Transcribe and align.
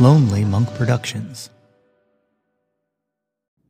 Lonely 0.00 0.44
Monk 0.46 0.72
Productions. 0.76 1.50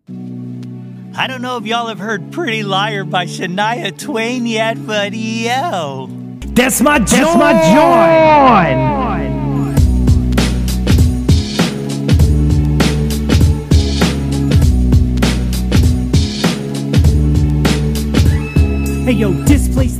I 0.09 1.27
don't 1.27 1.43
know 1.43 1.57
if 1.57 1.67
y'all 1.67 1.89
have 1.89 1.99
heard 1.99 2.31
Pretty 2.31 2.63
Liar 2.63 3.03
by 3.03 3.27
Shania 3.27 3.99
Twain 3.99 4.47
yet, 4.47 4.87
but 4.87 5.13
yo. 5.13 6.09
That's 6.55 6.81
my 6.81 7.01
joy. 7.01 7.17
That's 7.17 7.37
my 7.37 7.53
joy. 8.95 9.01
Hey 19.05 19.13
yo, 19.17 19.33
displace 19.47 19.97
the 19.97 20.00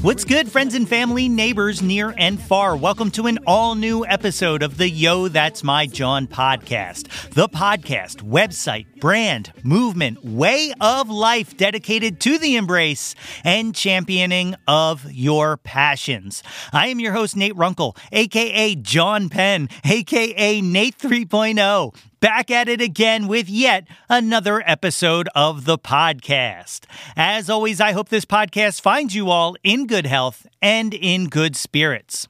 What's 0.00 0.24
good, 0.24 0.48
friends 0.48 0.76
and 0.76 0.88
family, 0.88 1.28
neighbors 1.28 1.82
near 1.82 2.14
and 2.16 2.40
far? 2.40 2.76
Welcome 2.76 3.10
to 3.12 3.26
an 3.26 3.40
all 3.48 3.74
new 3.74 4.06
episode 4.06 4.62
of 4.62 4.78
the 4.78 4.88
Yo, 4.88 5.26
That's 5.26 5.64
My 5.64 5.86
Jawn 5.86 6.28
podcast. 6.28 7.08
The 7.30 7.48
podcast, 7.48 8.22
website, 8.22 8.86
brand, 9.00 9.52
movement, 9.64 10.24
way 10.24 10.72
of 10.80 11.10
life 11.10 11.56
dedicated 11.56 12.20
to 12.20 12.38
the 12.38 12.54
embrace 12.54 13.16
and 13.42 13.74
championing 13.74 14.54
of 14.68 15.04
your 15.10 15.56
passions. 15.56 16.44
I 16.72 16.86
am 16.86 17.00
your 17.00 17.12
host, 17.12 17.34
Nate 17.34 17.56
Runkle, 17.56 17.96
aka 18.12 18.76
John 18.76 19.28
Penn, 19.28 19.68
aka 19.84 20.60
Nate 20.60 20.96
3.0 20.96 21.92
back 22.20 22.50
at 22.50 22.68
it 22.68 22.80
again 22.80 23.28
with 23.28 23.48
yet 23.48 23.86
another 24.08 24.62
episode 24.66 25.28
of 25.34 25.64
the 25.64 25.78
podcast. 25.78 26.84
As 27.16 27.48
always, 27.48 27.80
I 27.80 27.92
hope 27.92 28.08
this 28.08 28.24
podcast 28.24 28.80
finds 28.80 29.14
you 29.14 29.30
all 29.30 29.56
in 29.62 29.86
good 29.86 30.06
health 30.06 30.46
and 30.60 30.94
in 30.94 31.28
good 31.28 31.56
spirits. 31.56 32.28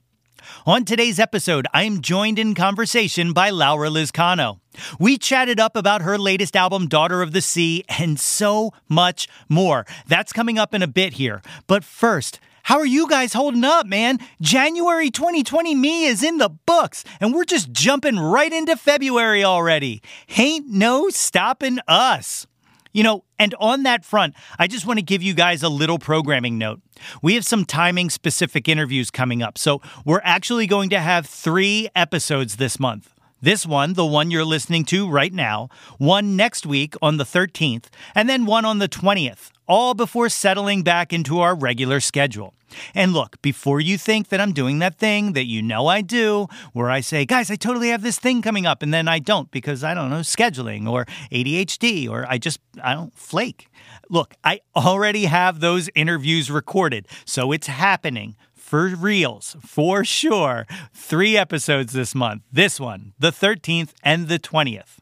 On 0.66 0.84
today's 0.84 1.19
episode, 1.19 1.66
I 1.74 1.84
am 1.84 2.01
joined 2.01 2.38
in 2.38 2.55
conversation 2.55 3.32
by 3.32 3.51
Laura 3.51 3.88
Lizcano. 3.88 4.60
We 4.98 5.18
chatted 5.18 5.60
up 5.60 5.76
about 5.76 6.02
her 6.02 6.18
latest 6.18 6.57
album, 6.57 6.88
Daughter 6.88 7.23
of 7.23 7.32
the 7.32 7.41
Sea, 7.43 7.85
and 7.88 8.18
so 8.18 8.73
much 8.88 9.29
more. 9.48 9.87
That's 10.07 10.32
coming 10.32 10.59
up 10.59 10.74
in 10.74 10.82
a 10.82 10.87
bit 10.87 11.15
here. 11.15 11.43
But 11.66 11.85
first, 11.85 12.41
how 12.69 12.79
are 12.80 12.85
you 12.85 13.09
guys 13.09 13.33
holding 13.33 13.65
up, 13.65 13.87
man? 13.87 14.19
January 14.43 15.11
2020 15.11 15.74
me 15.74 16.05
is 16.05 16.23
in 16.23 16.37
the 16.37 16.51
books, 16.51 17.02
and 17.19 17.33
we're 17.33 17.47
just 17.47 17.73
jumping 17.73 18.19
right 18.19 18.52
into 18.52 18.77
February 18.77 19.43
already. 19.43 20.02
Ain't 20.37 20.69
no 20.69 21.09
stopping 21.09 21.79
us. 21.88 22.47
You 22.93 23.05
know, 23.05 23.25
and 23.38 23.55
on 23.59 23.85
that 23.85 24.05
front, 24.05 24.35
I 24.59 24.66
just 24.66 24.85
want 24.85 24.99
to 24.99 25.02
give 25.02 25.23
you 25.23 25.33
guys 25.33 25.63
a 25.63 25.71
little 25.71 25.99
programming 25.99 26.59
note. 26.59 26.83
We 27.23 27.37
have 27.37 27.47
some 27.47 27.65
timing 27.65 28.10
specific 28.10 28.69
interviews 28.69 29.10
coming 29.10 29.43
up, 29.43 29.57
so 29.57 29.80
we're 30.05 30.21
actually 30.23 30.66
going 30.66 30.91
to 30.91 31.01
have 31.01 31.25
three 31.25 31.88
episodes 31.97 32.57
this 32.57 32.79
month. 32.79 33.15
This 33.41 33.65
one, 33.65 33.95
the 33.95 34.05
one 34.05 34.30
you're 34.30 34.45
listening 34.45 34.85
to 34.87 35.09
right 35.09 35.32
now, 35.32 35.71
one 35.97 36.37
next 36.37 36.66
week 36.66 36.97
on 37.01 37.16
the 37.16 37.25
13th, 37.25 37.87
and 38.15 38.29
then 38.29 38.45
one 38.45 38.66
on 38.66 38.79
the 38.79 38.88
20th, 38.91 39.53
all 39.69 39.95
before 39.95 40.29
settling 40.29 40.83
back 40.83 41.13
into 41.13 41.41
our 41.41 41.55
regular 41.55 42.01
schedule. 42.01 42.55
And 42.95 43.13
look, 43.13 43.41
before 43.43 43.80
you 43.80 43.97
think 43.97 44.29
that 44.29 44.41
I'm 44.41 44.52
doing 44.52 44.79
that 44.80 44.99
thing 44.99 45.33
that 45.33 45.47
you 45.47 45.63
know 45.63 45.87
I 45.87 46.01
do, 46.01 46.49
where 46.73 46.91
I 46.91 47.01
say, 47.01 47.25
guys, 47.25 47.51
I 47.51 47.57
totally 47.57 47.88
have 47.88 48.02
this 48.02 48.19
thing 48.19 48.43
coming 48.43 48.66
up, 48.66 48.83
and 48.83 48.93
then 48.93 49.09
I 49.09 49.19
don't 49.19 49.51
because 49.51 49.85
I 49.85 49.95
don't 49.95 50.10
know, 50.10 50.21
scheduling 50.21 50.88
or 50.88 51.07
ADHD, 51.33 52.09
or 52.09 52.27
I 52.29 52.38
just, 52.38 52.60
I 52.83 52.95
don't 52.95 53.16
flake. 53.16 53.69
Look, 54.10 54.35
I 54.45 54.60
already 54.77 55.27
have 55.27 55.60
those 55.60 55.88
interviews 55.95 56.51
recorded, 56.51 57.07
so 57.25 57.53
it's 57.53 57.66
happening 57.66 58.37
for 58.55 58.88
reals, 58.88 59.57
for 59.65 60.05
sure. 60.05 60.66
Three 60.93 61.37
episodes 61.37 61.93
this 61.93 62.15
month 62.15 62.43
this 62.53 62.79
one, 62.79 63.13
the 63.19 63.30
13th, 63.30 63.93
and 64.03 64.28
the 64.28 64.38
20th. 64.38 64.99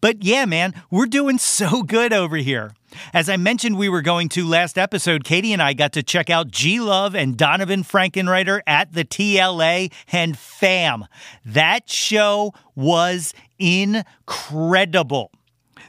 But 0.00 0.22
yeah, 0.24 0.44
man, 0.44 0.74
we're 0.90 1.06
doing 1.06 1.38
so 1.38 1.82
good 1.82 2.12
over 2.12 2.36
here. 2.36 2.72
As 3.12 3.28
I 3.28 3.36
mentioned, 3.36 3.76
we 3.78 3.88
were 3.88 4.02
going 4.02 4.28
to 4.30 4.46
last 4.46 4.78
episode, 4.78 5.24
Katie 5.24 5.52
and 5.52 5.62
I 5.62 5.72
got 5.72 5.92
to 5.92 6.02
check 6.02 6.30
out 6.30 6.50
G 6.50 6.80
Love 6.80 7.14
and 7.14 7.36
Donavon 7.36 7.86
Frankenreiter 7.86 8.60
at 8.66 8.92
the 8.92 9.04
TLA 9.04 9.92
and 10.12 10.38
fam. 10.38 11.06
That 11.44 11.90
show 11.90 12.52
was 12.74 13.34
incredible. 13.58 15.30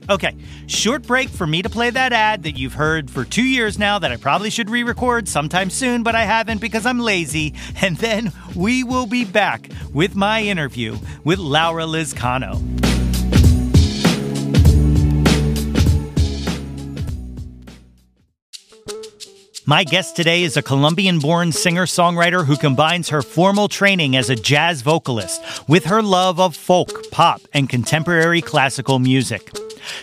Okay, 0.07 0.35
short 0.67 1.03
break 1.03 1.29
for 1.29 1.45
me 1.45 1.61
to 1.61 1.69
play 1.69 1.89
that 1.89 2.13
ad 2.13 2.43
that 2.43 2.57
you've 2.57 2.73
heard 2.73 3.11
for 3.11 3.25
two 3.25 3.43
years 3.43 3.77
now 3.77 3.99
that 3.99 4.11
I 4.11 4.17
probably 4.17 4.49
should 4.49 4.69
re 4.69 4.83
record 4.83 5.27
sometime 5.27 5.69
soon, 5.69 6.01
but 6.03 6.15
I 6.15 6.23
haven't 6.23 6.61
because 6.61 6.85
I'm 6.85 6.99
lazy. 6.99 7.53
And 7.81 7.97
then 7.97 8.33
we 8.55 8.83
will 8.83 9.05
be 9.05 9.23
back 9.23 9.69
with 9.93 10.15
my 10.15 10.41
interview 10.43 10.97
with 11.23 11.39
Laura 11.39 11.83
Lizcano. 11.83 12.59
My 19.69 19.83
guest 19.83 20.15
today 20.15 20.41
is 20.41 20.57
a 20.57 20.63
Colombian 20.63 21.19
born 21.19 21.51
singer 21.51 21.85
songwriter 21.85 22.43
who 22.43 22.57
combines 22.57 23.09
her 23.09 23.21
formal 23.21 23.67
training 23.67 24.15
as 24.15 24.31
a 24.31 24.35
jazz 24.35 24.81
vocalist 24.81 25.43
with 25.69 25.85
her 25.85 26.01
love 26.01 26.39
of 26.39 26.55
folk, 26.55 27.11
pop, 27.11 27.39
and 27.53 27.69
contemporary 27.69 28.41
classical 28.41 28.97
music. 28.97 29.51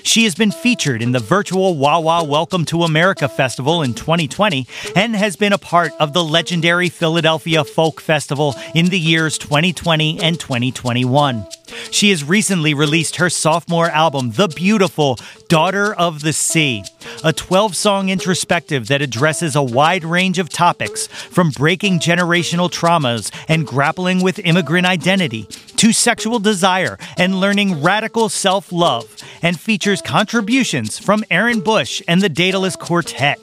She 0.02 0.24
has 0.24 0.34
been 0.34 0.50
featured 0.50 1.02
in 1.02 1.12
the 1.12 1.18
virtual 1.18 1.76
Wawa 1.76 2.24
Welcome 2.24 2.64
to 2.66 2.82
America 2.82 3.28
Festival 3.28 3.82
in 3.82 3.94
2020 3.94 4.66
and 4.94 5.14
has 5.16 5.36
been 5.36 5.52
a 5.52 5.58
part 5.58 5.92
of 5.98 6.12
the 6.12 6.24
legendary 6.24 6.88
Philadelphia 6.88 7.64
Folk 7.64 8.00
Festival 8.00 8.54
in 8.74 8.86
the 8.86 8.98
years 8.98 9.38
2020 9.38 10.20
and 10.20 10.38
2021. 10.38 11.46
She 11.90 12.10
has 12.10 12.24
recently 12.24 12.74
released 12.74 13.16
her 13.16 13.30
sophomore 13.30 13.90
album, 13.90 14.32
The 14.32 14.48
Beautiful 14.48 15.18
Daughter 15.48 15.94
of 15.94 16.22
the 16.22 16.32
Sea, 16.32 16.84
a 17.24 17.32
12 17.32 17.74
song 17.74 18.08
introspective 18.08 18.88
that 18.88 19.02
addresses 19.02 19.56
a 19.56 19.62
wide 19.62 20.04
range 20.04 20.38
of 20.38 20.48
topics 20.48 21.06
from 21.06 21.50
breaking 21.50 22.00
generational 22.00 22.70
traumas 22.70 23.30
and 23.48 23.66
grappling 23.66 24.22
with 24.22 24.38
immigrant 24.40 24.86
identity 24.86 25.44
to 25.76 25.92
sexual 25.92 26.38
desire 26.38 26.98
and 27.16 27.40
learning 27.40 27.82
radical 27.82 28.28
self 28.28 28.72
love, 28.72 29.16
and 29.42 29.58
features 29.58 30.02
contributions 30.02 30.98
from 30.98 31.24
Erin 31.30 31.60
Busch 31.60 32.02
and 32.08 32.20
the 32.20 32.28
Daedalus 32.28 32.76
Quartet. 32.76 33.38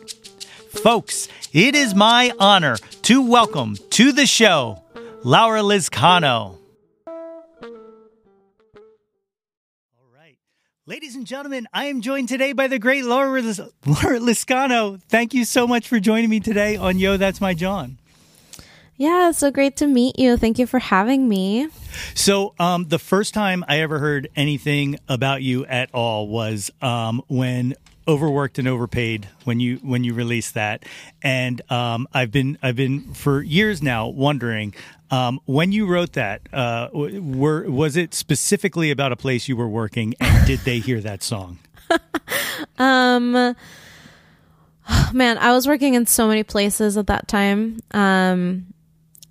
Folks, 0.69 1.27
it 1.51 1.75
is 1.75 1.93
my 1.93 2.31
honor 2.39 2.77
to 3.03 3.21
welcome 3.21 3.77
to 3.91 4.11
the 4.11 4.25
show 4.25 4.81
Laura 5.23 5.61
Lizcano. 5.61 6.62
Ladies 10.85 11.15
and 11.15 11.25
gentlemen, 11.25 11.65
I 11.74 11.85
am 11.85 12.01
joined 12.01 12.27
today 12.27 12.51
by 12.51 12.68
the 12.68 12.77
great 12.77 13.06
Laura, 13.06 13.41
Liz- 13.41 13.62
Laura 13.85 14.19
Lizcano. 14.19 15.01
Thank 15.03 15.33
you 15.33 15.45
so 15.45 15.65
much 15.65 15.88
for 15.88 15.97
joining 15.97 16.30
me 16.30 16.41
today 16.41 16.75
on 16.75 17.00
Yo, 17.00 17.15
That's 17.15 17.39
My 17.39 17.53
Jawn. 17.53 17.97
Yeah, 18.97 19.30
it's 19.30 19.38
so 19.39 19.50
great 19.50 19.77
to 19.77 19.88
meet 19.88 20.19
you. 20.19 20.35
Thank 20.35 20.59
you 20.59 20.68
for 20.68 20.80
having 20.80 21.30
me. 21.30 21.69
So, 22.15 22.53
um, 22.59 22.89
the 22.89 23.00
first 23.00 23.33
time 23.33 23.63
I 23.69 23.80
ever 23.80 23.97
heard 24.00 24.27
anything 24.35 25.00
about 25.07 25.41
you 25.41 25.65
at 25.68 25.89
all 25.94 26.27
was 26.27 26.69
um, 26.81 27.21
when 27.29 27.75
overworked 28.07 28.59
and 28.59 28.67
overpaid 28.67 29.27
when 29.44 29.59
you 29.59 29.77
when 29.77 30.03
you 30.03 30.13
release 30.13 30.51
that. 30.51 30.83
And 31.21 31.61
um, 31.71 32.07
i've 32.13 32.31
been 32.31 32.57
i've 32.61 32.75
been 32.75 33.13
for 33.13 33.41
years 33.41 33.81
now 33.81 34.07
wondering 34.07 34.73
um, 35.11 35.39
when 35.45 35.71
you 35.71 35.85
wrote 35.85 36.13
that 36.13 36.41
uh, 36.51 36.89
were 36.94 37.69
was 37.69 37.95
it 37.95 38.13
specifically 38.13 38.91
about 38.91 39.11
a 39.11 39.15
place 39.15 39.47
you 39.47 39.55
were 39.55 39.69
working 39.69 40.15
and 40.19 40.47
did 40.47 40.59
they 40.61 40.79
hear 40.79 41.00
that 41.01 41.23
song? 41.23 41.59
Um 42.77 43.55
man 45.13 45.38
i 45.38 45.53
was 45.53 45.65
working 45.67 45.94
in 45.94 46.05
so 46.05 46.27
many 46.27 46.44
places 46.44 46.97
at 46.97 47.07
that 47.07 47.27
time. 47.27 47.79
Um 47.91 48.72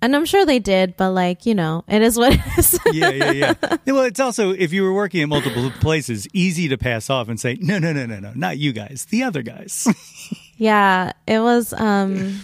and 0.03 0.17
I'm 0.17 0.25
sure 0.25 0.45
they 0.45 0.59
did, 0.59 0.97
but 0.97 1.11
like, 1.11 1.45
you 1.45 1.55
know, 1.55 1.85
it 1.87 2.01
is 2.01 2.17
what 2.17 2.33
it 2.33 2.41
is. 2.57 2.77
yeah, 2.91 3.09
yeah, 3.09 3.31
yeah. 3.31 3.53
Well, 3.85 4.01
it's 4.03 4.19
also, 4.19 4.51
if 4.51 4.73
you 4.73 4.83
were 4.83 4.91
working 4.91 5.21
at 5.21 5.29
multiple 5.29 5.71
places, 5.79 6.27
easy 6.33 6.67
to 6.67 6.77
pass 6.77 7.09
off 7.09 7.29
and 7.29 7.39
say, 7.39 7.57
no, 7.61 7.79
no, 7.79 7.93
no, 7.93 8.05
no, 8.05 8.19
no, 8.19 8.33
not 8.35 8.57
you 8.57 8.73
guys, 8.73 9.05
the 9.05 9.23
other 9.23 9.41
guys. 9.41 9.87
yeah, 10.57 11.13
it 11.25 11.39
was, 11.39 11.71
um, 11.71 12.41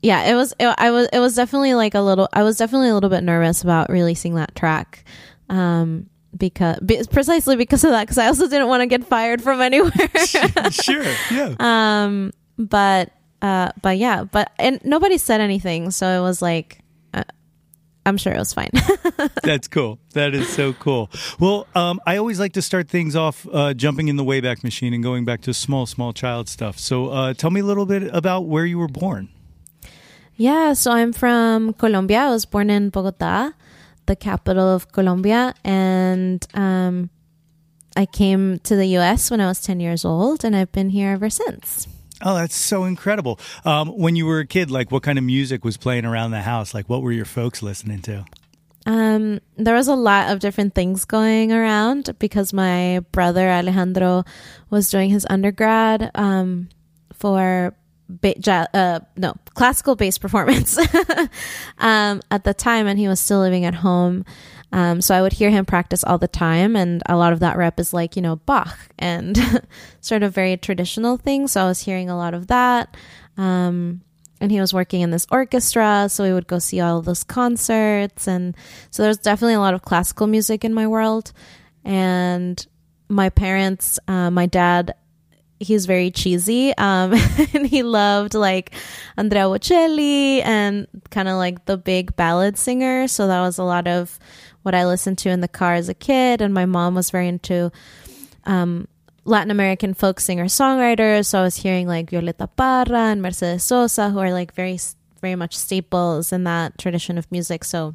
yeah, 0.00 0.30
it 0.30 0.34
was, 0.34 0.54
it, 0.60 0.72
I 0.78 0.92
was, 0.92 1.08
it 1.12 1.18
was 1.18 1.34
definitely 1.34 1.74
like 1.74 1.94
a 1.94 2.00
little, 2.00 2.28
I 2.32 2.44
was 2.44 2.56
definitely 2.56 2.90
a 2.90 2.94
little 2.94 3.10
bit 3.10 3.24
nervous 3.24 3.64
about 3.64 3.90
releasing 3.90 4.36
that 4.36 4.54
track. 4.54 5.04
Um, 5.48 6.08
because 6.36 6.78
precisely 7.10 7.56
because 7.56 7.82
of 7.82 7.90
that, 7.90 8.04
because 8.04 8.18
I 8.18 8.28
also 8.28 8.48
didn't 8.48 8.68
want 8.68 8.82
to 8.82 8.86
get 8.86 9.04
fired 9.04 9.42
from 9.42 9.60
anywhere. 9.60 9.90
sure, 10.70 11.04
yeah. 11.32 11.54
Um, 11.58 12.32
but 12.58 13.10
uh, 13.44 13.72
but 13.82 13.98
yeah, 13.98 14.24
but 14.24 14.50
and 14.58 14.80
nobody 14.84 15.18
said 15.18 15.42
anything, 15.42 15.90
so 15.90 16.08
it 16.08 16.22
was 16.22 16.40
like, 16.40 16.78
uh, 17.12 17.24
I'm 18.06 18.16
sure 18.16 18.32
it 18.32 18.38
was 18.38 18.54
fine. 18.54 18.70
That's 19.42 19.68
cool. 19.68 19.98
That 20.14 20.34
is 20.34 20.48
so 20.48 20.72
cool. 20.72 21.10
Well, 21.38 21.66
um, 21.74 22.00
I 22.06 22.16
always 22.16 22.40
like 22.40 22.54
to 22.54 22.62
start 22.62 22.88
things 22.88 23.14
off 23.14 23.46
uh, 23.52 23.74
jumping 23.74 24.08
in 24.08 24.16
the 24.16 24.24
Wayback 24.24 24.64
Machine 24.64 24.94
and 24.94 25.02
going 25.02 25.26
back 25.26 25.42
to 25.42 25.52
small, 25.52 25.84
small 25.84 26.14
child 26.14 26.48
stuff. 26.48 26.78
So, 26.78 27.10
uh, 27.10 27.34
tell 27.34 27.50
me 27.50 27.60
a 27.60 27.64
little 27.64 27.84
bit 27.84 28.04
about 28.14 28.46
where 28.46 28.64
you 28.64 28.78
were 28.78 28.88
born. 28.88 29.28
Yeah, 30.36 30.72
so 30.72 30.92
I'm 30.92 31.12
from 31.12 31.74
Colombia. 31.74 32.20
I 32.20 32.30
was 32.30 32.46
born 32.46 32.70
in 32.70 32.88
Bogota, 32.88 33.52
the 34.06 34.16
capital 34.16 34.74
of 34.74 34.90
Colombia, 34.90 35.54
and 35.62 36.42
um, 36.54 37.10
I 37.94 38.06
came 38.06 38.58
to 38.60 38.74
the 38.74 38.86
U.S. 38.98 39.30
when 39.30 39.42
I 39.42 39.48
was 39.48 39.60
10 39.60 39.80
years 39.80 40.02
old, 40.02 40.44
and 40.44 40.56
I've 40.56 40.72
been 40.72 40.88
here 40.88 41.10
ever 41.10 41.28
since. 41.28 41.88
Oh, 42.24 42.34
that's 42.34 42.56
so 42.56 42.84
incredible. 42.84 43.38
Um, 43.64 43.88
when 43.88 44.16
you 44.16 44.24
were 44.24 44.40
a 44.40 44.46
kid, 44.46 44.70
like 44.70 44.90
what 44.90 45.02
kind 45.02 45.18
of 45.18 45.24
music 45.24 45.64
was 45.64 45.76
playing 45.76 46.06
around 46.06 46.30
the 46.30 46.40
house? 46.40 46.72
Like 46.72 46.88
what 46.88 47.02
were 47.02 47.12
your 47.12 47.26
folks 47.26 47.62
listening 47.62 48.00
to? 48.02 48.24
Um, 48.86 49.40
there 49.56 49.74
was 49.74 49.88
a 49.88 49.94
lot 49.94 50.30
of 50.30 50.40
different 50.40 50.74
things 50.74 51.04
going 51.04 51.52
around 51.52 52.14
because 52.18 52.52
my 52.52 53.00
brother 53.12 53.48
Alejandro 53.48 54.24
was 54.70 54.90
doing 54.90 55.10
his 55.10 55.26
undergrad 55.30 56.10
um, 56.14 56.68
for 57.12 57.74
ba- 58.08 58.38
ja- 58.44 58.66
uh, 58.74 59.00
no 59.16 59.34
classical 59.54 59.96
bass 59.96 60.18
performance 60.18 60.78
um, 61.78 62.20
at 62.30 62.44
the 62.44 62.54
time, 62.54 62.86
and 62.86 62.98
he 62.98 63.08
was 63.08 63.20
still 63.20 63.40
living 63.40 63.64
at 63.64 63.74
home. 63.74 64.24
Um, 64.74 65.00
so 65.00 65.14
I 65.14 65.22
would 65.22 65.32
hear 65.32 65.50
him 65.50 65.64
practice 65.64 66.02
all 66.02 66.18
the 66.18 66.26
time, 66.26 66.74
and 66.74 67.00
a 67.06 67.16
lot 67.16 67.32
of 67.32 67.38
that 67.38 67.56
rep 67.56 67.78
is 67.78 67.94
like 67.94 68.16
you 68.16 68.22
know 68.22 68.36
Bach 68.36 68.76
and 68.98 69.38
sort 70.00 70.24
of 70.24 70.34
very 70.34 70.56
traditional 70.56 71.16
things. 71.16 71.52
So 71.52 71.62
I 71.62 71.66
was 71.66 71.80
hearing 71.80 72.10
a 72.10 72.16
lot 72.16 72.34
of 72.34 72.48
that. 72.48 72.96
Um, 73.36 74.00
and 74.40 74.50
he 74.50 74.60
was 74.60 74.74
working 74.74 75.00
in 75.00 75.12
this 75.12 75.28
orchestra, 75.30 76.08
so 76.10 76.24
we 76.24 76.32
would 76.32 76.48
go 76.48 76.58
see 76.58 76.80
all 76.80 77.00
those 77.02 77.22
concerts, 77.22 78.26
and 78.26 78.56
so 78.90 79.04
there's 79.04 79.18
definitely 79.18 79.54
a 79.54 79.60
lot 79.60 79.74
of 79.74 79.82
classical 79.82 80.26
music 80.26 80.64
in 80.64 80.74
my 80.74 80.88
world. 80.88 81.32
And 81.84 82.66
my 83.08 83.30
parents, 83.30 84.00
uh, 84.08 84.30
my 84.32 84.46
dad 84.46 84.94
he's 85.60 85.86
very 85.86 86.10
cheesy 86.10 86.76
um 86.76 87.14
and 87.54 87.66
he 87.66 87.82
loved 87.82 88.34
like 88.34 88.74
andrea 89.16 89.44
bocelli 89.44 90.44
and 90.44 90.86
kind 91.10 91.28
of 91.28 91.36
like 91.36 91.64
the 91.66 91.76
big 91.76 92.14
ballad 92.16 92.58
singer 92.58 93.06
so 93.06 93.28
that 93.28 93.40
was 93.40 93.56
a 93.56 93.62
lot 93.62 93.86
of 93.86 94.18
what 94.64 94.74
I 94.74 94.86
listened 94.86 95.18
to 95.18 95.28
in 95.28 95.40
the 95.40 95.48
car 95.48 95.74
as 95.74 95.88
a 95.88 95.94
kid. 95.94 96.40
And 96.40 96.52
my 96.52 96.66
mom 96.66 96.94
was 96.94 97.10
very 97.10 97.28
into 97.28 97.70
um, 98.44 98.88
Latin 99.24 99.50
American 99.50 99.94
folk 99.94 100.20
singer 100.20 100.46
songwriters. 100.46 101.26
So 101.26 101.40
I 101.40 101.42
was 101.42 101.56
hearing 101.56 101.86
like 101.86 102.10
Violeta 102.10 102.48
Parra 102.56 103.12
and 103.12 103.22
Mercedes 103.22 103.62
Sosa, 103.62 104.10
who 104.10 104.18
are 104.18 104.32
like 104.32 104.54
very, 104.54 104.78
very 105.20 105.36
much 105.36 105.56
staples 105.56 106.32
in 106.32 106.44
that 106.44 106.78
tradition 106.78 107.18
of 107.18 107.30
music. 107.30 107.62
So 107.62 107.94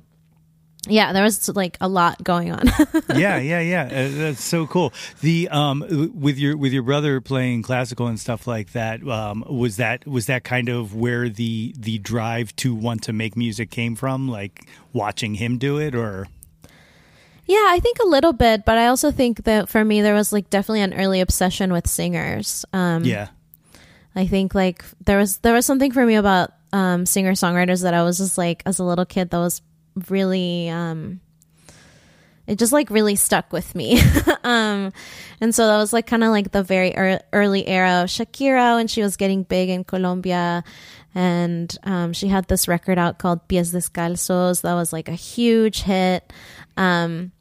yeah, 0.88 1.12
there 1.12 1.24
was 1.24 1.50
like 1.50 1.78
a 1.82 1.90
lot 1.90 2.24
going 2.24 2.52
on. 2.52 2.66
yeah, 3.16 3.38
yeah, 3.38 3.60
yeah. 3.60 3.84
Uh, 3.84 4.10
that's 4.18 4.44
so 4.44 4.66
cool. 4.66 4.94
The 5.22 5.50
um 5.50 5.84
with 6.14 6.38
your 6.38 6.56
with 6.56 6.72
your 6.72 6.84
brother 6.84 7.20
playing 7.20 7.64
classical 7.64 8.08
and 8.08 8.20
stuff 8.20 8.48
like 8.48 8.72
that. 8.72 9.06
Um, 9.06 9.44
was 9.50 9.78
that 9.78 10.08
was 10.08 10.28
that 10.28 10.44
kind 10.44 10.70
of 10.70 10.96
where 10.96 11.28
the 11.28 11.76
the 11.78 11.98
drive 11.98 12.56
to 12.58 12.74
want 12.74 13.04
to 13.04 13.14
make 13.14 13.36
music 13.36 13.72
came 13.72 13.96
from? 13.96 14.30
Like 14.30 14.68
watching 14.94 15.36
him 15.36 15.58
do 15.58 15.78
it, 15.80 15.96
or 15.96 16.28
yeah, 17.50 17.66
I 17.70 17.80
think 17.80 17.98
a 17.98 18.06
little 18.06 18.32
bit, 18.32 18.64
but 18.64 18.78
I 18.78 18.88
also 18.88 19.10
think 19.10 19.46
that 19.46 19.70
for 19.70 19.84
me 19.84 20.04
there 20.04 20.14
was 20.14 20.32
like 20.32 20.52
definitely 20.52 20.82
an 20.82 20.94
early 20.94 21.20
obsession 21.20 21.74
with 21.74 21.88
singers. 21.88 22.64
Um, 22.74 23.04
yeah, 23.04 23.30
I 24.16 24.28
think 24.28 24.54
like 24.54 24.86
there 25.04 25.18
was 25.18 25.38
there 25.38 25.56
was 25.56 25.66
something 25.66 25.92
for 25.92 26.06
me 26.06 26.14
about 26.14 26.52
um, 26.72 27.08
singer 27.08 27.32
songwriters 27.32 27.82
that 27.82 27.96
I 27.96 28.04
was 28.04 28.20
just 28.20 28.38
like 28.38 28.62
as 28.68 28.78
a 28.78 28.84
little 28.84 29.04
kid 29.04 29.32
that 29.32 29.40
was 29.40 29.64
really 30.10 30.70
um, 30.70 31.22
it 32.46 32.60
just 32.60 32.72
like 32.72 32.92
really 32.92 33.16
stuck 33.16 33.52
with 33.52 33.74
me. 33.74 34.00
um, 34.44 34.94
and 35.42 35.56
so 35.56 35.66
that 35.66 35.78
was 35.78 35.92
like 35.92 36.06
kind 36.06 36.24
of 36.24 36.30
like 36.30 36.52
the 36.52 36.62
very 36.62 36.96
er- 36.96 37.22
early 37.34 37.68
era 37.68 38.04
of 38.04 38.10
Shakira 38.10 38.76
when 38.76 38.86
she 38.86 39.02
was 39.02 39.18
getting 39.18 39.42
big 39.42 39.70
in 39.70 39.84
Colombia. 39.84 40.64
And 41.16 41.76
um, 41.82 42.14
she 42.14 42.28
had 42.28 42.48
this 42.48 42.68
record 42.68 43.00
out 43.00 43.18
called 43.18 43.48
Pies 43.48 43.74
Descalzos 43.74 44.62
that 44.62 44.76
was 44.76 44.94
like 44.94 45.10
a 45.10 45.14
huge 45.14 45.82
hit. 45.82 46.32
Um, 46.78 47.32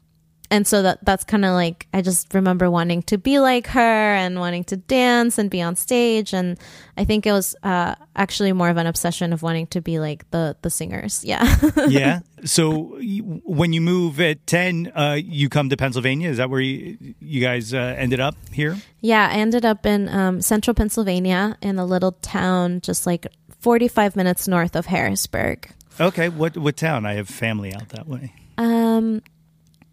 and 0.51 0.65
so 0.65 0.81
that 0.81 1.03
that's 1.05 1.23
kind 1.23 1.45
of 1.45 1.53
like 1.53 1.87
I 1.93 2.01
just 2.01 2.33
remember 2.33 2.71
wanting 2.71 3.03
to 3.03 3.17
be 3.17 3.39
like 3.39 3.67
her 3.67 4.15
and 4.15 4.39
wanting 4.39 4.63
to 4.65 4.77
dance 4.77 5.37
and 5.37 5.49
be 5.49 5.61
on 5.61 5.75
stage. 5.75 6.33
And 6.33 6.57
I 6.97 7.05
think 7.05 7.27
it 7.27 7.31
was 7.31 7.55
uh, 7.61 7.95
actually 8.15 8.51
more 8.53 8.69
of 8.69 8.77
an 8.77 8.87
obsession 8.87 9.31
of 9.31 9.43
wanting 9.43 9.67
to 9.67 9.81
be 9.81 9.99
like 9.99 10.29
the 10.31 10.55
the 10.61 10.69
singers. 10.69 11.23
Yeah. 11.23 11.45
Yeah. 11.89 12.19
So 12.45 12.99
when 13.43 13.73
you 13.73 13.81
move 13.81 14.19
at 14.19 14.45
10 14.47 14.91
uh, 14.95 15.17
you 15.21 15.49
come 15.49 15.69
to 15.69 15.77
Pennsylvania. 15.77 16.29
Is 16.29 16.37
that 16.37 16.49
where 16.49 16.61
you, 16.61 17.15
you 17.19 17.41
guys 17.41 17.73
uh, 17.73 17.95
ended 17.97 18.19
up 18.19 18.35
here? 18.51 18.77
Yeah 19.01 19.29
I 19.31 19.37
ended 19.37 19.65
up 19.65 19.85
in 19.85 20.09
um, 20.09 20.41
central 20.41 20.73
Pennsylvania 20.73 21.57
in 21.61 21.79
a 21.79 21.85
little 21.85 22.13
town 22.13 22.81
just 22.81 23.05
like 23.05 23.27
45 23.59 24.15
minutes 24.15 24.47
north 24.47 24.75
of 24.75 24.85
Harrisburg. 24.87 25.69
Okay. 25.99 26.29
What 26.29 26.57
what 26.57 26.77
town? 26.77 27.05
I 27.05 27.13
have 27.13 27.27
family 27.27 27.73
out 27.73 27.89
that 27.89 28.07
way. 28.07 28.33
Um 28.57 29.21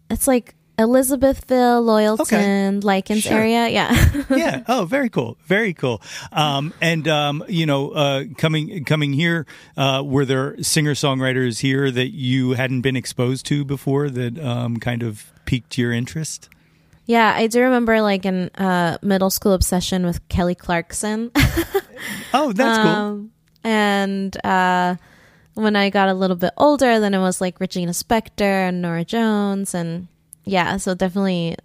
it's 0.09 0.27
like 0.27 0.55
Elizabethville, 0.77 1.81
Loyalton, 1.83 2.21
okay. 2.21 3.01
Lykens 3.01 3.23
sure. 3.23 3.33
area. 3.33 3.67
Yeah. 3.67 4.23
yeah. 4.29 4.63
Oh, 4.67 4.85
very 4.85 5.09
cool. 5.09 5.37
Very 5.45 5.73
cool. 5.73 6.01
Um, 6.31 6.71
and, 6.81 7.07
um, 7.07 7.43
you 7.47 7.65
know, 7.65 7.89
uh, 7.91 8.25
coming, 8.37 8.85
coming 8.85 9.13
here, 9.13 9.47
uh, 9.75 10.03
were 10.05 10.23
there 10.23 10.61
singer 10.61 10.93
songwriters 10.93 11.61
here 11.61 11.89
that 11.89 12.09
you 12.09 12.51
hadn't 12.51 12.81
been 12.81 12.95
exposed 12.95 13.47
to 13.47 13.65
before 13.65 14.09
that, 14.09 14.37
um, 14.37 14.77
kind 14.77 15.01
of 15.01 15.31
piqued 15.45 15.79
your 15.79 15.91
interest? 15.91 16.49
Yeah, 17.07 17.33
I 17.35 17.47
do 17.47 17.61
remember 17.61 18.01
like 18.01 18.25
in 18.25 18.49
uh, 18.55 18.99
middle 19.01 19.31
school 19.31 19.53
obsession 19.53 20.05
with 20.05 20.27
Kelly 20.27 20.55
Clarkson. 20.55 21.31
oh, 22.33 22.51
that's 22.53 22.77
cool. 22.77 22.87
Um, 22.87 23.31
and, 23.63 24.45
uh, 24.45 24.95
when 25.57 25.75
I 25.75 25.89
got 25.89 26.07
a 26.07 26.13
little 26.13 26.35
bit 26.35 26.53
older, 26.57 26.99
then 26.99 27.13
it 27.13 27.19
was 27.19 27.41
like 27.41 27.59
Regina 27.59 27.91
Spektor 27.91 28.69
and 28.69 28.81
Norah 28.81 29.03
Jones 29.03 29.73
and 29.73 30.07
yeah, 30.45 30.77
so 30.77 30.93
definitely 30.93 31.57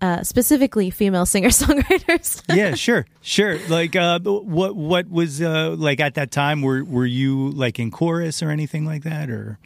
uh, 0.00 0.22
specifically 0.22 0.90
female 0.90 1.26
singer 1.32 1.48
songwriters. 1.48 2.42
yeah, 2.54 2.74
sure, 2.74 3.06
sure. 3.20 3.58
Like, 3.68 3.94
uh, 3.96 4.20
what 4.20 4.76
what 4.76 5.10
was 5.10 5.42
uh, 5.42 5.74
like 5.76 6.00
at 6.00 6.14
that 6.14 6.30
time? 6.30 6.62
Were 6.62 6.84
were 6.84 7.06
you 7.06 7.50
like 7.50 7.78
in 7.78 7.90
chorus 7.90 8.42
or 8.42 8.50
anything 8.50 8.84
like 8.86 9.02
that, 9.02 9.28
or? 9.28 9.58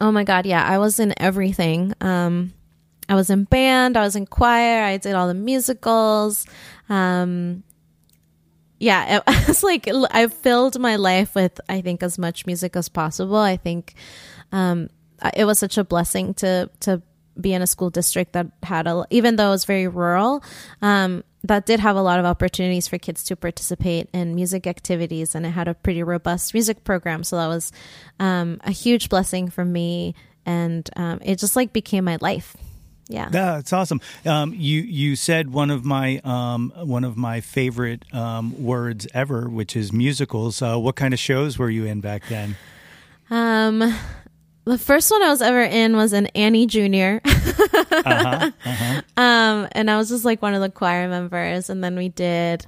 Oh 0.00 0.10
my 0.10 0.24
god, 0.24 0.46
yeah, 0.46 0.64
I 0.64 0.78
was 0.78 0.98
in 0.98 1.14
everything. 1.16 1.94
Um, 2.00 2.52
I 3.08 3.14
was 3.14 3.28
in 3.28 3.44
band, 3.44 3.96
I 3.96 4.02
was 4.02 4.14
in 4.14 4.26
choir, 4.26 4.84
I 4.84 4.96
did 4.96 5.14
all 5.14 5.26
the 5.26 5.34
musicals. 5.34 6.46
Um, 6.88 7.64
yeah, 8.80 9.18
it 9.18 9.22
was 9.48 9.62
like 9.62 9.88
I 10.10 10.26
filled 10.26 10.80
my 10.80 10.96
life 10.96 11.34
with 11.34 11.60
I 11.68 11.82
think 11.82 12.02
as 12.02 12.18
much 12.18 12.46
music 12.46 12.74
as 12.74 12.88
possible. 12.88 13.36
I 13.36 13.56
think 13.56 13.94
um, 14.50 14.88
it 15.36 15.44
was 15.44 15.58
such 15.58 15.78
a 15.78 15.84
blessing 15.84 16.34
to 16.34 16.68
to 16.80 17.02
be 17.40 17.52
in 17.52 17.62
a 17.62 17.66
school 17.66 17.90
district 17.90 18.32
that 18.32 18.46
had 18.62 18.86
a 18.86 19.04
even 19.10 19.36
though 19.36 19.48
it 19.48 19.50
was 19.50 19.64
very 19.66 19.86
rural. 19.86 20.42
Um, 20.82 21.22
that 21.44 21.64
did 21.64 21.80
have 21.80 21.96
a 21.96 22.02
lot 22.02 22.18
of 22.18 22.26
opportunities 22.26 22.86
for 22.86 22.98
kids 22.98 23.24
to 23.24 23.36
participate 23.36 24.10
in 24.12 24.34
music 24.34 24.66
activities, 24.66 25.34
and 25.34 25.46
it 25.46 25.50
had 25.50 25.68
a 25.68 25.74
pretty 25.74 26.02
robust 26.02 26.52
music 26.52 26.84
program. 26.84 27.24
So 27.24 27.36
that 27.36 27.46
was 27.46 27.72
um, 28.18 28.60
a 28.62 28.70
huge 28.70 29.08
blessing 29.08 29.48
for 29.48 29.64
me, 29.64 30.14
and 30.44 30.88
um, 30.96 31.20
it 31.22 31.38
just 31.38 31.56
like 31.56 31.72
became 31.72 32.04
my 32.04 32.18
life. 32.20 32.56
Yeah, 33.10 33.28
that's 33.28 33.72
awesome. 33.72 34.00
Um, 34.24 34.54
you 34.56 34.82
you 34.82 35.16
said 35.16 35.52
one 35.52 35.70
of 35.70 35.84
my 35.84 36.20
um, 36.22 36.72
one 36.76 37.02
of 37.02 37.16
my 37.16 37.40
favorite 37.40 38.04
um, 38.14 38.62
words 38.62 39.08
ever, 39.12 39.48
which 39.48 39.74
is 39.74 39.92
musicals. 39.92 40.62
Uh, 40.62 40.78
what 40.78 40.94
kind 40.94 41.12
of 41.12 41.18
shows 41.18 41.58
were 41.58 41.70
you 41.70 41.86
in 41.86 42.00
back 42.00 42.28
then? 42.28 42.56
Um, 43.28 43.78
the 44.64 44.78
first 44.78 45.10
one 45.10 45.24
I 45.24 45.28
was 45.28 45.42
ever 45.42 45.62
in 45.62 45.96
was 45.96 46.12
an 46.12 46.26
Annie 46.28 46.66
Junior. 46.66 47.20
uh-huh, 47.24 48.50
uh-huh. 48.64 49.02
Um, 49.16 49.68
and 49.72 49.90
I 49.90 49.96
was 49.96 50.08
just 50.08 50.24
like 50.24 50.40
one 50.40 50.54
of 50.54 50.60
the 50.60 50.70
choir 50.70 51.08
members, 51.08 51.68
and 51.68 51.82
then 51.82 51.96
we 51.96 52.10
did 52.10 52.64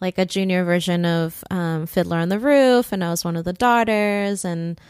like 0.00 0.18
a 0.18 0.26
junior 0.26 0.64
version 0.64 1.04
of 1.04 1.44
um, 1.48 1.86
Fiddler 1.86 2.16
on 2.16 2.28
the 2.28 2.40
Roof, 2.40 2.90
and 2.92 3.04
I 3.04 3.10
was 3.10 3.24
one 3.24 3.36
of 3.36 3.44
the 3.44 3.52
daughters. 3.52 4.44
And 4.44 4.80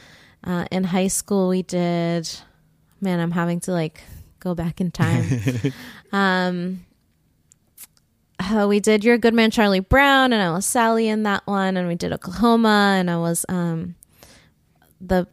uh, 0.42 0.64
in 0.70 0.84
high 0.84 1.08
school, 1.08 1.48
we 1.50 1.62
did. 1.62 2.30
Man, 3.02 3.20
I'm 3.20 3.32
having 3.32 3.60
to 3.60 3.72
like 3.72 4.02
go 4.40 4.54
back 4.54 4.80
in 4.80 4.90
time. 4.90 5.24
um, 6.12 6.84
uh, 8.40 8.66
we 8.68 8.80
did 8.80 9.04
You're 9.04 9.14
a 9.14 9.18
Good 9.18 9.34
Man, 9.34 9.50
Charlie 9.50 9.80
Brown, 9.80 10.32
and 10.32 10.42
I 10.42 10.50
was 10.50 10.66
Sally 10.66 11.08
in 11.08 11.24
that 11.24 11.46
one, 11.46 11.76
and 11.76 11.86
we 11.86 11.94
did 11.94 12.12
Oklahoma, 12.12 12.96
and 12.98 13.10
I 13.10 13.18
was 13.18 13.44
um, 13.48 13.94
the 15.00 15.26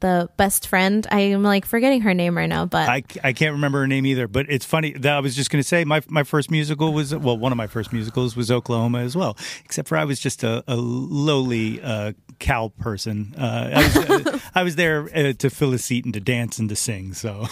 the 0.00 0.28
best 0.36 0.66
friend. 0.66 1.06
I 1.10 1.20
am 1.20 1.42
like 1.42 1.64
forgetting 1.64 2.02
her 2.02 2.12
name 2.12 2.36
right 2.36 2.48
now, 2.48 2.66
but 2.66 2.88
I, 2.88 3.04
I 3.22 3.32
can't 3.32 3.52
remember 3.52 3.80
her 3.80 3.86
name 3.86 4.04
either. 4.06 4.26
But 4.28 4.46
it's 4.48 4.64
funny 4.64 4.92
that 4.92 5.14
I 5.14 5.20
was 5.20 5.36
just 5.36 5.50
going 5.50 5.62
to 5.62 5.66
say 5.66 5.84
my 5.84 6.02
my 6.08 6.22
first 6.22 6.50
musical 6.50 6.92
was 6.92 7.14
well 7.14 7.38
one 7.38 7.52
of 7.52 7.56
my 7.56 7.66
first 7.66 7.92
musicals 7.92 8.36
was 8.36 8.50
Oklahoma 8.50 8.98
as 8.98 9.16
well. 9.16 9.36
Except 9.64 9.88
for 9.88 9.96
I 9.96 10.04
was 10.04 10.20
just 10.20 10.42
a, 10.42 10.64
a 10.66 10.76
lowly 10.76 11.80
uh, 11.80 12.12
cow 12.38 12.72
person. 12.78 13.34
Uh, 13.38 13.70
I 13.74 13.82
was 13.82 13.96
uh, 13.96 14.38
I 14.54 14.62
was 14.62 14.76
there 14.76 15.08
uh, 15.14 15.32
to 15.34 15.50
fill 15.50 15.72
a 15.72 15.78
seat 15.78 16.04
and 16.04 16.14
to 16.14 16.20
dance 16.20 16.58
and 16.58 16.68
to 16.68 16.76
sing. 16.76 17.14
So. 17.14 17.46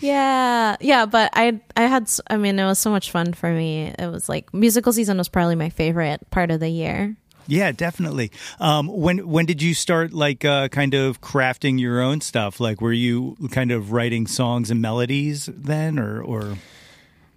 Yeah, 0.00 0.76
yeah, 0.80 1.06
but 1.06 1.30
I 1.32 1.60
I 1.76 1.82
had 1.82 2.10
I 2.28 2.36
mean 2.36 2.58
it 2.58 2.64
was 2.64 2.78
so 2.78 2.90
much 2.90 3.10
fun 3.10 3.32
for 3.32 3.50
me. 3.50 3.92
It 3.98 4.10
was 4.10 4.28
like 4.28 4.52
musical 4.54 4.92
season 4.92 5.18
was 5.18 5.28
probably 5.28 5.56
my 5.56 5.70
favorite 5.70 6.30
part 6.30 6.50
of 6.50 6.60
the 6.60 6.68
year. 6.68 7.16
Yeah, 7.48 7.72
definitely. 7.72 8.30
Um, 8.60 8.88
when 8.88 9.26
when 9.26 9.46
did 9.46 9.62
you 9.62 9.72
start 9.74 10.12
like 10.12 10.44
uh, 10.44 10.68
kind 10.68 10.92
of 10.94 11.20
crafting 11.22 11.80
your 11.80 12.00
own 12.00 12.20
stuff? 12.20 12.60
Like, 12.60 12.82
were 12.82 12.92
you 12.92 13.36
kind 13.50 13.72
of 13.72 13.90
writing 13.90 14.26
songs 14.26 14.70
and 14.70 14.82
melodies 14.82 15.46
then, 15.46 15.98
or 15.98 16.20
or? 16.20 16.58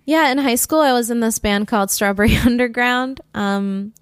Yeah, 0.03 0.29
in 0.29 0.37
high 0.37 0.55
school, 0.55 0.81
I 0.81 0.91
was 0.91 1.09
in 1.09 1.21
this 1.21 1.39
band 1.39 1.67
called 1.69 1.89
Strawberry 1.89 2.35
Underground. 2.45 3.21
Um, 3.33 3.93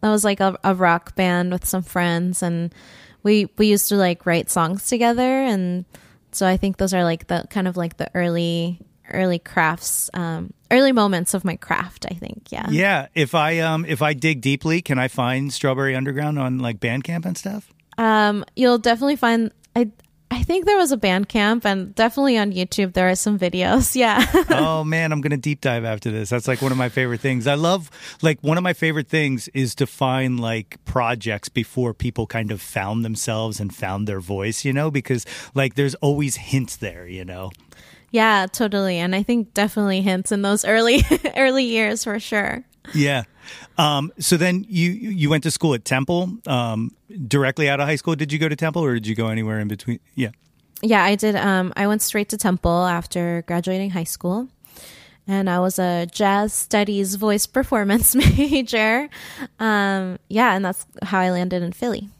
that 0.00 0.08
was 0.08 0.24
like 0.24 0.40
a, 0.40 0.58
a 0.64 0.74
rock 0.74 1.14
band 1.14 1.52
with 1.52 1.66
some 1.66 1.82
friends, 1.82 2.42
and 2.42 2.74
we 3.22 3.50
we 3.58 3.66
used 3.66 3.90
to 3.90 3.96
like 3.96 4.24
write 4.24 4.50
songs 4.50 4.86
together 4.86 5.42
and 5.42 5.84
so 6.34 6.46
I 6.46 6.56
think 6.56 6.76
those 6.76 6.94
are 6.94 7.04
like 7.04 7.26
the 7.26 7.46
kind 7.50 7.68
of 7.68 7.76
like 7.76 7.96
the 7.96 8.10
early 8.14 8.78
early 9.12 9.38
crafts 9.38 10.08
um 10.14 10.52
early 10.70 10.92
moments 10.92 11.34
of 11.34 11.44
my 11.44 11.56
craft 11.56 12.06
i 12.08 12.14
think 12.14 12.52
yeah. 12.52 12.68
Yeah. 12.70 13.08
If 13.14 13.34
i 13.34 13.58
um 13.58 13.84
if 13.84 14.02
i 14.02 14.14
dig 14.14 14.40
deeply 14.40 14.82
can 14.82 14.98
i 14.98 15.08
find 15.08 15.52
strawberry 15.52 15.96
underground 15.96 16.38
on 16.38 16.58
like 16.58 16.78
bandcamp 16.78 17.26
and 17.26 17.36
stuff? 17.36 17.72
Um 17.98 18.44
you'll 18.54 18.78
definitely 18.78 19.16
find 19.16 19.52
i 19.74 19.90
i 20.30 20.42
think 20.42 20.66
there 20.66 20.76
was 20.76 20.92
a 20.92 20.96
bandcamp 20.96 21.64
and 21.64 21.94
definitely 21.94 22.36
on 22.38 22.52
youtube 22.52 22.92
there 22.92 23.08
are 23.08 23.14
some 23.14 23.38
videos 23.38 23.94
yeah 23.96 24.24
oh 24.50 24.84
man 24.84 25.12
i'm 25.12 25.20
gonna 25.20 25.36
deep 25.36 25.60
dive 25.60 25.84
after 25.84 26.10
this 26.10 26.30
that's 26.30 26.48
like 26.48 26.62
one 26.62 26.72
of 26.72 26.78
my 26.78 26.88
favorite 26.88 27.20
things 27.20 27.46
i 27.46 27.54
love 27.54 27.90
like 28.22 28.40
one 28.42 28.56
of 28.56 28.62
my 28.62 28.72
favorite 28.72 29.08
things 29.08 29.48
is 29.48 29.74
to 29.74 29.86
find 29.86 30.40
like 30.40 30.78
projects 30.84 31.48
before 31.48 31.92
people 31.94 32.26
kind 32.26 32.50
of 32.50 32.60
found 32.60 33.04
themselves 33.04 33.60
and 33.60 33.74
found 33.74 34.06
their 34.06 34.20
voice 34.20 34.64
you 34.64 34.72
know 34.72 34.90
because 34.90 35.24
like 35.54 35.74
there's 35.74 35.94
always 35.96 36.36
hints 36.36 36.76
there 36.76 37.06
you 37.06 37.24
know 37.24 37.50
yeah, 38.12 38.46
totally. 38.50 38.98
And 38.98 39.14
I 39.14 39.22
think 39.22 39.54
definitely 39.54 40.02
hints 40.02 40.32
in 40.32 40.42
those 40.42 40.64
early 40.64 41.04
early 41.36 41.64
years 41.64 42.04
for 42.04 42.18
sure. 42.18 42.64
Yeah. 42.94 43.22
Um, 43.80 44.12
so 44.18 44.36
then 44.36 44.66
you 44.68 44.90
you 44.90 45.30
went 45.30 45.42
to 45.44 45.50
school 45.50 45.72
at 45.72 45.86
Temple 45.86 46.38
um, 46.46 46.94
directly 47.26 47.68
out 47.68 47.80
of 47.80 47.86
high 47.86 47.96
school. 47.96 48.14
Did 48.14 48.30
you 48.30 48.38
go 48.38 48.46
to 48.46 48.56
Temple 48.56 48.84
or 48.84 48.92
did 48.92 49.06
you 49.06 49.14
go 49.14 49.28
anywhere 49.28 49.58
in 49.58 49.68
between? 49.68 50.00
Yeah. 50.14 50.30
Yeah, 50.82 51.02
I 51.02 51.14
did. 51.14 51.34
Um, 51.34 51.72
I 51.76 51.86
went 51.86 52.02
straight 52.02 52.28
to 52.30 52.36
Temple 52.36 52.86
after 52.86 53.42
graduating 53.46 53.90
high 53.90 54.04
school. 54.04 54.48
And 55.26 55.48
I 55.48 55.60
was 55.60 55.78
a 55.78 56.06
jazz 56.06 56.52
studies 56.52 57.14
voice 57.14 57.46
performance 57.58 58.14
major. 58.38 59.08
Um, 59.58 60.18
yeah, 60.28 60.54
and 60.54 60.64
that's 60.64 60.86
how 61.02 61.20
I 61.20 61.30
landed 61.30 61.62
in 61.62 61.72
Philly. 61.72 62.10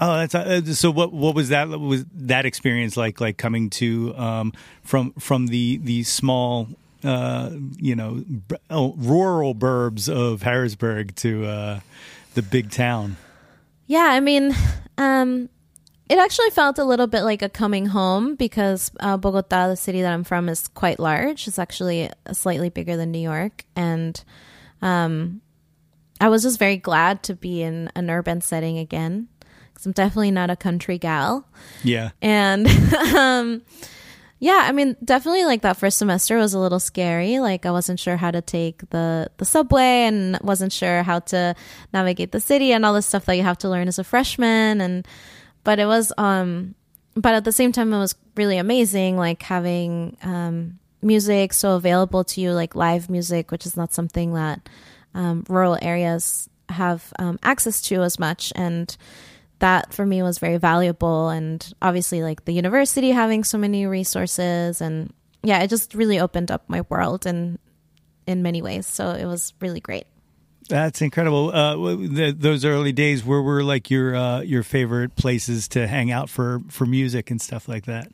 Oh, 0.00 0.16
that's 0.18 0.34
uh, 0.34 0.62
so. 0.74 0.90
What 0.92 1.12
what 1.12 1.34
was 1.34 1.48
that? 1.48 1.68
Was 1.68 2.04
that 2.14 2.46
experience 2.46 2.96
like? 2.96 3.20
Like 3.20 3.36
coming 3.36 3.68
to 3.70 4.14
um, 4.16 4.52
from 4.84 5.12
from 5.18 5.48
the 5.48 5.78
the 5.78 6.04
small, 6.04 6.68
uh, 7.04 7.50
you 7.76 7.94
know, 7.94 8.24
oh, 8.70 8.94
rural 8.96 9.54
burbs 9.54 10.08
of 10.08 10.42
Harrisburg 10.42 11.14
to 11.16 11.46
uh, 11.46 11.80
the 12.34 12.42
big 12.42 12.70
town. 12.70 13.16
Yeah, 13.86 14.08
I 14.10 14.20
mean, 14.20 14.54
um, 14.98 15.48
it 16.08 16.18
actually 16.18 16.50
felt 16.50 16.78
a 16.78 16.84
little 16.84 17.06
bit 17.06 17.22
like 17.22 17.42
a 17.42 17.48
coming 17.48 17.86
home 17.86 18.34
because 18.34 18.90
uh, 19.00 19.16
Bogota, 19.16 19.68
the 19.68 19.76
city 19.76 20.02
that 20.02 20.12
I'm 20.12 20.24
from, 20.24 20.48
is 20.48 20.68
quite 20.68 20.98
large. 20.98 21.46
It's 21.48 21.58
actually 21.58 22.10
slightly 22.32 22.68
bigger 22.68 22.96
than 22.96 23.10
New 23.10 23.18
York, 23.18 23.64
and 23.76 24.22
um, 24.82 25.40
I 26.20 26.28
was 26.28 26.42
just 26.42 26.58
very 26.58 26.76
glad 26.76 27.22
to 27.24 27.34
be 27.34 27.62
in 27.62 27.90
an 27.94 28.10
urban 28.10 28.40
setting 28.40 28.78
again 28.78 29.28
because 29.72 29.86
I'm 29.86 29.92
definitely 29.92 30.32
not 30.32 30.50
a 30.50 30.56
country 30.56 30.98
gal. 30.98 31.46
Yeah. 31.84 32.10
And 32.20 32.66
um, 33.16 33.62
yeah, 34.40 34.66
I 34.68 34.72
mean, 34.72 34.96
definitely 35.04 35.44
like 35.44 35.62
that 35.62 35.76
first 35.76 35.98
semester 35.98 36.36
was 36.36 36.54
a 36.54 36.58
little 36.58 36.78
scary. 36.78 37.40
Like 37.40 37.66
I 37.66 37.72
wasn't 37.72 37.98
sure 37.98 38.16
how 38.16 38.30
to 38.30 38.40
take 38.40 38.88
the 38.90 39.28
the 39.36 39.44
subway 39.44 40.06
and 40.06 40.38
wasn't 40.42 40.72
sure 40.72 41.02
how 41.02 41.18
to 41.20 41.56
navigate 41.92 42.30
the 42.30 42.40
city 42.40 42.72
and 42.72 42.86
all 42.86 42.94
the 42.94 43.02
stuff 43.02 43.24
that 43.26 43.36
you 43.36 43.42
have 43.42 43.58
to 43.58 43.68
learn 43.68 43.88
as 43.88 43.98
a 43.98 44.04
freshman. 44.04 44.80
And 44.80 45.06
but 45.64 45.80
it 45.80 45.86
was 45.86 46.12
um, 46.18 46.76
but 47.14 47.34
at 47.34 47.44
the 47.44 47.52
same 47.52 47.72
time, 47.72 47.92
it 47.92 47.98
was 47.98 48.14
really 48.36 48.58
amazing. 48.58 49.16
Like 49.16 49.42
having 49.42 50.16
um 50.22 50.78
music 51.02 51.52
so 51.52 51.74
available 51.74 52.22
to 52.24 52.40
you, 52.40 52.52
like 52.52 52.76
live 52.76 53.10
music, 53.10 53.50
which 53.50 53.66
is 53.66 53.76
not 53.76 53.92
something 53.92 54.34
that 54.34 54.68
um, 55.14 55.44
rural 55.48 55.78
areas 55.82 56.48
have 56.68 57.12
um, 57.18 57.38
access 57.42 57.80
to 57.80 58.02
as 58.02 58.18
much 58.18 58.52
and 58.54 58.96
that 59.60 59.92
for 59.92 60.06
me 60.06 60.22
was 60.22 60.38
very 60.38 60.56
valuable 60.56 61.28
and 61.28 61.72
obviously 61.82 62.22
like 62.22 62.44
the 62.44 62.52
university 62.52 63.10
having 63.10 63.44
so 63.44 63.58
many 63.58 63.86
resources 63.86 64.80
and 64.80 65.12
yeah 65.42 65.60
it 65.62 65.68
just 65.68 65.94
really 65.94 66.20
opened 66.20 66.50
up 66.50 66.64
my 66.68 66.82
world 66.88 67.26
and 67.26 67.58
in 68.26 68.42
many 68.42 68.62
ways 68.62 68.86
so 68.86 69.10
it 69.10 69.24
was 69.24 69.52
really 69.60 69.80
great 69.80 70.06
that's 70.68 71.00
incredible. 71.00 71.50
Uh, 71.50 71.76
the, 71.96 72.34
those 72.38 72.64
early 72.64 72.92
days, 72.92 73.24
where 73.24 73.40
were 73.40 73.62
like 73.62 73.90
your 73.90 74.14
uh, 74.14 74.40
your 74.40 74.62
favorite 74.62 75.16
places 75.16 75.66
to 75.68 75.86
hang 75.86 76.10
out 76.10 76.28
for 76.28 76.60
for 76.68 76.84
music 76.84 77.30
and 77.30 77.40
stuff 77.40 77.68
like 77.68 77.86
that? 77.86 78.12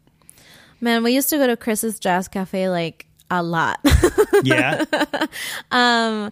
Man, 0.80 1.02
we 1.02 1.12
used 1.12 1.30
to 1.30 1.36
go 1.36 1.46
to 1.48 1.56
Chris's 1.56 1.98
Jazz 1.98 2.28
Cafe 2.28 2.68
like 2.68 3.06
a 3.30 3.42
lot. 3.42 3.80
yeah. 4.44 4.84
um, 5.72 6.30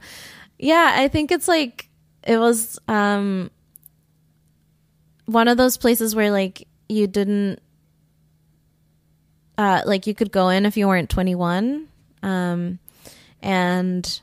yeah, 0.58 0.92
I 0.96 1.08
think 1.08 1.32
it's 1.32 1.48
like 1.48 1.88
it 2.22 2.38
was 2.38 2.78
um 2.86 3.50
one 5.32 5.48
of 5.48 5.56
those 5.56 5.76
places 5.76 6.14
where 6.14 6.30
like 6.30 6.66
you 6.88 7.06
didn't 7.06 7.60
uh 9.58 9.82
like 9.86 10.06
you 10.06 10.14
could 10.14 10.32
go 10.32 10.48
in 10.48 10.66
if 10.66 10.76
you 10.76 10.86
weren't 10.88 11.10
21 11.10 11.88
um 12.22 12.78
and 13.42 14.20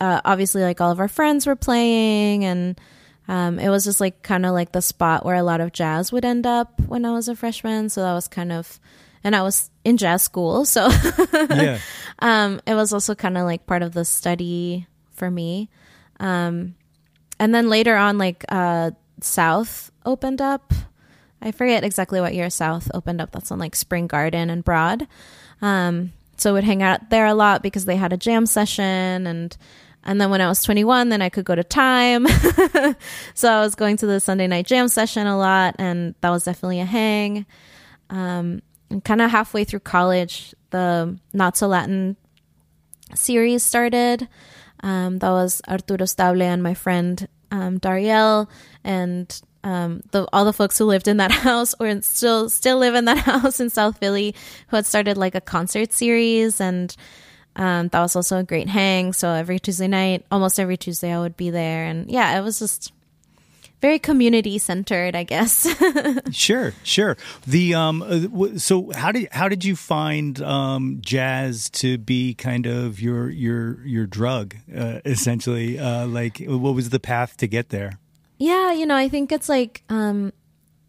uh 0.00 0.20
obviously 0.24 0.62
like 0.62 0.80
all 0.80 0.90
of 0.90 1.00
our 1.00 1.08
friends 1.08 1.46
were 1.46 1.56
playing 1.56 2.44
and 2.44 2.80
um 3.28 3.58
it 3.58 3.68
was 3.68 3.84
just 3.84 4.00
like 4.00 4.22
kind 4.22 4.44
of 4.44 4.52
like 4.52 4.72
the 4.72 4.82
spot 4.82 5.24
where 5.24 5.36
a 5.36 5.42
lot 5.42 5.60
of 5.60 5.72
jazz 5.72 6.12
would 6.12 6.24
end 6.24 6.46
up 6.46 6.80
when 6.86 7.04
I 7.04 7.12
was 7.12 7.28
a 7.28 7.36
freshman 7.36 7.88
so 7.88 8.02
that 8.02 8.12
was 8.12 8.28
kind 8.28 8.52
of 8.52 8.78
and 9.24 9.36
I 9.36 9.42
was 9.42 9.70
in 9.84 9.98
jazz 9.98 10.22
school, 10.22 10.64
so 10.64 10.88
Yeah. 11.32 11.78
um, 12.18 12.60
it 12.66 12.74
was 12.74 12.92
also 12.92 13.14
kind 13.14 13.38
of 13.38 13.44
like 13.44 13.68
part 13.68 13.82
of 13.82 13.92
the 13.92 14.04
study 14.04 14.88
for 15.12 15.30
me. 15.30 15.70
Um, 16.18 16.74
and 17.38 17.54
then 17.54 17.68
later 17.68 17.94
on, 17.94 18.18
like 18.18 18.44
uh, 18.48 18.90
South 19.20 19.91
opened 20.04 20.40
up. 20.40 20.72
I 21.40 21.50
forget 21.50 21.84
exactly 21.84 22.20
what 22.20 22.34
year 22.34 22.50
South 22.50 22.90
opened 22.94 23.20
up. 23.20 23.32
That's 23.32 23.50
on 23.50 23.58
like 23.58 23.74
Spring 23.74 24.06
Garden 24.06 24.50
and 24.50 24.64
Broad. 24.64 25.06
Um, 25.60 26.12
so 26.36 26.52
would 26.54 26.64
hang 26.64 26.82
out 26.82 27.10
there 27.10 27.26
a 27.26 27.34
lot 27.34 27.62
because 27.62 27.84
they 27.84 27.96
had 27.96 28.12
a 28.12 28.16
jam 28.16 28.46
session 28.46 29.26
and 29.26 29.56
and 30.04 30.20
then 30.20 30.30
when 30.30 30.40
I 30.40 30.48
was 30.48 30.62
21, 30.64 31.10
then 31.10 31.22
I 31.22 31.28
could 31.28 31.44
go 31.44 31.54
to 31.54 31.62
Time. 31.62 32.26
so 33.34 33.52
I 33.52 33.60
was 33.60 33.74
going 33.76 33.96
to 33.98 34.06
the 34.06 34.18
Sunday 34.18 34.48
night 34.48 34.66
jam 34.66 34.88
session 34.88 35.28
a 35.28 35.38
lot, 35.38 35.76
and 35.78 36.16
that 36.22 36.30
was 36.30 36.44
definitely 36.44 36.80
a 36.80 36.84
hang. 36.84 37.46
Um, 38.10 38.62
and 38.90 39.04
kind 39.04 39.22
of 39.22 39.30
halfway 39.30 39.62
through 39.62 39.80
college, 39.80 40.54
the 40.70 41.16
Not 41.32 41.56
So 41.56 41.68
Latin 41.68 42.16
series 43.14 43.62
started. 43.62 44.28
Um, 44.80 45.18
that 45.20 45.30
was 45.30 45.62
Arturo 45.68 46.04
Stable 46.06 46.42
and 46.42 46.62
my 46.62 46.74
friend 46.74 47.28
um, 47.52 47.78
Dariel, 47.78 48.48
and 48.82 49.40
um, 49.64 50.02
the 50.10 50.26
all 50.32 50.44
the 50.44 50.52
folks 50.52 50.78
who 50.78 50.84
lived 50.84 51.08
in 51.08 51.18
that 51.18 51.30
house 51.48 51.74
or 51.78 52.00
still 52.02 52.48
still 52.48 52.78
live 52.78 52.94
in 52.94 53.04
that 53.06 53.18
house 53.32 53.60
in 53.60 53.70
South 53.70 53.98
Philly, 53.98 54.34
who 54.68 54.76
had 54.76 54.86
started 54.86 55.16
like 55.16 55.34
a 55.34 55.40
concert 55.40 55.92
series, 55.92 56.60
and 56.60 56.94
um, 57.56 57.88
that 57.88 58.00
was 58.00 58.16
also 58.16 58.38
a 58.38 58.44
great 58.44 58.68
hang. 58.68 59.12
So 59.12 59.30
every 59.30 59.58
Tuesday 59.58 59.88
night, 59.88 60.24
almost 60.30 60.58
every 60.58 60.76
Tuesday, 60.76 61.12
I 61.12 61.20
would 61.20 61.36
be 61.36 61.50
there, 61.50 61.84
and 61.84 62.10
yeah, 62.10 62.38
it 62.38 62.42
was 62.42 62.58
just 62.58 62.92
very 63.82 63.98
community 63.98 64.58
centered, 64.58 65.14
I 65.16 65.24
guess. 65.24 65.68
Sure, 66.30 66.72
sure. 66.82 67.16
The 67.46 67.74
um, 67.74 68.02
uh, 68.02 68.58
so 68.58 68.90
how 68.94 69.12
did 69.12 69.28
how 69.32 69.48
did 69.48 69.64
you 69.64 69.76
find 69.76 70.40
um, 70.40 70.98
jazz 71.00 71.68
to 71.70 71.98
be 71.98 72.34
kind 72.34 72.66
of 72.66 73.00
your 73.00 73.28
your 73.28 73.84
your 73.84 74.06
drug 74.06 74.56
uh, 74.74 75.00
essentially? 75.04 75.78
Uh, 75.78 76.06
like, 76.06 76.42
what 76.46 76.74
was 76.74 76.90
the 76.90 77.00
path 77.00 77.36
to 77.38 77.46
get 77.46 77.68
there? 77.68 77.98
Yeah, 78.38 78.72
you 78.72 78.86
know, 78.86 78.96
I 78.96 79.08
think 79.08 79.30
it's 79.30 79.48
like 79.48 79.82
um, 79.88 80.32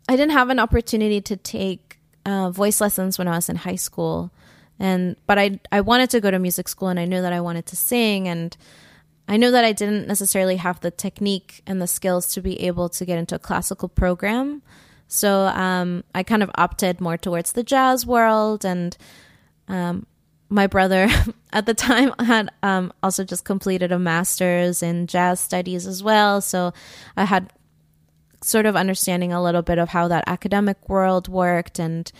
I 0.07 0.15
didn't 0.15 0.31
have 0.31 0.49
an 0.49 0.59
opportunity 0.59 1.21
to 1.21 1.37
take 1.37 1.99
uh, 2.25 2.49
voice 2.49 2.81
lessons 2.81 3.17
when 3.17 3.27
I 3.27 3.35
was 3.35 3.49
in 3.49 3.57
high 3.57 3.75
school, 3.75 4.31
and 4.79 5.15
but 5.27 5.37
I 5.37 5.59
I 5.71 5.81
wanted 5.81 6.09
to 6.11 6.21
go 6.21 6.31
to 6.31 6.39
music 6.39 6.67
school, 6.67 6.87
and 6.87 6.99
I 6.99 7.05
knew 7.05 7.21
that 7.21 7.33
I 7.33 7.41
wanted 7.41 7.65
to 7.67 7.75
sing, 7.75 8.27
and 8.27 8.55
I 9.27 9.37
knew 9.37 9.51
that 9.51 9.63
I 9.63 9.71
didn't 9.71 10.07
necessarily 10.07 10.57
have 10.57 10.79
the 10.79 10.91
technique 10.91 11.61
and 11.67 11.81
the 11.81 11.87
skills 11.87 12.33
to 12.33 12.41
be 12.41 12.59
able 12.61 12.89
to 12.89 13.05
get 13.05 13.17
into 13.19 13.35
a 13.35 13.39
classical 13.39 13.87
program. 13.87 14.61
So 15.07 15.45
um, 15.47 16.03
I 16.15 16.23
kind 16.23 16.41
of 16.41 16.49
opted 16.55 16.99
more 16.99 17.17
towards 17.17 17.51
the 17.51 17.63
jazz 17.63 18.05
world, 18.05 18.65
and 18.65 18.97
um, 19.67 20.07
my 20.53 20.67
brother 20.67 21.09
at 21.53 21.65
the 21.65 21.73
time 21.73 22.13
had 22.19 22.49
um, 22.61 22.93
also 23.01 23.23
just 23.23 23.43
completed 23.43 23.91
a 23.91 23.99
master's 23.99 24.83
in 24.83 25.07
jazz 25.07 25.39
studies 25.39 25.87
as 25.87 26.03
well. 26.03 26.41
So 26.41 26.73
I 27.17 27.25
had 27.25 27.51
sort 28.43 28.65
of 28.65 28.75
understanding 28.75 29.33
a 29.33 29.41
little 29.41 29.61
bit 29.61 29.79
of 29.79 29.89
how 29.89 30.07
that 30.09 30.25
academic 30.27 30.87
world 30.87 31.27
worked 31.27 31.79
and 31.79 32.11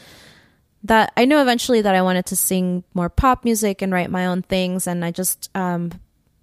that 0.83 1.13
I 1.15 1.25
knew 1.25 1.39
eventually 1.39 1.81
that 1.81 1.95
I 1.95 2.01
wanted 2.01 2.25
to 2.27 2.35
sing 2.35 2.83
more 2.93 3.09
pop 3.09 3.45
music 3.45 3.81
and 3.81 3.93
write 3.93 4.09
my 4.09 4.25
own 4.25 4.41
things 4.41 4.87
and 4.87 5.05
I 5.05 5.11
just 5.11 5.49
um, 5.55 5.91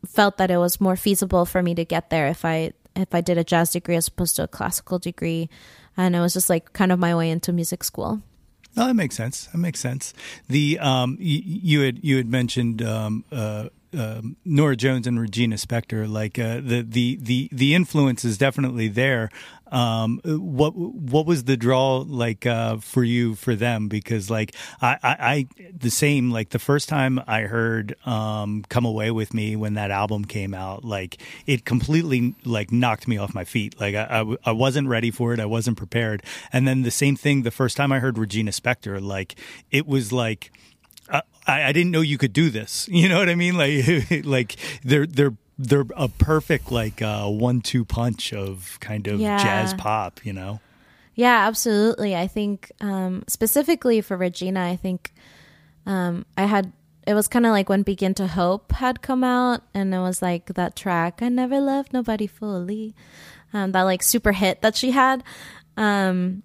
felt 0.07 0.39
that 0.39 0.51
it 0.51 0.59
was 0.59 0.81
more 0.81 0.97
feasible 0.97 1.45
for 1.45 1.63
me 1.63 1.75
to 1.75 1.85
get 1.85 2.11
there 2.11 2.29
if 2.29 2.45
I 2.45 2.73
if 2.97 3.15
I 3.15 3.21
did 3.21 3.39
a 3.39 3.45
jazz 3.45 3.73
degree 3.73 3.97
as 3.97 4.09
opposed 4.09 4.37
to 4.37 4.45
a 4.45 4.49
classical 4.49 4.99
degree 4.99 5.49
and 5.97 6.17
it 6.17 6.21
was 6.21 6.35
just 6.35 6.51
like 6.51 6.73
kind 6.73 6.93
of 6.93 6.99
my 6.99 7.15
way 7.15 7.31
into 7.31 7.53
music 7.53 7.85
school. 7.85 8.23
Oh, 8.77 8.87
that 8.87 8.95
makes 8.95 9.17
sense. 9.17 9.47
That 9.47 9.59
makes 9.59 9.81
sense. 9.81 10.15
The 10.49 10.79
um, 10.79 11.17
you, 11.21 11.43
you 11.45 11.81
had 11.83 12.05
you 12.05 12.17
had 12.17 12.29
mentioned 12.29 12.83
um, 12.83 13.25
uh, 13.33 13.69
um 13.97 14.37
Norah 14.45 14.77
Jones 14.77 15.07
and 15.07 15.21
Regina 15.21 15.57
Spektor. 15.57 16.11
Like 16.11 16.39
uh, 16.39 16.57
the 16.57 16.83
the 16.83 17.19
the 17.21 17.49
the 17.53 17.75
influence 17.75 18.25
is 18.25 18.39
definitely 18.39 18.89
there. 18.89 19.31
Um, 19.73 20.21
what 20.25 20.75
what 20.75 21.27
was 21.27 21.45
the 21.45 21.57
draw 21.57 21.99
like 21.99 22.45
uh, 22.45 22.79
for 22.79 23.05
you 23.05 23.37
for 23.37 23.55
them? 23.55 23.89
Because 23.89 24.29
like 24.29 24.55
I, 24.83 24.99
I, 25.03 25.17
I 25.21 25.47
the 25.73 25.91
same 25.91 26.31
like 26.31 26.51
the 26.51 26.59
first 26.59 26.89
time 26.89 27.21
I 27.27 27.43
heard 27.43 27.95
um, 28.05 28.65
"Come 28.69 28.85
Away 28.85 29.13
with 29.13 29.33
Me" 29.33 29.55
when 29.55 29.75
that 29.75 29.93
album 29.93 30.25
came 30.25 30.55
out, 30.55 30.85
like 30.85 31.23
it 31.47 31.65
completely 31.65 32.35
like 32.45 32.73
knocked 32.73 33.07
me 33.07 33.17
off 33.17 33.33
my 33.33 33.45
feet. 33.45 33.81
Like 33.81 33.95
I 33.95 34.25
I 34.45 34.53
wasn't 34.53 34.89
ready 34.89 35.13
for 35.13 35.33
it. 35.33 35.39
I 35.41 35.47
wasn't 35.47 35.76
prepared. 35.76 36.25
And 36.53 36.67
then 36.67 36.83
the 36.83 36.91
same 36.91 37.15
thing 37.15 37.43
the 37.43 37.53
first 37.53 37.76
time 37.76 37.93
I 37.93 38.00
heard 38.00 38.19
Regina 38.19 38.50
Spektor, 38.50 39.00
like 39.00 39.37
it 39.71 39.87
was 39.87 40.13
like. 40.13 40.53
I, 41.47 41.65
I 41.65 41.73
didn't 41.73 41.91
know 41.93 42.00
you 42.00 42.19
could 42.19 42.33
do 42.33 42.50
this. 42.50 42.89
You 42.93 43.09
know 43.09 43.19
what 43.19 43.29
I 43.29 43.35
mean? 43.35 43.57
Like, 43.57 44.25
like 44.25 44.57
they're 44.85 45.07
they're 45.07 45.35
they're 45.59 45.85
a 45.97 46.09
perfect 46.09 46.73
like 46.73 47.03
uh, 47.03 47.26
one-two 47.29 47.85
punch 47.85 48.33
of 48.33 48.79
kind 48.81 49.07
of 49.07 49.21
Yeah. 49.21 49.39
jazz 49.43 49.75
pop. 49.75 50.25
You 50.25 50.33
know? 50.33 50.61
Yeah, 51.15 51.47
absolutely. 51.47 52.17
I 52.17 52.26
think 52.26 52.73
um, 52.81 53.25
specifically 53.29 54.00
for 54.00 54.17
Regina, 54.17 54.65
I 54.65 54.76
think 54.76 55.13
um, 55.87 56.25
I 56.37 56.47
had 56.47 56.73
it 57.07 57.15
was 57.15 57.29
kind 57.29 57.45
of 57.47 57.53
like 57.53 57.69
when 57.69 57.83
Begin 57.83 58.15
to 58.15 58.26
Hope 58.26 58.73
had 58.73 59.03
come 59.03 59.25
out, 59.25 59.63
and 59.75 59.95
it 59.95 59.99
was 59.99 60.23
like 60.23 60.47
that 60.55 60.76
track 60.76 61.21
"I 61.23 61.29
Never 61.29 61.61
Loved 61.61 61.93
Nobody 61.93 62.26
Fully," 62.26 62.95
um, 63.53 63.73
that 63.73 63.83
like 63.83 64.03
super 64.03 64.33
hit 64.33 64.61
that 64.63 64.76
she 64.76 64.93
had, 64.93 65.25
um, 65.76 66.43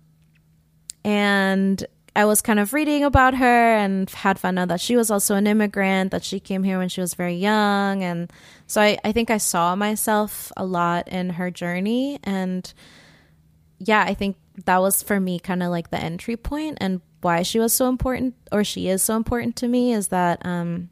and 1.04 1.86
I 2.16 2.26
was 2.26 2.42
kind 2.42 2.60
of 2.60 2.72
reading 2.72 3.04
about 3.04 3.36
her 3.36 3.76
and 3.76 4.10
had 4.10 4.40
found 4.40 4.58
out 4.58 4.70
that 4.70 4.80
she 4.80 4.96
was 4.96 5.12
also 5.12 5.36
an 5.36 5.48
immigrant, 5.48 6.12
that 6.12 6.24
she 6.24 6.40
came 6.40 6.64
here 6.64 6.78
when 6.78 6.88
she 6.88 7.02
was 7.02 7.14
very 7.14 7.36
young, 7.36 8.04
and 8.04 8.32
so 8.68 8.82
I, 8.82 8.98
I 9.04 9.12
think 9.12 9.30
I 9.30 9.38
saw 9.38 9.76
myself 9.76 10.52
a 10.56 10.66
lot 10.66 11.08
in 11.10 11.32
her 11.32 11.52
journey. 11.52 12.20
And 12.24 12.74
yeah, 13.80 14.04
I 14.08 14.14
think 14.14 14.38
that 14.64 14.82
was 14.82 15.04
for 15.04 15.20
me 15.20 15.40
kind 15.40 15.62
of 15.62 15.70
like 15.70 15.92
the 15.92 16.00
entry 16.00 16.38
point 16.38 16.78
and 16.80 17.02
why 17.22 17.42
she 17.42 17.60
was 17.60 17.74
so 17.74 17.90
important 17.90 18.36
or 18.52 18.64
she 18.64 18.88
is 18.88 19.04
so 19.04 19.18
important 19.18 19.56
to 19.58 19.68
me 19.68 19.94
is 19.94 20.10
that 20.10 20.46
um 20.46 20.90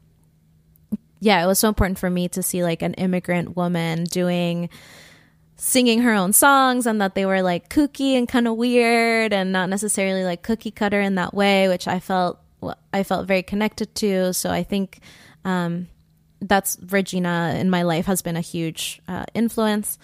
yeah, 1.20 1.42
it 1.42 1.46
was 1.46 1.58
so 1.58 1.68
important 1.68 1.98
for 1.98 2.10
me 2.10 2.28
to 2.28 2.42
see 2.42 2.62
like 2.62 2.82
an 2.82 2.92
immigrant 2.94 3.56
woman 3.56 4.04
doing 4.04 4.68
singing 5.64 6.02
her 6.02 6.12
own 6.12 6.30
songs 6.30 6.86
and 6.86 7.00
that 7.00 7.14
they 7.14 7.24
were 7.24 7.40
like 7.40 7.70
kooky 7.70 8.18
and 8.18 8.28
kind 8.28 8.46
of 8.46 8.54
weird 8.54 9.32
and 9.32 9.50
not 9.50 9.70
necessarily 9.70 10.22
like 10.22 10.42
cookie 10.42 10.70
cutter 10.70 11.00
in 11.00 11.14
that 11.14 11.32
way, 11.32 11.68
which 11.68 11.88
I 11.88 12.00
felt 12.00 12.38
I 12.92 13.02
felt 13.02 13.26
very 13.26 13.42
connected 13.42 13.94
to. 13.96 14.34
So 14.34 14.50
I 14.50 14.62
think 14.62 15.00
um 15.42 15.88
that's 16.42 16.76
Regina 16.90 17.56
in 17.58 17.70
my 17.70 17.82
life 17.82 18.04
has 18.04 18.20
been 18.20 18.36
a 18.36 18.42
huge 18.42 19.00
uh, 19.08 19.24
influence. 19.32 19.98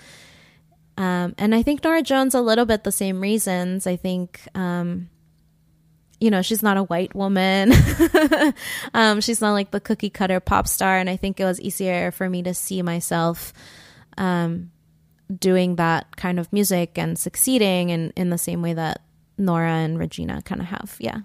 Um, 0.96 1.34
and 1.36 1.54
I 1.54 1.62
think 1.62 1.84
Norah 1.84 2.02
Jones, 2.02 2.34
a 2.34 2.40
little 2.40 2.64
bit 2.64 2.82
the 2.82 2.92
same 2.92 3.20
reasons. 3.20 3.86
I 3.86 3.96
think, 3.96 4.40
um, 4.54 5.10
you 6.20 6.30
know, 6.30 6.40
she's 6.40 6.62
not 6.62 6.78
a 6.78 6.84
white 6.84 7.14
woman. 7.14 7.72
um, 8.94 9.20
she's 9.20 9.42
not 9.42 9.52
like 9.52 9.72
the 9.72 9.80
cookie 9.80 10.08
cutter 10.08 10.40
pop 10.40 10.66
star. 10.66 10.96
And 10.96 11.10
I 11.10 11.16
think 11.16 11.38
it 11.38 11.44
was 11.44 11.60
easier 11.60 12.12
for 12.12 12.30
me 12.30 12.42
to 12.44 12.54
see 12.54 12.80
myself 12.80 13.52
um, 14.16 14.70
doing 15.38 15.76
that 15.76 16.16
kind 16.16 16.38
of 16.38 16.52
music 16.52 16.98
and 16.98 17.18
succeeding 17.18 17.90
in, 17.90 18.12
in 18.16 18.30
the 18.30 18.38
same 18.38 18.62
way 18.62 18.72
that 18.72 19.02
Norah 19.38 19.70
and 19.70 19.98
Regina 19.98 20.42
kind 20.42 20.60
of 20.60 20.68
have. 20.68 20.96
Yeah. 20.98 21.20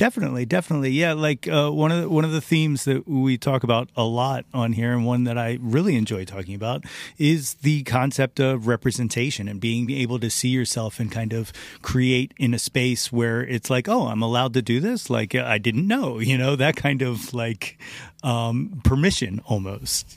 Definitely, 0.00 0.46
definitely, 0.46 0.92
yeah. 0.92 1.12
Like 1.12 1.46
uh, 1.46 1.68
one 1.68 1.92
of 1.92 2.00
the, 2.00 2.08
one 2.08 2.24
of 2.24 2.32
the 2.32 2.40
themes 2.40 2.86
that 2.86 3.06
we 3.06 3.36
talk 3.36 3.64
about 3.64 3.90
a 3.94 4.02
lot 4.02 4.46
on 4.54 4.72
here, 4.72 4.92
and 4.92 5.04
one 5.04 5.24
that 5.24 5.36
I 5.36 5.58
really 5.60 5.94
enjoy 5.94 6.24
talking 6.24 6.54
about, 6.54 6.84
is 7.18 7.52
the 7.56 7.82
concept 7.82 8.40
of 8.40 8.66
representation 8.66 9.46
and 9.46 9.60
being 9.60 9.90
able 9.90 10.18
to 10.20 10.30
see 10.30 10.48
yourself 10.48 11.00
and 11.00 11.12
kind 11.12 11.34
of 11.34 11.52
create 11.82 12.32
in 12.38 12.54
a 12.54 12.58
space 12.58 13.12
where 13.12 13.42
it's 13.42 13.68
like, 13.68 13.90
oh, 13.90 14.06
I'm 14.06 14.22
allowed 14.22 14.54
to 14.54 14.62
do 14.62 14.80
this. 14.80 15.10
Like 15.10 15.34
I 15.34 15.58
didn't 15.58 15.86
know, 15.86 16.18
you 16.30 16.38
know, 16.38 16.56
that 16.56 16.76
kind 16.76 17.02
of 17.02 17.34
like 17.34 17.78
um, 18.22 18.80
permission 18.82 19.42
almost. 19.44 20.16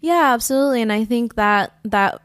Yeah, 0.00 0.32
absolutely. 0.32 0.80
And 0.80 0.90
I 0.90 1.04
think 1.04 1.34
that 1.34 1.74
that 1.84 2.22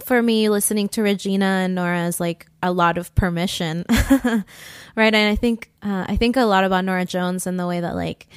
for 0.00 0.22
me 0.22 0.48
listening 0.48 0.88
to 0.90 1.02
Regina 1.02 1.44
and 1.64 1.74
Norah 1.74 2.06
is 2.06 2.20
like 2.20 2.46
a 2.62 2.72
lot 2.72 2.98
of 2.98 3.14
permission. 3.14 3.84
right? 4.96 5.14
And 5.14 5.30
I 5.30 5.36
think 5.36 5.70
uh, 5.82 6.06
I 6.08 6.16
think 6.16 6.36
a 6.36 6.44
lot 6.44 6.64
about 6.64 6.84
Norah 6.84 7.04
Jones 7.04 7.46
and 7.46 7.58
the 7.58 7.66
way 7.66 7.80
that 7.80 7.94
like 7.94 8.28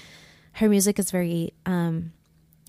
her 0.53 0.69
music 0.69 0.99
is 0.99 1.11
very 1.11 1.53
um 1.65 2.11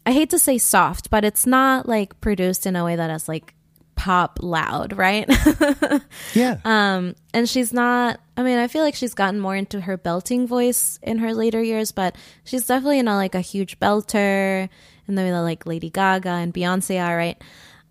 I 0.05 0.13
hate 0.13 0.31
to 0.31 0.39
say 0.39 0.59
soft, 0.59 1.11
but 1.11 1.25
it's 1.25 1.47
not 1.47 1.89
like 1.89 2.21
produced 2.21 2.65
in 2.67 2.77
a 2.77 2.85
way 2.85 2.95
that 2.95 3.11
is 3.11 3.29
like 3.29 3.55
pop 3.97 4.39
loud, 4.41 4.97
right? 4.97 5.29
Yeah. 6.35 6.59
Um, 6.65 7.15
and 7.33 7.49
she's 7.49 7.73
not, 7.73 8.21
I 8.37 8.43
mean, 8.43 8.59
I 8.59 8.69
feel 8.69 8.83
like 8.83 8.95
she's 8.95 9.15
gotten 9.15 9.41
more 9.41 9.57
into 9.57 9.81
her 9.81 9.97
belting 9.97 10.47
voice 10.47 10.99
in 11.03 11.19
her 11.19 11.33
later 11.35 11.63
years, 11.63 11.93
but 11.93 12.15
she's 12.45 12.67
definitely 12.67 13.03
not 13.03 13.17
like 13.17 13.35
a 13.35 13.41
huge 13.41 13.81
belter 13.81 14.69
in 15.09 15.15
the 15.15 15.23
way 15.23 15.31
that 15.31 15.41
like 15.41 15.67
Lady 15.67 15.89
Gaga 15.91 16.29
and 16.29 16.53
Beyonce 16.53 17.03
are, 17.05 17.17
right? 17.17 17.43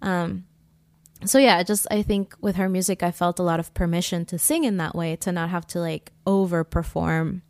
Um, 0.02 0.46
so 1.24 1.40
yeah, 1.40 1.64
just 1.64 1.88
I 1.90 2.02
think 2.02 2.36
with 2.42 2.58
her 2.58 2.68
music, 2.68 3.02
I 3.02 3.12
felt 3.12 3.40
a 3.40 3.44
lot 3.44 3.60
of 3.60 3.74
permission 3.74 4.26
to 4.26 4.38
sing 4.38 4.64
in 4.64 4.78
that 4.78 4.96
way, 4.96 5.16
to 5.18 5.32
not 5.32 5.50
have 5.50 5.66
to 5.68 5.80
like 5.80 6.12
over 6.26 6.64
perform. 6.64 7.42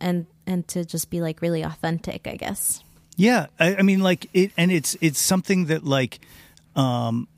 and 0.00 0.26
and 0.46 0.66
to 0.68 0.84
just 0.84 1.10
be 1.10 1.20
like 1.20 1.42
really 1.42 1.62
authentic, 1.62 2.26
I 2.26 2.36
guess. 2.36 2.82
Yeah, 3.16 3.46
I, 3.58 3.76
I 3.76 3.82
mean, 3.82 4.00
like 4.00 4.28
it, 4.32 4.52
and 4.56 4.72
it's 4.72 4.96
it's 5.00 5.20
something 5.20 5.66
that 5.66 5.84
like 5.84 6.20
um, 6.76 7.28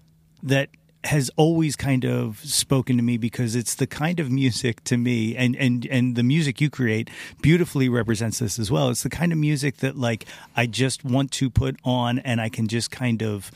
that 0.43 0.69
has 1.05 1.31
always 1.37 1.77
kind 1.77 2.05
of 2.05 2.39
spoken 2.41 2.97
to 2.99 3.03
me 3.03 3.17
because 3.17 3.57
it's 3.57 3.75
the 3.75 3.87
kind 3.87 4.21
of 4.21 4.31
music 4.31 4.85
to 4.85 4.99
me 4.99 5.35
and 5.35 5.57
and 5.57 5.87
and 5.87 6.15
the 6.15 6.23
music 6.23 6.61
you 6.61 6.69
create 6.69 7.09
beautifully 7.41 7.89
represents 7.89 8.39
this 8.39 8.59
as 8.59 8.71
well 8.71 8.91
it's 8.91 9.03
the 9.03 9.09
kind 9.09 9.33
of 9.33 9.39
music 9.39 9.79
that 9.79 9.97
like 9.97 10.27
i 10.59 10.67
just 10.67 11.03
want 11.03 11.31
to 11.31 11.49
put 11.49 11.75
on 11.85 12.19
and 12.19 12.39
i 12.39 12.51
can 12.51 12.69
just 12.69 12.91
kind 12.91 13.23
of 13.23 13.51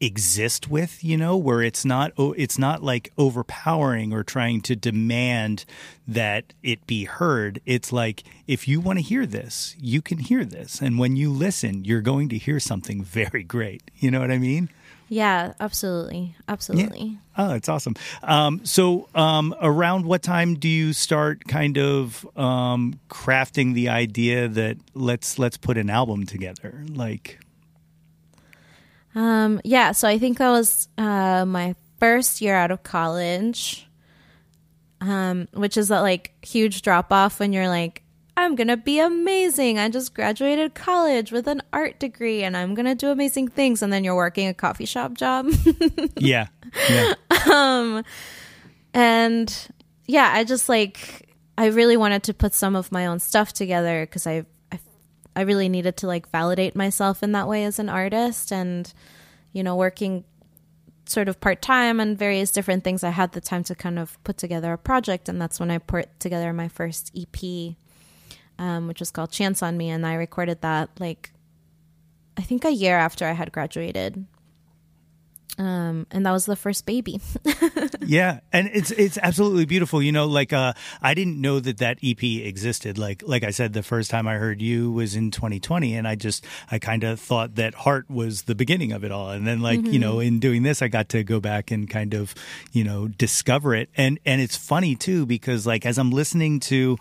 exist 0.00 0.68
with 0.68 1.02
you 1.02 1.16
know 1.16 1.36
where 1.36 1.62
it's 1.62 1.84
not 1.84 2.12
it's 2.18 2.58
not 2.58 2.82
like 2.82 3.12
overpowering 3.16 4.12
or 4.12 4.22
trying 4.22 4.60
to 4.60 4.76
demand 4.76 5.64
that 6.06 6.52
it 6.62 6.86
be 6.86 7.04
heard 7.04 7.60
it's 7.64 7.92
like 7.92 8.22
if 8.46 8.68
you 8.68 8.78
want 8.80 8.98
to 8.98 9.02
hear 9.02 9.24
this 9.24 9.74
you 9.80 10.02
can 10.02 10.18
hear 10.18 10.44
this 10.44 10.82
and 10.82 10.98
when 10.98 11.16
you 11.16 11.30
listen 11.32 11.84
you're 11.84 12.02
going 12.02 12.28
to 12.28 12.36
hear 12.36 12.60
something 12.60 13.02
very 13.20 13.42
great 13.42 13.90
you 13.96 14.10
know 14.10 14.20
what 14.20 14.30
i 14.30 14.38
mean 14.38 14.68
Yeah, 15.08 15.52
absolutely. 15.60 16.34
Absolutely. 16.48 17.18
Oh, 17.38 17.54
it's 17.54 17.68
awesome. 17.68 17.94
Um, 18.24 18.64
so, 18.64 19.08
um, 19.14 19.54
around 19.62 20.04
what 20.04 20.20
time 20.20 20.56
do 20.56 20.66
you 20.68 20.92
start 20.92 21.44
kind 21.46 21.78
of 21.78 22.26
um, 22.36 22.98
crafting 23.08 23.74
the 23.74 23.88
idea 23.88 24.48
that 24.48 24.78
let's 24.94 25.38
let's 25.38 25.56
put 25.56 25.78
an 25.78 25.90
album 25.90 26.26
together? 26.26 26.82
Like, 26.90 27.38
Um, 29.16 29.60
yeah, 29.64 29.92
so 29.92 30.06
I 30.06 30.18
think 30.18 30.38
that 30.38 30.50
was 30.50 30.88
uh, 30.96 31.44
my 31.44 31.74
first 31.98 32.40
year 32.40 32.54
out 32.54 32.70
of 32.70 32.82
college, 32.82 33.88
um, 35.00 35.48
which 35.52 35.76
is 35.76 35.88
that 35.88 36.00
like 36.00 36.34
huge 36.42 36.82
drop 36.82 37.10
off 37.10 37.40
when 37.40 37.52
you're 37.52 37.68
like, 37.68 38.02
I'm 38.36 38.54
gonna 38.54 38.76
be 38.76 39.00
amazing. 39.00 39.78
I 39.78 39.88
just 39.88 40.14
graduated 40.14 40.74
college 40.74 41.32
with 41.32 41.48
an 41.48 41.62
art 41.72 41.98
degree, 41.98 42.44
and 42.44 42.54
I'm 42.54 42.74
gonna 42.74 42.94
do 42.94 43.08
amazing 43.08 43.48
things. 43.48 43.82
And 43.82 43.90
then 43.90 44.04
you're 44.04 44.14
working 44.14 44.46
a 44.46 44.54
coffee 44.54 44.84
shop 44.84 45.14
job. 45.14 45.48
yeah, 46.18 46.48
yeah, 46.90 47.14
and 48.96 49.68
yeah 50.06 50.30
i 50.32 50.42
just 50.42 50.68
like 50.68 51.28
i 51.58 51.66
really 51.66 51.96
wanted 51.96 52.22
to 52.22 52.32
put 52.32 52.54
some 52.54 52.74
of 52.74 52.90
my 52.90 53.06
own 53.06 53.18
stuff 53.18 53.52
together 53.52 54.06
because 54.06 54.26
I, 54.26 54.46
I 55.36 55.42
really 55.42 55.68
needed 55.68 55.98
to 55.98 56.06
like 56.06 56.30
validate 56.30 56.74
myself 56.74 57.22
in 57.22 57.32
that 57.32 57.46
way 57.46 57.64
as 57.64 57.78
an 57.78 57.88
artist 57.88 58.50
and 58.50 58.92
you 59.52 59.62
know 59.62 59.76
working 59.76 60.24
sort 61.04 61.28
of 61.28 61.40
part-time 61.40 62.00
and 62.00 62.18
various 62.18 62.50
different 62.50 62.82
things. 62.82 63.04
I 63.04 63.10
had 63.10 63.30
the 63.32 63.40
time 63.40 63.62
to 63.64 63.74
kind 63.76 63.98
of 63.98 64.22
put 64.24 64.38
together 64.38 64.72
a 64.72 64.78
project 64.78 65.28
and 65.28 65.40
that's 65.40 65.60
when 65.60 65.70
i 65.70 65.78
put 65.78 66.18
together 66.18 66.52
my 66.52 66.68
first 66.68 67.12
ep 67.14 67.76
um, 68.58 68.88
which 68.88 69.00
was 69.00 69.10
called 69.10 69.30
chance 69.30 69.62
on 69.62 69.76
me 69.76 69.90
and 69.90 70.06
i 70.06 70.14
recorded 70.14 70.62
that 70.62 70.88
like 70.98 71.32
i 72.36 72.42
think 72.42 72.64
a 72.64 72.70
year 72.70 72.96
after 72.96 73.26
i 73.26 73.32
had 73.32 73.52
graduated 73.52 74.24
um, 75.58 76.06
and 76.10 76.26
that 76.26 76.32
was 76.32 76.44
the 76.44 76.56
first 76.56 76.84
baby 76.84 77.20
yeah. 78.06 78.40
And 78.52 78.70
it's 78.72 78.90
it's 78.90 79.18
absolutely 79.18 79.64
beautiful. 79.64 80.02
You 80.02 80.12
know, 80.12 80.26
like 80.26 80.52
uh, 80.52 80.72
I 81.02 81.14
didn't 81.14 81.40
know 81.40 81.60
that 81.60 81.78
that 81.78 81.98
EP 82.02 82.22
existed. 82.22 82.98
Like 82.98 83.22
like 83.26 83.44
I 83.44 83.50
said, 83.50 83.72
the 83.72 83.82
first 83.82 84.10
time 84.10 84.28
I 84.28 84.34
heard 84.34 84.60
you 84.60 84.92
was 84.92 85.16
in 85.16 85.30
2020, 85.30 85.94
and 85.94 86.06
I 86.06 86.14
just 86.14 86.44
I 86.70 86.78
kind 86.78 87.04
of 87.04 87.20
thought 87.20 87.56
that 87.56 87.74
Heart 87.74 88.10
was 88.10 88.42
the 88.42 88.54
beginning 88.54 88.92
of 88.92 89.04
it 89.04 89.12
all. 89.12 89.30
And 89.30 89.46
then 89.46 89.60
like 89.60 89.84
you 89.84 89.98
know, 89.98 90.20
in 90.20 90.38
doing 90.38 90.62
this, 90.62 90.82
I 90.82 90.88
got 90.88 91.08
to 91.10 91.24
go 91.24 91.40
back 91.40 91.70
and 91.70 91.88
kind 91.88 92.14
of 92.14 92.34
you 92.72 92.84
know 92.84 93.08
discover 93.08 93.74
it. 93.74 93.88
And 93.96 94.18
and 94.24 94.40
it's 94.40 94.56
funny 94.56 94.94
too 94.94 95.26
because 95.26 95.66
like 95.66 95.86
as 95.86 95.98
I'm 95.98 96.10
listening 96.10 96.60
to 96.60 96.96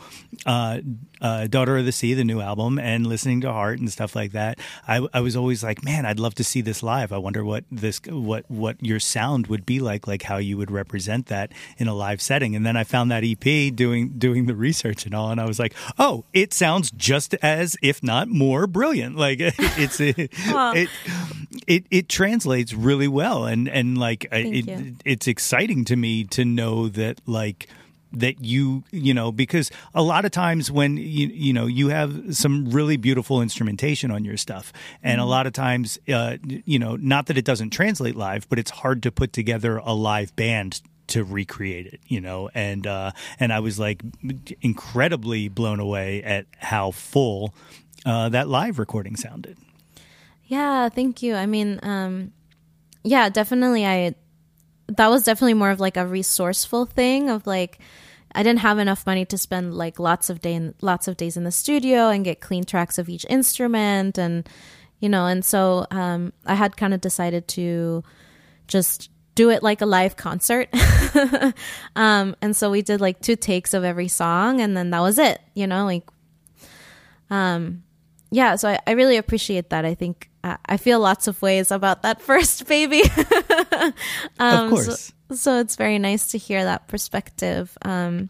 uh, 0.46 0.80
uh, 1.26 1.48
Daughter 1.48 1.76
of 1.78 1.86
the 1.86 1.92
Sea, 1.92 2.14
the 2.14 2.24
new 2.24 2.40
album, 2.40 2.78
and 2.78 3.08
listening 3.08 3.42
to 3.42 3.52
Heart 3.52 3.80
and 3.80 3.92
stuff 3.92 4.16
like 4.16 4.32
that, 4.34 4.60
I, 4.88 5.08
I 5.12 5.22
was 5.22 5.36
always 5.36 5.64
like, 5.64 5.84
man, 5.84 6.06
I'd 6.06 6.20
love 6.20 6.36
to 6.36 6.44
see 6.44 6.62
this 6.62 6.84
live. 6.84 7.12
I 7.12 7.18
wonder 7.18 7.44
what 7.44 7.64
this 7.72 8.00
what 8.08 8.46
what 8.48 8.76
your 8.84 9.00
sound 9.00 9.48
would 9.48 9.66
be 9.66 9.80
like, 9.80 10.06
like 10.06 10.22
how 10.22 10.38
you 10.38 10.56
would 10.58 10.70
represent 10.70 11.26
that 11.26 11.52
in 11.80 11.88
a 11.88 11.96
live 11.96 12.22
setting. 12.22 12.56
And 12.56 12.64
then 12.64 12.78
I 12.78 12.84
found 12.84 13.10
that 13.10 13.24
EP 13.24 13.74
doing 13.76 14.10
doing 14.20 14.46
the 14.46 14.56
research 14.56 15.08
and 15.08 15.16
all, 15.16 15.32
and 15.32 15.42
I 15.42 15.48
was 15.48 15.58
like, 15.58 15.74
oh, 15.98 16.26
it 16.32 16.54
sounds 16.54 16.92
just 16.92 17.34
as, 17.42 17.76
if 17.82 18.04
not 18.04 18.28
more, 18.28 18.68
brilliant. 18.68 19.18
Like 19.18 19.40
it's 19.42 20.00
it 20.00 20.16
it, 20.20 20.90
it 21.66 21.86
it 21.90 22.08
translates 22.08 22.72
really 22.76 23.08
well, 23.08 23.46
and 23.46 23.68
and 23.68 23.98
like 23.98 24.28
it, 24.32 24.94
it's 25.04 25.28
exciting 25.28 25.86
to 25.86 25.96
me 25.96 26.24
to 26.26 26.46
know 26.46 26.88
that 26.88 27.20
like 27.26 27.68
that 28.20 28.44
you 28.44 28.84
you 28.92 29.14
know 29.14 29.32
because 29.32 29.72
a 29.94 30.02
lot 30.02 30.26
of 30.26 30.32
times 30.32 30.72
when 30.72 30.98
you 30.98 31.28
you 31.28 31.54
know 31.54 31.66
you 31.66 31.90
have 31.90 32.36
some 32.36 32.70
really 32.70 32.98
beautiful 32.98 33.42
instrumentation 33.42 34.12
on 34.12 34.26
your 34.26 34.38
stuff 34.38 34.72
and 35.04 35.22
a 35.22 35.26
lot 35.26 35.48
of 35.48 35.54
times 35.54 36.00
uh, 36.10 36.38
you 36.44 36.80
know 36.80 36.96
not 36.96 37.28
that 37.28 37.38
it 37.38 37.46
doesn't 37.46 37.70
translate 37.72 38.16
live 38.16 38.48
but 38.50 38.60
it's 38.60 38.72
hard 38.72 39.04
to 39.04 39.12
put 39.12 39.34
together 39.34 39.78
a 39.78 39.94
live 39.94 40.36
band 40.36 40.82
to 41.08 41.24
recreate 41.24 41.86
it 41.86 42.00
you 42.08 42.20
know 42.20 42.50
and 42.56 42.88
uh 42.88 43.12
and 43.40 43.54
i 43.54 43.60
was 43.60 43.78
like 43.78 44.02
incredibly 44.62 45.48
blown 45.48 45.80
away 45.80 46.24
at 46.24 46.46
how 46.58 46.90
full 46.90 47.54
uh 48.06 48.28
that 48.30 48.48
live 48.48 48.80
recording 48.80 49.16
sounded 49.16 49.56
Yeah, 50.48 50.90
thank 50.90 51.24
you. 51.24 51.34
I 51.36 51.48
mean, 51.48 51.80
um, 51.82 52.32
yeah, 53.04 53.30
definitely. 53.30 53.86
I 53.86 54.16
that 54.88 55.08
was 55.08 55.24
definitely 55.24 55.56
more 55.56 55.72
of 55.72 55.80
like 55.80 55.98
a 55.98 56.06
resourceful 56.06 56.86
thing 56.86 57.30
of 57.30 57.48
like 57.48 57.80
I 58.36 58.44
didn't 58.44 58.60
have 58.60 58.78
enough 58.78 59.06
money 59.06 59.26
to 59.26 59.38
spend 59.38 59.74
like 59.74 60.00
lots 60.00 60.30
of 60.30 60.42
day 60.42 60.74
lots 60.82 61.08
of 61.08 61.18
days 61.18 61.38
in 61.38 61.44
the 61.44 61.52
studio 61.52 62.10
and 62.10 62.24
get 62.24 62.42
clean 62.42 62.66
tracks 62.66 62.98
of 62.98 63.10
each 63.10 63.26
instrument 63.30 64.18
and 64.18 64.48
you 65.00 65.10
know 65.10 65.26
and 65.26 65.44
so 65.44 65.88
um, 65.90 66.34
I 66.46 66.56
had 66.56 66.78
kind 66.78 66.94
of 66.94 67.02
decided 67.02 67.48
to 67.50 68.04
just 68.68 69.10
do 69.36 69.50
it 69.50 69.62
like 69.64 69.82
a 69.82 69.86
live 69.86 70.16
concert. 70.16 70.70
Um, 71.96 72.36
and 72.42 72.56
so 72.56 72.70
we 72.70 72.82
did 72.82 73.00
like 73.00 73.22
two 73.22 73.38
takes 73.38 73.74
of 73.74 73.86
every 73.86 74.10
song 74.10 74.60
and 74.60 74.76
then 74.76 74.90
that 74.90 75.00
was 75.00 75.18
it 75.18 75.40
you 75.54 75.66
know 75.66 75.86
like 75.86 76.04
um 77.30 77.84
yeah 78.32 78.56
so 78.56 78.70
I, 78.70 78.80
I 78.88 78.92
really 78.92 79.18
appreciate 79.18 79.70
that. 79.70 79.86
I 79.86 79.94
think 79.96 80.30
uh, 80.44 80.58
i 80.66 80.78
feel 80.78 81.00
lots 81.00 81.28
of 81.28 81.42
ways 81.42 81.72
about 81.72 82.04
that 82.04 82.22
first 82.30 82.68
baby. 82.68 83.04
Um, 84.40 84.66
of 84.66 84.70
course. 84.72 85.14
so, 85.30 85.36
so 85.36 85.60
it's 85.60 85.76
very 85.76 86.00
nice 86.00 86.32
to 86.32 86.38
hear 86.38 86.64
that 86.64 86.88
perspective. 86.88 87.78
Um 87.84 88.30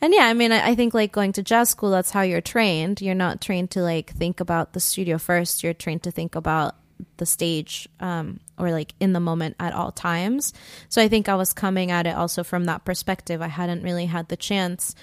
and 0.00 0.12
yeah 0.12 0.26
i 0.26 0.34
mean 0.34 0.52
I, 0.52 0.70
I 0.70 0.74
think 0.74 0.94
like 0.94 1.12
going 1.12 1.32
to 1.32 1.42
jazz 1.42 1.70
school 1.70 1.90
that's 1.90 2.10
how 2.10 2.22
you're 2.22 2.40
trained. 2.40 3.00
You're 3.00 3.14
not 3.14 3.40
trained 3.40 3.70
to 3.72 3.82
like 3.82 4.12
think 4.12 4.40
about 4.40 4.72
the 4.72 4.80
studio 4.80 5.18
first. 5.18 5.62
You're 5.62 5.74
trained 5.74 6.02
to 6.04 6.10
think 6.10 6.34
about 6.34 6.76
the 7.16 7.26
stage 7.26 7.88
um, 8.00 8.40
or 8.56 8.70
like 8.70 8.94
in 9.00 9.12
the 9.12 9.20
moment 9.20 9.56
at 9.58 9.72
all 9.72 9.90
times. 9.90 10.52
So 10.88 11.02
i 11.02 11.08
think 11.08 11.28
i 11.28 11.34
was 11.34 11.52
coming 11.52 11.90
at 11.90 12.06
it 12.06 12.14
also 12.14 12.44
from 12.44 12.64
that 12.66 12.84
perspective. 12.84 13.42
I 13.42 13.48
hadn't 13.48 13.82
really 13.82 14.06
had 14.06 14.28
the 14.28 14.36
chance 14.36 14.94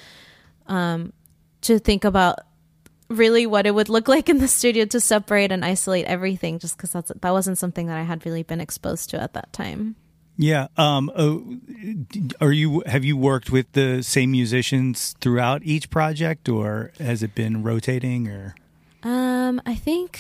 um, 0.68 1.12
to 1.62 1.80
think 1.80 2.06
about 2.06 2.40
really 3.18 3.46
what 3.46 3.66
it 3.66 3.72
would 3.76 3.90
look 3.90 4.08
like 4.08 4.30
in 4.30 4.38
the 4.40 4.48
studio 4.48 4.86
to 4.86 5.00
separate 5.00 5.52
and 5.52 5.64
isolate 5.66 6.06
everything 6.06 6.60
just 6.60 6.78
because 6.78 6.92
that's 6.92 7.12
that 7.22 7.32
wasn't 7.32 7.58
something 7.58 7.88
that 7.88 7.98
i 7.98 8.04
had 8.04 8.26
really 8.26 8.44
been 8.44 8.62
exposed 8.62 9.10
to 9.10 9.22
at 9.22 9.34
that 9.34 9.52
time 9.54 9.96
Yeah. 10.38 10.68
Um. 10.78 11.12
uh, 11.14 11.38
Are 12.44 12.52
you 12.54 12.82
have 12.88 13.04
you 13.06 13.16
worked 13.18 13.52
with 13.52 13.68
the 13.74 14.02
same 14.02 14.32
musicians 14.32 15.14
throughout 15.22 15.62
each 15.64 15.90
project, 15.92 16.50
or 16.50 16.92
has 17.00 17.22
it 17.22 17.36
been 17.36 17.62
rotating? 17.64 18.28
Or 18.28 18.56
Um, 19.04 19.62
I 19.68 19.76
think 19.76 20.20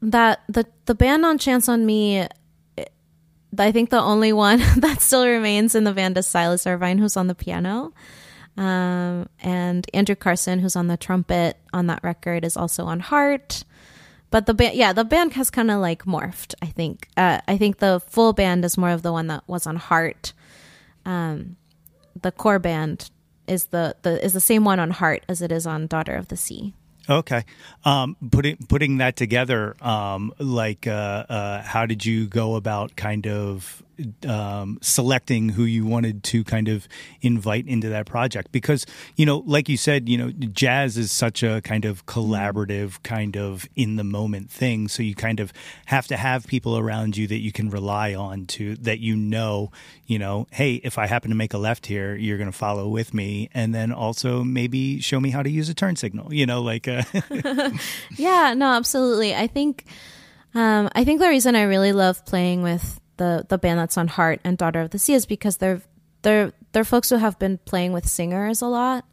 that 0.00 0.40
the 0.48 0.64
the 0.86 0.94
band 0.94 1.26
on 1.26 1.36
Chance 1.36 1.68
on 1.68 1.84
Me, 1.84 2.24
I 3.58 3.72
think 3.72 3.90
the 3.90 4.00
only 4.00 4.32
one 4.32 4.58
that 4.80 5.02
still 5.02 5.26
remains 5.26 5.74
in 5.74 5.84
the 5.84 5.92
band 5.92 6.16
is 6.16 6.26
Silas 6.26 6.64
Irvine, 6.66 6.96
who's 6.98 7.16
on 7.18 7.26
the 7.26 7.34
piano, 7.34 7.92
um, 8.56 9.28
and 9.40 9.86
Andrew 9.94 10.14
Carson, 10.14 10.58
who's 10.58 10.76
on 10.76 10.86
the 10.86 10.96
trumpet 10.96 11.56
on 11.72 11.86
that 11.86 12.02
record, 12.02 12.44
is 12.44 12.56
also 12.56 12.84
on 12.84 13.00
Heart. 13.00 13.64
But 14.30 14.46
the 14.46 14.54
band, 14.54 14.74
yeah, 14.74 14.92
the 14.92 15.04
band 15.04 15.34
has 15.34 15.50
kind 15.50 15.70
of 15.70 15.80
like 15.80 16.04
morphed. 16.04 16.54
I 16.62 16.66
think. 16.66 17.08
Uh, 17.16 17.40
I 17.46 17.56
think 17.58 17.78
the 17.78 18.00
full 18.06 18.32
band 18.32 18.64
is 18.64 18.78
more 18.78 18.90
of 18.90 19.02
the 19.02 19.12
one 19.12 19.26
that 19.28 19.44
was 19.46 19.66
on 19.66 19.76
Heart. 19.76 20.32
Um, 21.04 21.56
the 22.20 22.32
core 22.32 22.58
band 22.58 23.10
is 23.46 23.66
the, 23.66 23.96
the 24.02 24.24
is 24.24 24.32
the 24.32 24.40
same 24.40 24.64
one 24.64 24.80
on 24.80 24.90
Heart 24.90 25.24
as 25.28 25.42
it 25.42 25.50
is 25.52 25.66
on 25.66 25.86
Daughter 25.86 26.14
of 26.14 26.28
the 26.28 26.36
Sea. 26.36 26.72
okay, 27.08 27.44
um, 27.84 28.16
putting 28.30 28.56
putting 28.68 28.98
that 28.98 29.16
together, 29.16 29.76
um, 29.80 30.32
like, 30.38 30.86
uh, 30.86 31.24
uh, 31.28 31.62
how 31.62 31.86
did 31.86 32.04
you 32.06 32.26
go 32.26 32.54
about 32.54 32.96
kind 32.96 33.26
of 33.26 33.82
um, 34.26 34.78
selecting 34.82 35.50
who 35.50 35.64
you 35.64 35.86
wanted 35.86 36.22
to 36.24 36.44
kind 36.44 36.68
of 36.68 36.88
invite 37.20 37.66
into 37.66 37.88
that 37.88 38.06
project. 38.06 38.52
Because 38.52 38.86
you 39.16 39.26
know 39.26 39.42
like 39.46 39.68
you 39.68 39.76
said 39.76 40.08
you 40.08 40.18
know 40.18 40.30
jazz 40.30 40.96
is 40.96 41.12
such 41.12 41.42
a 41.42 41.60
kind 41.62 41.84
of 41.84 42.06
collaborative 42.06 43.02
kind 43.02 43.36
of 43.36 43.68
in 43.76 43.96
the 43.96 44.04
moment 44.04 44.50
thing. 44.50 44.88
So 44.88 45.02
you 45.02 45.14
kind 45.14 45.40
of 45.40 45.52
have 45.86 46.06
to 46.08 46.16
have 46.16 46.46
people 46.46 46.78
around 46.78 47.16
you 47.16 47.26
that 47.26 47.40
you 47.40 47.52
can 47.52 47.70
rely 47.70 48.14
on 48.14 48.46
to 48.46 48.76
that 48.76 49.00
you 49.00 49.16
know 49.16 49.70
you 50.06 50.18
know 50.18 50.46
hey 50.50 50.74
if 50.74 50.98
i 50.98 51.06
happen 51.06 51.30
to 51.30 51.36
make 51.36 51.54
a 51.54 51.58
left 51.58 51.86
here 51.86 52.14
you're 52.14 52.38
going 52.38 52.50
to 52.50 52.56
follow 52.56 52.88
with 52.88 53.14
me. 53.14 53.48
And 53.54 53.74
then 53.74 53.92
also 53.92 54.44
maybe 54.44 55.00
show 55.00 55.20
me 55.20 55.30
how 55.30 55.42
to 55.42 55.50
use 55.50 55.68
a 55.68 55.74
turn 55.74 55.96
signal 55.96 56.32
you 56.32 56.46
know 56.46 56.62
like 56.62 56.88
uh, 56.88 57.02
yeah 58.16 58.54
no 58.54 58.72
absolutely. 58.72 59.34
I 59.34 59.46
think 59.46 59.84
um, 60.54 60.90
I 60.94 61.04
think 61.04 61.20
the 61.20 61.28
reason 61.28 61.56
I 61.56 61.62
really 61.62 61.92
love 61.92 62.24
playing 62.26 62.62
with 62.62 63.00
the 63.16 63.46
the 63.48 63.58
band 63.58 63.78
that's 63.78 63.98
on 63.98 64.08
Heart 64.08 64.40
and 64.44 64.58
Daughter 64.58 64.80
of 64.80 64.90
the 64.90 64.98
Sea 64.98 65.14
is 65.14 65.26
because 65.26 65.58
they're 65.58 65.82
they're 66.22 66.52
they're 66.72 66.84
folks 66.84 67.10
who 67.10 67.16
have 67.16 67.38
been 67.38 67.58
playing 67.58 67.92
with 67.92 68.08
singers 68.08 68.62
a 68.62 68.66
lot, 68.66 69.04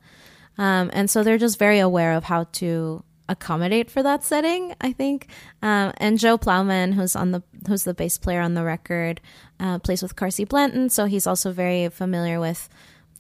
um, 0.57 0.89
and 0.93 1.09
so 1.09 1.23
they're 1.23 1.37
just 1.37 1.59
very 1.59 1.79
aware 1.79 2.13
of 2.13 2.25
how 2.25 2.45
to 2.53 3.03
accommodate 3.27 3.91
for 3.91 4.01
that 4.01 4.23
setting. 4.23 4.75
I 4.81 4.91
think, 4.91 5.27
um, 5.61 5.93
and 5.97 6.17
Joe 6.19 6.37
Plowman, 6.37 6.93
who's 6.93 7.15
on 7.15 7.31
the 7.31 7.43
who's 7.67 7.83
the 7.83 7.93
bass 7.93 8.17
player 8.17 8.41
on 8.41 8.53
the 8.53 8.63
record, 8.63 9.21
uh, 9.59 9.79
plays 9.79 10.01
with 10.01 10.15
Carsey 10.15 10.47
Blanton, 10.47 10.89
so 10.89 11.05
he's 11.05 11.27
also 11.27 11.51
very 11.51 11.89
familiar 11.89 12.39
with 12.39 12.69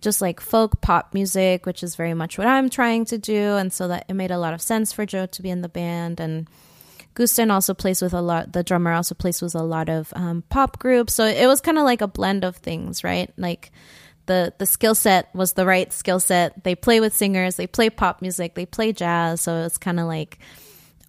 just 0.01 0.21
like 0.21 0.39
folk 0.39 0.81
pop 0.81 1.13
music, 1.13 1.65
which 1.65 1.83
is 1.83 1.95
very 1.95 2.13
much 2.13 2.37
what 2.37 2.47
I'm 2.47 2.69
trying 2.69 3.05
to 3.05 3.17
do, 3.17 3.55
and 3.55 3.71
so 3.71 3.87
that 3.89 4.05
it 4.07 4.13
made 4.13 4.31
a 4.31 4.37
lot 4.39 4.53
of 4.53 4.61
sense 4.61 4.93
for 4.93 5.05
Joe 5.05 5.25
to 5.25 5.41
be 5.41 5.49
in 5.49 5.61
the 5.61 5.69
band. 5.69 6.19
And 6.19 6.47
Gusten 7.15 7.51
also 7.51 7.73
plays 7.73 8.01
with 8.01 8.13
a 8.13 8.21
lot. 8.21 8.53
The 8.53 8.63
drummer 8.63 8.93
also 8.93 9.15
plays 9.15 9.41
with 9.41 9.55
a 9.55 9.63
lot 9.63 9.89
of 9.89 10.13
um, 10.15 10.43
pop 10.49 10.79
groups. 10.79 11.13
So 11.13 11.25
it 11.25 11.47
was 11.47 11.61
kind 11.61 11.77
of 11.77 11.83
like 11.83 12.01
a 12.01 12.07
blend 12.07 12.43
of 12.43 12.55
things, 12.55 13.03
right? 13.03 13.31
Like 13.37 13.71
the 14.25 14.53
the 14.57 14.65
skill 14.65 14.95
set 14.95 15.33
was 15.33 15.53
the 15.53 15.65
right 15.65 15.91
skill 15.91 16.19
set. 16.19 16.63
They 16.63 16.75
play 16.75 16.99
with 16.99 17.15
singers. 17.15 17.55
They 17.55 17.67
play 17.67 17.89
pop 17.89 18.21
music. 18.21 18.55
They 18.55 18.65
play 18.65 18.93
jazz. 18.93 19.41
So 19.41 19.63
it's 19.63 19.77
kind 19.77 19.99
of 19.99 20.07
like 20.07 20.39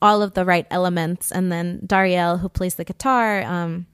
all 0.02 0.22
of 0.22 0.34
the 0.34 0.44
right 0.44 0.66
elements. 0.70 1.30
And 1.30 1.52
then 1.52 1.80
Dariel, 1.86 2.40
who 2.40 2.48
plays 2.48 2.74
the 2.74 2.84
guitar, 2.84 3.42
um, 3.42 3.86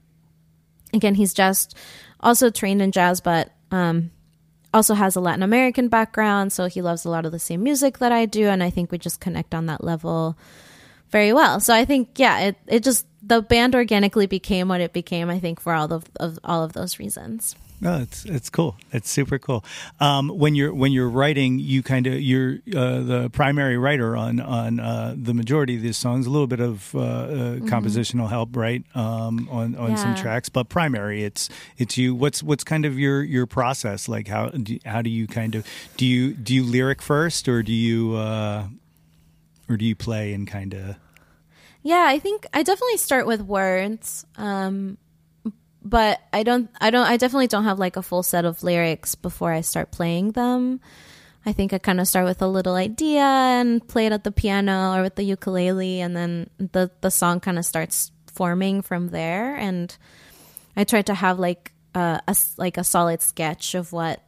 again, 0.93 1.15
he's 1.15 1.33
just 1.33 1.75
also 2.19 2.49
trained 2.49 2.81
in 2.81 2.91
jazz, 2.91 3.21
but 3.21 3.51
um, 3.71 4.11
also 4.73 4.93
has 4.93 5.15
a 5.15 5.21
Latin 5.21 5.43
American 5.43 5.89
background. 5.89 6.53
So 6.53 6.67
he 6.67 6.81
loves 6.81 7.05
a 7.05 7.09
lot 7.09 7.25
of 7.25 7.31
the 7.31 7.39
same 7.39 7.63
music 7.63 7.99
that 7.99 8.11
I 8.11 8.25
do, 8.25 8.47
and 8.47 8.63
I 8.63 8.69
think 8.69 8.91
we 8.91 8.97
just 8.97 9.19
connect 9.19 9.53
on 9.53 9.65
that 9.67 9.83
level 9.83 10.37
very 11.09 11.33
well. 11.33 11.59
So 11.59 11.73
I 11.73 11.85
think 11.85 12.17
yeah, 12.17 12.39
it 12.39 12.55
it 12.67 12.83
just 12.83 13.05
the 13.21 13.41
band 13.41 13.75
organically 13.75 14.25
became 14.25 14.69
what 14.69 14.81
it 14.81 14.93
became. 14.93 15.29
I 15.29 15.39
think 15.39 15.59
for 15.59 15.73
all 15.73 15.91
of, 15.91 16.05
of 16.19 16.39
all 16.43 16.63
of 16.63 16.73
those 16.73 16.99
reasons. 16.99 17.55
No, 17.79 17.99
it's 17.99 18.25
it's 18.25 18.49
cool. 18.49 18.75
It's 18.91 19.07
super 19.07 19.37
cool. 19.37 19.63
Um, 19.99 20.29
when 20.29 20.55
you're 20.55 20.73
when 20.73 20.91
you're 20.91 21.09
writing, 21.09 21.59
you 21.59 21.83
kind 21.83 22.07
of 22.07 22.19
you're 22.19 22.57
uh, 22.75 23.01
the 23.01 23.29
primary 23.31 23.77
writer 23.77 24.17
on 24.17 24.39
on 24.39 24.79
uh, 24.79 25.13
the 25.15 25.35
majority 25.35 25.75
of 25.75 25.83
these 25.83 25.95
songs. 25.95 26.25
A 26.25 26.31
little 26.31 26.47
bit 26.47 26.59
of 26.59 26.95
uh, 26.95 26.99
uh 26.99 27.27
mm-hmm. 27.27 27.67
compositional 27.67 28.29
help, 28.29 28.55
right, 28.55 28.83
um, 28.95 29.47
on 29.51 29.75
on 29.75 29.91
yeah. 29.91 29.95
some 29.95 30.15
tracks, 30.15 30.49
but 30.49 30.69
primary, 30.69 31.23
it's 31.23 31.49
it's 31.77 31.99
you. 31.99 32.15
What's 32.15 32.41
what's 32.41 32.63
kind 32.63 32.83
of 32.83 32.97
your 32.97 33.21
your 33.21 33.45
process 33.45 34.09
like? 34.09 34.27
How 34.27 34.49
do, 34.49 34.79
how 34.83 35.03
do 35.03 35.11
you 35.11 35.27
kind 35.27 35.53
of 35.53 35.67
do 35.97 36.07
you 36.07 36.33
do 36.33 36.55
you 36.55 36.63
lyric 36.63 37.03
first, 37.03 37.47
or 37.47 37.61
do 37.61 37.73
you 37.73 38.15
uh, 38.15 38.69
or 39.69 39.77
do 39.77 39.85
you 39.85 39.95
play 39.95 40.33
and 40.33 40.47
kind 40.47 40.73
of? 40.73 40.95
Yeah, 41.83 42.05
I 42.07 42.19
think 42.19 42.45
I 42.53 42.63
definitely 42.63 42.97
start 42.97 43.27
with 43.27 43.41
words, 43.41 44.25
um, 44.35 44.97
but 45.83 46.19
I 46.33 46.43
don't. 46.43 46.69
I 46.81 46.89
don't. 46.89 47.07
I 47.07 47.17
definitely 47.17 47.47
don't 47.47 47.63
have 47.63 47.79
like 47.79 47.95
a 47.95 48.01
full 48.01 48.23
set 48.23 48.45
of 48.45 48.63
lyrics 48.63 49.15
before 49.15 49.51
I 49.51 49.61
start 49.61 49.91
playing 49.91 50.31
them. 50.31 50.81
I 51.45 51.53
think 51.53 51.71
I 51.71 51.77
kind 51.77 52.01
of 52.01 52.07
start 52.07 52.25
with 52.25 52.41
a 52.41 52.47
little 52.47 52.75
idea 52.75 53.23
and 53.23 53.87
play 53.87 54.05
it 54.05 54.11
at 54.11 54.25
the 54.25 54.33
piano 54.33 54.97
or 54.97 55.01
with 55.01 55.15
the 55.15 55.23
ukulele, 55.23 56.01
and 56.01 56.15
then 56.15 56.49
the 56.57 56.91
the 56.99 57.09
song 57.11 57.39
kind 57.39 57.57
of 57.57 57.65
starts 57.65 58.11
forming 58.33 58.81
from 58.81 59.09
there. 59.09 59.55
And 59.55 59.95
I 60.75 60.83
try 60.83 61.01
to 61.03 61.13
have 61.13 61.39
like 61.39 61.71
a, 61.95 62.21
a 62.27 62.35
like 62.57 62.77
a 62.77 62.83
solid 62.83 63.21
sketch 63.21 63.75
of 63.75 63.93
what 63.93 64.21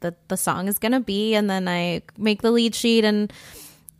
the 0.00 0.16
the 0.28 0.36
song 0.36 0.66
is 0.66 0.78
gonna 0.78 1.00
be, 1.00 1.34
and 1.36 1.48
then 1.48 1.68
I 1.68 2.02
make 2.18 2.42
the 2.42 2.50
lead 2.50 2.74
sheet 2.74 3.04
and 3.04 3.32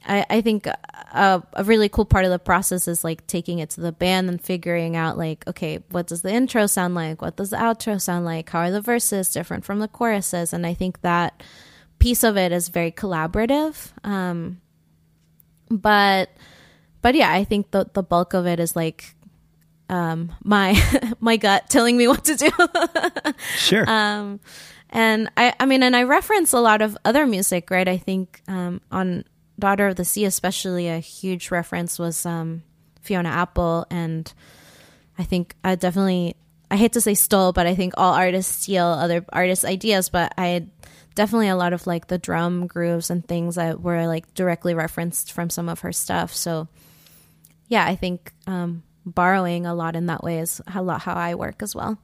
I, 0.06 0.26
I 0.28 0.40
think 0.40 0.66
a, 0.66 1.42
a, 1.52 1.64
really 1.64 1.88
cool 1.88 2.04
part 2.04 2.24
of 2.24 2.30
the 2.30 2.38
process 2.38 2.86
is 2.88 3.04
like 3.04 3.26
taking 3.26 3.58
it 3.58 3.70
to 3.70 3.80
the 3.80 3.92
band 3.92 4.28
and 4.28 4.40
figuring 4.40 4.96
out 4.96 5.16
like 5.16 5.46
okay 5.46 5.78
what 5.90 6.06
does 6.06 6.22
the 6.22 6.32
intro 6.32 6.66
sound 6.66 6.94
like? 6.94 7.22
What 7.22 7.36
does 7.36 7.50
the 7.50 7.56
outro 7.56 8.00
sound 8.00 8.24
like? 8.24 8.50
How 8.50 8.60
are 8.60 8.70
the 8.70 8.80
verses 8.80 9.30
different 9.32 9.64
from 9.64 9.78
the 9.78 9.88
choruses? 9.88 10.52
And 10.52 10.66
i 10.66 10.74
think 10.74 11.00
that 11.00 11.42
piece 11.98 12.22
of 12.22 12.36
it 12.36 12.52
is 12.52 12.68
very 12.68 12.92
collaborative. 12.92 13.92
Um, 14.04 14.60
but 15.70 16.30
but 17.00 17.14
yeah 17.14 17.32
i 17.32 17.42
think 17.42 17.70
the, 17.70 17.86
the 17.94 18.02
bulk 18.02 18.34
of 18.34 18.46
it 18.46 18.60
is 18.60 18.76
like 18.76 19.14
um, 19.88 20.32
my 20.42 20.80
my 21.20 21.36
gut 21.36 21.68
telling 21.68 21.96
me 21.96 22.08
what 22.08 22.24
to 22.24 22.36
do. 22.36 22.50
Sure. 23.56 23.88
Um, 23.88 24.40
and 24.90 25.28
I, 25.36 25.54
I 25.58 25.66
mean, 25.66 25.82
and 25.82 25.96
I 25.96 26.04
reference 26.04 26.52
a 26.52 26.60
lot 26.60 26.82
of 26.82 26.96
other 27.04 27.26
music, 27.26 27.70
right? 27.70 27.88
I 27.88 27.96
think 27.96 28.42
um, 28.46 28.80
on 28.92 29.24
Daughter 29.58 29.88
of 29.88 29.96
the 29.96 30.04
Sea, 30.04 30.24
especially 30.24 30.88
a 30.88 30.98
huge 30.98 31.50
reference 31.50 31.98
was 31.98 32.26
um, 32.26 32.62
Fiona 33.00 33.28
Apple, 33.28 33.86
and 33.90 34.32
I 35.18 35.24
think 35.24 35.54
I 35.62 35.74
definitely 35.76 36.36
I 36.70 36.76
hate 36.76 36.94
to 36.94 37.00
say 37.00 37.14
stole, 37.14 37.52
but 37.52 37.66
I 37.66 37.74
think 37.74 37.94
all 37.96 38.14
artists 38.14 38.62
steal 38.62 38.86
other 38.86 39.24
artists' 39.32 39.64
ideas. 39.64 40.08
But 40.08 40.34
I 40.36 40.66
definitely 41.14 41.48
a 41.48 41.56
lot 41.56 41.72
of 41.72 41.86
like 41.86 42.08
the 42.08 42.18
drum 42.18 42.66
grooves 42.66 43.10
and 43.10 43.26
things 43.26 43.54
that 43.54 43.80
were 43.80 44.06
like 44.06 44.32
directly 44.34 44.74
referenced 44.74 45.32
from 45.32 45.50
some 45.50 45.68
of 45.68 45.80
her 45.80 45.92
stuff. 45.92 46.34
So 46.34 46.68
yeah, 47.68 47.86
I 47.86 47.96
think 47.96 48.32
um, 48.46 48.82
borrowing 49.06 49.66
a 49.66 49.74
lot 49.74 49.96
in 49.96 50.06
that 50.06 50.24
way 50.24 50.38
is 50.38 50.60
a 50.72 50.82
lot 50.82 51.02
how 51.02 51.14
I 51.14 51.34
work 51.34 51.62
as 51.62 51.74
well. 51.74 51.98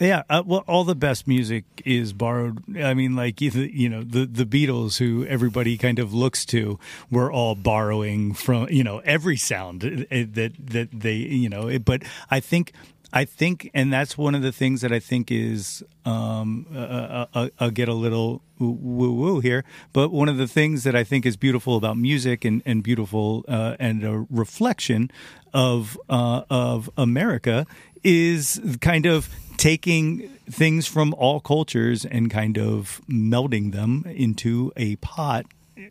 Yeah, 0.00 0.22
uh, 0.28 0.42
well, 0.44 0.64
all 0.66 0.84
the 0.84 0.96
best 0.96 1.28
music 1.28 1.64
is 1.84 2.12
borrowed. 2.12 2.76
I 2.76 2.94
mean, 2.94 3.14
like 3.14 3.40
you 3.40 3.88
know, 3.88 4.02
the 4.02 4.26
the 4.26 4.44
Beatles, 4.44 4.98
who 4.98 5.24
everybody 5.26 5.78
kind 5.78 5.98
of 5.98 6.12
looks 6.12 6.44
to, 6.46 6.78
were 7.10 7.30
all 7.30 7.54
borrowing 7.54 8.34
from 8.34 8.68
you 8.70 8.82
know 8.82 8.98
every 9.04 9.36
sound 9.36 9.82
that 9.82 10.52
that 10.58 10.88
they 10.92 11.14
you 11.14 11.48
know. 11.48 11.78
But 11.78 12.02
I 12.30 12.40
think 12.40 12.72
I 13.12 13.26
think, 13.26 13.70
and 13.74 13.92
that's 13.92 14.16
one 14.16 14.34
of 14.34 14.40
the 14.42 14.52
things 14.52 14.80
that 14.80 14.90
I 14.90 14.98
think 14.98 15.30
is 15.30 15.84
um, 16.06 16.66
uh, 16.74 16.78
uh, 16.78 17.26
uh, 17.34 17.48
I'll 17.60 17.70
get 17.70 17.88
a 17.88 17.94
little 17.94 18.42
woo 18.58 19.12
woo 19.12 19.40
here, 19.40 19.64
but 19.92 20.10
one 20.10 20.28
of 20.28 20.38
the 20.38 20.48
things 20.48 20.84
that 20.84 20.96
I 20.96 21.04
think 21.04 21.26
is 21.26 21.36
beautiful 21.36 21.76
about 21.76 21.98
music 21.98 22.44
and 22.44 22.62
and 22.64 22.82
beautiful 22.82 23.44
uh, 23.48 23.76
and 23.78 24.02
a 24.02 24.26
reflection 24.30 25.10
of 25.52 25.98
uh, 26.08 26.42
of 26.48 26.88
America 26.96 27.66
is 28.02 28.60
kind 28.80 29.06
of 29.06 29.28
taking 29.56 30.28
things 30.50 30.86
from 30.86 31.14
all 31.14 31.40
cultures 31.40 32.04
and 32.04 32.30
kind 32.30 32.58
of 32.58 33.00
melding 33.08 33.72
them 33.72 34.04
into 34.06 34.72
a 34.76 34.96
pot. 34.96 35.46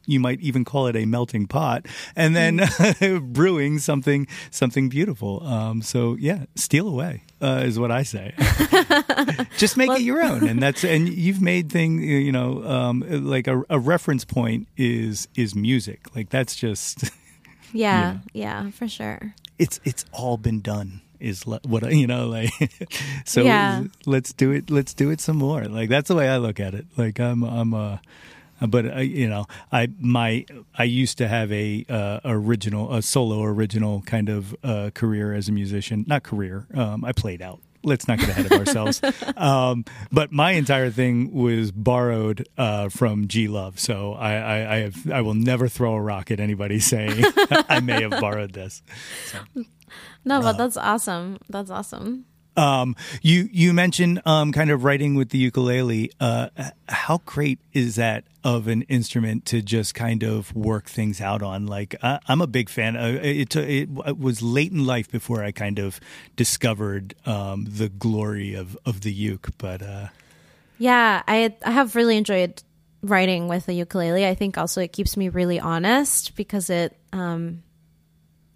You 0.05 0.19
might 0.19 0.39
even 0.39 0.63
call 0.63 0.87
it 0.87 0.95
a 0.95 1.05
melting 1.05 1.47
pot 1.47 1.85
and 2.15 2.33
then 2.33 2.59
mm. 2.59 3.21
brewing 3.33 3.79
something 3.79 4.27
something 4.49 4.87
beautiful. 4.87 5.45
Um, 5.45 5.81
so 5.81 6.15
yeah 6.17 6.45
steal 6.55 6.87
away 6.87 7.23
uh, 7.41 7.63
is 7.65 7.77
what 7.77 7.91
i 7.91 8.03
say. 8.03 8.33
Just 9.57 9.75
make 9.75 9.89
well, 9.89 9.97
it 9.97 10.03
your 10.03 10.21
own 10.21 10.47
and 10.47 10.61
that's 10.61 10.85
and 10.85 11.09
you've 11.09 11.41
made 11.41 11.71
thing 11.71 12.01
you 12.01 12.31
know 12.31 12.63
um, 12.63 13.03
like 13.09 13.47
a, 13.47 13.63
a, 13.69 13.79
reference 13.79 14.23
point 14.23 14.67
is 14.77 15.27
is 15.35 15.55
music. 15.55 16.15
Like 16.15 16.29
that's 16.29 16.55
just 16.55 17.11
yeah 17.73 18.19
yeah 18.33 18.69
for 18.71 18.87
sure. 18.87 19.33
It's 19.59 19.81
it's 19.83 20.05
all 20.13 20.37
been 20.37 20.61
done 20.61 21.01
is 21.21 21.43
what 21.45 21.91
you 21.91 22.07
know 22.07 22.27
like 22.27 22.49
so 23.25 23.41
yeah. 23.43 23.83
let's 24.05 24.33
do 24.33 24.51
it 24.51 24.69
let's 24.69 24.93
do 24.93 25.09
it 25.09 25.21
some 25.21 25.37
more 25.37 25.65
like 25.65 25.89
that's 25.89 26.07
the 26.07 26.15
way 26.15 26.27
i 26.27 26.37
look 26.37 26.59
at 26.59 26.73
it 26.73 26.85
like 26.97 27.19
i'm 27.19 27.43
i'm 27.43 27.73
uh 27.73 27.97
but 28.67 28.85
uh, 28.85 28.99
you 28.99 29.27
know 29.27 29.45
i 29.71 29.87
my 29.99 30.45
i 30.77 30.83
used 30.83 31.17
to 31.17 31.27
have 31.27 31.51
a 31.51 31.85
uh, 31.89 32.19
original 32.25 32.93
a 32.93 33.01
solo 33.01 33.43
original 33.43 34.01
kind 34.01 34.29
of 34.29 34.55
uh, 34.63 34.89
career 34.93 35.33
as 35.33 35.49
a 35.49 35.51
musician 35.51 36.03
not 36.07 36.23
career 36.23 36.67
um, 36.75 37.03
i 37.05 37.11
played 37.11 37.41
out 37.41 37.59
let's 37.83 38.07
not 38.07 38.19
get 38.19 38.29
ahead 38.29 38.45
of 38.45 38.51
ourselves. 38.51 39.01
um, 39.37 39.85
but 40.11 40.31
my 40.31 40.51
entire 40.51 40.89
thing 40.89 41.31
was 41.33 41.71
borrowed 41.71 42.47
uh, 42.57 42.89
from 42.89 43.27
G 43.27 43.47
Love, 43.47 43.79
so 43.79 44.13
I, 44.13 44.33
I, 44.33 44.73
I, 44.75 44.77
have 44.79 45.11
I 45.11 45.21
will 45.21 45.33
never 45.33 45.67
throw 45.67 45.93
a 45.93 46.01
rock 46.01 46.31
at 46.31 46.39
anybody 46.39 46.79
saying 46.79 47.23
I 47.69 47.79
may 47.79 48.01
have 48.01 48.21
borrowed 48.21 48.53
this. 48.53 48.81
So. 49.25 49.39
No, 50.23 50.41
but 50.41 50.55
uh, 50.55 50.57
that's 50.57 50.77
awesome. 50.77 51.39
That's 51.49 51.69
awesome. 51.69 52.25
Um, 52.57 52.95
you 53.21 53.47
you 53.51 53.73
mentioned 53.73 54.21
um, 54.25 54.51
kind 54.51 54.71
of 54.71 54.83
writing 54.83 55.15
with 55.15 55.29
the 55.29 55.37
ukulele. 55.37 56.11
Uh, 56.19 56.49
how 56.89 57.21
great 57.25 57.59
is 57.73 57.95
that 57.95 58.25
of 58.43 58.67
an 58.67 58.81
instrument 58.83 59.45
to 59.45 59.61
just 59.61 59.95
kind 59.95 60.21
of 60.23 60.53
work 60.53 60.89
things 60.89 61.21
out 61.21 61.41
on? 61.41 61.65
Like 61.65 61.95
I, 62.03 62.19
am 62.27 62.41
a 62.41 62.47
big 62.47 62.69
fan. 62.69 62.97
Uh, 62.97 63.19
it, 63.21 63.55
it, 63.55 63.89
it 64.05 64.19
was 64.19 64.41
late 64.41 64.71
in 64.71 64.85
life 64.85 65.09
before 65.09 65.43
I 65.43 65.51
kind 65.51 65.79
of 65.79 65.99
discovered 66.35 67.15
um, 67.25 67.67
the 67.69 67.87
glory 67.87 68.53
of 68.53 68.77
of 68.85 69.01
the 69.01 69.13
uke. 69.13 69.49
But 69.57 69.81
uh, 69.81 70.07
yeah, 70.77 71.23
I 71.27 71.55
I 71.65 71.71
have 71.71 71.95
really 71.95 72.17
enjoyed 72.17 72.61
writing 73.01 73.47
with 73.47 73.65
the 73.65 73.73
ukulele. 73.73 74.27
I 74.27 74.35
think 74.35 74.57
also 74.57 74.81
it 74.81 74.91
keeps 74.91 75.15
me 75.15 75.29
really 75.29 75.59
honest 75.59 76.35
because 76.35 76.69
it. 76.69 76.97
Um, 77.13 77.63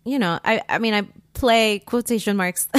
you 0.06 0.20
know, 0.20 0.40
I, 0.46 0.62
I 0.70 0.80
mean, 0.80 0.94
I 0.94 1.08
play 1.34 1.80
quotation 1.80 2.38
marks 2.38 2.66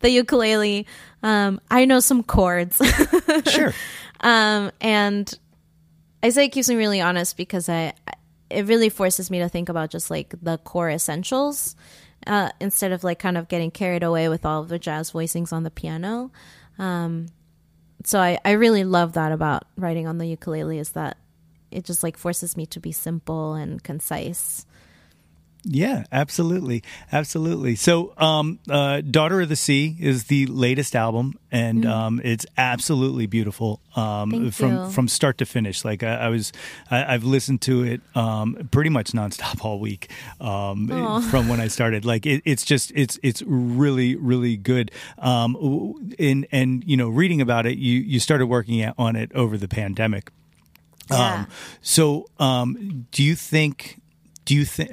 the 0.00 0.10
ukulele. 0.10 0.86
Um, 1.22 1.60
I 1.70 1.84
know 1.84 2.00
some 2.00 2.22
chords. 2.22 2.80
sure. 3.50 3.74
Um, 4.20 4.70
and 4.80 5.38
I 6.22 6.30
say 6.30 6.46
it 6.46 6.50
keeps 6.50 6.68
me 6.68 6.76
really 6.76 7.00
honest 7.00 7.36
because 7.36 7.68
I, 7.68 7.92
it 8.48 8.66
really 8.66 8.88
forces 8.88 9.30
me 9.30 9.40
to 9.40 9.48
think 9.48 9.68
about 9.68 9.90
just 9.90 10.10
like 10.10 10.34
the 10.40 10.58
core 10.58 10.88
essentials 10.88 11.74
uh, 12.26 12.50
instead 12.60 12.92
of 12.92 13.04
like 13.04 13.18
kind 13.18 13.36
of 13.36 13.48
getting 13.48 13.70
carried 13.70 14.02
away 14.02 14.28
with 14.28 14.46
all 14.46 14.62
of 14.62 14.68
the 14.68 14.78
jazz 14.78 15.10
voicings 15.10 15.52
on 15.52 15.64
the 15.64 15.70
piano. 15.70 16.30
Um, 16.78 17.26
so 18.04 18.20
I, 18.20 18.38
I 18.44 18.52
really 18.52 18.84
love 18.84 19.14
that 19.14 19.32
about 19.32 19.64
writing 19.76 20.06
on 20.06 20.18
the 20.18 20.26
ukulele 20.26 20.78
is 20.78 20.90
that 20.90 21.18
it 21.72 21.84
just 21.84 22.04
like 22.04 22.16
forces 22.16 22.56
me 22.56 22.66
to 22.66 22.80
be 22.80 22.92
simple 22.92 23.54
and 23.54 23.82
concise. 23.82 24.64
Yeah, 25.68 26.04
absolutely, 26.12 26.84
absolutely. 27.10 27.74
So, 27.74 28.12
um, 28.18 28.60
uh, 28.70 29.00
"Daughter 29.00 29.40
of 29.40 29.48
the 29.48 29.56
Sea" 29.56 29.96
is 29.98 30.24
the 30.24 30.46
latest 30.46 30.94
album, 30.94 31.34
and 31.50 31.82
mm. 31.82 31.90
um, 31.90 32.20
it's 32.22 32.46
absolutely 32.56 33.26
beautiful 33.26 33.80
um, 33.96 34.52
from 34.52 34.72
you. 34.72 34.90
from 34.90 35.08
start 35.08 35.38
to 35.38 35.44
finish. 35.44 35.84
Like 35.84 36.04
I, 36.04 36.14
I 36.14 36.28
was, 36.28 36.52
I, 36.88 36.98
have 37.12 37.24
listened 37.24 37.62
to 37.62 37.82
it 37.82 38.00
um, 38.14 38.68
pretty 38.70 38.90
much 38.90 39.10
nonstop 39.10 39.64
all 39.64 39.80
week 39.80 40.08
um, 40.40 40.86
from 41.30 41.48
when 41.48 41.58
I 41.58 41.66
started. 41.66 42.04
Like 42.04 42.26
it, 42.26 42.42
it's 42.44 42.64
just 42.64 42.92
it's 42.94 43.18
it's 43.24 43.42
really 43.42 44.14
really 44.14 44.56
good. 44.56 44.92
Um, 45.18 46.14
and 46.16 46.46
and 46.52 46.84
you 46.86 46.96
know, 46.96 47.08
reading 47.08 47.40
about 47.40 47.66
it, 47.66 47.76
you 47.76 47.98
you 47.98 48.20
started 48.20 48.46
working 48.46 48.88
on 48.96 49.16
it 49.16 49.32
over 49.34 49.58
the 49.58 49.68
pandemic. 49.68 50.30
Yeah. 51.10 51.46
so, 51.82 52.26
do 52.38 53.24
you 53.24 53.34
think? 53.34 54.00
Do 54.46 54.54
you 54.54 54.64
think 54.64 54.90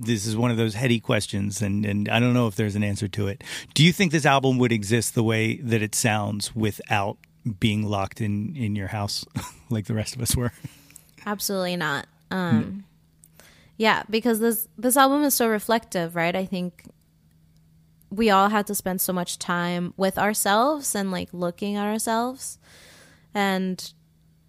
this 0.00 0.26
is 0.26 0.36
one 0.36 0.50
of 0.50 0.56
those 0.56 0.74
heady 0.74 0.98
questions 0.98 1.62
and, 1.62 1.86
and 1.86 2.08
i 2.08 2.18
don't 2.18 2.34
know 2.34 2.48
if 2.48 2.56
there's 2.56 2.74
an 2.74 2.82
answer 2.82 3.06
to 3.08 3.28
it. 3.28 3.44
Do 3.74 3.84
you 3.84 3.92
think 3.92 4.12
this 4.12 4.26
album 4.26 4.58
would 4.58 4.72
exist 4.72 5.14
the 5.14 5.22
way 5.22 5.56
that 5.56 5.82
it 5.82 5.94
sounds 5.94 6.54
without 6.56 7.18
being 7.60 7.84
locked 7.84 8.20
in 8.20 8.56
in 8.56 8.74
your 8.74 8.88
house 8.88 9.24
like 9.70 9.86
the 9.86 9.94
rest 9.94 10.16
of 10.16 10.22
us 10.22 10.34
were? 10.36 10.52
Absolutely 11.24 11.76
not. 11.76 12.06
Um 12.30 12.62
hmm. 12.62 13.44
yeah 13.76 14.02
because 14.08 14.40
this 14.40 14.68
this 14.78 14.96
album 14.96 15.22
is 15.22 15.34
so 15.34 15.48
reflective 15.48 16.16
right? 16.16 16.34
I 16.34 16.46
think 16.46 16.84
we 18.10 18.30
all 18.30 18.48
had 18.48 18.66
to 18.68 18.74
spend 18.74 19.00
so 19.00 19.12
much 19.12 19.38
time 19.38 19.92
with 19.96 20.16
ourselves 20.16 20.94
and 20.94 21.10
like 21.10 21.28
looking 21.32 21.76
at 21.76 21.86
ourselves. 21.86 22.58
And 23.34 23.92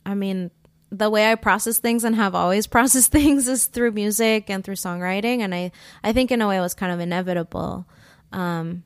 i 0.06 0.14
mean 0.14 0.52
the 0.90 1.10
way 1.10 1.32
I 1.32 1.36
process 1.36 1.80
things 1.80 2.04
and 2.04 2.16
have 2.16 2.36
always 2.36 2.68
processed 2.76 3.12
things 3.12 3.48
is 3.48 3.68
through 3.68 3.92
music 3.92 4.50
and 4.50 4.64
through 4.64 4.76
songwriting. 4.76 5.40
And 5.40 5.54
I, 5.54 5.72
I 6.04 6.14
think 6.14 6.32
in 6.32 6.42
a 6.42 6.48
way 6.48 6.58
it 6.58 6.62
was 6.62 6.74
kind 6.74 6.92
of 6.92 7.00
inevitable 7.00 7.86
um, 8.32 8.84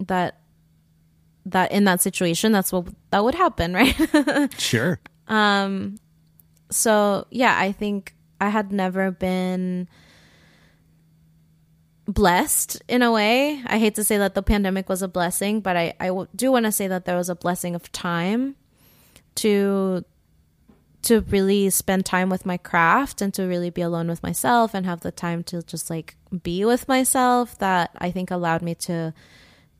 that 0.00 0.36
that 1.46 1.72
in 1.72 1.84
that 1.84 2.02
situation 2.02 2.52
that's 2.52 2.70
what 2.70 2.86
that 3.10 3.24
would 3.24 3.34
happen, 3.34 3.74
right? 3.74 4.54
sure. 4.58 5.00
Um, 5.26 5.96
so 6.70 7.26
yeah, 7.30 7.56
I 7.58 7.72
think 7.72 8.14
I 8.40 8.48
had 8.48 8.72
never 8.72 9.10
been 9.10 9.88
blessed 12.06 12.82
in 12.88 13.02
a 13.02 13.12
way. 13.12 13.62
I 13.66 13.78
hate 13.78 13.94
to 13.96 14.04
say 14.04 14.18
that 14.18 14.34
the 14.34 14.42
pandemic 14.42 14.88
was 14.88 15.02
a 15.02 15.08
blessing, 15.08 15.60
but 15.60 15.76
I, 15.76 15.94
I 16.00 16.10
do 16.34 16.52
want 16.52 16.66
to 16.66 16.72
say 16.72 16.88
that 16.88 17.04
there 17.04 17.16
was 17.16 17.28
a 17.28 17.34
blessing 17.34 17.74
of 17.74 17.90
time 17.92 18.56
to 19.36 20.04
to 21.02 21.20
really 21.22 21.70
spend 21.70 22.04
time 22.04 22.28
with 22.28 22.44
my 22.44 22.56
craft 22.56 23.22
and 23.22 23.32
to 23.34 23.44
really 23.44 23.70
be 23.70 23.80
alone 23.80 24.08
with 24.08 24.22
myself 24.22 24.74
and 24.74 24.84
have 24.84 25.00
the 25.00 25.12
time 25.12 25.42
to 25.44 25.62
just 25.62 25.88
like 25.88 26.16
be 26.42 26.64
with 26.64 26.88
myself 26.88 27.56
that 27.58 27.90
I 27.98 28.10
think 28.10 28.30
allowed 28.30 28.62
me 28.62 28.74
to 28.76 29.14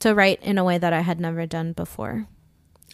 to 0.01 0.15
write 0.15 0.43
in 0.43 0.57
a 0.57 0.65
way 0.65 0.79
that 0.79 0.93
I 0.93 1.01
had 1.01 1.21
never 1.21 1.45
done 1.47 1.73
before. 1.73 2.27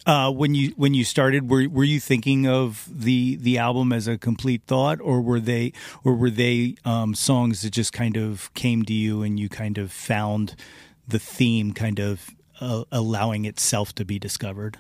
Uh, 0.04 0.30
when 0.30 0.54
you 0.54 0.72
when 0.76 0.94
you 0.94 1.04
started, 1.04 1.50
were 1.50 1.68
were 1.68 1.84
you 1.84 1.98
thinking 1.98 2.46
of 2.46 2.88
the 2.92 3.36
the 3.36 3.58
album 3.58 3.92
as 3.92 4.06
a 4.06 4.16
complete 4.16 4.62
thought, 4.66 5.00
or 5.00 5.20
were 5.20 5.40
they 5.40 5.72
or 6.04 6.14
were 6.14 6.30
they 6.30 6.76
um, 6.84 7.14
songs 7.14 7.62
that 7.62 7.70
just 7.70 7.92
kind 7.92 8.16
of 8.16 8.52
came 8.54 8.84
to 8.84 8.92
you 8.92 9.22
and 9.22 9.40
you 9.40 9.48
kind 9.48 9.78
of 9.78 9.90
found 9.90 10.54
the 11.08 11.18
theme 11.18 11.72
kind 11.72 11.98
of 11.98 12.30
uh, 12.60 12.84
allowing 12.92 13.46
itself 13.46 13.94
to 13.96 14.04
be 14.04 14.18
discovered? 14.18 14.78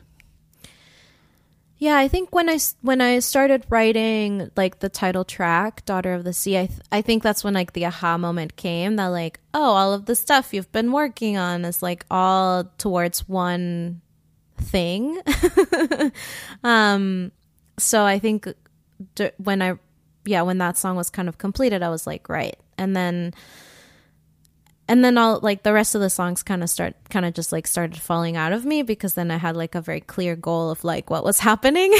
Yeah, 1.78 1.98
I 1.98 2.08
think 2.08 2.34
when 2.34 2.48
I 2.48 2.58
when 2.80 3.02
I 3.02 3.18
started 3.18 3.66
writing 3.68 4.50
like 4.56 4.78
the 4.78 4.88
title 4.88 5.24
track, 5.24 5.84
"Daughter 5.84 6.14
of 6.14 6.24
the 6.24 6.32
Sea," 6.32 6.58
I 6.58 6.66
th- 6.66 6.80
I 6.90 7.02
think 7.02 7.22
that's 7.22 7.44
when 7.44 7.52
like 7.52 7.74
the 7.74 7.84
aha 7.84 8.16
moment 8.16 8.56
came 8.56 8.96
that 8.96 9.06
like, 9.08 9.40
oh, 9.52 9.72
all 9.72 9.92
of 9.92 10.06
the 10.06 10.14
stuff 10.14 10.54
you've 10.54 10.72
been 10.72 10.90
working 10.90 11.36
on 11.36 11.64
is 11.66 11.82
like 11.82 12.06
all 12.10 12.64
towards 12.78 13.28
one 13.28 14.00
thing. 14.56 15.20
um, 16.64 17.30
so 17.78 18.04
I 18.06 18.18
think 18.18 18.48
d- 19.14 19.30
when 19.36 19.60
I 19.60 19.74
yeah 20.24 20.40
when 20.42 20.56
that 20.58 20.78
song 20.78 20.96
was 20.96 21.10
kind 21.10 21.28
of 21.28 21.36
completed, 21.36 21.82
I 21.82 21.90
was 21.90 22.06
like, 22.06 22.30
right, 22.30 22.56
and 22.78 22.96
then 22.96 23.34
and 24.88 25.04
then 25.04 25.18
all 25.18 25.40
like 25.42 25.62
the 25.62 25.72
rest 25.72 25.94
of 25.94 26.00
the 26.00 26.10
songs 26.10 26.42
kind 26.42 26.62
of 26.62 26.70
start 26.70 26.94
kind 27.10 27.26
of 27.26 27.34
just 27.34 27.52
like 27.52 27.66
started 27.66 28.00
falling 28.00 28.36
out 28.36 28.52
of 28.52 28.64
me 28.64 28.82
because 28.82 29.14
then 29.14 29.30
I 29.30 29.36
had 29.36 29.56
like 29.56 29.74
a 29.74 29.80
very 29.80 30.00
clear 30.00 30.36
goal 30.36 30.70
of 30.70 30.84
like 30.84 31.10
what 31.10 31.24
was 31.24 31.40
happening. 31.40 31.92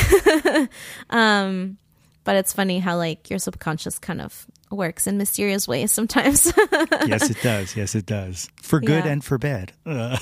um 1.11 1.79
but 2.25 2.37
it's 2.37 2.53
funny 2.53 2.81
how 2.81 2.97
like 2.97 3.31
your 3.31 3.39
subconscious 3.39 3.99
kind 3.99 4.21
of 4.21 4.47
works 4.71 5.07
in 5.07 5.17
mysterious 5.17 5.69
ways 5.69 5.93
sometimes. 5.93 6.53
yes, 7.07 7.31
it 7.31 7.41
does. 7.43 7.77
Yes, 7.77 7.95
it 7.95 8.07
does. 8.07 8.51
For 8.61 8.81
good 8.81 9.05
yeah. 9.05 9.13
and 9.13 9.25
for 9.25 9.39
bad. 9.39 9.73
Uh, 9.85 10.19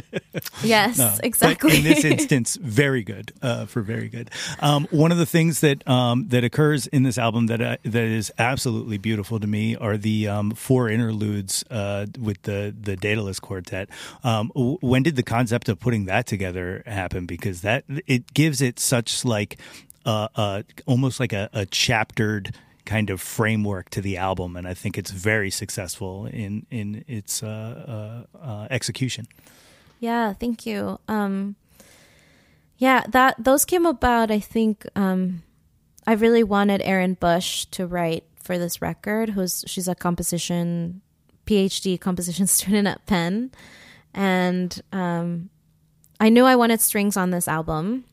yes, 0.62 1.20
exactly. 1.22 1.78
in 1.78 1.84
this 1.84 2.04
instance, 2.04 2.56
very 2.56 3.02
good. 3.02 3.32
Uh, 3.42 3.66
for 3.66 3.82
very 3.82 4.08
good. 4.08 4.30
Um, 4.60 4.86
one 4.90 5.12
of 5.12 5.18
the 5.18 5.26
things 5.26 5.60
that 5.60 5.86
um, 5.88 6.28
that 6.28 6.44
occurs 6.44 6.86
in 6.86 7.02
this 7.02 7.18
album 7.18 7.46
that 7.46 7.60
uh, 7.60 7.76
that 7.84 8.04
is 8.04 8.32
absolutely 8.38 8.98
beautiful 8.98 9.38
to 9.38 9.46
me 9.46 9.76
are 9.76 9.96
the 9.96 10.28
um, 10.28 10.52
four 10.52 10.88
interludes 10.88 11.64
uh, 11.70 12.06
with 12.18 12.42
the 12.42 12.74
the 12.78 12.96
Daedalus 12.96 13.38
Quartet. 13.38 13.88
Um, 14.22 14.50
when 14.54 15.02
did 15.02 15.16
the 15.16 15.22
concept 15.22 15.68
of 15.68 15.78
putting 15.78 16.06
that 16.06 16.26
together 16.26 16.82
happen? 16.86 17.26
Because 17.26 17.60
that 17.60 17.84
it 18.06 18.32
gives 18.32 18.62
it 18.62 18.78
such 18.78 19.24
like 19.24 19.58
uh, 20.06 20.28
uh, 20.36 20.62
almost 20.86 21.20
like 21.20 21.32
a, 21.32 21.48
a 21.52 21.66
chaptered 21.66 22.54
kind 22.84 23.10
of 23.10 23.20
framework 23.20 23.90
to 23.90 24.00
the 24.00 24.16
album, 24.16 24.56
and 24.56 24.66
I 24.66 24.74
think 24.74 24.98
it's 24.98 25.10
very 25.10 25.50
successful 25.50 26.26
in 26.26 26.66
in 26.70 27.04
its 27.08 27.42
uh, 27.42 28.24
uh, 28.36 28.38
uh, 28.38 28.66
execution. 28.70 29.26
Yeah, 30.00 30.32
thank 30.34 30.66
you. 30.66 30.98
Um, 31.08 31.56
yeah, 32.78 33.04
that 33.08 33.36
those 33.42 33.64
came 33.64 33.86
about. 33.86 34.30
I 34.30 34.40
think 34.40 34.86
um, 34.94 35.42
I 36.06 36.12
really 36.14 36.42
wanted 36.42 36.82
Erin 36.82 37.14
Busch 37.14 37.64
to 37.66 37.86
write 37.86 38.24
for 38.42 38.58
this 38.58 38.82
record. 38.82 39.30
Who's 39.30 39.64
she's 39.66 39.88
a 39.88 39.94
composition 39.94 41.00
PhD 41.46 41.98
composition 42.00 42.46
student 42.58 42.86
at 42.86 43.06
Penn, 43.06 43.50
and 44.12 44.80
um, 44.92 45.50
I 46.20 46.28
knew 46.28 46.44
I 46.44 46.56
wanted 46.56 46.80
strings 46.80 47.16
on 47.16 47.30
this 47.30 47.48
album, 47.48 48.04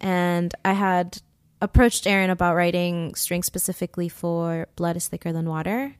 and 0.00 0.54
I 0.64 0.72
had 0.72 1.20
approached 1.60 2.06
Erin 2.06 2.30
about 2.30 2.56
writing 2.56 3.14
strings 3.14 3.46
specifically 3.46 4.08
for 4.08 4.68
Blood 4.76 4.96
is 4.96 5.08
Thicker 5.08 5.32
Than 5.32 5.48
Water, 5.48 5.94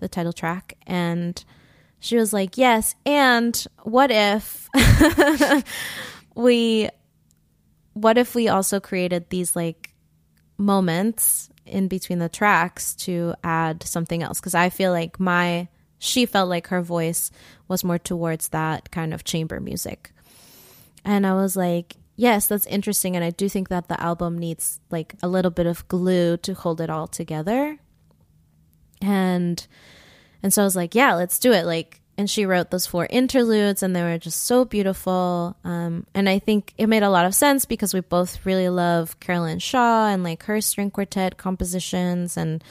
the 0.00 0.08
title 0.08 0.32
track. 0.32 0.76
And 0.86 1.42
she 2.00 2.16
was 2.16 2.32
like, 2.32 2.56
Yes. 2.56 2.94
And 3.04 3.64
what 3.82 4.10
if 4.10 4.68
we, 6.34 6.88
what 7.92 8.18
if 8.18 8.34
we 8.34 8.48
also 8.48 8.80
created 8.80 9.28
these 9.30 9.54
like 9.54 9.94
moments 10.58 11.50
in 11.64 11.88
between 11.88 12.18
the 12.18 12.28
tracks 12.28 12.94
to 12.96 13.34
add 13.44 13.82
something 13.82 14.22
else? 14.22 14.40
Because 14.40 14.54
I 14.54 14.70
feel 14.70 14.92
like 14.92 15.20
my, 15.20 15.68
she 15.98 16.26
felt 16.26 16.48
like 16.48 16.68
her 16.68 16.82
voice 16.82 17.30
was 17.68 17.84
more 17.84 17.98
towards 17.98 18.48
that 18.48 18.90
kind 18.90 19.14
of 19.14 19.24
chamber 19.24 19.60
music. 19.60 20.12
And 21.04 21.26
I 21.26 21.34
was 21.34 21.56
like, 21.56 21.96
yes, 22.16 22.46
that's 22.46 22.66
interesting. 22.66 23.16
And 23.16 23.24
I 23.24 23.30
do 23.30 23.48
think 23.48 23.68
that 23.68 23.88
the 23.88 24.00
album 24.00 24.38
needs 24.38 24.80
like 24.90 25.14
a 25.22 25.28
little 25.28 25.50
bit 25.50 25.66
of 25.66 25.86
glue 25.88 26.36
to 26.38 26.54
hold 26.54 26.80
it 26.80 26.90
all 26.90 27.06
together. 27.06 27.78
And 29.00 29.66
and 30.42 30.52
so 30.52 30.62
I 30.62 30.64
was 30.64 30.76
like, 30.76 30.94
yeah, 30.94 31.14
let's 31.14 31.38
do 31.38 31.52
it. 31.52 31.64
Like 31.66 32.02
and 32.18 32.28
she 32.28 32.46
wrote 32.46 32.70
those 32.70 32.86
four 32.86 33.06
interludes 33.10 33.82
and 33.82 33.96
they 33.96 34.02
were 34.02 34.18
just 34.18 34.44
so 34.44 34.64
beautiful 34.64 35.56
um, 35.64 36.06
and 36.14 36.28
i 36.28 36.38
think 36.38 36.74
it 36.78 36.86
made 36.86 37.02
a 37.02 37.10
lot 37.10 37.26
of 37.26 37.34
sense 37.34 37.64
because 37.64 37.94
we 37.94 38.00
both 38.00 38.44
really 38.44 38.68
love 38.68 39.18
Caroline 39.20 39.58
Shaw 39.58 40.08
and 40.08 40.22
like 40.22 40.44
her 40.44 40.60
string 40.60 40.90
quartet 40.90 41.36
compositions 41.36 42.36
and 42.36 42.62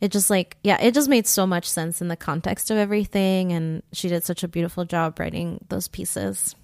it 0.00 0.12
just 0.12 0.30
like 0.30 0.56
yeah 0.62 0.78
it 0.80 0.94
just 0.94 1.08
made 1.08 1.26
so 1.26 1.46
much 1.46 1.68
sense 1.68 2.00
in 2.00 2.08
the 2.08 2.16
context 2.16 2.70
of 2.70 2.76
everything 2.76 3.52
and 3.52 3.82
she 3.92 4.08
did 4.08 4.24
such 4.24 4.42
a 4.42 4.48
beautiful 4.48 4.84
job 4.84 5.18
writing 5.18 5.64
those 5.68 5.88
pieces 5.88 6.54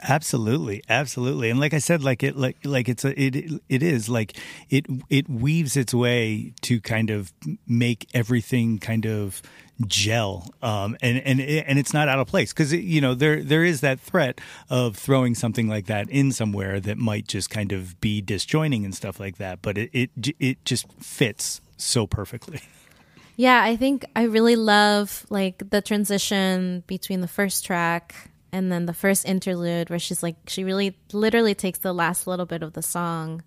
Absolutely, 0.00 0.82
absolutely, 0.88 1.50
and 1.50 1.58
like 1.58 1.74
I 1.74 1.78
said, 1.78 2.04
like 2.04 2.22
it, 2.22 2.36
like 2.36 2.56
like 2.64 2.88
it's 2.88 3.04
a, 3.04 3.20
it, 3.20 3.60
it 3.68 3.82
is 3.82 4.08
like 4.08 4.36
it, 4.70 4.86
it 5.10 5.28
weaves 5.28 5.76
its 5.76 5.92
way 5.92 6.52
to 6.62 6.80
kind 6.80 7.10
of 7.10 7.32
make 7.66 8.08
everything 8.14 8.78
kind 8.78 9.06
of 9.06 9.42
gel, 9.88 10.54
um, 10.62 10.96
and 11.02 11.18
and 11.18 11.40
and 11.40 11.80
it's 11.80 11.92
not 11.92 12.08
out 12.08 12.20
of 12.20 12.28
place 12.28 12.52
because 12.52 12.72
you 12.72 13.00
know 13.00 13.14
there 13.14 13.42
there 13.42 13.64
is 13.64 13.80
that 13.80 13.98
threat 13.98 14.40
of 14.70 14.96
throwing 14.96 15.34
something 15.34 15.66
like 15.66 15.86
that 15.86 16.08
in 16.10 16.30
somewhere 16.30 16.78
that 16.78 16.96
might 16.96 17.26
just 17.26 17.50
kind 17.50 17.72
of 17.72 18.00
be 18.00 18.20
disjoining 18.20 18.84
and 18.84 18.94
stuff 18.94 19.18
like 19.18 19.38
that, 19.38 19.62
but 19.62 19.76
it 19.76 19.90
it 19.92 20.10
it 20.38 20.64
just 20.64 20.86
fits 20.92 21.60
so 21.76 22.06
perfectly. 22.06 22.60
Yeah, 23.40 23.62
I 23.62 23.76
think 23.76 24.04
I 24.16 24.24
really 24.24 24.56
love 24.56 25.24
like 25.30 25.70
the 25.70 25.80
transition 25.80 26.82
between 26.88 27.20
the 27.20 27.28
first 27.28 27.64
track 27.64 28.32
and 28.52 28.72
then 28.72 28.86
the 28.86 28.94
first 28.94 29.24
interlude 29.26 29.90
where 29.90 29.98
she's 29.98 30.22
like 30.22 30.36
she 30.46 30.64
really 30.64 30.96
literally 31.12 31.54
takes 31.54 31.78
the 31.80 31.92
last 31.92 32.26
little 32.26 32.46
bit 32.46 32.62
of 32.62 32.72
the 32.72 32.82
song 32.82 33.42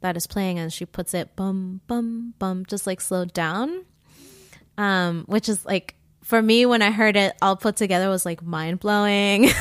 that 0.00 0.16
is 0.16 0.26
playing 0.26 0.58
and 0.58 0.72
she 0.72 0.86
puts 0.86 1.14
it 1.14 1.34
bum 1.36 1.80
bum 1.86 2.34
bum 2.38 2.64
just 2.66 2.86
like 2.86 3.00
slowed 3.00 3.32
down. 3.32 3.84
Um 4.76 5.24
which 5.26 5.48
is 5.48 5.64
like 5.64 5.94
for 6.22 6.40
me 6.42 6.66
when 6.66 6.82
i 6.82 6.90
heard 6.90 7.16
it 7.16 7.34
all 7.40 7.56
put 7.56 7.76
together 7.76 8.08
was 8.08 8.24
like 8.26 8.42
mind-blowing. 8.42 9.50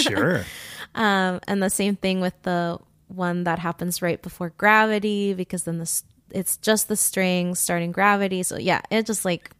Sure. 0.00 0.44
Um 0.94 1.40
and 1.48 1.62
the 1.62 1.70
same 1.70 1.96
thing 1.96 2.20
with 2.20 2.40
the 2.42 2.78
one 3.08 3.44
that 3.44 3.58
happens 3.58 4.02
right 4.02 4.20
before 4.20 4.50
gravity 4.50 5.32
because 5.34 5.64
then 5.64 5.78
the 5.78 6.02
it's 6.30 6.58
just 6.58 6.88
the 6.88 6.96
strings 6.96 7.58
starting 7.58 7.92
gravity. 7.92 8.42
So 8.42 8.58
yeah 8.58 8.80
it 8.90 9.06
just 9.06 9.24
like 9.24 9.50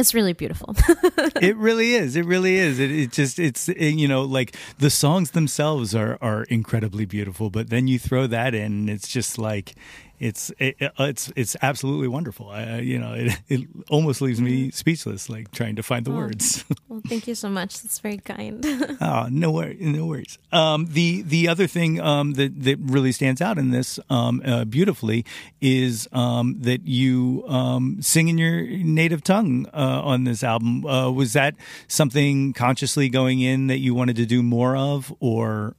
it's 0.00 0.14
really 0.14 0.32
beautiful. 0.32 0.74
it 1.40 1.56
really 1.56 1.94
is. 1.94 2.16
It 2.16 2.24
really 2.24 2.56
is. 2.56 2.78
It, 2.78 2.90
it 2.90 3.12
just 3.12 3.38
it's 3.38 3.68
it, 3.68 3.94
you 3.94 4.08
know 4.08 4.22
like 4.22 4.56
the 4.78 4.90
songs 4.90 5.32
themselves 5.32 5.94
are 5.94 6.18
are 6.20 6.44
incredibly 6.44 7.04
beautiful, 7.04 7.50
but 7.50 7.70
then 7.70 7.86
you 7.86 7.98
throw 7.98 8.26
that 8.26 8.54
in, 8.54 8.88
it's 8.88 9.08
just 9.08 9.38
like 9.38 9.74
it's 10.20 10.52
it, 10.58 10.76
it's 10.98 11.32
it's 11.34 11.56
absolutely 11.62 12.06
wonderful. 12.06 12.50
I, 12.50 12.78
you 12.80 12.98
know, 12.98 13.14
it 13.16 13.40
it 13.48 13.66
almost 13.88 14.20
leaves 14.20 14.40
me 14.40 14.66
mm-hmm. 14.66 14.70
speechless, 14.70 15.28
like 15.28 15.50
trying 15.50 15.76
to 15.76 15.82
find 15.82 16.04
the 16.04 16.12
oh, 16.12 16.16
words. 16.16 16.64
well, 16.88 17.00
thank 17.08 17.26
you 17.26 17.34
so 17.34 17.48
much. 17.48 17.80
That's 17.80 17.98
very 17.98 18.18
kind. 18.18 18.64
oh, 19.00 19.28
no 19.30 19.50
worries, 19.50 19.80
no 19.80 20.06
worries. 20.06 20.38
Um, 20.52 20.86
the 20.90 21.22
the 21.22 21.48
other 21.48 21.66
thing 21.66 22.00
um, 22.00 22.34
that 22.34 22.62
that 22.62 22.78
really 22.78 23.12
stands 23.12 23.40
out 23.40 23.58
in 23.58 23.70
this 23.70 23.98
um, 24.10 24.42
uh, 24.44 24.64
beautifully 24.66 25.24
is 25.60 26.06
um, 26.12 26.56
that 26.60 26.86
you 26.86 27.44
um, 27.48 28.02
sing 28.02 28.28
in 28.28 28.36
your 28.36 28.62
native 28.62 29.24
tongue 29.24 29.66
uh, 29.72 30.02
on 30.04 30.24
this 30.24 30.44
album. 30.44 30.84
Uh, 30.84 31.10
was 31.10 31.32
that 31.32 31.54
something 31.88 32.52
consciously 32.52 33.08
going 33.08 33.40
in 33.40 33.68
that 33.68 33.78
you 33.78 33.94
wanted 33.94 34.16
to 34.16 34.26
do 34.26 34.42
more 34.42 34.76
of, 34.76 35.14
or 35.18 35.74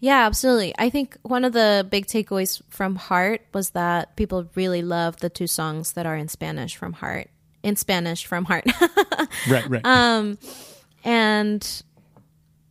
yeah, 0.00 0.26
absolutely. 0.26 0.74
I 0.78 0.90
think 0.90 1.16
one 1.22 1.44
of 1.44 1.52
the 1.52 1.86
big 1.90 2.06
takeaways 2.06 2.60
from 2.68 2.96
Heart 2.96 3.42
was 3.54 3.70
that 3.70 4.16
people 4.16 4.48
really 4.54 4.82
love 4.82 5.16
the 5.18 5.30
two 5.30 5.46
songs 5.46 5.92
that 5.92 6.06
are 6.06 6.16
in 6.16 6.28
Spanish 6.28 6.76
from 6.76 6.92
Heart. 6.92 7.30
In 7.62 7.76
Spanish 7.76 8.26
from 8.26 8.44
Heart. 8.44 8.66
right, 9.48 9.68
right. 9.68 9.84
Um 9.84 10.38
and 11.02 11.82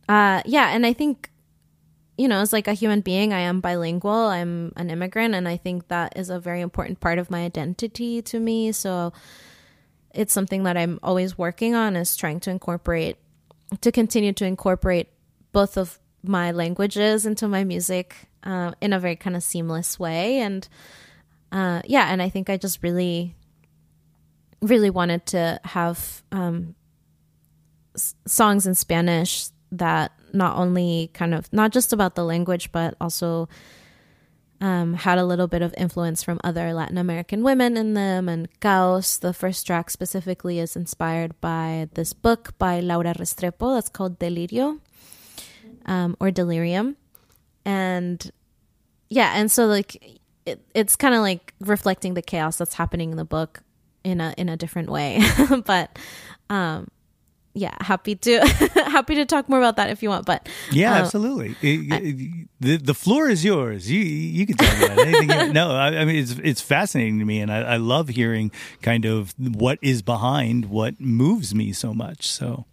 uh 0.08 0.42
yeah, 0.46 0.68
and 0.68 0.86
I 0.86 0.92
think 0.92 1.30
you 2.16 2.28
know, 2.28 2.40
as 2.40 2.52
like 2.52 2.66
a 2.66 2.72
human 2.72 3.02
being, 3.02 3.34
I 3.34 3.40
am 3.40 3.60
bilingual. 3.60 4.10
I'm 4.10 4.72
an 4.76 4.88
immigrant 4.88 5.34
and 5.34 5.46
I 5.46 5.58
think 5.58 5.88
that 5.88 6.16
is 6.16 6.30
a 6.30 6.40
very 6.40 6.62
important 6.62 7.00
part 7.00 7.18
of 7.18 7.30
my 7.30 7.44
identity 7.44 8.22
to 8.22 8.40
me. 8.40 8.72
So 8.72 9.12
it's 10.14 10.32
something 10.32 10.62
that 10.62 10.78
I'm 10.78 10.98
always 11.02 11.36
working 11.36 11.74
on 11.74 11.94
is 11.94 12.16
trying 12.16 12.40
to 12.40 12.50
incorporate 12.50 13.18
to 13.80 13.92
continue 13.92 14.32
to 14.32 14.46
incorporate 14.46 15.08
both 15.52 15.76
of 15.76 15.98
my 16.28 16.52
languages 16.52 17.26
into 17.26 17.48
my 17.48 17.64
music 17.64 18.28
uh, 18.42 18.72
in 18.80 18.92
a 18.92 19.00
very 19.00 19.16
kind 19.16 19.36
of 19.36 19.42
seamless 19.42 19.98
way. 19.98 20.38
And 20.38 20.66
uh, 21.52 21.82
yeah, 21.84 22.06
and 22.10 22.22
I 22.22 22.28
think 22.28 22.48
I 22.48 22.56
just 22.56 22.82
really, 22.82 23.34
really 24.62 24.90
wanted 24.90 25.26
to 25.26 25.60
have 25.64 26.22
um, 26.32 26.74
s- 27.94 28.14
songs 28.26 28.66
in 28.66 28.74
Spanish 28.74 29.48
that 29.72 30.12
not 30.32 30.56
only 30.56 31.10
kind 31.12 31.34
of 31.34 31.52
not 31.52 31.72
just 31.72 31.92
about 31.92 32.14
the 32.14 32.24
language, 32.24 32.70
but 32.72 32.94
also 33.00 33.48
um, 34.60 34.94
had 34.94 35.18
a 35.18 35.24
little 35.24 35.46
bit 35.46 35.62
of 35.62 35.74
influence 35.76 36.22
from 36.22 36.40
other 36.42 36.72
Latin 36.72 36.98
American 36.98 37.42
women 37.42 37.76
in 37.76 37.94
them. 37.94 38.28
And 38.28 38.48
Caos, 38.60 39.18
the 39.18 39.32
first 39.32 39.66
track 39.66 39.90
specifically, 39.90 40.58
is 40.58 40.76
inspired 40.76 41.40
by 41.40 41.88
this 41.94 42.12
book 42.12 42.56
by 42.58 42.80
Laura 42.80 43.14
Restrepo 43.14 43.76
that's 43.76 43.88
called 43.88 44.18
Delirio 44.18 44.80
um, 45.86 46.16
or 46.20 46.30
delirium. 46.30 46.96
And 47.64 48.30
yeah, 49.08 49.32
and 49.34 49.50
so 49.50 49.66
like 49.66 50.20
it, 50.44 50.60
it's 50.74 50.96
kind 50.96 51.14
of 51.14 51.20
like 51.20 51.54
reflecting 51.60 52.14
the 52.14 52.22
chaos 52.22 52.56
that's 52.56 52.74
happening 52.74 53.10
in 53.10 53.16
the 53.16 53.24
book 53.24 53.62
in 54.04 54.20
a 54.20 54.34
in 54.36 54.48
a 54.48 54.56
different 54.56 54.90
way. 54.90 55.20
but 55.64 55.98
um 56.50 56.88
yeah, 57.56 57.74
happy 57.80 58.14
to 58.14 58.40
happy 58.74 59.14
to 59.14 59.24
talk 59.24 59.48
more 59.48 59.58
about 59.58 59.76
that 59.76 59.88
if 59.88 60.02
you 60.02 60.10
want. 60.10 60.26
But 60.26 60.48
yeah, 60.70 60.92
um, 60.92 61.02
absolutely. 61.02 61.56
It, 61.62 61.92
I, 61.92 62.46
the 62.60 62.76
the 62.76 62.94
floor 62.94 63.30
is 63.30 63.44
yours. 63.44 63.90
You 63.90 64.00
you 64.00 64.46
can 64.46 64.56
talk 64.56 64.76
about 64.76 64.98
anything. 64.98 65.30
You, 65.30 65.52
no, 65.54 65.70
I, 65.70 65.86
I, 65.98 66.04
mean 66.04 66.16
it's 66.16 66.32
it's 66.32 66.60
fascinating 66.60 67.18
to 67.18 67.24
me, 67.24 67.40
and 67.40 67.50
I, 67.50 67.60
I, 67.62 67.76
love 67.78 68.08
hearing 68.10 68.52
kind 68.82 69.06
of 69.06 69.34
what 69.38 69.78
is 69.80 70.02
behind 70.02 70.66
what 70.66 71.00
moves 71.00 71.54
me 71.54 71.72
so 71.72 71.94
much. 71.94 72.28
So 72.28 72.66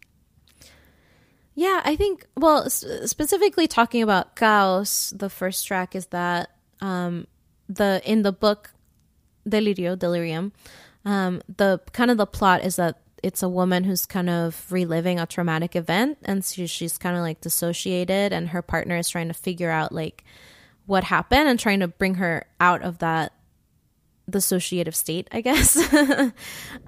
yeah, 1.55 1.81
I 1.85 1.95
think, 1.95 2.25
well, 2.35 2.69
specifically 2.69 3.67
talking 3.67 4.01
about 4.01 4.35
Caos, 4.35 5.11
the 5.15 5.29
first 5.29 5.67
track 5.67 5.95
is 5.95 6.07
that 6.07 6.49
um, 6.81 7.27
the 7.69 8.01
in 8.05 8.23
the 8.23 8.31
book 8.31 8.71
Delirio, 9.47 9.97
Delirium, 9.97 10.51
um, 11.05 11.41
the 11.57 11.79
kind 11.91 12.09
of 12.09 12.17
the 12.17 12.25
plot 12.25 12.63
is 12.63 12.77
that 12.77 13.01
it's 13.21 13.43
a 13.43 13.49
woman 13.49 13.83
who's 13.83 14.05
kind 14.05 14.29
of 14.29 14.65
reliving 14.69 15.19
a 15.19 15.25
traumatic 15.25 15.75
event 15.77 16.17
and 16.23 16.43
so 16.43 16.65
she's 16.65 16.97
kind 16.97 17.15
of 17.15 17.21
like 17.21 17.39
dissociated 17.39 18.33
and 18.33 18.49
her 18.49 18.61
partner 18.61 18.97
is 18.97 19.07
trying 19.07 19.29
to 19.29 19.33
figure 19.33 19.71
out 19.71 19.93
like 19.93 20.25
what 20.87 21.05
happened 21.05 21.47
and 21.47 21.57
trying 21.57 21.79
to 21.79 21.87
bring 21.87 22.15
her 22.15 22.45
out 22.59 22.81
of 22.81 22.97
that 22.97 23.31
dissociative 24.29 24.95
state, 24.95 25.27
I 25.31 25.41
guess. 25.41 25.77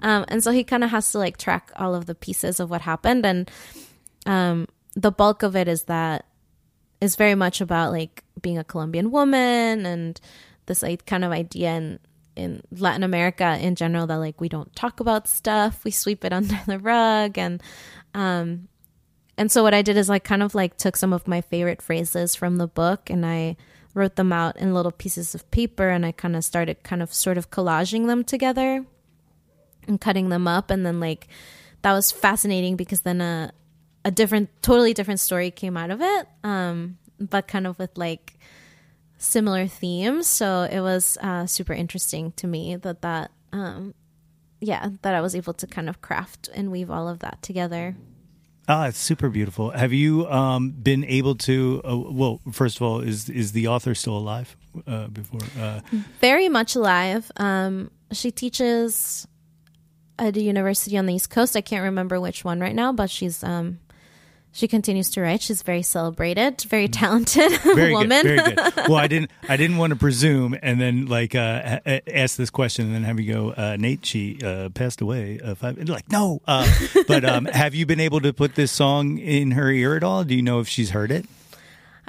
um, 0.00 0.24
and 0.28 0.42
so 0.42 0.50
he 0.50 0.64
kind 0.64 0.84
of 0.84 0.90
has 0.90 1.12
to 1.12 1.18
like 1.18 1.36
track 1.36 1.70
all 1.76 1.94
of 1.94 2.06
the 2.06 2.14
pieces 2.14 2.60
of 2.60 2.70
what 2.70 2.82
happened 2.82 3.24
and 3.24 3.50
um, 4.26 4.68
the 4.94 5.10
bulk 5.10 5.42
of 5.42 5.56
it 5.56 5.68
is 5.68 5.84
that 5.84 6.26
is 7.00 7.16
very 7.16 7.34
much 7.34 7.60
about 7.60 7.92
like 7.92 8.24
being 8.40 8.58
a 8.58 8.64
Colombian 8.64 9.10
woman 9.10 9.86
and 9.86 10.20
this 10.66 10.82
like, 10.82 11.06
kind 11.06 11.24
of 11.24 11.32
idea 11.32 11.70
in 11.76 11.98
in 12.34 12.62
Latin 12.70 13.02
America 13.02 13.56
in 13.58 13.74
general 13.76 14.06
that 14.06 14.16
like 14.16 14.40
we 14.42 14.48
don't 14.48 14.74
talk 14.76 15.00
about 15.00 15.26
stuff, 15.26 15.82
we 15.84 15.90
sweep 15.90 16.24
it 16.24 16.32
under 16.34 16.58
the 16.66 16.78
rug 16.78 17.38
and 17.38 17.62
um 18.14 18.68
and 19.38 19.52
so 19.52 19.62
what 19.62 19.74
I 19.74 19.82
did 19.82 19.96
is 19.96 20.08
I 20.08 20.18
kind 20.18 20.42
of 20.42 20.54
like 20.54 20.76
took 20.76 20.96
some 20.96 21.12
of 21.12 21.28
my 21.28 21.40
favorite 21.40 21.82
phrases 21.82 22.34
from 22.34 22.56
the 22.56 22.66
book 22.66 23.10
and 23.10 23.24
I 23.24 23.56
wrote 23.92 24.16
them 24.16 24.32
out 24.32 24.56
in 24.56 24.74
little 24.74 24.92
pieces 24.92 25.34
of 25.34 25.50
paper 25.50 25.88
and 25.88 26.04
I 26.04 26.12
kind 26.12 26.36
of 26.36 26.44
started 26.44 26.82
kind 26.82 27.02
of 27.02 27.12
sort 27.12 27.38
of 27.38 27.50
collaging 27.50 28.06
them 28.06 28.24
together 28.24 28.84
and 29.86 30.00
cutting 30.00 30.28
them 30.30 30.48
up 30.48 30.70
and 30.70 30.84
then 30.84 31.00
like 31.00 31.28
that 31.82 31.92
was 31.92 32.12
fascinating 32.12 32.76
because 32.76 33.02
then 33.02 33.20
uh 33.20 33.50
a 34.06 34.10
different, 34.12 34.48
totally 34.62 34.94
different 34.94 35.18
story 35.18 35.50
came 35.50 35.76
out 35.76 35.90
of 35.90 36.00
it, 36.00 36.28
um, 36.44 36.96
but 37.18 37.48
kind 37.48 37.66
of 37.66 37.76
with 37.76 37.90
like 37.98 38.38
similar 39.18 39.66
themes. 39.66 40.28
So 40.28 40.62
it 40.70 40.80
was 40.80 41.18
uh, 41.20 41.46
super 41.46 41.72
interesting 41.72 42.30
to 42.36 42.46
me 42.46 42.76
that 42.76 43.02
that, 43.02 43.32
um, 43.52 43.94
yeah, 44.60 44.90
that 45.02 45.12
I 45.12 45.20
was 45.20 45.34
able 45.34 45.54
to 45.54 45.66
kind 45.66 45.88
of 45.88 46.00
craft 46.00 46.48
and 46.54 46.70
weave 46.70 46.88
all 46.88 47.08
of 47.08 47.18
that 47.18 47.42
together. 47.42 47.96
Ah, 48.68 48.86
it's 48.86 48.98
super 48.98 49.28
beautiful. 49.28 49.70
Have 49.70 49.92
you 49.92 50.26
um, 50.28 50.70
been 50.70 51.04
able 51.04 51.34
to? 51.36 51.80
Uh, 51.84 51.96
well, 51.96 52.40
first 52.52 52.76
of 52.76 52.82
all, 52.82 53.00
is 53.00 53.28
is 53.28 53.52
the 53.52 53.68
author 53.68 53.94
still 53.94 54.16
alive? 54.16 54.56
Uh, 54.86 55.06
before, 55.06 55.40
uh... 55.60 55.80
very 56.20 56.48
much 56.48 56.74
alive. 56.74 57.30
Um, 57.36 57.90
she 58.12 58.30
teaches 58.30 59.26
at 60.18 60.36
a 60.36 60.40
university 60.40 60.98
on 60.98 61.06
the 61.06 61.14
East 61.14 61.30
Coast. 61.30 61.56
I 61.56 61.60
can't 61.60 61.84
remember 61.84 62.20
which 62.20 62.44
one 62.44 62.58
right 62.60 62.74
now, 62.74 62.92
but 62.92 63.08
she's 63.08 63.44
um, 63.44 63.78
she 64.56 64.68
continues 64.68 65.10
to 65.10 65.20
write. 65.20 65.42
She's 65.42 65.60
very 65.60 65.82
celebrated, 65.82 66.62
very 66.62 66.88
talented 66.88 67.52
Very 67.60 67.92
woman. 67.92 68.22
good. 68.22 68.42
Very 68.42 68.54
good. 68.54 68.72
Well, 68.88 68.96
I 68.96 69.06
didn't. 69.06 69.30
I 69.48 69.56
didn't 69.58 69.76
want 69.76 69.90
to 69.90 69.96
presume 69.96 70.56
and 70.62 70.80
then 70.80 71.06
like 71.06 71.34
uh, 71.34 71.80
ask 72.06 72.36
this 72.36 72.48
question 72.48 72.86
and 72.86 72.94
then 72.94 73.02
have 73.04 73.20
you 73.20 73.32
go, 73.34 73.50
uh, 73.50 73.76
Nate. 73.78 74.06
She 74.06 74.38
uh, 74.42 74.70
passed 74.70 75.02
away. 75.02 75.40
Uh, 75.44 75.56
five. 75.56 75.76
Like 75.88 76.10
no. 76.10 76.40
Uh, 76.46 76.66
but 77.06 77.22
um, 77.24 77.44
have 77.44 77.74
you 77.74 77.84
been 77.84 78.00
able 78.00 78.20
to 78.20 78.32
put 78.32 78.54
this 78.54 78.72
song 78.72 79.18
in 79.18 79.50
her 79.50 79.70
ear 79.70 79.94
at 79.94 80.02
all? 80.02 80.24
Do 80.24 80.34
you 80.34 80.42
know 80.42 80.60
if 80.60 80.68
she's 80.68 80.90
heard 80.90 81.10
it? 81.10 81.26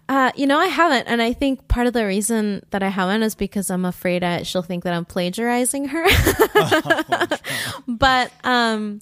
Uh, 0.07 0.31
you 0.37 0.47
know, 0.47 0.57
I 0.57 0.67
haven't, 0.67 1.07
and 1.07 1.21
I 1.21 1.33
think 1.33 1.67
part 1.67 1.85
of 1.85 1.91
the 1.91 2.05
reason 2.05 2.65
that 2.69 2.81
I 2.81 2.87
haven't 2.87 3.23
is 3.23 3.35
because 3.35 3.69
I'm 3.69 3.83
afraid 3.83 4.23
I, 4.23 4.43
she'll 4.43 4.61
think 4.61 4.85
that 4.85 4.93
I'm 4.93 5.03
plagiarizing 5.03 5.89
her. 5.89 6.05
but 7.89 8.31
um, 8.45 9.01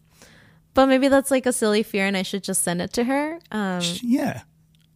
but 0.76 0.86
maybe 0.86 1.08
that's 1.08 1.32
like 1.32 1.48
a 1.48 1.54
silly 1.54 1.82
fear, 1.82 2.06
and 2.06 2.16
I 2.16 2.22
should 2.22 2.44
just 2.44 2.62
send 2.64 2.82
it 2.82 2.94
to 2.94 3.04
her. 3.06 3.40
Um, 3.52 3.82
Yeah, 4.04 4.42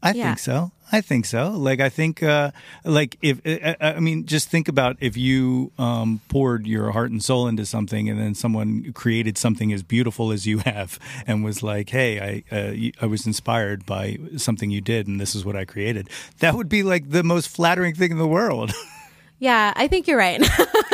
I 0.04 0.12
Yeah. 0.12 0.28
think 0.28 0.40
so. 0.40 0.72
I 0.92 1.02
think 1.02 1.26
so. 1.28 1.52
Like 1.52 1.80
I 1.82 1.90
think, 1.90 2.24
uh, 2.24 2.50
like 2.84 3.16
if 3.22 3.40
I, 3.46 3.76
I 3.80 4.00
mean, 4.00 4.26
just 4.26 4.50
think 4.50 4.68
about 4.68 4.98
if 5.00 5.16
you 5.16 5.72
um, 5.78 6.20
poured 6.30 6.66
your 6.66 6.92
heart 6.92 7.12
and 7.12 7.24
soul 7.24 7.48
into 7.48 7.64
something, 7.66 8.10
and 8.10 8.20
then 8.20 8.34
someone 8.34 8.92
created 8.94 9.38
something 9.38 9.72
as 9.72 9.84
beautiful 9.84 10.32
as 10.32 10.48
you 10.48 10.58
have, 10.66 10.98
and 11.28 11.44
was 11.44 11.62
like, 11.62 11.92
"Hey, 11.92 12.44
I 12.52 12.56
uh, 12.56 12.74
I 13.04 13.06
was 13.06 13.28
inspired 13.28 13.86
by 13.86 14.18
something 14.38 14.72
you 14.72 14.82
did, 14.82 15.08
and 15.08 15.22
this 15.22 15.36
is 15.36 15.46
what 15.46 15.56
I 15.56 15.64
created." 15.64 16.10
That 16.40 16.56
would 16.56 16.70
be 16.70 16.82
like 16.82 17.12
the 17.12 17.22
most 17.24 17.48
flattering 17.50 17.94
thing 17.94 18.10
in 18.12 18.18
the 18.18 18.28
world, 18.28 18.74
yeah, 19.40 19.74
I 19.76 19.88
think 19.88 20.08
you're 20.08 20.18
right. 20.18 20.40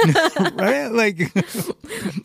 right? 0.54 0.88
Like. 0.88 1.32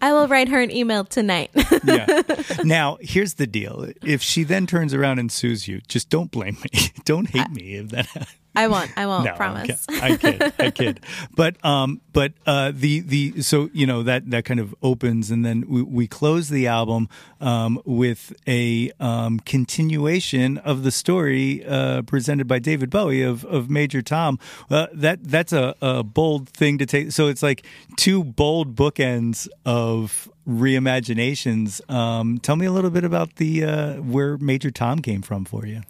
I 0.03 0.13
will 0.13 0.29
write 0.29 0.49
her 0.49 0.61
an 0.61 0.71
email 0.71 1.05
tonight. 1.05 1.51
yeah. 1.85 2.23
Now, 2.63 2.99
here's 3.01 3.35
the 3.35 3.47
deal. 3.47 3.91
If 4.03 4.23
she 4.23 4.45
then 4.45 4.67
turns 4.67 4.95
around 4.95 5.19
and 5.19 5.33
sues 5.33 5.67
you, 5.67 5.81
just 5.89 6.11
don't 6.11 6.31
blame 6.31 6.57
me. 6.63 6.91
Don't 7.05 7.29
hate 7.29 7.51
me 7.51 7.75
if 7.75 7.89
that 7.89 8.29
I 8.55 8.67
won't. 8.67 8.91
I 8.97 9.07
won't. 9.07 9.25
no, 9.25 9.35
promise. 9.35 9.87
I 9.89 10.17
kid. 10.17 10.43
I 10.43 10.49
kid. 10.49 10.55
I 10.59 10.71
kid. 10.73 11.01
But 11.35 11.65
um, 11.65 12.01
but 12.13 12.33
uh, 12.47 12.73
the 12.75 13.01
the 13.01 13.43
so 13.43 13.71
you 13.73 13.87
know 13.87 14.03
that 14.03 14.31
that 14.31 14.45
kind 14.45 14.59
of 14.59 14.75
opens, 14.83 15.31
and 15.31 15.45
then 15.45 15.65
we, 15.69 15.83
we 15.83 16.07
close 16.07 16.49
the 16.49 16.67
album 16.67 17.09
um, 17.41 17.81
with 17.85 18.33
a 18.49 18.91
um, 18.99 19.39
continuation 19.41 20.59
of 20.59 20.83
the 20.83 20.91
story 20.91 21.65
uh, 21.65 22.03
presented 22.03 22.49
by 22.49 22.59
David 22.59 22.91
Bowie 22.91 23.23
of 23.23 23.45
of 23.45 23.71
Major 23.71 24.03
Tom. 24.03 24.39
Uh, 24.69 24.89
that 24.93 25.23
that's 25.23 25.53
a, 25.53 25.75
a 25.81 26.03
bold 26.03 26.49
thing 26.49 26.79
to 26.79 26.87
take. 26.87 27.13
So 27.13 27.29
it's 27.29 27.43
like 27.43 27.65
two 27.97 28.25
bold 28.25 28.75
bookends 28.75 29.49
of 29.65 30.29
reimaginations. 30.49 31.89
Um, 31.91 32.39
tell 32.39 32.57
me 32.57 32.67
a 32.67 32.73
little 32.73 32.91
bit 32.91 33.05
about 33.05 33.37
the 33.37 33.65
uh, 33.65 33.95
where 33.97 34.37
Major 34.39 34.73
Tom 34.73 34.99
came 35.01 35.23
from 35.23 35.45
for 35.45 35.67
you. 35.67 35.83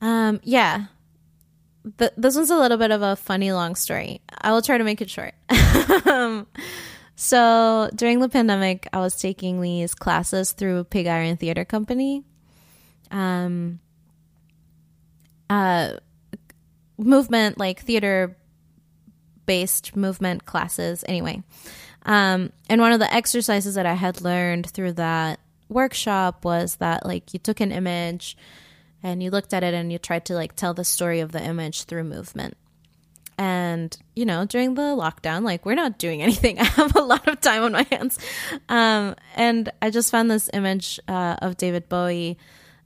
Um, 0.00 0.40
yeah. 0.42 0.86
Th- 1.96 2.12
this 2.16 2.36
one's 2.36 2.50
a 2.50 2.56
little 2.56 2.76
bit 2.76 2.90
of 2.90 3.02
a 3.02 3.16
funny 3.16 3.52
long 3.52 3.74
story. 3.74 4.20
I 4.40 4.52
will 4.52 4.62
try 4.62 4.78
to 4.78 4.84
make 4.84 5.00
it 5.00 5.08
short. 5.08 5.34
um, 6.06 6.46
so 7.16 7.88
during 7.94 8.20
the 8.20 8.28
pandemic, 8.28 8.88
I 8.92 8.98
was 8.98 9.16
taking 9.16 9.60
these 9.60 9.94
classes 9.94 10.52
through 10.52 10.84
Pig 10.84 11.06
Iron 11.06 11.36
Theater 11.36 11.64
Company. 11.64 12.24
Um, 13.10 13.80
uh, 15.48 15.92
movement 16.98 17.58
like 17.58 17.80
theater 17.80 18.36
based 19.46 19.96
movement 19.96 20.44
classes. 20.44 21.04
Anyway, 21.08 21.42
um, 22.04 22.52
and 22.68 22.80
one 22.80 22.92
of 22.92 23.00
the 23.00 23.12
exercises 23.12 23.76
that 23.76 23.86
I 23.86 23.94
had 23.94 24.20
learned 24.20 24.68
through 24.68 24.94
that 24.94 25.40
workshop 25.68 26.44
was 26.44 26.76
that 26.76 27.06
like 27.06 27.32
you 27.32 27.38
took 27.38 27.60
an 27.60 27.72
image 27.72 28.36
and 29.02 29.22
you 29.22 29.30
looked 29.30 29.54
at 29.54 29.62
it 29.62 29.74
and 29.74 29.92
you 29.92 29.98
tried 29.98 30.24
to 30.26 30.34
like 30.34 30.56
tell 30.56 30.74
the 30.74 30.84
story 30.84 31.20
of 31.20 31.32
the 31.32 31.42
image 31.42 31.84
through 31.84 32.04
movement. 32.04 32.56
And 33.36 33.96
you 34.16 34.26
know, 34.26 34.44
during 34.44 34.74
the 34.74 34.82
lockdown, 34.82 35.44
like 35.44 35.64
we're 35.64 35.74
not 35.74 35.98
doing 35.98 36.22
anything. 36.28 36.58
I 36.58 36.64
have 36.64 36.96
a 36.96 37.02
lot 37.02 37.28
of 37.28 37.40
time 37.40 37.62
on 37.62 37.72
my 37.72 37.86
hands, 37.90 38.18
um, 38.68 39.14
and 39.36 39.70
I 39.80 39.90
just 39.90 40.10
found 40.10 40.30
this 40.30 40.50
image 40.52 40.98
uh, 41.06 41.36
of 41.40 41.56
David 41.56 41.88
Bowie 41.88 42.36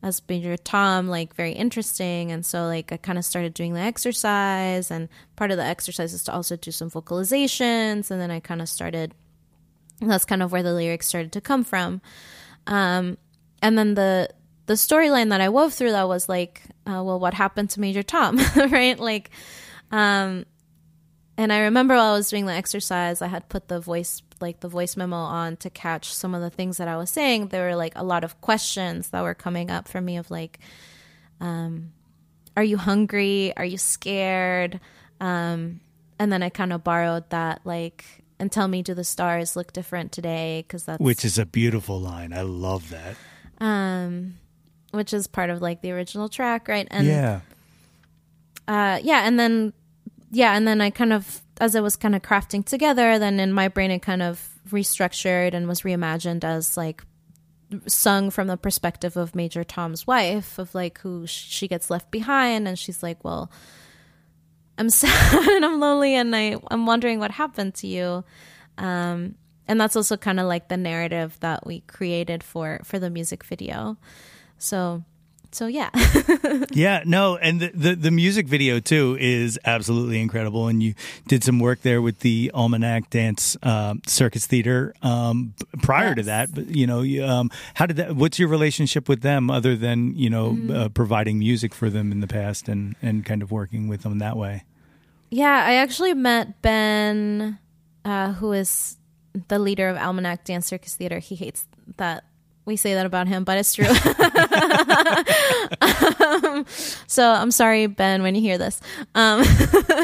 as 0.02 0.20
Major 0.28 0.56
Tom 0.56 1.06
like 1.06 1.34
very 1.34 1.52
interesting, 1.52 2.32
and 2.32 2.44
so 2.44 2.66
like 2.66 2.92
I 2.92 2.98
kind 2.98 3.18
of 3.18 3.24
started 3.24 3.54
doing 3.54 3.72
the 3.72 3.80
exercise, 3.80 4.90
and 4.90 5.08
part 5.36 5.52
of 5.52 5.56
the 5.56 5.64
exercise 5.64 6.12
is 6.12 6.24
to 6.24 6.34
also 6.34 6.56
do 6.56 6.70
some 6.70 6.90
vocalizations, 6.90 8.10
and 8.10 8.20
then 8.20 8.30
I 8.30 8.40
kind 8.40 8.60
of 8.60 8.68
started. 8.68 9.14
That's 10.00 10.24
kind 10.24 10.42
of 10.42 10.50
where 10.50 10.64
the 10.64 10.74
lyrics 10.74 11.06
started 11.06 11.32
to 11.32 11.40
come 11.40 11.64
from, 11.64 12.02
um, 12.66 13.16
and 13.62 13.78
then 13.78 13.94
the 13.94 14.28
the 14.66 14.74
storyline 14.74 15.30
that 15.30 15.40
I 15.40 15.48
wove 15.48 15.74
through 15.74 15.92
that 15.92 16.08
was 16.08 16.28
like, 16.28 16.62
uh, 16.86 17.02
well, 17.04 17.18
what 17.18 17.34
happened 17.34 17.70
to 17.70 17.80
Major 17.80 18.02
Tom, 18.02 18.38
right? 18.56 18.98
Like, 18.98 19.30
um, 19.90 20.44
and 21.36 21.52
I 21.52 21.60
remember 21.60 21.94
while 21.94 22.12
I 22.12 22.16
was 22.16 22.30
doing 22.30 22.46
the 22.46 22.52
exercise, 22.52 23.22
I 23.22 23.26
had 23.26 23.48
put 23.48 23.68
the 23.68 23.80
voice, 23.80 24.22
like 24.40 24.60
the 24.60 24.68
voice 24.68 24.96
memo 24.96 25.16
on 25.16 25.56
to 25.58 25.70
catch 25.70 26.12
some 26.12 26.34
of 26.34 26.42
the 26.42 26.50
things 26.50 26.76
that 26.76 26.88
I 26.88 26.96
was 26.96 27.10
saying. 27.10 27.48
There 27.48 27.68
were 27.68 27.76
like 27.76 27.94
a 27.96 28.04
lot 28.04 28.22
of 28.22 28.40
questions 28.40 29.08
that 29.08 29.22
were 29.22 29.34
coming 29.34 29.70
up 29.70 29.88
for 29.88 30.00
me 30.00 30.16
of 30.16 30.30
like, 30.30 30.58
um, 31.40 31.92
are 32.56 32.62
you 32.62 32.76
hungry? 32.76 33.52
Are 33.56 33.64
you 33.64 33.78
scared? 33.78 34.78
Um, 35.20 35.80
and 36.18 36.30
then 36.30 36.42
I 36.42 36.50
kind 36.50 36.72
of 36.72 36.84
borrowed 36.84 37.28
that 37.30 37.62
like, 37.64 38.04
and 38.38 38.52
tell 38.52 38.68
me, 38.68 38.82
do 38.82 38.92
the 38.94 39.04
stars 39.04 39.56
look 39.56 39.72
different 39.72 40.12
today? 40.12 40.64
Because 40.66 40.84
that's 40.84 41.00
Which 41.00 41.24
is 41.24 41.38
a 41.38 41.46
beautiful 41.46 41.98
line. 42.00 42.32
I 42.32 42.42
love 42.42 42.90
that. 42.90 43.16
um, 43.58 44.34
which 44.93 45.12
is 45.12 45.26
part 45.26 45.51
of 45.51 45.61
like 45.61 45.82
the 45.82 45.90
original 45.90 46.28
track, 46.28 46.68
right? 46.68 46.86
And 46.90 47.07
yeah. 47.07 47.40
uh, 48.68 49.01
yeah, 49.03 49.26
and 49.26 49.38
then 49.38 49.72
yeah, 50.30 50.57
and 50.57 50.66
then 50.66 50.80
I 50.80 50.90
kind 50.90 51.12
of 51.12 51.43
as 51.61 51.74
it 51.74 51.82
was 51.82 51.97
kind 51.97 52.14
of 52.14 52.22
crafting 52.22 52.64
together, 52.64 53.18
then 53.18 53.40
in 53.40 53.53
my 53.53 53.68
brain 53.68 53.90
it 53.90 54.01
kind 54.01 54.22
of 54.22 54.49
restructured 54.70 55.55
and 55.55 55.68
was 55.68 55.82
reimagined 55.82 56.45
as 56.45 56.76
like 56.76 57.05
sung 57.86 58.30
from 58.30 58.49
the 58.49 58.57
perspective 58.57 59.16
of 59.16 59.34
Major 59.34 59.64
Tom's 59.64 60.07
wife, 60.07 60.59
of 60.59 60.74
like 60.74 61.01
who 61.01 61.26
sh- 61.26 61.47
she 61.49 61.68
gets 61.68 61.90
left 61.90 62.11
behind, 62.11 62.68
and 62.68 62.78
she's 62.78 63.03
like, 63.03 63.24
well. 63.24 63.51
I'm 64.78 64.88
sad 64.90 65.49
and 65.51 65.66
I'm 65.66 65.80
lonely 65.80 66.14
and 66.14 66.34
I, 66.34 66.57
I'm 66.70 66.86
wondering 66.86 67.18
what 67.18 67.30
happened 67.30 67.74
to 67.74 67.86
you. 67.86 68.24
Um, 68.78 69.34
and 69.68 69.80
that's 69.80 69.97
also 69.97 70.16
kind 70.16 70.40
of 70.40 70.47
like 70.47 70.68
the 70.68 70.76
narrative 70.76 71.36
that 71.40 71.66
we 71.66 71.80
created 71.80 72.43
for 72.43 72.80
for 72.84 72.99
the 72.99 73.11
music 73.11 73.45
video. 73.45 73.97
So 74.62 75.02
so 75.50 75.66
yeah. 75.66 75.90
Yeah, 76.72 77.02
no, 77.04 77.36
and 77.36 77.60
the, 77.60 77.70
the 77.74 77.94
the 77.94 78.10
music 78.10 78.46
video 78.46 78.80
too 78.80 79.16
is 79.20 79.58
absolutely 79.64 80.20
incredible. 80.20 80.68
And 80.68 80.82
you 80.82 80.94
did 81.28 81.44
some 81.44 81.58
work 81.58 81.82
there 81.82 82.00
with 82.00 82.20
the 82.20 82.50
Almanac 82.54 83.10
Dance 83.10 83.56
um, 83.62 84.00
Circus 84.06 84.46
Theater 84.46 84.94
um, 85.02 85.54
prior 85.82 86.14
to 86.14 86.22
that. 86.22 86.54
But 86.54 86.68
you 86.68 86.86
know, 86.86 87.02
you, 87.02 87.24
um, 87.24 87.50
how 87.74 87.84
did 87.86 87.96
that? 87.96 88.16
What's 88.16 88.38
your 88.38 88.48
relationship 88.48 89.08
with 89.08 89.20
them, 89.20 89.50
other 89.50 89.76
than 89.76 90.16
you 90.16 90.30
know 90.30 90.52
Mm-hmm. 90.52 90.70
uh, 90.70 90.88
providing 90.90 91.38
music 91.38 91.74
for 91.74 91.90
them 91.90 92.10
in 92.12 92.20
the 92.20 92.26
past 92.28 92.68
and 92.68 92.94
and 93.02 93.24
kind 93.26 93.42
of 93.42 93.50
working 93.52 93.88
with 93.88 94.02
them 94.02 94.18
that 94.18 94.36
way? 94.36 94.64
Yeah, 95.30 95.64
I 95.66 95.74
actually 95.74 96.14
met 96.14 96.62
Ben, 96.62 97.58
uh, 98.04 98.32
who 98.34 98.52
is 98.52 98.96
the 99.48 99.58
leader 99.58 99.88
of 99.88 99.96
Almanac 99.96 100.44
Dance 100.44 100.66
Circus 100.66 100.94
Theater. 100.96 101.18
He 101.18 101.34
hates 101.34 101.66
that 101.96 102.24
we 102.64 102.76
say 102.76 102.94
that 102.94 103.06
about 103.06 103.28
him, 103.28 103.44
but 103.44 103.58
it's 103.58 103.74
true. 103.74 103.86
um, 105.80 106.64
so 107.06 107.30
I'm 107.30 107.50
sorry, 107.50 107.86
Ben, 107.86 108.22
when 108.22 108.34
you 108.34 108.40
hear 108.40 108.58
this. 108.58 108.80
Um, 109.14 109.44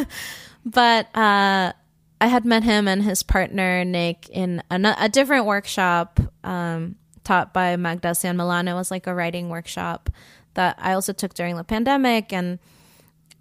but 0.64 1.06
uh, 1.16 1.72
I 2.20 2.26
had 2.26 2.44
met 2.44 2.64
him 2.64 2.88
and 2.88 3.02
his 3.02 3.22
partner 3.22 3.84
Nick 3.84 4.28
in 4.30 4.62
a, 4.70 4.96
a 4.98 5.08
different 5.08 5.46
workshop 5.46 6.18
um, 6.42 6.96
taught 7.24 7.54
by 7.54 7.76
Magda 7.76 8.14
San 8.14 8.36
Millan. 8.36 8.66
It 8.66 8.74
was 8.74 8.90
like 8.90 9.06
a 9.06 9.14
writing 9.14 9.48
workshop 9.48 10.10
that 10.54 10.76
I 10.80 10.94
also 10.94 11.12
took 11.12 11.34
during 11.34 11.56
the 11.56 11.64
pandemic 11.64 12.32
and 12.32 12.58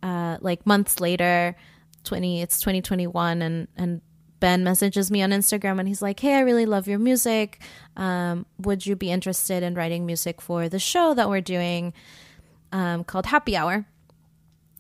uh, 0.03 0.37
like 0.41 0.65
months 0.65 0.99
later, 0.99 1.55
twenty 2.03 2.41
it's 2.41 2.59
twenty 2.59 2.81
twenty 2.81 3.07
one, 3.07 3.41
and 3.41 3.67
and 3.75 4.01
Ben 4.39 4.63
messages 4.63 5.09
me 5.09 5.21
on 5.21 5.31
Instagram 5.31 5.79
and 5.79 5.87
he's 5.87 6.01
like, 6.01 6.19
"Hey, 6.19 6.35
I 6.35 6.41
really 6.41 6.65
love 6.65 6.87
your 6.87 6.99
music. 6.99 7.61
Um, 7.95 8.45
would 8.59 8.85
you 8.85 8.95
be 8.95 9.11
interested 9.11 9.63
in 9.63 9.75
writing 9.75 10.05
music 10.05 10.41
for 10.41 10.69
the 10.69 10.79
show 10.79 11.13
that 11.13 11.29
we're 11.29 11.41
doing 11.41 11.93
um, 12.71 13.03
called 13.03 13.25
Happy 13.27 13.55
Hour?" 13.55 13.85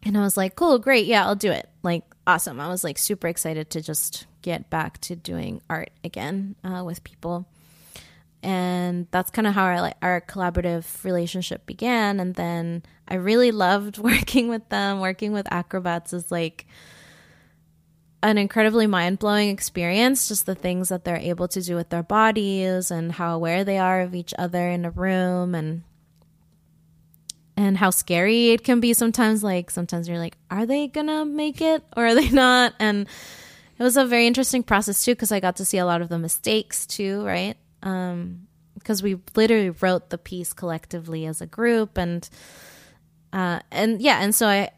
And 0.03 0.17
I 0.17 0.21
was 0.21 0.37
like, 0.37 0.55
"Cool, 0.55 0.79
great, 0.79 1.05
yeah, 1.05 1.25
I'll 1.25 1.35
do 1.35 1.51
it." 1.51 1.69
Like, 1.83 2.03
awesome. 2.25 2.59
I 2.59 2.67
was 2.67 2.83
like 2.83 2.97
super 2.97 3.27
excited 3.27 3.69
to 3.71 3.81
just 3.81 4.27
get 4.41 4.69
back 4.69 4.99
to 5.01 5.15
doing 5.15 5.61
art 5.69 5.89
again 6.03 6.55
uh, 6.63 6.83
with 6.83 7.03
people 7.03 7.47
and 8.43 9.07
that's 9.11 9.31
kind 9.31 9.47
of 9.47 9.53
how 9.53 9.63
our 9.63 9.81
like 9.81 9.97
our 10.01 10.21
collaborative 10.21 11.03
relationship 11.03 11.65
began 11.65 12.19
and 12.19 12.35
then 12.35 12.83
i 13.07 13.15
really 13.15 13.51
loved 13.65 13.97
working 13.97 14.47
with 14.47 14.67
them 14.69 14.99
working 14.99 15.31
with 15.31 15.51
acrobats 15.51 16.13
is 16.13 16.31
like 16.31 16.67
an 18.23 18.37
incredibly 18.37 18.87
mind-blowing 18.87 19.49
experience 19.49 20.27
just 20.27 20.45
the 20.45 20.55
things 20.55 20.89
that 20.89 21.05
they're 21.05 21.17
able 21.17 21.47
to 21.47 21.61
do 21.61 21.75
with 21.75 21.89
their 21.89 22.03
bodies 22.03 22.89
and 22.89 23.11
how 23.11 23.35
aware 23.35 23.63
they 23.63 23.77
are 23.77 24.01
of 24.01 24.15
each 24.15 24.33
other 24.37 24.69
in 24.69 24.85
a 24.85 24.91
room 24.91 25.53
and 25.53 25.83
and 27.55 27.77
how 27.77 27.89
scary 27.89 28.51
it 28.51 28.63
can 28.63 28.79
be 28.79 28.93
sometimes 28.93 29.43
like 29.43 29.69
sometimes 29.69 30.07
you're 30.07 30.19
like 30.19 30.37
are 30.49 30.65
they 30.65 30.87
gonna 30.87 31.25
make 31.25 31.61
it 31.61 31.83
or 31.95 32.07
are 32.07 32.15
they 32.15 32.29
not? 32.43 32.73
And 32.79 33.07
it 33.79 33.83
was 33.83 33.97
a 33.97 34.05
very 34.05 34.25
interesting 34.25 34.63
process 34.63 35.05
too 35.05 35.11
because 35.11 35.31
i 35.31 35.39
got 35.39 35.57
to 35.57 35.65
see 35.65 35.77
a 35.77 35.85
lot 35.85 36.01
of 36.01 36.09
the 36.09 36.19
mistakes 36.19 36.85
too 36.85 37.23
right? 37.25 37.57
Um 37.83 38.47
because 38.75 39.03
we 39.03 39.19
literally 39.35 39.71
wrote 39.71 40.09
the 40.11 40.17
piece 40.17 40.53
collectively 40.53 41.25
as 41.25 41.41
a 41.41 41.45
group 41.45 41.97
and 41.97 42.29
uh 43.33 43.59
and 43.71 44.01
yeah 44.01 44.19
and 44.21 44.33
so 44.33 44.47
i 44.47 44.69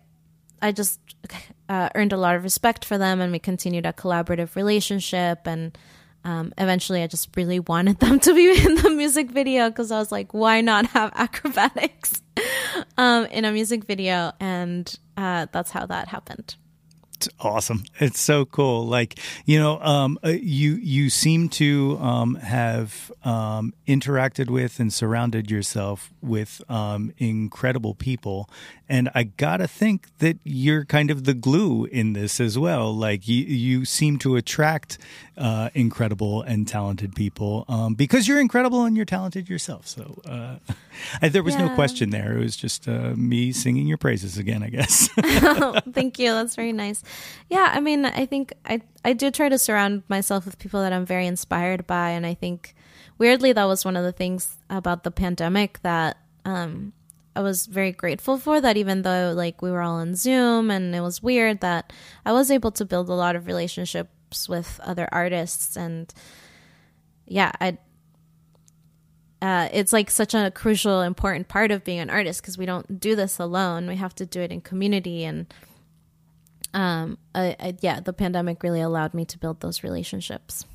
i 0.62 0.72
just 0.72 1.00
uh, 1.70 1.90
earned 1.96 2.12
a 2.12 2.18
lot 2.18 2.36
of 2.36 2.44
respect 2.44 2.84
for 2.84 2.98
them 2.98 3.22
and 3.22 3.32
we 3.32 3.40
continued 3.40 3.86
a 3.86 3.94
collaborative 3.94 4.56
relationship 4.56 5.46
and 5.46 5.78
um, 6.26 6.52
eventually 6.58 7.02
i 7.02 7.08
just 7.08 7.30
really 7.38 7.60
wanted 7.60 8.00
them 8.00 8.20
to 8.20 8.34
be 8.34 8.50
in 8.66 8.76
the 8.76 8.90
music 8.90 9.32
video 9.32 9.70
because 9.70 9.92
i 9.92 9.98
was 9.98 10.12
like 10.12 10.34
why 10.34 10.60
not 10.60 10.86
have 10.88 11.12
acrobatics 11.16 12.22
um, 12.98 13.26
in 13.26 13.46
a 13.46 13.52
music 13.52 13.86
video? 13.86 14.32
And 14.40 14.94
uh, 15.18 15.48
that's 15.52 15.72
how 15.72 15.86
that 15.86 16.08
happened 16.08 16.56
it's 17.20 17.30
awesome. 17.40 17.84
It's 18.00 18.20
so 18.20 18.46
cool. 18.46 18.86
Like 18.88 19.20
you 19.46 19.60
know, 19.60 19.80
um, 19.82 20.18
uh, 20.24 20.30
you 20.30 20.76
you 20.76 21.10
seem 21.10 21.50
to 21.50 21.98
um, 22.02 22.36
have 22.36 23.12
um, 23.26 23.74
interacted 23.88 24.50
with 24.50 24.80
and 24.80 24.94
surrounded 24.94 25.52
yourself 25.52 26.14
with 26.22 26.62
um, 26.70 27.12
incredible 27.18 27.94
people, 27.94 28.50
and 28.88 29.10
I 29.14 29.24
gotta 29.24 29.68
think 29.68 30.08
that 30.20 30.38
you're 30.46 30.86
kind 30.86 31.12
of 31.12 31.26
the 31.26 31.34
glue 31.34 31.86
in 31.86 32.14
this 32.14 32.40
as 32.40 32.58
well. 32.58 32.96
Like 32.96 33.28
you 33.28 33.44
you 33.44 33.84
seem 33.86 34.18
to 34.20 34.38
attract 34.38 34.98
uh, 35.38 35.70
incredible 35.74 36.42
and 36.42 36.68
talented 36.68 37.16
people 37.16 37.66
um, 37.68 37.96
because 37.96 38.28
you're 38.28 38.40
incredible 38.42 38.86
and 38.86 38.96
you're 38.96 39.06
talented 39.06 39.50
yourself. 39.50 39.88
So 39.88 40.22
uh, 40.26 40.56
there 41.30 41.44
was 41.44 41.56
Yeah. 41.56 41.68
no 41.68 41.76
question 41.76 42.10
there. 42.12 42.38
It 42.38 42.44
was 42.44 42.56
just 42.58 42.88
uh, 42.88 43.14
me 43.16 43.52
singing 43.52 43.88
your 43.88 43.98
praises 43.98 44.38
again, 44.38 44.64
I 44.64 44.70
guess. 44.70 45.08
Thank 45.94 46.20
you. 46.20 46.32
That's 46.34 46.56
very 46.56 46.74
nice. 46.74 47.04
Yeah, 47.50 47.72
I 47.74 47.80
mean, 47.80 48.06
I 48.06 48.26
think 48.26 48.54
I 48.66 48.82
I 49.04 49.14
do 49.14 49.32
try 49.32 49.50
to 49.50 49.58
surround 49.58 50.04
myself 50.08 50.46
with 50.46 50.60
people 50.60 50.82
that 50.82 50.94
I'm 50.94 51.06
very 51.06 51.28
inspired 51.28 51.88
by, 51.88 52.10
and 52.12 52.26
I 52.26 52.34
think 52.34 52.76
weirdly 53.18 53.54
that 53.54 53.66
was 53.66 53.86
one 53.86 53.98
of 53.98 54.04
the 54.04 54.12
things 54.12 54.58
about 54.70 55.04
the 55.04 55.12
pandemic 55.12 55.82
that 55.82 56.18
um, 56.46 56.94
I 57.36 57.42
was 57.42 57.66
very 57.66 57.92
grateful 57.92 58.38
for. 58.38 58.62
That 58.62 58.78
even 58.78 59.02
though 59.02 59.34
like 59.36 59.62
we 59.62 59.72
were 59.72 59.82
all 59.82 59.96
on 59.96 60.16
Zoom 60.16 60.70
and 60.70 60.96
it 60.96 61.02
was 61.02 61.24
weird, 61.24 61.62
that 61.62 61.92
I 62.26 62.34
was 62.34 62.52
able 62.52 62.72
to 62.72 62.86
build 62.86 63.10
a 63.10 63.14
lot 63.14 63.36
of 63.36 63.48
relationships 63.48 64.48
with 64.48 64.80
other 64.84 65.10
artists, 65.12 65.76
and 65.76 66.14
yeah, 67.26 67.52
I 67.60 67.78
uh, 69.42 69.70
it's 69.72 69.94
like 69.94 70.12
such 70.12 70.34
a 70.34 70.52
crucial, 70.52 71.02
important 71.02 71.48
part 71.48 71.72
of 71.72 71.84
being 71.84 72.00
an 72.00 72.10
artist 72.10 72.42
because 72.42 72.58
we 72.58 72.66
don't 72.66 73.00
do 73.00 73.16
this 73.16 73.40
alone. 73.40 73.88
We 73.88 73.96
have 73.96 74.14
to 74.16 74.26
do 74.26 74.42
it 74.42 74.52
in 74.52 74.62
community, 74.62 75.24
and 75.24 75.52
um, 76.74 77.18
I, 77.34 77.56
I, 77.60 77.78
yeah, 77.82 78.00
the 78.00 78.14
pandemic 78.14 78.64
really 78.64 78.82
allowed 78.82 79.14
me 79.14 79.26
to 79.26 79.38
build 79.38 79.60
those 79.62 79.84
relationships. 79.84 80.66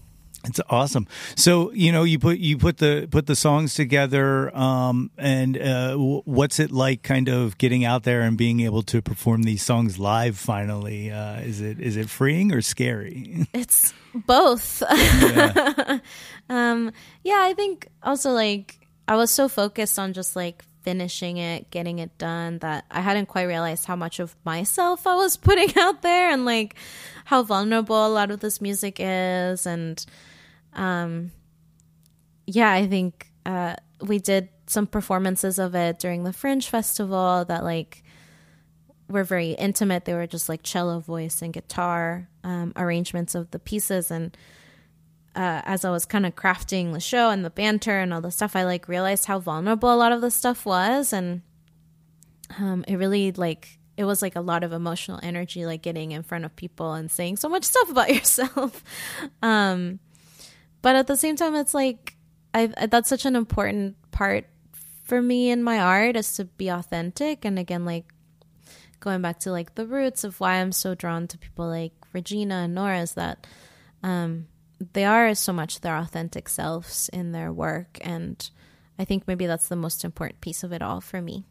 It's 0.47 0.61
awesome. 0.69 1.07
So 1.37 1.73
you 1.73 1.91
know, 1.91 2.03
you 2.03 2.19
put 2.19 2.39
you 2.39 2.59
put 2.59 2.77
the 2.77 3.09
put 3.11 3.27
the 3.27 3.37
songs 3.37 3.75
together, 3.75 4.55
um, 4.55 5.11
and 5.17 5.57
uh, 5.57 5.93
w- 5.93 6.23
what's 6.27 6.61
it 6.61 6.71
like, 6.71 7.03
kind 7.03 7.29
of 7.29 7.57
getting 7.57 7.85
out 7.85 8.03
there 8.03 8.21
and 8.21 8.37
being 8.37 8.61
able 8.61 8.83
to 8.83 9.01
perform 9.01 9.45
these 9.45 9.63
songs 9.63 9.99
live? 9.99 10.37
Finally, 10.37 11.11
uh, 11.11 11.41
is 11.41 11.61
it 11.61 11.81
is 11.81 11.97
it 11.97 12.11
freeing 12.11 12.53
or 12.53 12.61
scary? 12.61 13.47
It's 13.55 13.95
both. 14.15 14.83
um, 16.49 16.93
yeah, 17.23 17.41
I 17.41 17.55
think 17.55 17.89
also 18.03 18.33
like 18.33 18.87
I 19.09 19.17
was 19.17 19.31
so 19.31 19.49
focused 19.49 19.99
on 19.99 20.13
just 20.13 20.37
like 20.37 20.65
finishing 20.85 21.39
it, 21.39 21.71
getting 21.71 21.99
it 21.99 22.17
done 22.19 22.59
that 22.61 22.85
I 22.91 23.01
hadn't 23.01 23.27
quite 23.27 23.45
realized 23.45 23.87
how 23.87 23.97
much 23.97 24.21
of 24.21 24.37
myself 24.45 25.07
I 25.07 25.17
was 25.17 25.37
putting 25.37 25.77
out 25.79 26.03
there 26.03 26.31
and 26.31 26.45
like 26.45 26.77
how 27.25 27.43
vulnerable 27.43 28.07
a 28.07 28.09
lot 28.09 28.31
of 28.31 28.41
this 28.41 28.61
music 28.61 28.97
is 29.01 29.67
and 29.67 30.05
um 30.75 31.33
yeah, 32.47 32.71
I 32.71 32.87
think 32.87 33.31
uh 33.47 33.77
we 34.01 34.19
did 34.19 34.49
some 34.67 34.87
performances 34.87 35.59
of 35.59 35.75
it 35.75 35.99
during 35.99 36.25
the 36.25 36.33
Fringe 36.33 36.69
Festival 36.69 37.45
that 37.47 37.65
like 37.65 38.03
were 39.09 39.25
very 39.25 39.53
intimate. 39.53 40.05
They 40.05 40.15
were 40.15 40.27
just 40.27 40.49
like 40.49 40.63
cello 40.63 41.01
voice 41.01 41.43
and 41.43 41.53
guitar 41.53 42.29
um, 42.43 42.73
arrangements 42.77 43.35
of 43.35 43.51
the 43.51 43.59
pieces. 43.59 44.11
And 44.11 44.37
uh, 45.35 45.63
as 45.65 45.85
I 45.85 45.91
was 45.91 46.05
kind 46.07 46.27
of 46.27 46.37
crafting 46.37 46.93
the 46.93 47.01
show 47.01 47.31
and 47.31 47.45
the 47.45 47.51
banter 47.51 47.99
and 47.99 48.13
all 48.15 48.21
the 48.21 48.31
stuff, 48.31 48.55
I 48.55 48.65
like 48.65 48.89
realized 48.89 49.27
how 49.27 49.39
vulnerable 49.39 49.93
a 49.93 49.97
lot 49.97 50.13
of 50.13 50.21
the 50.21 50.31
stuff 50.31 50.65
was, 50.65 51.13
and 51.13 51.43
um, 52.59 52.85
it 52.87 52.97
really 52.97 53.33
like 53.33 53.79
it 53.97 54.05
was 54.05 54.23
like 54.23 54.37
a 54.37 54.41
lot 54.41 54.65
of 54.65 54.73
emotional 54.73 55.21
energy, 55.23 55.67
like 55.67 55.83
getting 55.83 56.13
in 56.13 56.23
front 56.23 56.45
of 56.45 56.57
people 56.57 56.95
and 56.95 57.11
saying 57.11 57.37
so 57.37 57.49
much 57.49 57.65
stuff 57.73 57.91
about 57.91 58.15
yourself. 58.15 58.83
um, 59.43 59.99
but 60.83 60.97
at 60.97 61.07
the 61.07 61.17
same 61.17 61.37
time, 61.37 61.55
it's 61.55 61.75
like 61.75 62.17
I 62.53 62.67
that's 62.67 63.09
such 63.09 63.27
an 63.27 63.37
important 63.37 63.97
part 64.13 64.47
for 65.05 65.21
me 65.21 65.51
in 65.51 65.63
my 65.63 65.79
art 65.79 66.17
is 66.17 66.35
to 66.37 66.45
be 66.45 66.69
authentic 66.69 67.45
and 67.45 67.59
again 67.59 67.85
like 67.85 68.07
going 69.01 69.21
back 69.21 69.39
to 69.41 69.51
like 69.51 69.75
the 69.75 69.87
roots 69.87 70.25
of 70.25 70.41
why 70.41 70.55
I'm 70.55 70.73
so 70.73 70.95
drawn 70.95 71.29
to 71.29 71.37
people 71.37 71.69
like 71.69 71.93
Regina 72.15 72.55
and 72.55 72.75
Norah 72.75 73.01
is 73.01 73.13
that 73.15 73.47
um, 74.03 74.47
they 74.93 75.05
are 75.05 75.35
so 75.35 75.53
much 75.53 75.81
their 75.81 75.97
authentic 75.97 76.49
selves 76.49 77.09
in 77.13 77.33
their 77.33 77.53
work, 77.53 77.99
and 78.01 78.51
I 78.99 79.05
think 79.05 79.27
maybe 79.27 79.47
that's 79.47 79.69
the 79.69 79.77
most 79.77 80.05
important 80.05 80.41
piece 80.41 80.63
of 80.63 80.73
it 80.73 80.83
all 80.83 81.01
for 81.01 81.21
me. 81.21 81.45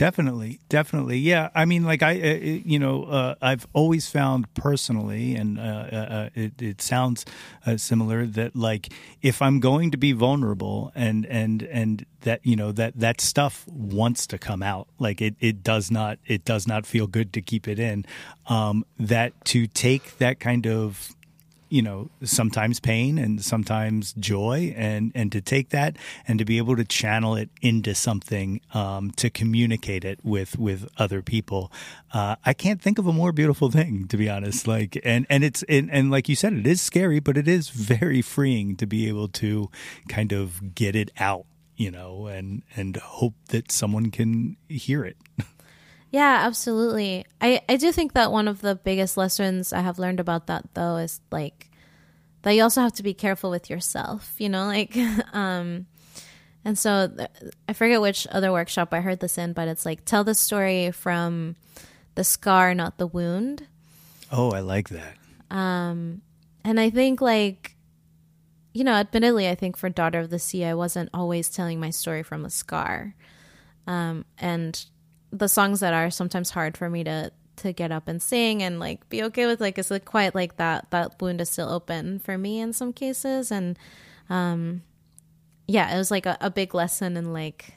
Definitely, 0.00 0.60
definitely, 0.70 1.18
yeah. 1.18 1.50
I 1.54 1.66
mean, 1.66 1.84
like 1.84 2.02
I, 2.02 2.18
uh, 2.18 2.34
you 2.64 2.78
know, 2.78 3.04
uh, 3.04 3.34
I've 3.42 3.66
always 3.74 4.08
found 4.08 4.52
personally, 4.54 5.34
and 5.34 5.58
uh, 5.58 5.62
uh, 5.62 6.28
it, 6.34 6.62
it 6.62 6.80
sounds 6.80 7.26
uh, 7.66 7.76
similar 7.76 8.24
that 8.24 8.56
like 8.56 8.94
if 9.20 9.42
I'm 9.42 9.60
going 9.60 9.90
to 9.90 9.98
be 9.98 10.12
vulnerable 10.12 10.90
and 10.94 11.26
and 11.26 11.62
and 11.64 12.06
that 12.22 12.40
you 12.46 12.56
know 12.56 12.72
that 12.72 12.98
that 12.98 13.20
stuff 13.20 13.66
wants 13.68 14.26
to 14.28 14.38
come 14.38 14.62
out, 14.62 14.88
like 14.98 15.20
it 15.20 15.34
it 15.38 15.62
does 15.62 15.90
not 15.90 16.18
it 16.26 16.46
does 16.46 16.66
not 16.66 16.86
feel 16.86 17.06
good 17.06 17.34
to 17.34 17.42
keep 17.42 17.68
it 17.68 17.78
in. 17.78 18.06
Um, 18.46 18.86
that 18.98 19.44
to 19.46 19.66
take 19.66 20.16
that 20.16 20.40
kind 20.40 20.66
of 20.66 21.14
you 21.70 21.80
know 21.80 22.10
sometimes 22.22 22.80
pain 22.80 23.16
and 23.16 23.42
sometimes 23.42 24.12
joy 24.14 24.74
and 24.76 25.12
and 25.14 25.32
to 25.32 25.40
take 25.40 25.70
that 25.70 25.96
and 26.28 26.38
to 26.38 26.44
be 26.44 26.58
able 26.58 26.76
to 26.76 26.84
channel 26.84 27.36
it 27.36 27.48
into 27.62 27.94
something 27.94 28.60
um, 28.74 29.10
to 29.12 29.30
communicate 29.30 30.04
it 30.04 30.18
with 30.22 30.58
with 30.58 30.88
other 30.98 31.22
people. 31.22 31.72
Uh, 32.12 32.34
i 32.44 32.52
can't 32.52 32.82
think 32.82 32.98
of 32.98 33.06
a 33.06 33.12
more 33.12 33.32
beautiful 33.32 33.70
thing 33.70 34.06
to 34.08 34.16
be 34.16 34.28
honest. 34.28 34.66
Like 34.66 35.00
and 35.04 35.26
and 35.30 35.44
it's 35.44 35.62
and, 35.68 35.90
and 35.90 36.10
like 36.10 36.28
you 36.28 36.36
said 36.36 36.52
it 36.52 36.66
is 36.66 36.82
scary 36.82 37.20
but 37.20 37.38
it 37.38 37.48
is 37.48 37.70
very 37.70 38.20
freeing 38.20 38.76
to 38.76 38.86
be 38.86 39.08
able 39.08 39.28
to 39.28 39.70
kind 40.08 40.32
of 40.32 40.74
get 40.74 40.96
it 40.96 41.10
out 41.18 41.46
you 41.76 41.90
know 41.90 42.26
and 42.26 42.62
and 42.76 42.96
hope 42.96 43.34
that 43.48 43.72
someone 43.72 44.10
can 44.10 44.56
hear 44.68 45.04
it 45.04 45.16
Yeah, 46.10 46.42
absolutely. 46.44 47.24
I, 47.40 47.60
I 47.68 47.76
do 47.76 47.92
think 47.92 48.14
that 48.14 48.32
one 48.32 48.48
of 48.48 48.60
the 48.60 48.74
biggest 48.74 49.16
lessons 49.16 49.72
I 49.72 49.80
have 49.80 49.98
learned 49.98 50.18
about 50.20 50.48
that 50.48 50.74
though 50.74 50.96
is 50.96 51.20
like 51.30 51.70
that 52.42 52.52
you 52.52 52.62
also 52.62 52.80
have 52.80 52.94
to 52.94 53.02
be 53.02 53.14
careful 53.14 53.50
with 53.50 53.70
yourself, 53.70 54.34
you 54.38 54.48
know, 54.48 54.66
like 54.66 54.96
um 55.32 55.86
and 56.64 56.78
so 56.78 57.08
th- 57.16 57.28
I 57.68 57.72
forget 57.72 58.00
which 58.00 58.26
other 58.30 58.50
workshop 58.52 58.92
I 58.92 59.00
heard 59.00 59.20
this 59.20 59.38
in, 59.38 59.52
but 59.52 59.68
it's 59.68 59.86
like 59.86 60.04
tell 60.04 60.24
the 60.24 60.34
story 60.34 60.90
from 60.90 61.56
the 62.16 62.24
scar, 62.24 62.74
not 62.74 62.98
the 62.98 63.06
wound. 63.06 63.66
oh 64.32 64.50
i 64.50 64.60
like 64.60 64.88
that 64.90 65.16
Um 65.50 66.22
and 66.64 66.78
I 66.80 66.90
think 66.90 67.20
like 67.20 67.76
you 68.72 68.84
know, 68.84 68.92
admittedly 68.92 69.48
I 69.48 69.54
think 69.56 69.76
for 69.76 69.88
Daughter 69.88 70.20
of 70.20 70.30
the 70.30 70.38
Sea 70.38 70.64
I 70.64 70.74
wasn't 70.74 71.10
always 71.14 71.48
telling 71.50 71.78
my 71.80 71.90
story 71.90 72.22
from 72.22 72.42
the 72.42 72.50
scar. 72.50 73.14
Um 73.86 74.24
and 74.38 74.84
the 75.32 75.48
songs 75.48 75.80
that 75.80 75.94
are 75.94 76.10
sometimes 76.10 76.50
hard 76.50 76.76
for 76.76 76.88
me 76.90 77.04
to 77.04 77.30
to 77.56 77.72
get 77.74 77.92
up 77.92 78.08
and 78.08 78.22
sing 78.22 78.62
and 78.62 78.80
like 78.80 79.06
be 79.10 79.22
okay 79.22 79.44
with 79.46 79.60
like 79.60 79.76
it's 79.78 79.90
like 79.90 80.04
quite 80.06 80.34
like 80.34 80.56
that 80.56 80.90
that 80.90 81.20
wound 81.20 81.40
is 81.42 81.50
still 81.50 81.68
open 81.68 82.18
for 82.18 82.38
me 82.38 82.58
in 82.58 82.72
some 82.72 82.92
cases. 82.92 83.52
And 83.52 83.78
um 84.30 84.82
yeah 85.68 85.94
it 85.94 85.98
was 85.98 86.10
like 86.10 86.26
a, 86.26 86.36
a 86.40 86.50
big 86.50 86.74
lesson 86.74 87.16
in 87.16 87.32
like 87.32 87.74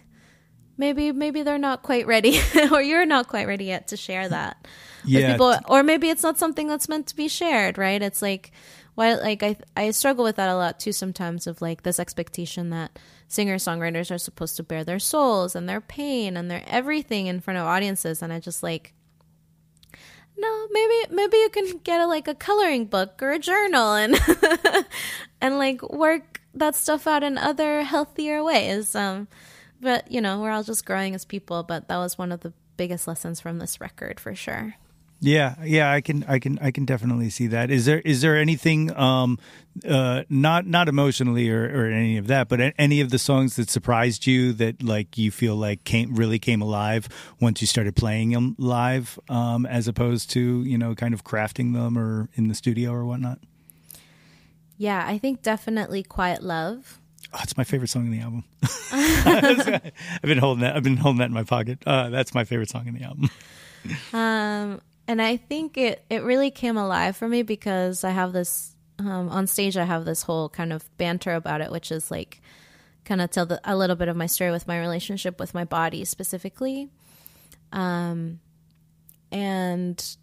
maybe 0.78 1.12
maybe 1.12 1.44
they're 1.44 1.58
not 1.60 1.84
quite 1.84 2.08
ready 2.08 2.40
or 2.72 2.82
you're 2.82 3.06
not 3.06 3.28
quite 3.28 3.46
ready 3.46 3.66
yet 3.66 3.88
to 3.90 3.98
share 3.98 4.28
that 4.30 4.58
with 5.04 5.14
Yeah. 5.14 5.34
people. 5.34 5.54
Or 5.68 5.84
maybe 5.84 6.10
it's 6.10 6.24
not 6.24 6.40
something 6.40 6.68
that's 6.68 6.88
meant 6.90 7.08
to 7.08 7.16
be 7.16 7.28
shared 7.28 7.78
right? 7.78 8.02
It's 8.02 8.22
like 8.22 8.52
why 8.96 9.14
like 9.16 9.44
i 9.44 9.56
i 9.76 9.92
struggle 9.92 10.24
with 10.24 10.36
that 10.36 10.50
a 10.50 10.56
lot 10.56 10.80
too 10.80 10.92
sometimes 10.92 11.48
of 11.48 11.62
like 11.62 11.84
this 11.84 12.00
expectation 12.00 12.70
that 12.70 12.98
singer 13.28 13.56
songwriters 13.56 14.14
are 14.14 14.18
supposed 14.18 14.56
to 14.56 14.64
bear 14.64 14.84
their 14.84 15.00
souls 15.00 15.56
and 15.56 15.68
their 15.68 15.82
pain 15.82 16.38
and 16.38 16.50
their 16.50 16.64
everything 16.68 17.28
in 17.28 17.40
front 17.40 17.58
of 17.58 17.66
audiences 17.66 18.22
and 18.22 18.32
i 18.32 18.40
just 18.40 18.64
like 18.64 18.94
no 20.38 20.68
maybe 20.72 21.14
maybe 21.14 21.38
you 21.38 21.50
can 21.50 21.78
get 21.80 22.02
a, 22.02 22.08
like 22.08 22.28
a 22.28 22.36
coloring 22.36 22.86
book 22.86 23.22
or 23.22 23.32
a 23.32 23.40
journal 23.40 23.94
and 23.94 24.20
and 25.42 25.58
like 25.58 25.82
work 25.92 26.42
that 26.54 26.76
stuff 26.76 27.08
out 27.08 27.24
in 27.24 27.38
other 27.38 27.84
healthier 27.84 28.44
ways 28.44 28.96
um 28.96 29.28
but 29.84 30.10
you 30.10 30.22
know, 30.22 30.40
we're 30.40 30.52
all 30.52 30.64
just 30.64 30.86
growing 30.86 31.14
as 31.14 31.26
people. 31.26 31.62
But 31.62 31.90
that 31.90 31.98
was 31.98 32.18
one 32.18 32.32
of 32.32 32.40
the 32.40 32.54
biggest 32.78 33.08
lessons 33.08 33.40
from 33.40 33.60
this 33.60 33.80
record 33.80 34.20
for 34.20 34.34
sure. 34.34 34.76
Yeah, 35.24 35.56
yeah, 35.64 35.90
I 35.90 36.02
can, 36.02 36.26
I 36.28 36.38
can, 36.38 36.60
I 36.60 36.72
can 36.72 36.84
definitely 36.84 37.30
see 37.30 37.48
that. 37.48 37.72
Is 37.72 37.86
there, 37.86 38.02
is 38.02 38.22
there 38.22 38.38
anything, 38.38 38.94
um, 38.98 39.40
uh, 39.88 40.24
not, 40.28 40.68
not 40.68 40.90
emotionally 40.90 41.50
or, 41.50 41.64
or 41.64 41.86
any 41.86 42.18
of 42.18 42.28
that, 42.28 42.50
but 42.50 42.74
any 42.78 43.00
of 43.00 43.10
the 43.10 43.18
songs 43.18 43.56
that 43.56 43.70
surprised 43.70 44.28
you 44.28 44.52
that 44.54 44.84
like 44.84 45.18
you 45.18 45.32
feel 45.32 45.56
like 45.56 45.86
came 45.86 46.14
really 46.14 46.40
came 46.40 46.62
alive 46.62 47.08
once 47.40 47.62
you 47.62 47.68
started 47.68 47.96
playing 47.96 48.32
them 48.32 48.56
live, 48.60 49.18
um, 49.30 49.66
as 49.66 49.88
opposed 49.88 50.30
to 50.32 50.62
you 50.64 50.78
know 50.78 50.94
kind 50.94 51.14
of 51.14 51.24
crafting 51.24 51.74
them 51.74 51.98
or 51.98 52.28
in 52.34 52.50
the 52.50 52.56
studio 52.56 52.92
or 52.92 53.06
whatnot. 53.06 53.40
Yeah, 54.78 55.06
I 55.08 55.18
think 55.18 55.42
definitely 55.42 56.04
"Quiet 56.04 56.44
Love." 56.44 57.00
Oh, 57.34 57.40
it's 57.42 57.56
my 57.56 57.64
favorite 57.64 57.90
song 57.90 58.06
in 58.06 58.12
the 58.12 58.20
album. 58.20 58.44
I've 58.92 60.22
been 60.22 60.38
holding 60.38 60.64
that. 60.64 60.76
I've 60.76 60.84
been 60.84 60.98
holding 60.98 61.20
that 61.20 61.28
in 61.28 61.34
my 61.34 61.44
pocket. 61.44 61.80
Uh, 61.86 62.10
that's 62.10 62.36
my 62.36 62.44
favorite 62.44 62.70
song 62.70 62.88
in 62.88 62.96
the 62.96 63.04
album. 63.04 63.30
Um, 64.14 64.80
and 65.08 65.22
I 65.22 65.38
think 65.38 65.78
it 65.78 66.04
it 66.10 66.24
really 66.24 66.52
came 66.52 66.78
alive 66.78 67.16
for 67.16 67.28
me 67.28 67.44
because 67.44 68.04
I 68.04 68.12
have 68.12 68.34
this 68.34 68.76
um, 69.00 69.30
on 69.30 69.48
stage. 69.48 69.78
I 69.78 69.86
have 69.86 70.06
this 70.06 70.24
whole 70.24 70.50
kind 70.50 70.72
of 70.72 70.86
banter 70.98 71.34
about 71.34 71.62
it, 71.62 71.72
which 71.72 71.92
is 71.92 72.10
like 72.10 72.42
kind 73.06 73.22
of 73.22 73.30
tell 73.30 73.46
the, 73.46 73.60
a 73.66 73.76
little 73.76 73.96
bit 73.96 74.08
of 74.08 74.16
my 74.16 74.28
story 74.28 74.52
with 74.52 74.68
my 74.68 74.80
relationship 74.80 75.40
with 75.40 75.54
my 75.54 75.66
body 75.66 76.06
specifically. 76.06 76.90
Um, 77.72 78.40
and 79.32 80.18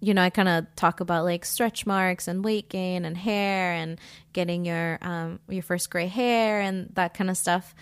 you 0.00 0.14
know, 0.14 0.22
I 0.22 0.30
kind 0.30 0.48
of 0.48 0.66
talk 0.74 0.98
about 0.98 1.24
like 1.24 1.44
stretch 1.44 1.86
marks 1.86 2.26
and 2.26 2.44
weight 2.44 2.68
gain 2.68 3.04
and 3.04 3.16
hair 3.16 3.72
and 3.72 4.00
getting 4.32 4.64
your 4.64 4.98
um, 5.00 5.38
your 5.48 5.62
first 5.62 5.90
gray 5.90 6.08
hair 6.08 6.60
and 6.60 6.90
that 6.94 7.14
kind 7.14 7.30
of 7.30 7.36
stuff. 7.36 7.72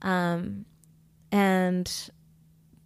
Um, 0.00 0.64
and 1.30 2.10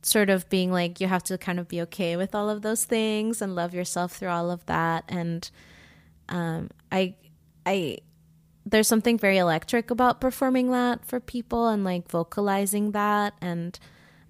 sort 0.03 0.31
of 0.31 0.49
being 0.49 0.73
like 0.73 1.01
you 1.01 1.07
have 1.07 1.23
to 1.25 1.37
kind 1.39 1.61
of 1.61 1.69
be 1.69 1.81
okay 1.83 2.17
with 2.17 2.35
all 2.35 2.49
of 2.49 2.63
those 2.63 2.85
things 2.85 3.43
and 3.43 3.55
love 3.55 3.75
yourself 3.75 4.13
through 4.13 4.29
all 4.29 4.51
of 4.51 4.65
that. 4.67 5.05
And 5.09 5.51
um, 6.29 6.71
i 6.93 7.15
i 7.67 7.99
there's 8.65 8.87
something 8.89 9.19
very 9.19 9.39
electric 9.39 9.91
about 9.91 10.21
performing 10.21 10.71
that 10.71 11.05
for 11.05 11.19
people 11.19 11.69
and 11.69 11.83
like 11.83 12.09
vocalizing 12.09 12.93
that. 12.93 13.35
And 13.41 13.79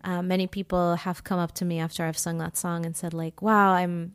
uh, 0.04 0.22
many 0.22 0.46
people 0.46 0.96
have 0.96 1.24
come 1.24 1.38
up 1.38 1.52
to 1.52 1.64
me 1.64 1.78
after 1.78 2.04
i've 2.04 2.18
sung 2.18 2.38
that 2.38 2.56
song 2.56 2.86
and 2.86 2.96
said 2.96 3.14
like 3.14 3.42
wow 3.42 3.72
i'm 3.72 4.14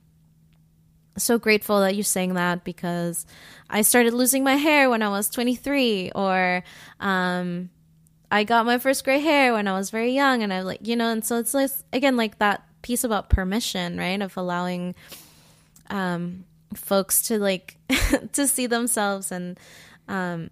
so 1.17 1.37
grateful 1.37 1.79
that 1.81 1.95
you 1.95 2.03
sang 2.03 2.33
that 2.33 2.63
because 2.63 3.25
i 3.69 3.81
started 3.81 4.13
losing 4.13 4.43
my 4.43 4.55
hair 4.55 4.89
when 4.89 5.01
i 5.01 5.09
was 5.09 5.29
23 5.29 6.11
or 6.13 6.63
um, 6.99 7.69
I 8.35 8.43
got 8.43 8.65
my 8.65 8.79
first 8.79 9.05
gray 9.05 9.21
hair 9.21 9.53
when 9.53 9.65
I 9.65 9.77
was 9.77 9.91
very 9.91 10.11
young, 10.11 10.43
and 10.43 10.51
I 10.51 10.59
like 10.59 10.85
you 10.85 10.97
know, 10.97 11.09
and 11.09 11.23
so 11.23 11.37
it's 11.37 11.53
like 11.53 11.71
again 11.93 12.17
like 12.17 12.39
that 12.39 12.67
piece 12.81 13.05
about 13.05 13.29
permission, 13.29 13.97
right? 13.97 14.21
Of 14.21 14.35
allowing 14.35 14.93
um, 15.89 16.43
folks 16.73 17.21
to 17.29 17.39
like 17.39 17.77
to 18.33 18.45
see 18.45 18.67
themselves 18.67 19.31
and 19.31 19.57
um, 20.09 20.49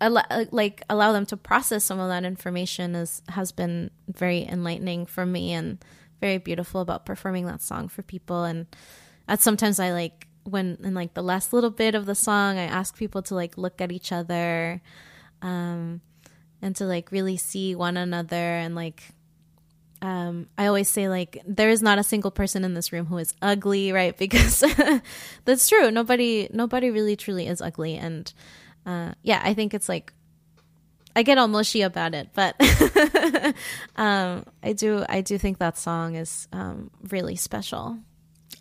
al- 0.00 0.46
like 0.52 0.84
allow 0.88 1.10
them 1.10 1.26
to 1.26 1.36
process 1.36 1.82
some 1.82 1.98
of 1.98 2.08
that 2.08 2.24
information 2.24 2.94
is 2.94 3.22
has 3.30 3.50
been 3.50 3.90
very 4.06 4.44
enlightening 4.44 5.06
for 5.06 5.26
me 5.26 5.52
and 5.52 5.84
very 6.20 6.38
beautiful 6.38 6.80
about 6.80 7.04
performing 7.04 7.46
that 7.46 7.60
song 7.60 7.88
for 7.88 8.02
people. 8.02 8.44
And 8.44 8.68
at 9.26 9.42
sometimes 9.42 9.80
I 9.80 9.90
like 9.90 10.28
when 10.44 10.78
in 10.84 10.94
like 10.94 11.14
the 11.14 11.24
last 11.24 11.52
little 11.52 11.70
bit 11.70 11.96
of 11.96 12.06
the 12.06 12.14
song, 12.14 12.56
I 12.56 12.66
ask 12.66 12.96
people 12.96 13.20
to 13.22 13.34
like 13.34 13.58
look 13.58 13.80
at 13.80 13.90
each 13.90 14.12
other. 14.12 14.80
Um, 15.42 16.02
and 16.62 16.76
to 16.76 16.84
like 16.84 17.10
really 17.12 17.36
see 17.36 17.74
one 17.74 17.96
another 17.96 18.36
and 18.36 18.74
like 18.74 19.02
um, 20.02 20.46
I 20.56 20.66
always 20.66 20.88
say 20.88 21.08
like 21.08 21.42
there 21.46 21.68
is 21.68 21.82
not 21.82 21.98
a 21.98 22.02
single 22.02 22.30
person 22.30 22.64
in 22.64 22.72
this 22.72 22.90
room 22.90 23.06
who 23.06 23.18
is 23.18 23.34
ugly, 23.42 23.92
right? 24.00 24.16
Because 24.16 24.64
that's 25.44 25.68
true. 25.68 25.90
Nobody, 25.90 26.48
nobody 26.52 26.90
really 26.90 27.16
truly 27.16 27.46
is 27.46 27.60
ugly, 27.60 27.96
and 27.96 28.32
uh, 28.86 29.12
yeah, 29.22 29.42
I 29.44 29.52
think 29.52 29.74
it's 29.74 29.88
like 29.88 30.14
I 31.14 31.22
get 31.22 31.38
all 31.38 31.48
mushy 31.48 31.82
about 31.82 32.14
it, 32.14 32.30
but 32.34 32.54
um, 33.96 34.44
I 34.62 34.72
do, 34.72 35.04
I 35.08 35.20
do 35.22 35.38
think 35.38 35.58
that 35.58 35.76
song 35.76 36.14
is 36.14 36.46
um, 36.52 36.90
really 37.10 37.36
special. 37.36 37.98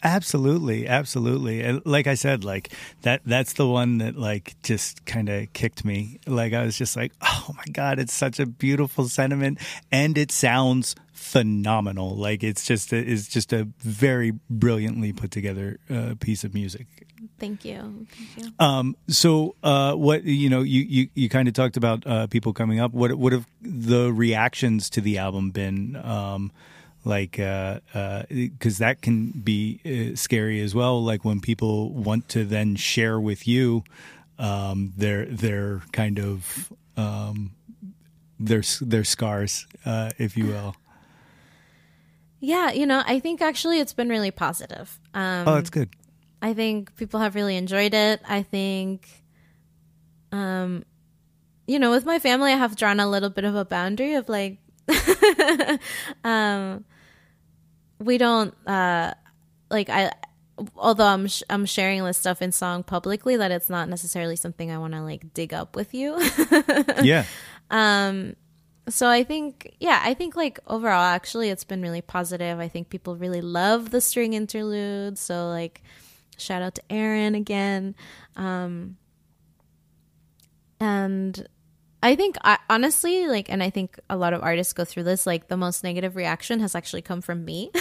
Absolutely, 0.04 0.88
absolutely. 0.88 1.62
And 1.62 1.82
like 1.86 2.08
I 2.08 2.14
said, 2.14 2.44
like 2.44 2.72
that 3.02 3.22
that's 3.26 3.54
the 3.54 3.68
one 3.68 3.98
that 3.98 4.16
like 4.18 4.56
just 4.64 5.06
kind 5.06 5.28
of 5.28 5.52
kicked 5.54 5.84
me. 5.84 6.20
Like 6.26 6.54
I 6.54 6.64
was 6.64 6.78
just 6.78 6.96
like, 6.96 7.12
"Oh 7.22 7.54
my 7.56 7.66
god, 7.72 8.00
it's 8.00 8.14
such 8.14 8.40
a 8.40 8.46
beautiful 8.46 9.10
sentiment 9.10 9.60
and 9.92 10.18
it 10.18 10.32
sounds 10.32 10.96
phenomenal. 11.12 12.16
Like 12.16 12.44
it's 12.44 12.66
just 12.66 12.94
a, 12.94 12.98
it's 12.98 13.28
just 13.28 13.52
a 13.52 13.68
very 13.80 14.32
brilliantly 14.50 15.12
put 15.12 15.32
together 15.32 15.80
uh, 15.90 16.16
piece 16.20 16.44
of 16.44 16.54
music." 16.54 16.88
Thank 17.38 17.66
you. 17.66 18.06
Thank 18.12 18.46
you. 18.46 18.54
Um, 18.60 18.96
so, 19.08 19.56
uh, 19.64 19.94
what 19.94 20.24
you 20.24 20.50
know, 20.50 20.62
you 20.62 20.82
you, 20.82 21.10
you 21.14 21.30
kind 21.30 21.48
of 21.48 21.54
talked 21.54 21.78
about 21.78 22.06
uh, 22.06 22.28
people 22.28 22.54
coming 22.54 22.80
up. 22.80 22.94
What 22.94 23.14
what 23.16 23.34
have 23.34 23.48
the 23.62 24.12
reactions 24.12 24.90
to 24.92 25.02
the 25.02 25.18
album 25.18 25.52
been? 25.52 25.96
Um, 25.98 26.52
like 27.06 27.32
because 27.32 27.86
uh, 27.94 28.86
uh, 28.86 28.88
that 28.88 29.02
can 29.02 29.32
be 29.32 29.80
uh, 29.86 30.16
scary 30.16 30.62
as 30.62 30.76
well. 30.76 31.04
Like 31.04 31.24
when 31.24 31.40
people 31.40 31.92
want 31.92 32.30
to 32.30 32.44
then 32.44 32.76
share 32.76 33.20
with 33.20 33.48
you 33.48 33.84
um, 34.38 34.94
their 34.98 35.26
their 35.26 35.82
kind 35.92 36.20
of 36.20 36.72
um, 36.98 37.52
their 38.40 38.62
their 38.82 39.04
scars 39.04 39.66
uh, 39.86 40.12
if 40.18 40.38
you 40.38 40.48
will. 40.48 40.76
Yeah 42.42 42.72
you 42.72 42.86
know 42.86 43.04
i 43.06 43.20
think 43.20 43.42
actually 43.42 43.80
it's 43.80 43.94
been 43.94 44.10
really 44.10 44.32
positive. 44.32 44.98
Um, 45.14 45.48
oh 45.48 45.56
that's 45.56 45.70
good. 45.70 45.90
I 46.42 46.54
think 46.54 46.96
people 46.96 47.20
have 47.20 47.36
really 47.36 47.58
enjoyed 47.58 47.94
it. 47.94 48.22
I 48.28 48.44
think 48.44 49.10
um 50.32 50.86
you 51.66 51.80
know 51.80 51.90
with 51.90 52.06
my 52.06 52.20
family 52.20 52.54
i 52.54 52.56
have 52.56 52.76
drawn 52.76 53.00
a 53.00 53.10
little 53.10 53.32
bit 53.32 53.46
of 53.46 53.56
a 53.56 53.66
boundary 53.66 54.14
of 54.14 54.30
like 54.30 54.60
um, 56.24 56.86
we 58.00 58.18
don't 58.18 58.54
uh, 58.68 59.14
like 59.70 59.90
I. 59.90 60.12
Although 60.76 61.06
I'm 61.06 61.28
sh- 61.28 61.44
I'm 61.50 61.66
sharing 61.66 62.04
this 62.04 62.18
stuff 62.18 62.42
in 62.42 62.52
song 62.52 62.84
publicly, 62.84 63.38
that 63.38 63.52
it's 63.52 63.70
not 63.70 63.88
necessarily 63.88 64.36
something 64.36 64.72
I 64.72 64.78
want 64.78 64.94
to 64.94 65.02
like 65.02 65.34
dig 65.34 65.54
up 65.54 65.76
with 65.76 65.94
you. 65.94 66.20
yeah. 67.02 67.26
Um. 67.70 68.36
So 68.90 69.08
I 69.08 69.24
think, 69.24 69.76
yeah, 69.80 70.02
I 70.04 70.16
think 70.16 70.36
like 70.36 70.60
overall, 70.66 71.04
actually, 71.04 71.50
it's 71.50 71.64
been 71.64 71.82
really 71.82 72.02
positive. 72.02 72.60
I 72.60 72.68
think 72.68 72.90
people 72.90 73.16
really 73.16 73.42
love 73.42 73.92
the 73.92 74.02
string 74.02 74.34
interlude. 74.34 75.18
So 75.18 75.48
like, 75.48 75.84
shout 76.38 76.62
out 76.62 76.76
to 76.76 76.82
Erin 76.92 77.36
again. 77.36 77.96
Um. 78.36 78.98
And 80.82 81.48
I 82.02 82.16
think 82.16 82.38
I, 82.44 82.58
honestly, 82.70 83.28
like, 83.28 83.50
and 83.50 83.62
I 83.62 83.70
think 83.70 84.00
a 84.10 84.16
lot 84.16 84.34
of 84.34 84.42
artists 84.42 84.74
go 84.74 84.86
through 84.86 85.04
this. 85.04 85.26
Like, 85.28 85.48
the 85.48 85.58
most 85.58 85.84
negative 85.84 86.16
reaction 86.16 86.60
has 86.62 86.76
actually 86.76 87.02
come 87.02 87.22
from 87.22 87.44
me, 87.44 87.72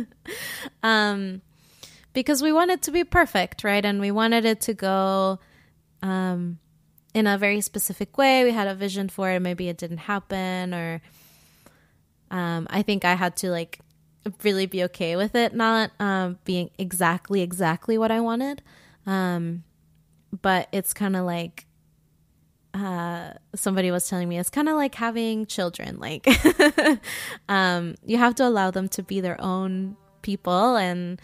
um, 0.82 1.40
because 2.12 2.42
we 2.42 2.52
want 2.52 2.70
it 2.70 2.82
to 2.82 2.90
be 2.90 3.04
perfect, 3.04 3.64
right? 3.64 3.84
And 3.84 4.00
we 4.00 4.10
wanted 4.10 4.44
it 4.44 4.60
to 4.62 4.74
go, 4.74 5.38
um, 6.02 6.58
in 7.14 7.26
a 7.26 7.38
very 7.38 7.62
specific 7.62 8.18
way. 8.18 8.44
We 8.44 8.50
had 8.50 8.68
a 8.68 8.74
vision 8.74 9.08
for 9.08 9.30
it. 9.30 9.40
Maybe 9.40 9.68
it 9.68 9.78
didn't 9.78 9.98
happen, 9.98 10.74
or, 10.74 11.00
um, 12.30 12.66
I 12.68 12.82
think 12.82 13.04
I 13.04 13.14
had 13.14 13.36
to 13.36 13.50
like 13.50 13.80
really 14.42 14.66
be 14.66 14.84
okay 14.84 15.16
with 15.16 15.34
it 15.34 15.54
not 15.54 15.90
um, 15.98 16.38
being 16.44 16.70
exactly 16.78 17.40
exactly 17.40 17.96
what 17.96 18.10
I 18.10 18.20
wanted. 18.20 18.62
Um, 19.06 19.64
but 20.42 20.68
it's 20.72 20.92
kind 20.92 21.16
of 21.16 21.24
like 21.24 21.64
uh, 22.78 23.34
somebody 23.54 23.90
was 23.90 24.08
telling 24.08 24.28
me 24.28 24.38
it's 24.38 24.50
kind 24.50 24.68
of 24.68 24.76
like 24.76 24.94
having 24.94 25.46
children. 25.46 25.98
Like, 25.98 26.26
um, 27.48 27.96
you 28.04 28.16
have 28.18 28.34
to 28.36 28.46
allow 28.46 28.70
them 28.70 28.88
to 28.90 29.02
be 29.02 29.20
their 29.20 29.40
own 29.40 29.96
people 30.22 30.76
and 30.76 31.20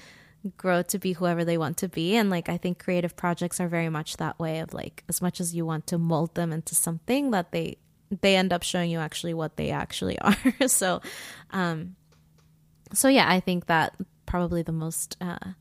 grow 0.57 0.83
to 0.83 0.99
be 0.99 1.13
whoever 1.15 1.45
they 1.45 1.57
want 1.57 1.77
to 1.79 1.89
be. 1.89 2.17
And 2.17 2.31
like, 2.31 2.49
I 2.49 2.57
think 2.57 2.83
creative 2.83 3.17
projects 3.17 3.61
are 3.61 3.69
very 3.69 3.89
much 3.89 4.17
that 4.19 4.39
way 4.39 4.61
of 4.61 4.75
like, 4.75 5.05
as 5.09 5.23
much 5.23 5.41
as 5.41 5.55
you 5.55 5.65
want 5.65 5.87
to 5.89 5.99
mold 5.99 6.35
them 6.35 6.53
into 6.53 6.75
something 6.75 7.31
that 7.31 7.53
they 7.53 7.79
they 8.21 8.37
end 8.37 8.53
up 8.53 8.63
showing 8.63 8.91
you 8.91 8.99
actually 8.99 9.35
what 9.35 9.57
they 9.57 9.71
actually 9.71 10.19
are. 10.21 10.37
so, 10.69 11.01
um, 11.51 11.97
so 12.93 13.09
yeah, 13.09 13.29
I 13.29 13.41
think 13.41 13.67
that 13.67 13.95
probably 14.27 14.63
the 14.63 14.73
most 14.73 15.17
uh, 15.21 15.53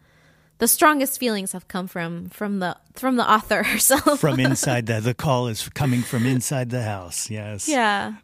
the 0.59 0.67
strongest 0.67 1.19
feelings 1.19 1.51
have 1.51 1.67
come 1.67 1.87
from 1.87 2.29
from 2.29 2.59
the 2.59 2.77
from 2.93 3.15
the 3.15 3.29
author 3.29 3.63
herself. 3.73 4.19
from 4.19 4.39
inside 4.49 4.85
the 4.85 4.99
the 4.99 5.13
call 5.13 5.47
is 5.47 5.67
coming 5.69 6.01
from 6.01 6.25
inside 6.25 6.69
the 6.69 6.83
house. 6.83 7.29
Yes. 7.29 7.67
Yeah. 7.67 8.15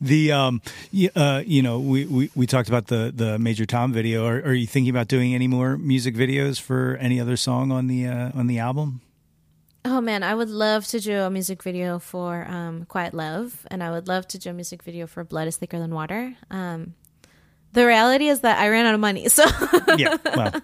The 0.00 0.32
um, 0.32 0.60
uh, 1.16 1.42
you 1.46 1.62
know, 1.62 1.78
we, 1.78 2.04
we, 2.04 2.30
we 2.34 2.46
talked 2.46 2.68
about 2.68 2.88
the 2.88 3.12
the 3.14 3.38
Major 3.38 3.64
Tom 3.64 3.92
video. 3.92 4.26
Are, 4.26 4.36
are 4.42 4.52
you 4.52 4.66
thinking 4.66 4.90
about 4.90 5.08
doing 5.08 5.34
any 5.34 5.48
more 5.48 5.78
music 5.78 6.14
videos 6.14 6.60
for 6.60 6.96
any 7.00 7.18
other 7.18 7.36
song 7.36 7.72
on 7.72 7.86
the 7.86 8.06
uh, 8.06 8.32
on 8.34 8.48
the 8.48 8.58
album? 8.58 9.00
Oh 9.84 10.00
man, 10.00 10.22
I 10.22 10.34
would 10.34 10.50
love 10.50 10.86
to 10.88 11.00
do 11.00 11.22
a 11.22 11.30
music 11.30 11.62
video 11.62 11.98
for 11.98 12.46
um, 12.48 12.84
Quiet 12.84 13.14
Love, 13.14 13.66
and 13.68 13.82
I 13.82 13.90
would 13.90 14.06
love 14.06 14.28
to 14.28 14.38
do 14.38 14.50
a 14.50 14.52
music 14.52 14.82
video 14.82 15.08
for 15.08 15.24
Blood 15.24 15.48
is 15.48 15.56
Thicker 15.56 15.78
Than 15.78 15.92
Water. 15.92 16.36
Um, 16.50 16.94
the 17.72 17.86
reality 17.86 18.28
is 18.28 18.40
that 18.40 18.58
I 18.58 18.68
ran 18.68 18.86
out 18.86 18.94
of 18.94 19.00
money, 19.00 19.28
so 19.28 19.44
Yeah. 19.96 20.16
Well, 20.36 20.60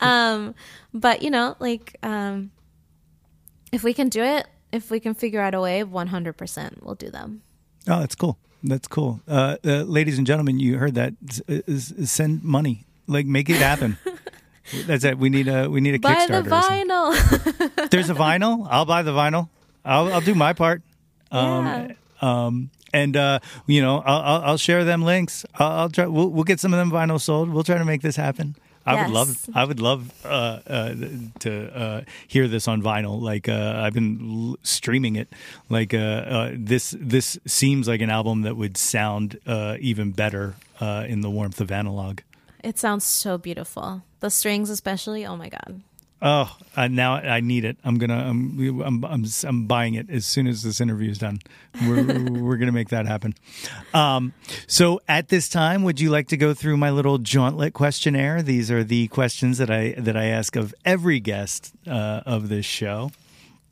um, 0.00 0.54
but 0.92 1.22
you 1.22 1.30
know, 1.30 1.56
like 1.58 1.96
um, 2.02 2.50
if 3.72 3.82
we 3.84 3.94
can 3.94 4.08
do 4.08 4.22
it, 4.22 4.46
if 4.72 4.90
we 4.90 5.00
can 5.00 5.14
figure 5.14 5.40
out 5.40 5.54
a 5.54 5.60
way, 5.60 5.82
one 5.84 6.08
hundred 6.08 6.34
percent, 6.36 6.84
we'll 6.84 6.94
do 6.96 7.10
them. 7.10 7.42
oh, 7.88 8.00
that's 8.00 8.14
cool. 8.14 8.38
That's 8.62 8.88
cool. 8.88 9.20
Uh, 9.26 9.56
uh, 9.64 9.82
ladies 9.84 10.18
and 10.18 10.26
gentlemen, 10.26 10.58
you 10.60 10.76
heard 10.76 10.94
that. 10.96 11.14
S- 11.28 11.40
s- 11.48 11.92
s- 11.98 12.10
send 12.10 12.42
money. 12.44 12.84
Like, 13.06 13.24
make 13.26 13.48
it 13.48 13.56
happen. 13.56 13.96
That's 14.86 15.02
it. 15.02 15.18
We 15.18 15.30
need 15.30 15.48
a 15.48 15.68
we 15.68 15.80
need 15.80 15.94
a 15.94 15.98
Buy 15.98 16.26
the 16.28 16.34
Kickstarter. 16.34 16.46
or 16.46 17.14
something. 17.16 17.64
vinyl. 17.74 17.90
There's 17.90 18.10
a 18.10 18.14
vinyl. 18.14 18.66
I'll 18.70 18.84
buy 18.84 19.02
the 19.02 19.10
vinyl. 19.12 19.48
I'll 19.84 20.12
I'll 20.12 20.20
do 20.20 20.34
my 20.36 20.52
part. 20.52 20.82
Um, 21.32 21.64
Yeah. 21.64 21.92
um, 22.20 22.70
and 22.92 23.16
uh, 23.16 23.38
you 23.66 23.80
know, 23.82 23.98
I'll, 24.04 24.20
I'll 24.22 24.42
I'll 24.50 24.56
share 24.58 24.84
them 24.84 25.02
links. 25.02 25.44
I'll, 25.58 25.70
I'll 25.72 25.88
try. 25.90 26.06
We'll, 26.06 26.28
we'll 26.28 26.44
get 26.44 26.60
some 26.60 26.72
of 26.74 26.78
them 26.78 26.90
vinyl 26.90 27.20
sold. 27.20 27.50
We'll 27.50 27.64
try 27.64 27.78
to 27.78 27.84
make 27.84 28.02
this 28.02 28.16
happen. 28.16 28.56
I 28.86 29.02
would 29.04 29.12
love. 29.12 29.46
I 29.54 29.64
would 29.64 29.78
love 29.80 30.10
uh, 30.24 30.60
uh, 30.66 30.94
to 31.40 31.76
uh, 31.76 32.00
hear 32.26 32.48
this 32.48 32.66
on 32.66 32.82
vinyl. 32.82 33.20
Like 33.20 33.48
uh, 33.48 33.74
I've 33.84 33.92
been 33.92 34.50
l- 34.52 34.58
streaming 34.62 35.16
it. 35.16 35.28
Like 35.68 35.92
uh, 35.94 35.98
uh, 35.98 36.50
this. 36.56 36.96
This 36.98 37.38
seems 37.46 37.86
like 37.86 38.00
an 38.00 38.10
album 38.10 38.42
that 38.42 38.56
would 38.56 38.76
sound 38.76 39.38
uh, 39.46 39.76
even 39.80 40.12
better 40.12 40.54
uh, 40.80 41.04
in 41.06 41.20
the 41.20 41.30
warmth 41.30 41.60
of 41.60 41.70
analog. 41.70 42.20
it 42.64 42.78
sounds 42.78 43.04
so 43.04 43.38
beautiful. 43.38 44.02
The 44.20 44.30
strings, 44.30 44.70
especially. 44.70 45.24
Oh 45.26 45.36
my 45.36 45.50
god. 45.50 45.82
Oh, 46.22 46.54
uh, 46.76 46.88
now 46.88 47.14
I 47.14 47.40
need 47.40 47.64
it. 47.64 47.78
I'm 47.82 47.96
gonna. 47.96 48.28
I'm. 48.28 48.82
I'm. 48.82 49.04
I'm, 49.04 49.24
I'm 49.44 49.66
buying 49.66 49.94
it 49.94 50.10
as 50.10 50.26
soon 50.26 50.46
as 50.46 50.62
this 50.62 50.80
interview 50.80 51.10
is 51.10 51.18
done. 51.18 51.40
We're 51.86 52.04
we're 52.42 52.56
gonna 52.58 52.72
make 52.72 52.90
that 52.90 53.06
happen. 53.06 53.34
Um. 53.94 54.34
So 54.66 55.00
at 55.08 55.28
this 55.28 55.48
time, 55.48 55.82
would 55.84 55.98
you 55.98 56.10
like 56.10 56.28
to 56.28 56.36
go 56.36 56.52
through 56.52 56.76
my 56.76 56.90
little 56.90 57.18
Jawntlet 57.18 57.72
questionnaire? 57.72 58.42
These 58.42 58.70
are 58.70 58.84
the 58.84 59.08
questions 59.08 59.58
that 59.58 59.70
I 59.70 59.94
that 59.96 60.16
I 60.16 60.26
ask 60.26 60.56
of 60.56 60.74
every 60.84 61.20
guest 61.20 61.72
uh, 61.86 62.20
of 62.26 62.50
this 62.50 62.66
show. 62.66 63.12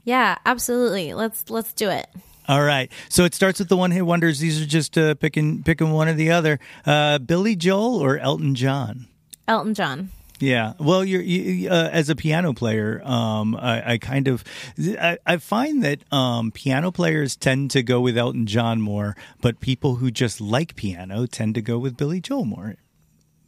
Yeah, 0.05 0.39
absolutely. 0.47 1.13
Let's 1.13 1.51
let's 1.51 1.75
do 1.75 1.91
it. 1.91 2.07
All 2.49 2.63
right. 2.63 2.91
So 3.11 3.25
it 3.25 3.35
starts 3.35 3.59
with 3.59 3.69
the 3.69 3.77
one 3.77 3.91
hit 3.91 4.07
wonders. 4.07 4.39
These 4.39 4.63
are 4.63 4.67
just 4.67 4.97
uh, 4.97 5.15
picking 5.17 5.63
picking 5.63 5.93
one 5.93 6.09
or 6.09 6.15
the 6.15 6.31
other. 6.31 6.59
Uh, 6.87 7.19
Billy 7.19 7.55
Joel 7.57 7.97
or 7.97 8.17
Elton 8.17 8.55
John. 8.55 9.07
Elton 9.47 9.75
John. 9.75 10.11
Yeah, 10.41 10.75
well, 10.79 11.05
you're 11.05 11.21
you, 11.21 11.69
uh, 11.69 11.89
as 11.93 12.09
a 12.09 12.15
piano 12.15 12.53
player. 12.53 13.03
Um, 13.05 13.57
I, 13.57 13.95
I 13.95 13.99
kind 13.99 14.29
of, 14.29 14.45
I, 14.79 15.19
I 15.27 15.37
find 15.39 15.83
that 15.83 16.01
um, 16.13 16.53
piano 16.53 16.93
players 16.93 17.35
tend 17.35 17.73
to 17.73 17.83
go 17.83 18.01
with 18.01 18.17
Elton 18.17 18.47
John 18.47 18.81
more, 18.81 19.17
but 19.41 19.59
people 19.61 19.97
who 19.97 20.11
just 20.11 20.41
like 20.41 20.77
piano 20.77 21.27
tend 21.27 21.57
to 21.57 21.63
go 21.63 21.79
with 21.79 21.97
Billy 21.97 22.21
Joel 22.21 22.45
more. 22.45 22.77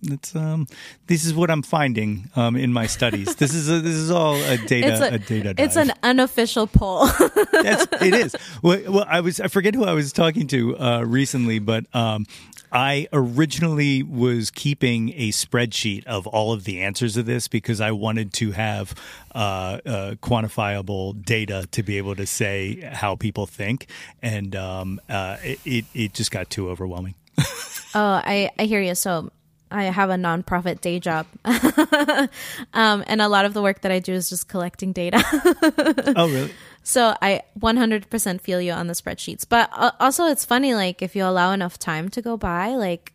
It's 0.03 0.35
um, 0.35 0.67
this 1.07 1.25
is 1.25 1.35
what 1.35 1.51
I'm 1.51 1.63
finding 1.63 2.31
um 2.37 2.57
in 2.57 2.73
my 2.73 2.87
studies. 2.87 3.35
This 3.37 3.55
is 3.55 3.69
a, 3.69 3.81
this 3.81 3.95
is 3.95 4.11
all 4.11 4.35
a 4.37 4.57
data 4.67 4.93
It's 4.93 5.01
a, 5.01 5.15
a, 5.15 5.19
data. 5.19 5.55
it's 5.59 5.77
an 5.77 5.93
unofficial 6.03 6.67
poll. 6.67 7.07
That's, 7.53 7.87
it 8.03 8.15
is. 8.15 8.37
Well, 8.63 8.81
well, 8.89 9.05
I 9.09 9.21
was 9.21 9.41
I 9.41 9.49
forget 9.49 9.75
who 9.75 9.85
I 9.85 9.93
was 9.93 10.13
talking 10.13 10.47
to 10.49 10.79
uh, 10.79 11.03
recently, 11.03 11.59
but 11.59 11.85
um, 11.95 12.27
I 12.73 13.09
originally 13.13 14.03
was 14.05 14.51
keeping 14.51 15.11
a 15.17 15.31
spreadsheet 15.31 16.07
of 16.07 16.27
all 16.29 16.53
of 16.53 16.65
the 16.65 16.81
answers 16.83 17.17
of 17.17 17.27
this 17.27 17.49
because 17.49 17.81
I 17.81 17.91
wanted 17.91 18.33
to 18.35 18.53
have 18.53 18.95
uh, 19.35 19.39
uh, 19.85 20.15
quantifiable 20.23 21.23
data 21.25 21.67
to 21.73 21.83
be 21.83 21.99
able 21.99 22.15
to 22.15 22.27
say 22.27 22.81
how 22.81 23.17
people 23.17 23.47
think, 23.47 23.87
and 24.23 24.55
um, 24.55 25.01
uh, 25.09 25.37
it, 25.43 25.59
it 25.65 25.85
it 25.95 26.15
just 26.15 26.31
got 26.31 26.49
too 26.49 26.71
overwhelming. 26.71 27.15
Oh, 27.93 28.23
I, 28.25 28.51
I 28.57 28.67
hear 28.67 28.81
you. 28.81 28.95
So 28.95 29.33
I 29.71 29.85
have 29.85 30.11
a 30.11 30.15
nonprofit 30.17 30.81
day 30.81 30.99
job. 30.99 31.27
um, 31.45 33.05
and 33.07 33.21
a 33.21 33.29
lot 33.29 33.45
of 33.45 33.55
the 33.55 33.63
work 33.63 33.83
that 33.83 33.93
I 33.93 33.99
do 33.99 34.13
is 34.13 34.29
just 34.29 34.49
collecting 34.49 34.93
data. 34.93 35.23
oh, 36.17 36.29
really? 36.29 36.51
so 36.83 37.15
I 37.23 37.43
100% 37.59 38.41
feel 38.41 38.61
you 38.61 38.73
on 38.73 38.87
the 38.87 38.95
spreadsheets. 38.95 39.47
But 39.49 39.71
uh, 39.73 39.93
also, 40.01 40.27
it's 40.27 40.45
funny, 40.45 40.75
like, 40.75 41.03
if 41.03 41.15
you 41.15 41.25
allow 41.25 41.53
enough 41.53 41.79
time 41.79 42.09
to 42.11 42.23
go 42.23 42.37
by, 42.37 42.75
like, 42.75 43.13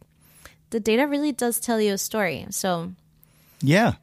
the 0.70 0.80
data 0.80 1.08
really 1.08 1.32
does 1.32 1.60
tell 1.60 1.80
you 1.80 1.93
a 1.93 1.97
story. 1.97 2.45
So 2.49 2.93
Yeah. 3.62 3.93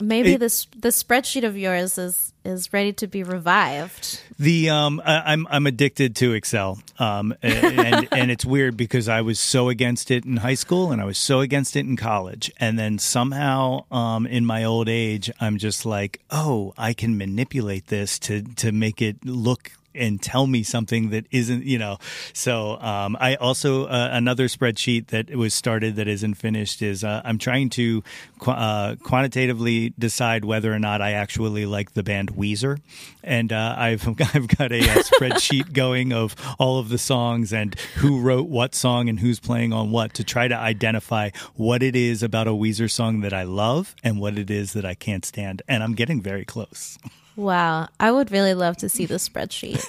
Maybe 0.00 0.32
It- 0.34 0.40
this 0.40 0.66
this 0.76 1.02
spreadsheet 1.02 1.44
of 1.44 1.56
yours 1.56 1.98
is 1.98 2.32
is 2.44 2.72
ready 2.72 2.92
to 2.94 3.06
be 3.06 3.22
revived. 3.22 4.20
The 4.38 4.70
um, 4.70 5.02
I, 5.04 5.32
I'm 5.32 5.46
I'm 5.50 5.66
addicted 5.66 6.16
to 6.16 6.32
Excel, 6.32 6.78
um, 6.98 7.34
and 7.42 8.08
and 8.12 8.30
it's 8.30 8.44
weird 8.44 8.76
because 8.76 9.08
I 9.08 9.20
was 9.20 9.38
so 9.38 9.68
against 9.68 10.10
it 10.10 10.24
in 10.24 10.38
high 10.38 10.54
school 10.54 10.90
and 10.92 11.00
I 11.02 11.04
was 11.04 11.18
so 11.18 11.40
against 11.40 11.76
it 11.76 11.80
in 11.80 11.96
college, 11.96 12.50
and 12.58 12.78
then 12.78 12.98
somehow 12.98 13.84
um, 13.92 14.26
in 14.26 14.46
my 14.46 14.64
old 14.64 14.88
age, 14.88 15.30
I'm 15.40 15.58
just 15.58 15.84
like, 15.84 16.20
oh, 16.30 16.72
I 16.78 16.94
can 16.94 17.18
manipulate 17.18 17.88
this 17.88 18.18
to 18.20 18.42
to 18.56 18.72
make 18.72 19.02
it 19.02 19.24
look 19.24 19.72
and 19.94 20.20
tell 20.22 20.46
me 20.46 20.62
something 20.62 21.10
that 21.10 21.26
isn't, 21.30 21.64
you 21.64 21.78
know. 21.78 21.98
So 22.32 22.80
um, 22.80 23.16
I 23.20 23.36
also 23.36 23.86
uh, 23.86 24.08
another 24.12 24.46
spreadsheet 24.46 25.08
that 25.08 25.30
was 25.34 25.54
started 25.54 25.96
that 25.96 26.08
isn't 26.08 26.34
finished 26.34 26.82
is 26.82 27.04
uh, 27.04 27.22
I'm 27.24 27.38
trying 27.38 27.70
to 27.70 28.02
qu- 28.38 28.50
uh, 28.50 28.96
quantitatively 28.96 29.92
decide 29.98 30.44
whether 30.44 30.72
or 30.72 30.78
not 30.78 31.00
I 31.00 31.12
actually 31.12 31.66
like 31.66 31.92
the 31.92 32.02
band 32.02 32.32
Weezer, 32.32 32.78
and 33.22 33.52
uh, 33.52 33.74
I've 33.76 34.06
I've 34.34 34.48
got 34.48 34.72
a, 34.72 34.80
uh 34.80 35.02
spreadsheet 35.02 35.72
going 35.72 36.12
of 36.12 36.36
all 36.58 36.78
of 36.78 36.88
the 36.88 36.98
songs 36.98 37.52
and 37.52 37.74
who 37.96 38.20
wrote 38.20 38.48
what 38.48 38.74
song 38.74 39.08
and 39.08 39.18
who's 39.20 39.40
playing 39.40 39.72
on 39.72 39.90
what 39.90 40.14
to 40.14 40.24
try 40.24 40.48
to 40.48 40.56
identify 40.56 41.30
what 41.54 41.82
it 41.82 41.96
is 41.96 42.22
about 42.22 42.46
a 42.46 42.52
Weezer 42.52 42.90
song 42.90 43.20
that 43.20 43.32
I 43.32 43.42
love 43.42 43.94
and 44.02 44.20
what 44.20 44.38
it 44.38 44.50
is 44.50 44.72
that 44.74 44.84
I 44.84 44.94
can't 44.94 45.24
stand, 45.24 45.62
and 45.68 45.82
I'm 45.82 45.94
getting 45.94 46.20
very 46.20 46.44
close. 46.44 46.98
Wow, 47.36 47.88
I 47.98 48.10
would 48.12 48.30
really 48.30 48.54
love 48.54 48.76
to 48.78 48.88
see 48.88 49.06
the 49.06 49.14
spreadsheet. 49.28 49.80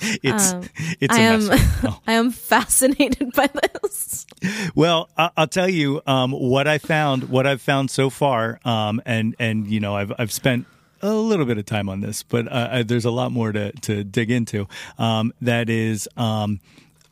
It's 0.22 0.54
it's 1.00 1.14
a 1.14 1.18
I 1.18 1.22
am 1.22 1.48
right. 1.48 1.98
I 2.06 2.12
am 2.14 2.30
fascinated 2.30 3.32
by 3.32 3.48
this. 3.48 4.26
Well, 4.74 5.08
I- 5.16 5.30
I'll 5.36 5.46
tell 5.46 5.68
you 5.68 6.00
um, 6.06 6.32
what 6.32 6.66
I 6.66 6.78
found. 6.78 7.24
What 7.28 7.46
I've 7.46 7.60
found 7.62 7.90
so 7.90 8.10
far, 8.10 8.58
um, 8.64 9.00
and 9.06 9.36
and 9.38 9.66
you 9.66 9.80
know, 9.80 9.94
I've 9.96 10.12
I've 10.18 10.32
spent 10.32 10.66
a 11.02 11.12
little 11.14 11.46
bit 11.46 11.58
of 11.58 11.64
time 11.66 11.88
on 11.88 12.00
this, 12.00 12.22
but 12.22 12.50
uh, 12.50 12.68
I, 12.72 12.82
there's 12.82 13.04
a 13.04 13.10
lot 13.10 13.30
more 13.32 13.52
to 13.52 13.72
to 13.72 14.04
dig 14.04 14.30
into. 14.30 14.66
Um, 14.98 15.32
that 15.40 15.68
is, 15.70 16.08
um, 16.16 16.60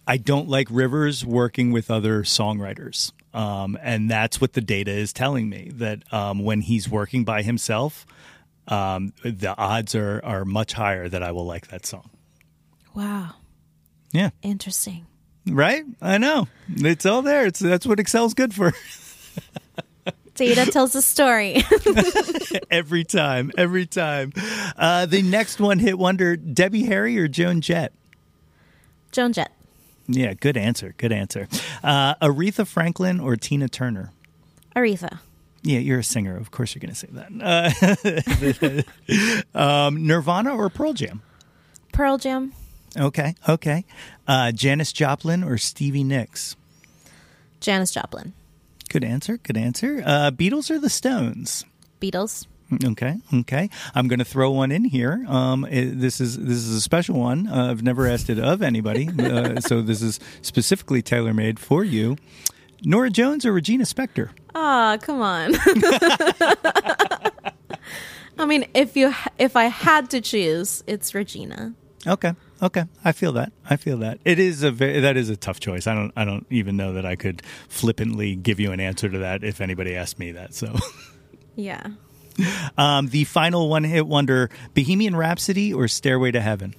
I 0.06 0.16
don't 0.16 0.48
like 0.48 0.68
Rivers 0.70 1.24
working 1.24 1.70
with 1.72 1.90
other 1.90 2.22
songwriters, 2.22 3.12
um, 3.32 3.78
and 3.82 4.10
that's 4.10 4.40
what 4.40 4.54
the 4.54 4.60
data 4.60 4.90
is 4.90 5.12
telling 5.12 5.48
me. 5.48 5.70
That 5.74 6.10
um, 6.12 6.40
when 6.40 6.62
he's 6.62 6.88
working 6.88 7.24
by 7.24 7.42
himself, 7.42 8.06
um, 8.68 9.12
the 9.22 9.54
odds 9.58 9.94
are 9.94 10.20
are 10.24 10.44
much 10.44 10.72
higher 10.72 11.08
that 11.08 11.22
I 11.22 11.32
will 11.32 11.46
like 11.46 11.68
that 11.68 11.84
song. 11.86 12.08
Wow, 12.94 13.30
Yeah, 14.12 14.30
interesting. 14.42 15.06
right. 15.46 15.84
I 16.02 16.18
know 16.18 16.48
it's 16.68 17.06
all 17.06 17.22
there. 17.22 17.46
It's 17.46 17.60
that's 17.60 17.86
what 17.86 17.98
Excel's 18.00 18.34
good 18.34 18.52
for. 18.54 18.72
Data 20.34 20.70
tells 20.70 20.94
a 20.94 21.02
story. 21.02 21.64
every 22.70 23.02
time, 23.02 23.50
every 23.58 23.86
time. 23.86 24.32
Uh, 24.76 25.04
the 25.06 25.20
next 25.22 25.58
one 25.60 25.80
hit 25.80 25.98
wonder: 25.98 26.36
Debbie 26.36 26.84
Harry 26.84 27.18
or 27.18 27.26
Joan 27.26 27.60
Jett? 27.60 27.92
Joan 29.10 29.32
Jett. 29.32 29.50
Yeah, 30.06 30.34
good 30.34 30.56
answer. 30.56 30.94
Good 30.96 31.12
answer. 31.12 31.48
Uh, 31.82 32.14
Aretha 32.16 32.66
Franklin 32.66 33.18
or 33.20 33.34
Tina 33.36 33.68
Turner? 33.68 34.12
Aretha. 34.76 35.18
Yeah, 35.68 35.80
you're 35.80 35.98
a 35.98 36.04
singer. 36.04 36.34
Of 36.34 36.50
course, 36.50 36.74
you're 36.74 36.80
going 36.80 36.94
to 36.94 36.96
say 36.96 37.08
that. 37.12 38.84
Uh, 39.54 39.58
um, 39.58 40.06
Nirvana 40.06 40.56
or 40.56 40.70
Pearl 40.70 40.94
Jam? 40.94 41.20
Pearl 41.92 42.16
Jam. 42.16 42.54
Okay, 42.96 43.34
okay. 43.46 43.84
Uh, 44.26 44.50
Janis 44.50 44.94
Joplin 44.94 45.44
or 45.44 45.58
Stevie 45.58 46.04
Nicks? 46.04 46.56
Janis 47.60 47.90
Joplin. 47.90 48.32
Good 48.88 49.04
answer. 49.04 49.36
Good 49.36 49.58
answer. 49.58 50.02
Uh, 50.06 50.30
Beatles 50.30 50.70
or 50.70 50.78
the 50.78 50.88
Stones? 50.88 51.66
Beatles. 52.00 52.46
Okay, 52.82 53.16
okay. 53.34 53.68
I'm 53.94 54.08
going 54.08 54.20
to 54.20 54.24
throw 54.24 54.50
one 54.52 54.72
in 54.72 54.84
here. 54.84 55.22
Um, 55.28 55.66
it- 55.66 56.00
this 56.00 56.18
is 56.18 56.38
this 56.38 56.56
is 56.56 56.76
a 56.76 56.80
special 56.80 57.18
one. 57.18 57.46
Uh, 57.46 57.70
I've 57.70 57.82
never 57.82 58.06
asked 58.06 58.30
it 58.30 58.38
of 58.38 58.62
anybody, 58.62 59.10
uh, 59.18 59.60
so 59.68 59.82
this 59.82 60.00
is 60.00 60.18
specifically 60.40 61.02
tailor 61.02 61.34
made 61.34 61.58
for 61.58 61.84
you. 61.84 62.16
Norah 62.84 63.10
Jones 63.10 63.44
or 63.44 63.52
Regina 63.52 63.84
Spektor? 63.84 64.30
Ah, 64.60 64.98
come 65.00 65.20
on. 65.22 65.54
I 68.38 68.44
mean, 68.46 68.66
if 68.74 68.96
you 68.96 69.14
if 69.38 69.54
I 69.56 69.64
had 69.64 70.10
to 70.10 70.20
choose, 70.20 70.82
it's 70.86 71.14
Regina. 71.14 71.74
Okay, 72.06 72.32
okay. 72.62 72.84
I 73.04 73.12
feel 73.12 73.32
that. 73.32 73.52
I 73.68 73.76
feel 73.76 73.98
that. 73.98 74.18
It 74.24 74.38
is 74.38 74.62
a 74.62 74.70
very, 74.70 75.00
that 75.00 75.16
is 75.16 75.30
a 75.30 75.36
tough 75.36 75.60
choice. 75.60 75.86
I 75.86 75.94
don't 75.94 76.12
I 76.16 76.24
don't 76.24 76.46
even 76.50 76.76
know 76.76 76.92
that 76.94 77.04
I 77.06 77.16
could 77.16 77.42
flippantly 77.68 78.34
give 78.36 78.58
you 78.60 78.72
an 78.72 78.80
answer 78.80 79.08
to 79.08 79.18
that 79.18 79.44
if 79.44 79.60
anybody 79.60 79.94
asked 79.96 80.18
me 80.18 80.32
that. 80.32 80.54
So, 80.54 80.74
Yeah. 81.56 81.86
um, 82.76 83.08
the 83.08 83.24
final 83.24 83.68
one 83.68 83.84
hit 83.84 84.06
wonder 84.06 84.50
Bohemian 84.74 85.14
Rhapsody 85.16 85.72
or 85.74 85.88
Stairway 85.88 86.30
to 86.32 86.40
Heaven? 86.40 86.74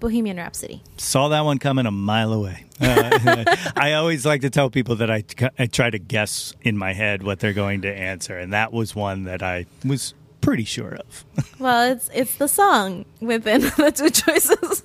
Bohemian 0.00 0.36
Rhapsody. 0.36 0.82
Saw 0.96 1.28
that 1.28 1.40
one 1.40 1.58
coming 1.58 1.86
a 1.86 1.90
mile 1.90 2.32
away. 2.32 2.64
Uh, 2.80 3.44
I 3.76 3.94
always 3.94 4.26
like 4.26 4.42
to 4.42 4.50
tell 4.50 4.70
people 4.70 4.96
that 4.96 5.10
I, 5.10 5.24
I 5.58 5.66
try 5.66 5.90
to 5.90 5.98
guess 5.98 6.52
in 6.62 6.76
my 6.76 6.92
head 6.92 7.22
what 7.22 7.40
they're 7.40 7.52
going 7.54 7.82
to 7.82 7.92
answer, 7.92 8.38
and 8.38 8.52
that 8.52 8.72
was 8.72 8.94
one 8.94 9.24
that 9.24 9.42
I 9.42 9.66
was 9.84 10.14
pretty 10.40 10.64
sure 10.64 10.94
of. 10.96 11.24
Well, 11.58 11.90
it's 11.90 12.10
it's 12.12 12.36
the 12.36 12.48
song 12.48 13.06
within 13.20 13.60
the 13.76 13.90
two 13.94 14.10
choices. 14.10 14.82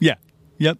yeah. 0.00 0.14
Yep. 0.58 0.78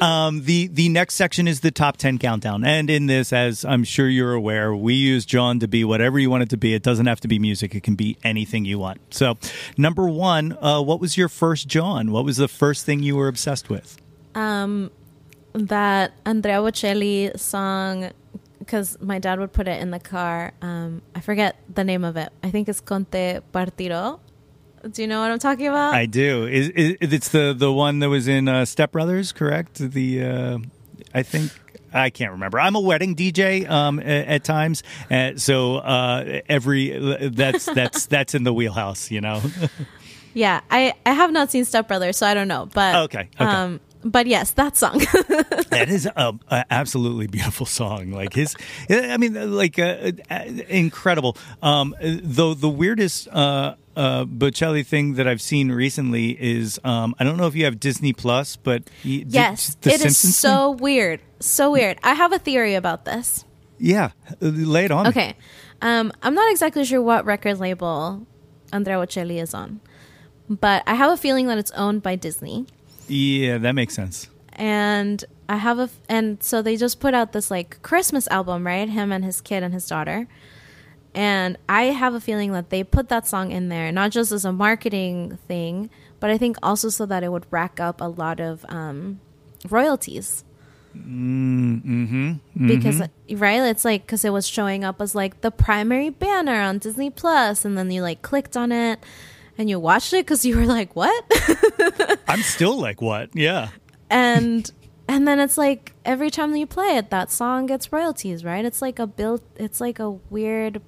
Um, 0.00 0.44
the 0.44 0.66
the 0.66 0.88
next 0.88 1.14
section 1.14 1.48
is 1.48 1.60
the 1.60 1.70
top 1.70 1.96
ten 1.96 2.18
countdown, 2.18 2.64
and 2.64 2.90
in 2.90 3.06
this, 3.06 3.32
as 3.32 3.64
I'm 3.64 3.82
sure 3.84 4.08
you're 4.08 4.34
aware, 4.34 4.74
we 4.74 4.94
use 4.94 5.24
Jawn 5.24 5.60
to 5.60 5.68
be 5.68 5.84
whatever 5.84 6.18
you 6.18 6.28
want 6.28 6.42
it 6.42 6.50
to 6.50 6.56
be. 6.56 6.74
It 6.74 6.82
doesn't 6.82 7.06
have 7.06 7.20
to 7.20 7.28
be 7.28 7.38
music; 7.38 7.74
it 7.74 7.82
can 7.82 7.94
be 7.94 8.18
anything 8.22 8.64
you 8.64 8.78
want. 8.78 9.00
So, 9.14 9.38
number 9.78 10.08
one, 10.08 10.56
uh, 10.60 10.82
what 10.82 11.00
was 11.00 11.16
your 11.16 11.28
first 11.28 11.66
Jawn? 11.68 12.10
What 12.10 12.24
was 12.24 12.36
the 12.36 12.48
first 12.48 12.84
thing 12.84 13.02
you 13.02 13.16
were 13.16 13.28
obsessed 13.28 13.70
with? 13.70 13.96
um, 14.36 14.90
that 15.54 16.12
Andrea 16.24 16.58
Bocelli 16.58 17.36
song, 17.38 18.10
because 18.58 19.00
my 19.00 19.18
dad 19.18 19.40
would 19.40 19.52
put 19.52 19.66
it 19.66 19.80
in 19.80 19.90
the 19.90 19.98
car. 19.98 20.52
Um, 20.60 21.02
I 21.14 21.20
forget 21.20 21.56
the 21.72 21.82
name 21.82 22.04
of 22.04 22.16
it. 22.16 22.30
I 22.44 22.50
think 22.50 22.68
it's 22.68 22.80
Conte 22.80 23.40
Partiro. 23.52 24.20
Do 24.92 25.02
you 25.02 25.08
know 25.08 25.20
what 25.20 25.30
I'm 25.30 25.38
talking 25.38 25.66
about? 25.66 25.94
I 25.94 26.06
do. 26.06 26.46
Is, 26.46 26.68
is 26.70 26.96
it's 27.00 27.28
the 27.28 27.54
the 27.56 27.72
one 27.72 27.98
that 28.00 28.08
was 28.08 28.28
in 28.28 28.48
uh, 28.48 28.64
Step 28.64 28.92
Brothers, 28.92 29.32
correct? 29.32 29.78
The 29.78 30.22
uh, 30.24 30.58
I 31.14 31.22
think 31.22 31.52
I 31.92 32.10
can't 32.10 32.32
remember. 32.32 32.60
I'm 32.60 32.74
a 32.76 32.80
wedding 32.80 33.16
DJ 33.16 33.68
um, 33.68 33.98
at, 33.98 34.06
at 34.06 34.44
times, 34.44 34.82
uh, 35.10 35.32
so 35.36 35.76
uh, 35.76 36.40
every 36.48 37.28
that's 37.30 37.66
that's 37.66 38.06
that's 38.06 38.34
in 38.34 38.44
the 38.44 38.52
wheelhouse, 38.52 39.10
you 39.10 39.20
know. 39.20 39.42
yeah, 40.34 40.60
I 40.70 40.94
I 41.04 41.12
have 41.12 41.32
not 41.32 41.50
seen 41.50 41.64
Step 41.64 41.88
Brothers, 41.88 42.16
so 42.18 42.26
I 42.26 42.34
don't 42.34 42.48
know. 42.48 42.68
But 42.72 42.94
Okay, 43.04 43.28
okay. 43.40 43.44
um, 43.44 43.80
but 44.04 44.26
yes, 44.26 44.52
that 44.52 44.76
song. 44.76 44.98
that 45.70 45.86
is 45.88 46.06
a, 46.06 46.34
a 46.48 46.64
absolutely 46.70 47.26
beautiful 47.26 47.66
song. 47.66 48.12
Like 48.12 48.34
his, 48.34 48.54
I 48.88 49.16
mean, 49.16 49.56
like 49.56 49.78
uh, 49.78 50.12
uh, 50.30 50.44
incredible. 50.68 51.36
Um, 51.62 51.94
though 52.00 52.54
the 52.54 52.68
weirdest 52.68 53.28
uh, 53.28 53.74
uh, 53.96 54.24
Bocelli 54.26 54.84
thing 54.86 55.14
that 55.14 55.26
I've 55.26 55.40
seen 55.40 55.72
recently 55.72 56.30
is 56.40 56.78
um, 56.84 57.14
I 57.18 57.24
don't 57.24 57.36
know 57.36 57.46
if 57.46 57.54
you 57.56 57.64
have 57.64 57.80
Disney 57.80 58.12
Plus, 58.12 58.56
but 58.56 58.84
yes, 59.02 59.74
the 59.80 59.90
it 59.90 59.94
is 59.96 60.00
Simpsons 60.02 60.36
so 60.38 60.70
weird, 60.70 61.20
so 61.40 61.70
weird. 61.72 61.98
I 62.02 62.14
have 62.14 62.32
a 62.32 62.38
theory 62.38 62.74
about 62.74 63.04
this. 63.04 63.44
yeah. 63.78 64.10
Lay 64.40 64.84
it 64.84 64.90
on. 64.90 65.06
Okay. 65.08 65.34
Um, 65.82 66.12
I'm 66.22 66.34
not 66.34 66.50
exactly 66.50 66.84
sure 66.84 67.02
what 67.02 67.24
record 67.26 67.58
label 67.58 68.26
Andrea 68.72 68.96
Bocelli 68.96 69.40
is 69.42 69.52
on, 69.54 69.80
but 70.48 70.82
I 70.86 70.94
have 70.94 71.10
a 71.12 71.16
feeling 71.16 71.46
that 71.48 71.58
it's 71.58 71.70
owned 71.72 72.02
by 72.02 72.16
Disney. 72.16 72.66
Yeah, 73.08 73.58
that 73.58 73.72
makes 73.72 73.94
sense. 73.94 74.28
And 74.54 75.22
I 75.48 75.56
have 75.58 75.78
a, 75.78 75.82
f- 75.82 76.00
and 76.08 76.42
so 76.42 76.62
they 76.62 76.76
just 76.76 76.98
put 76.98 77.12
out 77.14 77.32
this 77.32 77.50
like 77.50 77.80
Christmas 77.82 78.26
album, 78.28 78.66
right? 78.66 78.88
Him 78.88 79.12
and 79.12 79.22
his 79.24 79.40
kid 79.42 79.62
and 79.62 79.72
his 79.74 79.86
daughter. 79.86 80.26
And 81.16 81.56
I 81.66 81.84
have 81.84 82.12
a 82.12 82.20
feeling 82.20 82.52
that 82.52 82.68
they 82.68 82.84
put 82.84 83.08
that 83.08 83.26
song 83.26 83.50
in 83.50 83.70
there, 83.70 83.90
not 83.90 84.10
just 84.10 84.32
as 84.32 84.44
a 84.44 84.52
marketing 84.52 85.38
thing, 85.48 85.88
but 86.20 86.28
I 86.28 86.36
think 86.36 86.58
also 86.62 86.90
so 86.90 87.06
that 87.06 87.24
it 87.24 87.32
would 87.32 87.46
rack 87.50 87.80
up 87.80 88.02
a 88.02 88.04
lot 88.04 88.38
of 88.38 88.66
um, 88.68 89.20
royalties. 89.68 90.44
Mm-hmm. 90.94 92.66
because 92.66 93.02
right 93.32 93.60
it's 93.60 93.84
like 93.84 94.06
because 94.06 94.24
it 94.24 94.30
was 94.30 94.46
showing 94.48 94.82
up 94.82 95.02
as 95.02 95.14
like 95.14 95.42
the 95.42 95.50
primary 95.50 96.08
banner 96.08 96.58
on 96.58 96.78
disney 96.78 97.10
plus 97.10 97.66
and 97.66 97.76
then 97.76 97.90
you 97.90 98.00
like 98.00 98.22
clicked 98.22 98.56
on 98.56 98.72
it 98.72 98.98
and 99.58 99.68
you 99.68 99.78
watched 99.78 100.14
it 100.14 100.24
because 100.24 100.46
you 100.46 100.56
were 100.56 100.64
like 100.64 100.96
what 100.96 101.22
I'm 102.28 102.40
still 102.40 102.80
like, 102.80 103.02
what? 103.02 103.28
Yeah. 103.34 103.68
and 104.08 104.70
and 105.06 105.28
then 105.28 105.38
it's 105.38 105.58
like 105.58 105.92
every 106.06 106.30
time 106.30 106.52
that 106.52 106.58
you 106.58 106.66
play 106.66 106.96
it 106.96 107.10
that 107.10 107.30
song 107.30 107.66
gets 107.66 107.92
royalties 107.92 108.42
right 108.42 108.64
it's 108.64 108.80
like 108.80 108.98
a 108.98 109.06
built 109.06 109.42
it's 109.56 109.82
like 109.82 109.98
a 109.98 110.10
weird 110.10 110.80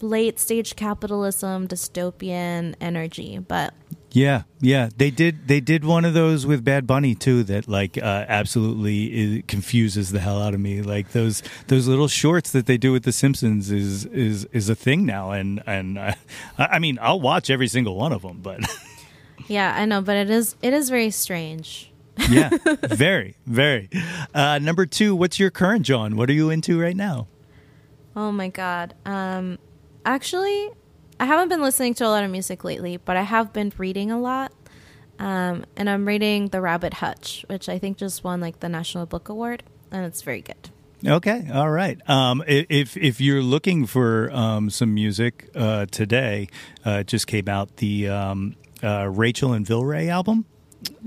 late 0.00 0.38
stage 0.38 0.76
capitalism 0.76 1.66
dystopian 1.68 2.74
energy 2.80 3.38
but 3.38 3.74
Yeah, 4.10 4.44
yeah, 4.60 4.88
they 4.96 5.10
did. 5.10 5.48
They 5.48 5.60
did 5.60 5.84
one 5.84 6.06
of 6.06 6.14
those 6.14 6.46
with 6.46 6.64
Bad 6.64 6.86
Bunny 6.86 7.14
too. 7.14 7.44
That 7.44 7.68
like 7.68 7.98
uh, 7.98 8.24
absolutely 8.26 9.04
is, 9.04 9.42
confuses 9.46 10.12
the 10.12 10.18
hell 10.18 10.40
out 10.40 10.54
of 10.54 10.60
me. 10.60 10.80
Like 10.80 11.12
those 11.12 11.42
those 11.66 11.86
little 11.86 12.08
shorts 12.08 12.50
that 12.52 12.64
they 12.64 12.78
do 12.78 12.90
with 12.90 13.02
The 13.02 13.12
Simpsons 13.12 13.70
is 13.70 14.06
is 14.06 14.46
is 14.46 14.70
a 14.70 14.74
thing 14.74 15.04
now, 15.04 15.32
and 15.32 15.62
and 15.66 15.98
uh, 15.98 16.14
I 16.56 16.78
mean 16.78 16.98
I'll 17.02 17.20
watch 17.20 17.50
every 17.50 17.68
single 17.68 17.96
one 17.96 18.12
of 18.12 18.22
them. 18.22 18.40
But 18.42 18.60
yeah 19.48 19.72
i 19.76 19.84
know 19.86 20.02
but 20.02 20.16
it 20.16 20.28
is 20.28 20.56
it 20.62 20.74
is 20.74 20.90
very 20.90 21.10
strange 21.10 21.90
yeah, 22.30 22.50
very 22.82 23.36
very. 23.46 23.88
Uh, 24.34 24.58
number 24.58 24.86
two, 24.86 25.14
what's 25.14 25.38
your 25.38 25.50
current 25.50 25.82
Jawn? 25.86 26.16
What 26.16 26.28
are 26.28 26.32
you 26.32 26.50
into 26.50 26.80
right 26.80 26.96
now? 26.96 27.28
Oh 28.16 28.32
my 28.32 28.48
god. 28.48 28.94
Um 29.06 29.58
actually 30.04 30.70
I 31.20 31.24
haven't 31.24 31.48
been 31.48 31.62
listening 31.62 31.94
to 31.94 32.06
a 32.06 32.08
lot 32.08 32.22
of 32.24 32.30
music 32.30 32.62
lately, 32.64 32.96
but 32.96 33.16
I 33.16 33.22
have 33.22 33.52
been 33.52 33.72
reading 33.78 34.10
a 34.10 34.20
lot. 34.20 34.52
Um 35.18 35.64
and 35.76 35.90
I'm 35.90 36.06
reading 36.06 36.48
The 36.48 36.60
Rabbit 36.60 36.94
Hutch, 36.94 37.44
which 37.48 37.68
I 37.68 37.78
think 37.78 37.96
just 37.98 38.22
won 38.24 38.40
like 38.40 38.60
the 38.60 38.68
National 38.68 39.06
Book 39.06 39.28
Award 39.28 39.62
and 39.90 40.04
it's 40.06 40.22
very 40.22 40.40
good. 40.42 40.70
Okay, 41.06 41.48
all 41.54 41.70
right. 41.70 41.96
Um, 42.10 42.42
if 42.48 42.96
if 42.96 43.20
you're 43.20 43.40
looking 43.42 43.86
for 43.86 44.32
um, 44.32 44.68
some 44.68 44.94
music 44.94 45.48
uh, 45.54 45.86
today, 45.86 46.48
uh, 46.84 46.90
it 47.02 47.06
just 47.06 47.28
came 47.28 47.48
out 47.48 47.76
the 47.76 48.08
um, 48.08 48.56
uh, 48.82 49.08
Rachel 49.08 49.52
and 49.52 49.64
Vilray 49.64 50.08
album. 50.08 50.44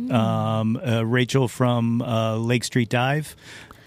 Um, 0.09 0.77
uh, 0.77 1.03
Rachel 1.05 1.49
from 1.49 2.01
uh, 2.01 2.37
Lake 2.37 2.63
Street 2.63 2.87
Dive. 2.87 3.35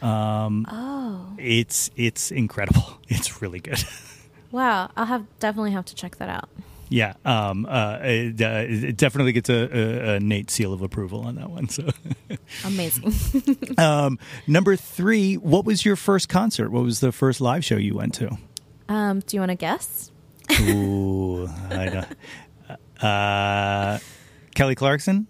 Um, 0.03 0.67
Oh. 0.71 1.33
it's 1.39 1.91
it's 1.97 2.31
incredible. 2.31 2.99
It's 3.09 3.41
really 3.41 3.61
good. 3.61 3.83
Wow, 4.55 4.89
I'll 4.97 5.07
have 5.07 5.27
definitely 5.41 5.73
have 5.73 5.85
to 5.87 5.97
check 5.97 6.19
that 6.19 6.29
out. 6.29 6.49
yeah, 6.89 7.15
um, 7.25 7.67
uh, 7.69 7.99
it, 8.03 8.41
uh, 8.41 8.63
it 8.69 8.97
definitely 8.97 9.33
gets 9.33 9.51
a, 9.51 9.55
a, 9.55 10.15
a 10.15 10.21
Nate 10.21 10.49
seal 10.49 10.73
of 10.73 10.81
approval 10.81 11.27
on 11.27 11.35
that 11.35 11.51
one. 11.51 11.69
So, 11.69 11.89
Amazing. 12.65 13.59
um, 13.79 14.17
number 14.47 14.77
three, 14.77 15.35
what 15.35 15.65
was 15.65 15.85
your 15.85 15.97
first 15.97 16.29
concert? 16.29 16.71
What 16.71 16.85
was 16.85 17.01
the 17.01 17.11
first 17.11 17.41
live 17.41 17.65
show 17.65 17.75
you 17.75 17.97
went 17.97 18.15
to? 18.15 18.39
um 18.89 19.21
do 19.27 19.37
you 19.37 19.41
want 19.41 19.51
to 19.51 19.57
guess? 19.57 20.13
Ooh, 20.61 21.49
I 21.71 21.87
don't. 21.89 22.07
Uh, 23.03 23.99
Kelly 24.55 24.77
Clarkson. 24.77 25.27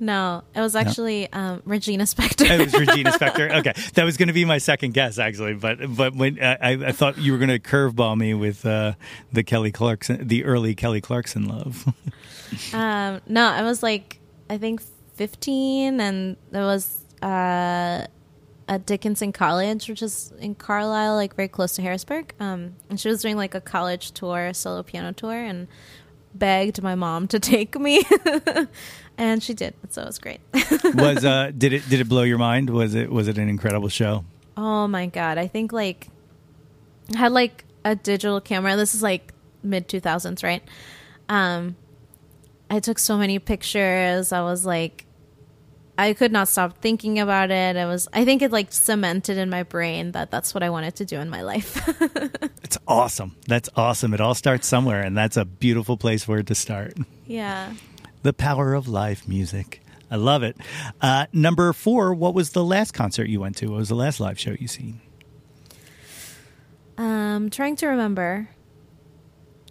No, 0.00 0.44
it 0.54 0.60
was 0.60 0.76
actually 0.76 1.32
um 1.32 1.62
Regina 1.64 2.04
Spektor. 2.04 2.48
It 2.48 2.64
was 2.64 2.74
Regina 2.74 3.10
Spektor. 3.18 3.52
Okay, 3.58 3.72
that 3.94 4.04
was 4.04 4.16
going 4.16 4.28
to 4.28 4.32
be 4.32 4.44
my 4.44 4.58
second 4.58 4.94
guess, 4.94 5.18
actually. 5.18 5.54
But 5.54 5.96
but 5.96 6.14
when 6.14 6.38
uh, 6.38 6.56
I, 6.60 6.70
I 6.72 6.92
thought 6.92 7.18
you 7.18 7.32
were 7.32 7.38
going 7.38 7.48
to 7.48 7.58
curveball 7.58 8.16
me 8.16 8.34
with 8.34 8.64
uh, 8.64 8.92
the 9.32 9.42
Kelly 9.42 9.72
Clarkson, 9.72 10.28
the 10.28 10.44
early 10.44 10.74
Kelly 10.74 11.00
Clarkson 11.00 11.48
love. 11.48 11.92
Um, 12.72 13.20
no, 13.26 13.44
I 13.44 13.60
was 13.60 13.82
like, 13.82 14.20
I 14.48 14.56
think 14.56 14.80
15, 15.16 16.00
and 16.00 16.36
there 16.50 16.62
was 16.62 17.04
uh, 17.20 18.06
at 18.68 18.86
Dickinson 18.86 19.32
College, 19.32 19.88
which 19.88 20.02
is 20.02 20.32
in 20.38 20.54
Carlisle, 20.54 21.14
like 21.14 21.34
very 21.34 21.48
close 21.48 21.74
to 21.74 21.82
Harrisburg. 21.82 22.34
Um, 22.38 22.74
and 22.88 23.00
she 23.00 23.08
was 23.08 23.22
doing 23.22 23.36
like 23.36 23.54
a 23.54 23.60
college 23.60 24.12
tour, 24.12 24.52
solo 24.54 24.82
piano 24.82 25.12
tour, 25.12 25.34
and 25.34 25.68
begged 26.38 26.82
my 26.82 26.94
mom 26.94 27.28
to 27.28 27.40
take 27.40 27.78
me, 27.78 28.02
and 29.18 29.42
she 29.42 29.54
did. 29.54 29.74
So 29.90 30.02
it 30.02 30.06
was 30.06 30.18
great. 30.18 30.40
was 30.94 31.24
uh, 31.24 31.50
did 31.56 31.72
it 31.72 31.88
did 31.88 32.00
it 32.00 32.08
blow 32.08 32.22
your 32.22 32.38
mind? 32.38 32.70
Was 32.70 32.94
it 32.94 33.10
was 33.10 33.28
it 33.28 33.38
an 33.38 33.48
incredible 33.48 33.88
show? 33.88 34.24
oh 34.58 34.88
my 34.88 35.06
god, 35.06 35.38
I 35.38 35.46
think 35.46 35.72
like 35.72 36.08
I 37.14 37.18
had 37.18 37.32
like 37.32 37.64
a 37.84 37.94
digital 37.94 38.40
camera. 38.40 38.76
This 38.76 38.94
is 38.94 39.02
like 39.02 39.32
mid 39.62 39.88
2000s, 39.88 40.42
right? 40.42 40.62
Um, 41.28 41.76
I 42.68 42.80
took 42.80 42.98
so 42.98 43.16
many 43.16 43.38
pictures. 43.38 44.32
I 44.32 44.42
was 44.42 44.66
like, 44.66 45.06
I 45.96 46.12
could 46.12 46.32
not 46.32 46.48
stop 46.48 46.78
thinking 46.78 47.18
about 47.18 47.50
it. 47.50 47.76
It 47.76 47.86
was, 47.86 48.08
I 48.12 48.24
think 48.24 48.42
it 48.42 48.52
like 48.52 48.72
cemented 48.72 49.38
in 49.38 49.48
my 49.48 49.62
brain 49.62 50.12
that 50.12 50.30
that's 50.30 50.54
what 50.54 50.62
I 50.62 50.70
wanted 50.70 50.96
to 50.96 51.04
do 51.04 51.18
in 51.18 51.30
my 51.30 51.42
life. 51.42 51.88
It's 52.68 52.76
awesome. 52.86 53.34
That's 53.46 53.70
awesome. 53.76 54.12
It 54.12 54.20
all 54.20 54.34
starts 54.34 54.66
somewhere, 54.66 55.00
and 55.00 55.16
that's 55.16 55.38
a 55.38 55.46
beautiful 55.46 55.96
place 55.96 56.24
for 56.24 56.36
it 56.36 56.48
to 56.48 56.54
start. 56.54 56.92
yeah. 57.24 57.72
The 58.24 58.34
power 58.34 58.74
of 58.74 58.86
live 58.86 59.26
music. 59.26 59.80
I 60.10 60.16
love 60.16 60.42
it. 60.42 60.54
Uh, 61.00 61.24
number 61.32 61.72
four, 61.72 62.12
what 62.12 62.34
was 62.34 62.50
the 62.50 62.62
last 62.62 62.92
concert 62.92 63.30
you 63.30 63.40
went 63.40 63.56
to? 63.56 63.68
What 63.68 63.78
was 63.78 63.88
the 63.88 63.94
last 63.94 64.20
live 64.20 64.38
show 64.38 64.50
you 64.50 64.68
seen? 64.68 65.00
Um, 66.98 67.48
trying 67.48 67.76
to 67.76 67.86
remember. 67.86 68.50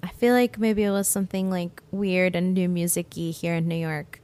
I 0.01 0.07
feel 0.07 0.33
like 0.33 0.57
maybe 0.57 0.81
it 0.81 0.89
was 0.89 1.07
something 1.07 1.51
like 1.51 1.83
weird 1.91 2.35
and 2.35 2.55
new 2.55 2.67
music-y 2.67 3.25
here 3.29 3.53
in 3.53 3.67
New 3.67 3.75
York. 3.75 4.21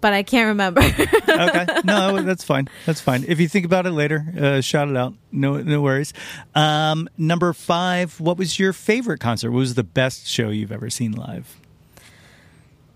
But 0.00 0.12
I 0.12 0.22
can't 0.22 0.48
remember. 0.48 0.80
okay, 0.82 1.66
no, 1.84 2.22
that's 2.22 2.44
fine. 2.44 2.68
That's 2.86 3.00
fine. 3.00 3.24
If 3.26 3.40
you 3.40 3.48
think 3.48 3.66
about 3.66 3.86
it 3.86 3.92
later, 3.92 4.24
uh, 4.38 4.60
shout 4.60 4.88
it 4.88 4.96
out. 4.96 5.14
No, 5.32 5.56
no 5.58 5.80
worries. 5.80 6.12
Um, 6.54 7.08
number 7.18 7.52
five. 7.52 8.20
What 8.20 8.36
was 8.36 8.58
your 8.58 8.72
favorite 8.72 9.20
concert? 9.20 9.50
What 9.50 9.58
was 9.58 9.74
the 9.74 9.82
best 9.84 10.26
show 10.26 10.50
you've 10.50 10.72
ever 10.72 10.90
seen 10.90 11.12
live? 11.12 11.56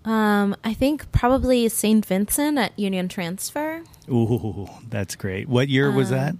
um, 0.05 0.55
I 0.63 0.73
think 0.73 1.11
probably 1.11 1.67
St. 1.69 2.05
Vincent 2.05 2.57
at 2.57 2.77
Union 2.79 3.07
Transfer, 3.09 3.83
Ooh, 4.09 4.67
that's 4.89 5.15
great. 5.15 5.47
What 5.49 5.67
year 5.69 5.91
was 5.91 6.09
that? 6.09 6.35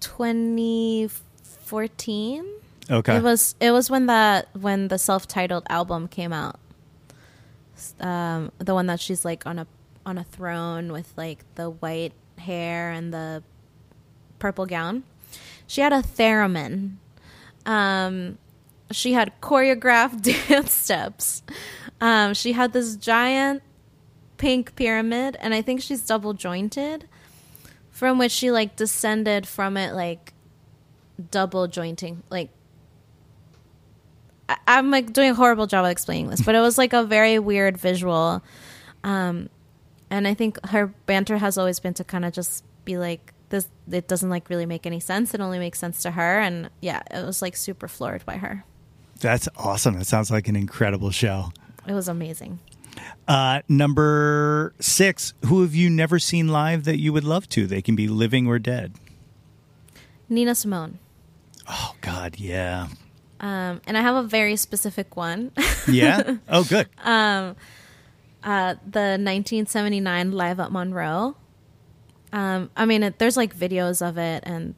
2014. 0.00 2.46
Okay. 2.88 3.16
It 3.16 3.22
was 3.22 3.54
it 3.60 3.70
was 3.70 3.90
when 3.90 4.06
the 4.06 4.46
when 4.60 4.88
the 4.88 4.98
self-titled 4.98 5.64
album 5.68 6.08
came 6.08 6.32
out. 6.32 6.58
Um, 8.00 8.52
the 8.58 8.74
one 8.74 8.86
that 8.86 9.00
she's 9.00 9.24
like 9.24 9.46
on 9.46 9.58
a 9.58 9.66
on 10.04 10.18
a 10.18 10.24
throne 10.24 10.92
with 10.92 11.12
like 11.16 11.44
the 11.56 11.70
white 11.70 12.12
hair 12.38 12.90
and 12.90 13.12
the 13.12 13.42
purple 14.38 14.66
gown. 14.66 15.02
She 15.66 15.80
had 15.80 15.92
a 15.92 16.02
theremin. 16.02 16.96
Um, 17.64 18.38
she 18.92 19.12
had 19.12 19.32
choreographed 19.40 20.22
dance 20.48 20.72
steps. 20.72 21.42
Um, 22.00 22.34
she 22.34 22.52
had 22.52 22.72
this 22.72 22.96
giant 22.96 23.62
pink 24.36 24.76
pyramid, 24.76 25.36
and 25.40 25.54
I 25.54 25.62
think 25.62 25.80
she's 25.80 26.02
double 26.02 26.34
jointed, 26.34 27.08
from 27.90 28.18
which 28.18 28.32
she 28.32 28.50
like 28.50 28.76
descended 28.76 29.46
from 29.48 29.76
it 29.76 29.94
like 29.94 30.34
double 31.30 31.66
jointing, 31.66 32.22
like 32.30 32.50
I'm 34.66 34.90
like 34.90 35.12
doing 35.12 35.30
a 35.30 35.34
horrible 35.34 35.66
job 35.66 35.84
of 35.84 35.90
explaining 35.90 36.30
this, 36.30 36.40
but 36.40 36.54
it 36.54 36.60
was 36.60 36.78
like 36.78 36.92
a 36.92 37.02
very 37.04 37.38
weird 37.38 37.76
visual. 37.76 38.42
Um, 39.04 39.48
and 40.10 40.28
I 40.28 40.34
think 40.34 40.64
her 40.66 40.86
banter 41.06 41.38
has 41.38 41.58
always 41.58 41.80
been 41.80 41.94
to 41.94 42.04
kind 42.04 42.24
of 42.24 42.32
just 42.32 42.64
be 42.84 42.96
like, 42.96 43.32
this, 43.48 43.68
it 43.90 44.08
doesn't 44.08 44.30
like 44.30 44.48
really 44.50 44.66
make 44.66 44.86
any 44.86 45.00
sense. 45.00 45.34
It 45.34 45.40
only 45.40 45.58
makes 45.58 45.78
sense 45.78 46.02
to 46.02 46.12
her. 46.12 46.40
And 46.40 46.70
yeah, 46.80 47.02
it 47.10 47.24
was 47.24 47.42
like 47.42 47.56
super 47.56 47.88
floored 47.88 48.24
by 48.24 48.36
her. 48.36 48.64
That's 49.20 49.48
awesome. 49.56 49.98
That 49.98 50.06
sounds 50.06 50.30
like 50.30 50.48
an 50.48 50.56
incredible 50.56 51.10
show. 51.10 51.52
It 51.86 51.92
was 51.92 52.08
amazing. 52.08 52.60
Uh, 53.28 53.62
number 53.68 54.74
six. 54.80 55.34
Who 55.46 55.62
have 55.62 55.74
you 55.74 55.90
never 55.90 56.18
seen 56.18 56.48
live 56.48 56.84
that 56.84 56.98
you 56.98 57.12
would 57.12 57.24
love 57.24 57.48
to? 57.50 57.66
They 57.66 57.82
can 57.82 57.96
be 57.96 58.08
living 58.08 58.46
or 58.46 58.58
dead. 58.58 58.94
Nina 60.28 60.54
Simone. 60.54 60.98
Oh 61.68 61.94
God, 62.00 62.38
yeah, 62.38 62.88
Um, 63.40 63.80
and 63.86 63.98
I 63.98 64.00
have 64.00 64.16
a 64.16 64.22
very 64.26 64.56
specific 64.56 65.16
one. 65.16 65.52
yeah. 65.88 66.36
Oh, 66.48 66.64
good. 66.64 66.88
Um, 67.04 67.56
uh, 68.42 68.74
the 68.86 69.18
1979 69.18 70.32
live 70.32 70.60
at 70.60 70.72
Montreux. 70.72 71.34
Um, 72.32 72.70
I 72.76 72.86
mean, 72.86 73.02
it, 73.02 73.18
there's 73.18 73.36
like 73.36 73.56
videos 73.56 74.06
of 74.06 74.18
it 74.18 74.42
and 74.46 74.74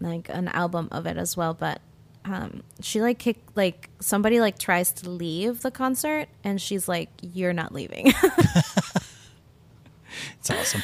like 0.00 0.28
an 0.28 0.48
album 0.48 0.88
of 0.90 1.06
it 1.06 1.16
as 1.16 1.36
well. 1.36 1.54
But 1.54 1.80
um, 2.24 2.62
she 2.80 3.00
like 3.00 3.18
kick 3.18 3.38
like 3.54 3.90
somebody 4.00 4.40
like 4.40 4.58
tries 4.58 4.92
to 4.92 5.10
leave 5.10 5.60
the 5.62 5.70
concert 5.70 6.28
and 6.42 6.60
she's 6.60 6.88
like, 6.88 7.10
"You're 7.22 7.52
not 7.52 7.72
leaving." 7.72 8.12
It's 10.38 10.50
awesome. 10.50 10.82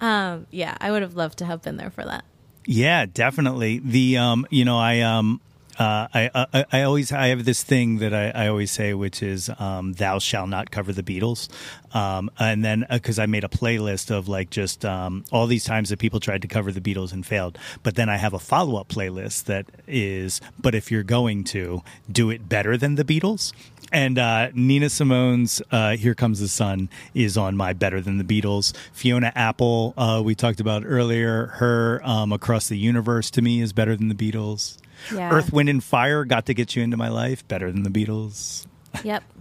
um, 0.00 0.46
yeah, 0.50 0.76
I 0.80 0.90
would 0.90 1.02
have 1.02 1.14
loved 1.14 1.38
to 1.38 1.44
have 1.44 1.62
been 1.62 1.76
there 1.76 1.90
for 1.90 2.04
that. 2.04 2.24
Yeah, 2.66 3.06
definitely. 3.06 3.80
The 3.84 4.18
um, 4.18 4.46
you 4.50 4.64
know, 4.64 4.78
I 4.78 5.00
um, 5.00 5.40
uh, 5.78 6.06
I, 6.12 6.30
I 6.34 6.64
I 6.72 6.82
always 6.82 7.12
I 7.12 7.28
have 7.28 7.44
this 7.44 7.62
thing 7.62 7.98
that 7.98 8.12
I, 8.12 8.30
I 8.30 8.48
always 8.48 8.70
say, 8.70 8.94
which 8.94 9.22
is 9.22 9.50
um, 9.58 9.94
"Thou 9.94 10.18
shall 10.18 10.46
not 10.46 10.70
cover 10.70 10.92
the 10.92 11.02
Beatles," 11.02 11.48
um, 11.94 12.30
and 12.38 12.64
then 12.64 12.86
because 12.90 13.18
I 13.18 13.26
made 13.26 13.44
a 13.44 13.48
playlist 13.48 14.10
of 14.10 14.28
like 14.28 14.50
just 14.50 14.84
um, 14.84 15.24
all 15.32 15.46
these 15.46 15.64
times 15.64 15.88
that 15.88 15.98
people 15.98 16.20
tried 16.20 16.42
to 16.42 16.48
cover 16.48 16.72
the 16.72 16.80
Beatles 16.80 17.12
and 17.12 17.24
failed, 17.24 17.58
but 17.82 17.94
then 17.94 18.08
I 18.08 18.16
have 18.16 18.34
a 18.34 18.38
follow 18.38 18.78
up 18.78 18.88
playlist 18.88 19.44
that 19.44 19.66
is, 19.86 20.40
"But 20.60 20.74
if 20.74 20.90
you're 20.90 21.02
going 21.02 21.44
to 21.44 21.82
do 22.10 22.30
it 22.30 22.48
better 22.48 22.76
than 22.76 22.96
the 22.96 23.04
Beatles." 23.04 23.52
And 23.90 24.18
uh, 24.18 24.48
Nina 24.54 24.88
Simone's 24.88 25.60
uh, 25.70 25.96
"Here 25.96 26.14
Comes 26.14 26.40
the 26.40 26.48
Sun" 26.48 26.90
is 27.14 27.36
on 27.36 27.56
my 27.56 27.72
"Better 27.72 28.00
Than 28.00 28.18
the 28.18 28.24
Beatles." 28.24 28.74
Fiona 28.92 29.32
Apple, 29.34 29.94
uh, 29.96 30.22
we 30.24 30.34
talked 30.34 30.60
about 30.60 30.82
earlier. 30.84 31.46
Her 31.46 32.00
um, 32.04 32.32
"Across 32.32 32.68
the 32.68 32.78
Universe" 32.78 33.30
to 33.32 33.42
me 33.42 33.60
is 33.60 33.72
better 33.72 33.96
than 33.96 34.08
the 34.08 34.14
Beatles. 34.14 34.78
Yeah. 35.12 35.30
Earth, 35.32 35.52
Wind, 35.52 35.68
and 35.68 35.82
Fire 35.82 36.24
got 36.24 36.46
to 36.46 36.54
get 36.54 36.76
you 36.76 36.82
into 36.82 36.96
my 36.96 37.08
life. 37.08 37.46
Better 37.48 37.70
than 37.72 37.82
the 37.82 37.90
Beatles. 37.90 38.66
Yep. 39.04 39.22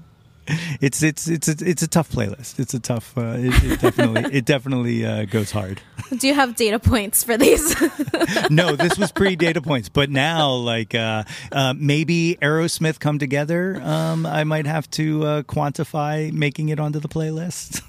It's 0.82 1.04
it's 1.04 1.28
it's 1.28 1.48
it's, 1.48 1.62
it's 1.62 1.84
a 1.84 1.88
tough 1.88 2.12
playlist. 2.12 2.60
It's 2.60 2.74
a 2.74 2.80
tough. 2.80 3.16
Uh, 3.18 3.36
it, 3.38 3.64
it 3.64 3.80
definitely 3.82 4.38
it 4.38 4.44
definitely 4.46 5.06
uh, 5.06 5.26
goes 5.26 5.52
hard. 5.52 5.82
Do 6.18 6.28
you 6.28 6.34
have 6.34 6.56
data 6.56 6.80
points 6.80 7.24
for 7.24 7.38
these? 7.38 7.76
no, 8.50 8.76
this 8.76 8.98
was 8.98 9.12
pre 9.12 9.36
data 9.36 9.62
points, 9.62 9.88
but 9.88 10.10
now 10.10 10.52
like 10.52 10.96
uh, 10.96 11.24
uh, 11.52 11.74
maybe 11.78 12.38
Aerosmith 12.42 13.00
come 13.00 13.20
together. 13.20 13.80
Um, 13.84 14.26
I 14.26 14.44
might 14.44 14.66
have 14.66 14.90
to 14.92 15.24
uh, 15.26 15.42
quantify 15.44 16.32
making 16.34 16.70
it 16.70 16.80
onto 16.80 17.00
the 17.00 17.08
playlist. 17.08 17.82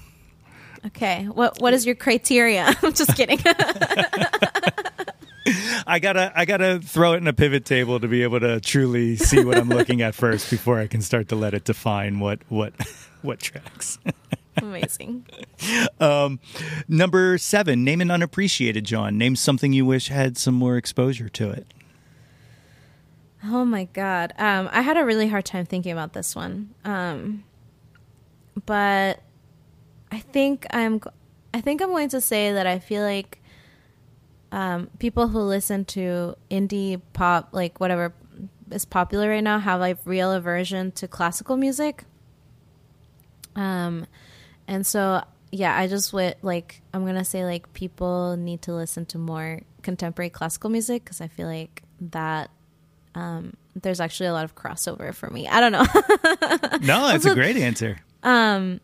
okay. 0.85 1.25
What 1.25 1.59
What 1.59 1.73
is 1.73 1.85
your 1.85 1.95
criteria? 1.95 2.75
I'm 2.81 2.93
just 2.93 3.15
kidding. 3.17 3.39
I 5.87 5.99
gotta 5.99 6.31
I 6.35 6.45
gotta 6.45 6.79
throw 6.79 7.13
it 7.13 7.17
in 7.17 7.27
a 7.27 7.33
pivot 7.33 7.65
table 7.65 7.99
to 7.99 8.07
be 8.07 8.23
able 8.23 8.39
to 8.39 8.59
truly 8.59 9.15
see 9.15 9.43
what 9.43 9.57
I'm 9.57 9.69
looking 9.69 10.01
at 10.01 10.15
first 10.15 10.49
before 10.49 10.79
I 10.79 10.87
can 10.87 11.01
start 11.01 11.29
to 11.29 11.35
let 11.35 11.53
it 11.53 11.65
define 11.65 12.19
what 12.19 12.39
what 12.49 12.73
what 13.21 13.39
tracks. 13.39 13.99
Amazing. 14.57 15.25
Number 16.87 17.37
seven, 17.37 17.83
name 17.83 18.01
an 18.01 18.11
unappreciated 18.11 18.85
Jawn. 18.85 19.17
Name 19.17 19.35
something 19.35 19.73
you 19.73 19.85
wish 19.85 20.09
had 20.09 20.37
some 20.37 20.53
more 20.53 20.77
exposure 20.77 21.29
to 21.29 21.49
it. 21.49 21.67
Oh 23.43 23.65
my 23.65 23.85
god. 23.85 24.33
Um, 24.37 24.69
I 24.71 24.81
had 24.81 24.95
a 24.95 25.03
really 25.03 25.27
hard 25.27 25.45
time 25.45 25.65
thinking 25.65 25.91
about 25.91 26.13
this 26.13 26.35
one. 26.35 26.73
Um, 26.85 27.43
but 28.65 29.21
I 30.11 30.19
think 30.19 30.65
I'm 30.69 31.01
I 31.53 31.61
think 31.61 31.81
I'm 31.81 31.89
going 31.89 32.09
to 32.09 32.21
say 32.21 32.53
that 32.53 32.65
I 32.65 32.79
feel 32.79 33.03
like 33.03 33.42
um, 34.53 34.87
people 34.99 35.27
who 35.29 35.39
listen 35.39 35.83
to 35.85 36.35
indie 36.51 37.01
pop, 37.13 37.49
like 37.53 37.79
whatever 37.79 38.13
is 38.69 38.85
popular 38.85 39.27
right 39.27 39.43
now, 39.43 39.57
have 39.57 39.79
like 39.79 39.97
real 40.05 40.31
aversion 40.31 40.91
to 40.91 41.07
classical 41.07 41.57
music. 41.57 42.03
Um, 43.55 44.05
and 44.67 44.85
so 44.85 45.23
yeah, 45.51 45.75
I 45.77 45.87
just 45.87 46.13
would 46.13 46.35
like 46.43 46.81
I'm 46.93 47.03
gonna 47.05 47.25
say 47.25 47.43
like 47.45 47.73
people 47.73 48.37
need 48.37 48.61
to 48.63 48.73
listen 48.73 49.05
to 49.07 49.17
more 49.17 49.61
contemporary 49.81 50.29
classical 50.29 50.69
music 50.69 51.03
because 51.03 51.19
I 51.19 51.27
feel 51.27 51.47
like 51.47 51.81
that 52.11 52.51
um, 53.15 53.53
there's 53.75 53.99
actually 53.99 54.27
a 54.27 54.33
lot 54.33 54.45
of 54.45 54.53
crossover 54.55 55.13
for 55.15 55.29
me. 55.31 55.47
I 55.47 55.59
don't 55.59 55.71
know. 55.71 55.85
No, 56.81 57.07
that's 57.07 57.25
a 57.25 57.33
great 57.41 57.55
answer. 57.57 57.97
um, 58.23 58.81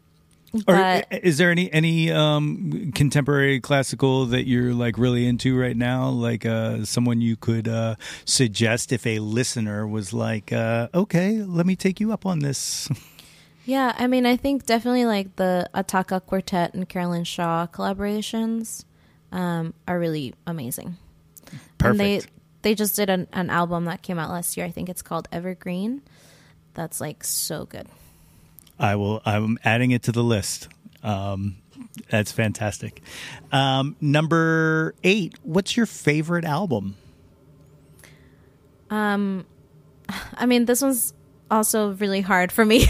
Or 0.67 1.03
is 1.11 1.37
there 1.37 1.51
any 1.51 1.71
any 1.71 2.11
um, 2.11 2.91
contemporary 2.93 3.59
classical 3.59 4.25
that 4.27 4.47
you're 4.47 4.73
like 4.73 4.97
really 4.97 5.27
into 5.27 5.57
right 5.57 5.77
now? 5.77 6.09
Like 6.09 6.45
uh, 6.45 6.85
someone 6.85 7.21
you 7.21 7.35
could 7.35 7.67
uh, 7.67 7.95
suggest 8.25 8.91
if 8.91 9.05
a 9.05 9.19
listener 9.19 9.87
was 9.87 10.13
like, 10.13 10.51
uh, 10.51 10.87
"Okay, 10.93 11.43
let 11.43 11.65
me 11.65 11.75
take 11.75 11.99
you 11.99 12.11
up 12.11 12.25
on 12.25 12.39
this." 12.39 12.89
yeah, 13.65 13.93
I 13.97 14.07
mean, 14.07 14.25
I 14.25 14.37
think 14.37 14.65
definitely 14.65 15.05
like 15.05 15.35
the 15.35 15.69
Attacca 15.73 16.25
Quartet 16.25 16.73
and 16.73 16.89
Caroline 16.89 17.25
Shaw 17.25 17.67
collaborations 17.67 18.85
um, 19.31 19.73
are 19.87 19.99
really 19.99 20.33
amazing. 20.47 20.97
Perfect. 21.77 21.83
And 21.83 21.99
they 21.99 22.21
they 22.61 22.75
just 22.75 22.95
did 22.95 23.09
an, 23.09 23.27
an 23.33 23.49
album 23.49 23.85
that 23.85 24.01
came 24.01 24.19
out 24.19 24.29
last 24.31 24.57
year. 24.57 24.65
I 24.65 24.71
think 24.71 24.89
it's 24.89 25.01
called 25.01 25.27
Evergreen. 25.31 26.01
That's 26.73 26.99
like 26.99 27.23
so 27.23 27.65
good. 27.65 27.87
I 28.79 28.95
will. 28.95 29.21
I'm 29.25 29.59
adding 29.63 29.91
it 29.91 30.03
to 30.03 30.11
the 30.11 30.23
list. 30.23 30.69
Um, 31.03 31.57
that's 32.09 32.31
fantastic. 32.31 33.01
Um, 33.51 33.95
number 33.99 34.95
eight. 35.03 35.35
What's 35.43 35.75
your 35.75 35.85
favorite 35.85 36.45
album? 36.45 36.95
Um, 38.89 39.45
I 40.33 40.45
mean, 40.45 40.65
this 40.65 40.81
one's 40.81 41.13
also 41.51 41.93
really 41.93 42.21
hard 42.21 42.51
for 42.51 42.65
me. 42.65 42.87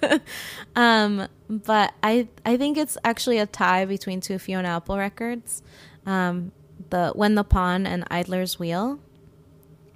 um, 0.76 1.28
but 1.48 1.94
I 2.02 2.28
I 2.44 2.56
think 2.56 2.76
it's 2.76 2.98
actually 3.04 3.38
a 3.38 3.46
tie 3.46 3.84
between 3.84 4.20
two 4.20 4.38
Fiona 4.38 4.68
Apple 4.68 4.98
records, 4.98 5.62
um, 6.04 6.52
the 6.90 7.12
When 7.14 7.34
the 7.34 7.44
Pawn 7.44 7.86
and 7.86 8.04
Idler's 8.10 8.58
Wheel. 8.58 9.00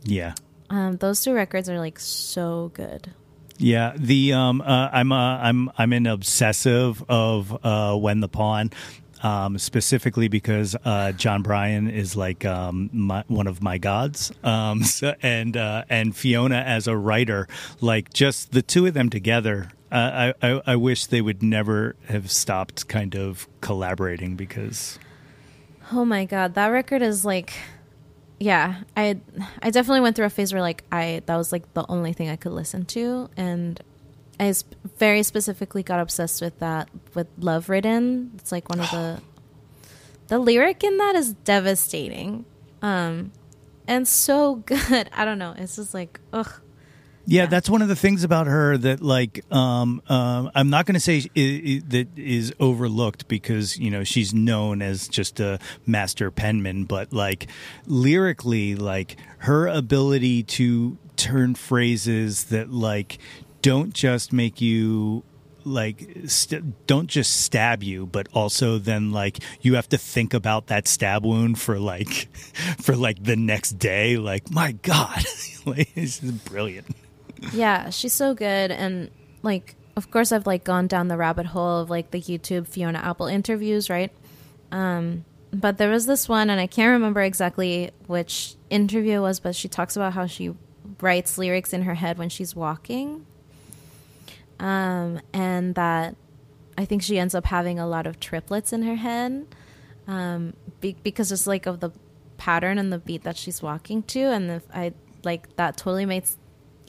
Yeah. 0.04 0.34
Um, 0.70 0.96
those 0.96 1.22
two 1.22 1.34
records 1.34 1.68
are 1.68 1.78
like 1.78 1.98
so 1.98 2.70
good. 2.74 3.12
Yeah, 3.60 3.92
the 3.94 4.32
um, 4.32 4.62
uh, 4.62 4.88
I'm 4.90 5.12
uh, 5.12 5.36
I'm 5.38 5.70
I'm 5.76 5.92
an 5.92 6.06
obsessive 6.06 7.04
of 7.10 7.62
uh, 7.62 7.94
when 7.94 8.20
the 8.20 8.28
pawn, 8.28 8.70
um, 9.22 9.58
specifically 9.58 10.28
because 10.28 10.74
uh, 10.82 11.12
Jon 11.12 11.42
Brion 11.42 11.90
is 11.90 12.16
like 12.16 12.46
um, 12.46 12.88
my, 12.90 13.22
one 13.28 13.46
of 13.46 13.62
my 13.62 13.76
gods, 13.76 14.32
um, 14.42 14.82
so, 14.84 15.14
and 15.22 15.58
uh, 15.58 15.84
and 15.90 16.16
Fiona 16.16 16.56
as 16.56 16.86
a 16.86 16.96
writer, 16.96 17.48
like 17.82 18.14
just 18.14 18.52
the 18.52 18.62
two 18.62 18.86
of 18.86 18.94
them 18.94 19.10
together. 19.10 19.70
I, 19.92 20.32
I 20.40 20.62
I 20.66 20.76
wish 20.76 21.06
they 21.06 21.20
would 21.20 21.42
never 21.42 21.96
have 22.08 22.30
stopped 22.30 22.88
kind 22.88 23.14
of 23.14 23.46
collaborating 23.60 24.36
because 24.36 24.98
Oh 25.92 26.04
my 26.04 26.24
god, 26.24 26.54
that 26.54 26.68
record 26.68 27.02
is 27.02 27.24
like 27.24 27.52
yeah, 28.40 28.76
I 28.96 29.20
I 29.62 29.70
definitely 29.70 30.00
went 30.00 30.16
through 30.16 30.24
a 30.24 30.30
phase 30.30 30.52
where 30.52 30.62
like 30.62 30.82
I 30.90 31.22
that 31.26 31.36
was 31.36 31.52
like 31.52 31.72
the 31.74 31.84
only 31.90 32.14
thing 32.14 32.30
I 32.30 32.36
could 32.36 32.52
listen 32.52 32.86
to 32.86 33.28
and 33.36 33.78
I 34.40 34.52
sp- 34.56 34.80
very 34.96 35.22
specifically 35.22 35.82
got 35.82 36.00
obsessed 36.00 36.40
with 36.40 36.58
that 36.60 36.88
with 37.14 37.26
Love 37.38 37.68
Ridden. 37.68 38.32
It's 38.36 38.50
like 38.50 38.70
one 38.70 38.80
of 38.80 38.90
the 38.90 39.20
the 40.28 40.38
lyric 40.38 40.82
in 40.82 40.96
that 40.96 41.14
is 41.14 41.34
devastating. 41.34 42.46
Um 42.80 43.32
and 43.86 44.08
so 44.08 44.54
good. 44.66 45.10
I 45.12 45.26
don't 45.26 45.38
know. 45.38 45.54
It's 45.58 45.76
just 45.76 45.92
like 45.92 46.18
ugh. 46.32 46.50
Yeah, 47.30 47.46
that's 47.46 47.70
one 47.70 47.80
of 47.80 47.86
the 47.86 47.94
things 47.94 48.24
about 48.24 48.48
her 48.48 48.76
that, 48.76 49.00
like, 49.00 49.44
um, 49.52 50.02
um, 50.08 50.50
I'm 50.52 50.68
not 50.68 50.84
going 50.84 50.94
to 50.94 51.00
say 51.00 51.20
that 51.20 52.08
is 52.16 52.52
overlooked 52.58 53.28
because 53.28 53.78
you 53.78 53.88
know 53.88 54.02
she's 54.02 54.34
known 54.34 54.82
as 54.82 55.06
just 55.06 55.38
a 55.38 55.60
master 55.86 56.32
penman, 56.32 56.86
but 56.86 57.12
like 57.12 57.46
lyrically, 57.86 58.74
like 58.74 59.16
her 59.38 59.68
ability 59.68 60.42
to 60.42 60.98
turn 61.14 61.54
phrases 61.54 62.46
that 62.46 62.72
like 62.72 63.18
don't 63.62 63.94
just 63.94 64.32
make 64.32 64.60
you 64.60 65.22
like 65.64 66.10
st- 66.26 66.84
don't 66.88 67.06
just 67.06 67.42
stab 67.42 67.82
you 67.82 68.06
but 68.06 68.26
also 68.32 68.78
then 68.78 69.12
like 69.12 69.38
you 69.60 69.74
have 69.74 69.86
to 69.86 69.98
think 69.98 70.32
about 70.32 70.68
that 70.68 70.88
stab 70.88 71.22
wound 71.22 71.58
for 71.58 71.78
like 71.78 72.08
for 72.80 72.96
like 72.96 73.22
the 73.22 73.36
next 73.36 73.72
day 73.72 74.16
like 74.16 74.50
my 74.50 74.72
god. 74.72 75.24
Like 75.66 75.90
it's 75.94 76.20
just 76.20 76.42
brilliant 76.46 76.86
Yeah, 77.52 77.90
she's 77.90 78.12
so 78.12 78.34
good 78.34 78.70
and 78.70 79.10
like 79.42 79.76
of 79.96 80.10
course 80.10 80.32
I've 80.32 80.46
like 80.46 80.64
gone 80.64 80.86
down 80.86 81.08
the 81.08 81.16
rabbit 81.16 81.46
hole 81.46 81.78
of 81.80 81.90
like 81.90 82.10
the 82.10 82.20
YouTube 82.20 82.66
Fiona 82.66 82.98
Apple 82.98 83.26
interviews, 83.26 83.90
right? 83.90 84.12
Um 84.70 85.24
but 85.52 85.78
there 85.78 85.90
was 85.90 86.06
this 86.06 86.28
one 86.28 86.48
and 86.50 86.60
I 86.60 86.66
can't 86.66 86.92
remember 86.92 87.20
exactly 87.22 87.90
which 88.06 88.54
interview 88.68 89.16
it 89.18 89.20
was, 89.20 89.40
but 89.40 89.56
she 89.56 89.68
talks 89.68 89.96
about 89.96 90.12
how 90.12 90.26
she 90.26 90.54
writes 91.00 91.38
lyrics 91.38 91.72
in 91.72 91.82
her 91.82 91.94
head 91.94 92.18
when 92.18 92.28
she's 92.28 92.54
walking. 92.54 93.26
Um 94.58 95.20
and 95.32 95.74
that 95.74 96.16
I 96.78 96.84
think 96.84 97.02
she 97.02 97.18
ends 97.18 97.34
up 97.34 97.46
having 97.46 97.78
a 97.78 97.86
lot 97.86 98.06
of 98.06 98.20
triplets 98.20 98.72
in 98.72 98.82
her 98.82 98.96
head. 98.96 99.46
Um 100.06 100.54
be- 100.80 100.96
because 101.02 101.32
it's 101.32 101.46
like 101.46 101.66
of 101.66 101.80
the 101.80 101.90
pattern 102.36 102.78
and 102.78 102.92
the 102.92 102.98
beat 102.98 103.22
that 103.24 103.36
she's 103.36 103.60
walking 103.60 104.02
to 104.04 104.20
and 104.20 104.62
I 104.72 104.92
like 105.24 105.54
that 105.56 105.76
totally 105.76 106.06
makes 106.06 106.38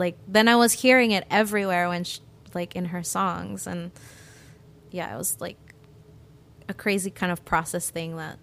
like 0.02 0.18
then 0.28 0.48
I 0.48 0.56
was 0.58 0.72
hearing 0.84 1.12
it 1.12 1.26
everywhere 1.30 1.88
when 1.88 2.04
she, 2.04 2.20
like 2.54 2.76
in 2.76 2.86
her 2.86 3.04
songs 3.04 3.68
and 3.68 3.92
yeah, 4.90 5.14
it 5.14 5.18
was 5.18 5.40
like 5.40 5.58
a 6.68 6.74
crazy 6.74 7.12
kind 7.12 7.32
of 7.32 7.46
process 7.46 7.90
thing 7.90 8.18
that 8.18 8.38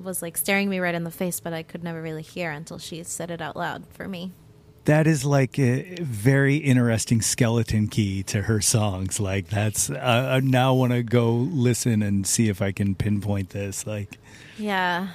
was 0.00 0.22
like 0.22 0.36
staring 0.36 0.68
me 0.70 0.78
right 0.78 0.94
in 0.94 1.04
the 1.04 1.10
face, 1.10 1.40
but 1.40 1.52
I 1.52 1.62
could 1.62 1.82
never 1.82 2.00
really 2.00 2.22
hear 2.22 2.50
until 2.50 2.78
she 2.78 3.02
said 3.02 3.30
it 3.30 3.40
out 3.42 3.56
loud 3.56 3.84
for 3.90 4.06
me. 4.08 4.32
that 4.84 5.06
is 5.06 5.24
like 5.24 5.58
a 5.58 5.96
very 6.00 6.56
interesting 6.56 7.20
skeleton 7.20 7.88
key 7.88 8.22
to 8.22 8.42
her 8.42 8.60
songs 8.60 9.18
like 9.18 9.48
that's 9.48 9.90
uh, 9.90 10.36
i 10.36 10.38
now 10.40 10.72
want 10.72 10.92
to 10.92 11.02
go 11.02 11.32
listen 11.66 12.02
and 12.02 12.24
see 12.24 12.48
if 12.48 12.62
i 12.62 12.70
can 12.70 12.94
pinpoint 12.94 13.50
this 13.50 13.84
like 13.84 14.16
Yeah. 14.58 15.08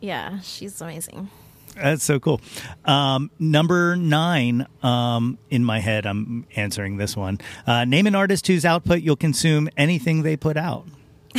Yeah, 0.00 0.38
she's 0.40 0.80
amazing. 0.80 1.30
That's 1.76 2.04
so 2.04 2.18
cool. 2.18 2.40
Um, 2.84 3.30
number 3.38 3.96
nine 3.96 4.66
um, 4.82 5.38
in 5.50 5.64
my 5.64 5.78
head, 5.80 6.06
I'm 6.06 6.46
answering 6.56 6.96
this 6.96 7.16
one. 7.16 7.38
Uh, 7.66 7.84
name 7.84 8.06
an 8.06 8.14
artist 8.14 8.46
whose 8.46 8.64
output 8.64 9.02
you'll 9.02 9.16
consume 9.16 9.68
anything 9.76 10.22
they 10.22 10.36
put 10.36 10.56
out. 10.56 10.86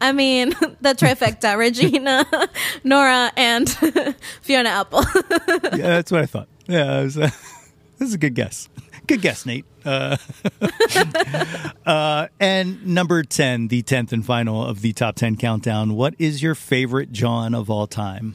I 0.00 0.12
mean, 0.12 0.50
the 0.80 0.94
trifecta 0.94 1.56
Regina, 1.58 2.26
Norah, 2.84 3.32
and 3.36 3.68
Fiona 4.42 4.68
Apple. 4.68 5.04
Yeah, 5.76 5.88
that's 5.88 6.12
what 6.12 6.22
I 6.22 6.26
thought. 6.26 6.48
Yeah, 6.66 7.08
uh, 7.16 7.30
this 8.02 8.08
is 8.08 8.14
a 8.14 8.18
good 8.18 8.34
guess. 8.34 8.68
Good 9.06 9.22
guess, 9.22 9.46
Nate. 9.46 9.64
Uh, 9.84 10.16
uh, 11.86 12.26
and 12.40 12.84
number 12.84 13.22
10, 13.22 13.68
the 13.68 13.84
10th 13.84 14.12
and 14.12 14.26
final 14.26 14.64
of 14.64 14.80
the 14.80 14.92
top 14.92 15.14
10 15.14 15.36
countdown. 15.36 15.94
What 15.94 16.14
is 16.18 16.42
your 16.42 16.56
favorite 16.56 17.12
Jawn 17.12 17.54
of 17.54 17.70
all 17.70 17.86
time? 17.86 18.34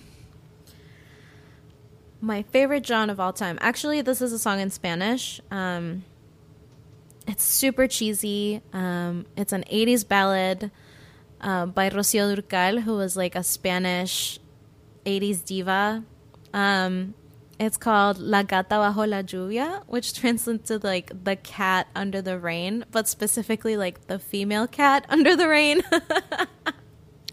My 2.22 2.44
favorite 2.44 2.84
Jawn 2.84 3.10
of 3.10 3.19
all 3.19 3.34
time. 3.34 3.57
Actually, 3.60 4.02
this 4.02 4.22
is 4.22 4.31
a 4.31 4.39
song 4.39 4.61
in 4.61 4.69
Spanish. 4.69 5.41
Um, 5.52 6.06
it's 7.27 7.44
super 7.44 7.88
cheesy. 7.88 8.61
Um, 8.72 9.26
it's 9.35 9.52
an 9.52 9.65
80s 9.69 10.07
ballad 10.07 10.72
uh, 11.41 11.65
by 11.65 11.89
Rocío 11.89 12.38
Dúrcal, 12.38 12.84
who 12.84 12.94
was 12.94 13.18
like 13.18 13.35
a 13.35 13.44
Spanish 13.44 14.39
80s 15.06 15.44
diva. 15.44 16.06
Um, 16.53 17.15
it's 17.59 17.77
called 17.77 18.19
La 18.19 18.43
Gata 18.43 18.75
Bajo 18.75 19.07
la 19.07 19.21
Lluvia, 19.21 19.84
which 19.88 20.13
translates 20.13 20.67
to 20.67 20.79
like 20.79 21.11
the 21.23 21.35
cat 21.35 21.88
under 21.95 22.21
the 22.21 22.38
rain, 22.38 22.85
but 22.91 23.07
specifically 23.07 23.77
like 23.77 24.07
the 24.07 24.19
female 24.19 24.67
cat 24.67 25.05
under 25.09 25.35
the 25.35 25.47
rain. 25.47 25.81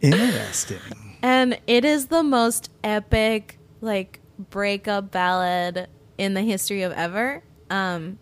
Interesting. 0.01 0.79
And 1.23 1.59
it 1.67 1.87
is 1.87 2.09
the 2.09 2.23
most 2.23 2.71
epic, 2.83 3.59
like, 3.81 4.21
breakup 4.39 5.11
ballad 5.11 5.89
in 6.19 6.35
the 6.35 6.43
history 6.43 6.83
of 6.83 6.93
ever. 6.93 7.43
Um, 7.71 8.19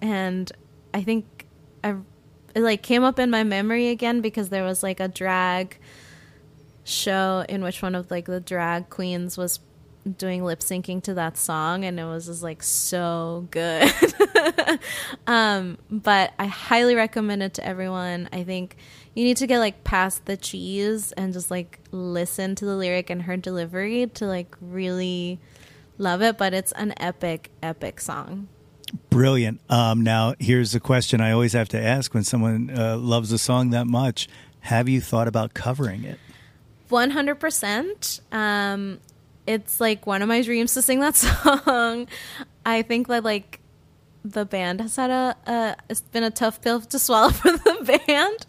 and 0.00 0.50
I 0.94 1.02
think 1.02 1.46
I, 1.82 1.96
it, 2.54 2.60
like, 2.60 2.82
came 2.82 3.02
up 3.02 3.18
in 3.18 3.30
my 3.30 3.42
memory 3.42 3.88
again 3.88 4.20
because 4.20 4.50
there 4.50 4.62
was, 4.62 4.84
like, 4.84 5.00
a 5.00 5.08
drag 5.08 5.78
show 6.84 7.44
in 7.48 7.64
which 7.64 7.82
one 7.82 7.96
of, 7.96 8.08
like, 8.08 8.26
the 8.26 8.38
drag 8.38 8.88
queens 8.88 9.36
was 9.36 9.58
doing 10.16 10.44
lip 10.44 10.60
syncing 10.60 11.02
to 11.02 11.14
that 11.14 11.36
song 11.36 11.84
and 11.84 11.98
it 11.98 12.04
was 12.04 12.26
just 12.26 12.42
like 12.42 12.62
so 12.62 13.46
good. 13.50 13.92
Um 15.26 15.78
but 15.90 16.32
i 16.38 16.46
highly 16.46 16.94
recommend 16.94 17.42
it 17.42 17.54
to 17.54 17.66
everyone. 17.66 18.28
I 18.32 18.44
think 18.44 18.76
you 19.14 19.24
need 19.24 19.36
to 19.38 19.46
get 19.46 19.58
like 19.58 19.84
past 19.84 20.26
the 20.26 20.36
cheese 20.36 21.12
and 21.12 21.32
just 21.32 21.50
like 21.50 21.80
listen 21.90 22.54
to 22.56 22.64
the 22.64 22.76
lyric 22.76 23.10
and 23.10 23.22
her 23.22 23.36
delivery 23.36 24.06
to 24.14 24.26
like 24.26 24.54
really 24.60 25.38
love 25.96 26.22
it 26.22 26.38
but 26.38 26.54
it's 26.54 26.72
an 26.72 26.94
epic 26.98 27.50
epic 27.62 28.00
song. 28.00 28.48
Brilliant. 29.10 29.60
Um, 29.68 30.02
now, 30.02 30.34
here's 30.38 30.72
the 30.72 30.80
question 30.80 31.20
I 31.20 31.32
always 31.32 31.52
have 31.52 31.68
to 31.70 31.80
ask 31.80 32.14
when 32.14 32.24
someone 32.24 32.70
uh, 32.74 32.96
loves 32.96 33.32
a 33.32 33.38
song 33.38 33.70
that 33.70 33.86
much. 33.86 34.28
Have 34.60 34.88
you 34.88 35.00
thought 35.00 35.28
about 35.28 35.54
covering 35.54 36.04
it? 36.04 36.18
100% 36.90 38.20
um 38.32 38.98
it's 39.48 39.80
like 39.80 40.06
one 40.06 40.20
of 40.20 40.28
my 40.28 40.42
dreams 40.42 40.74
to 40.74 40.82
sing 40.82 41.00
that 41.00 41.16
song. 41.64 42.06
I 42.66 42.82
think 42.82 43.08
that 43.08 43.24
like 43.24 43.60
the 44.22 44.44
band 44.44 44.82
has 44.82 44.94
had 44.96 45.10
a, 45.10 45.36
a 45.46 45.76
it's 45.88 46.02
been 46.02 46.22
a 46.22 46.30
tough 46.30 46.60
pill 46.60 46.82
to 46.82 46.98
swallow 46.98 47.30
for 47.40 47.50
the 47.52 48.00
band. 48.06 48.46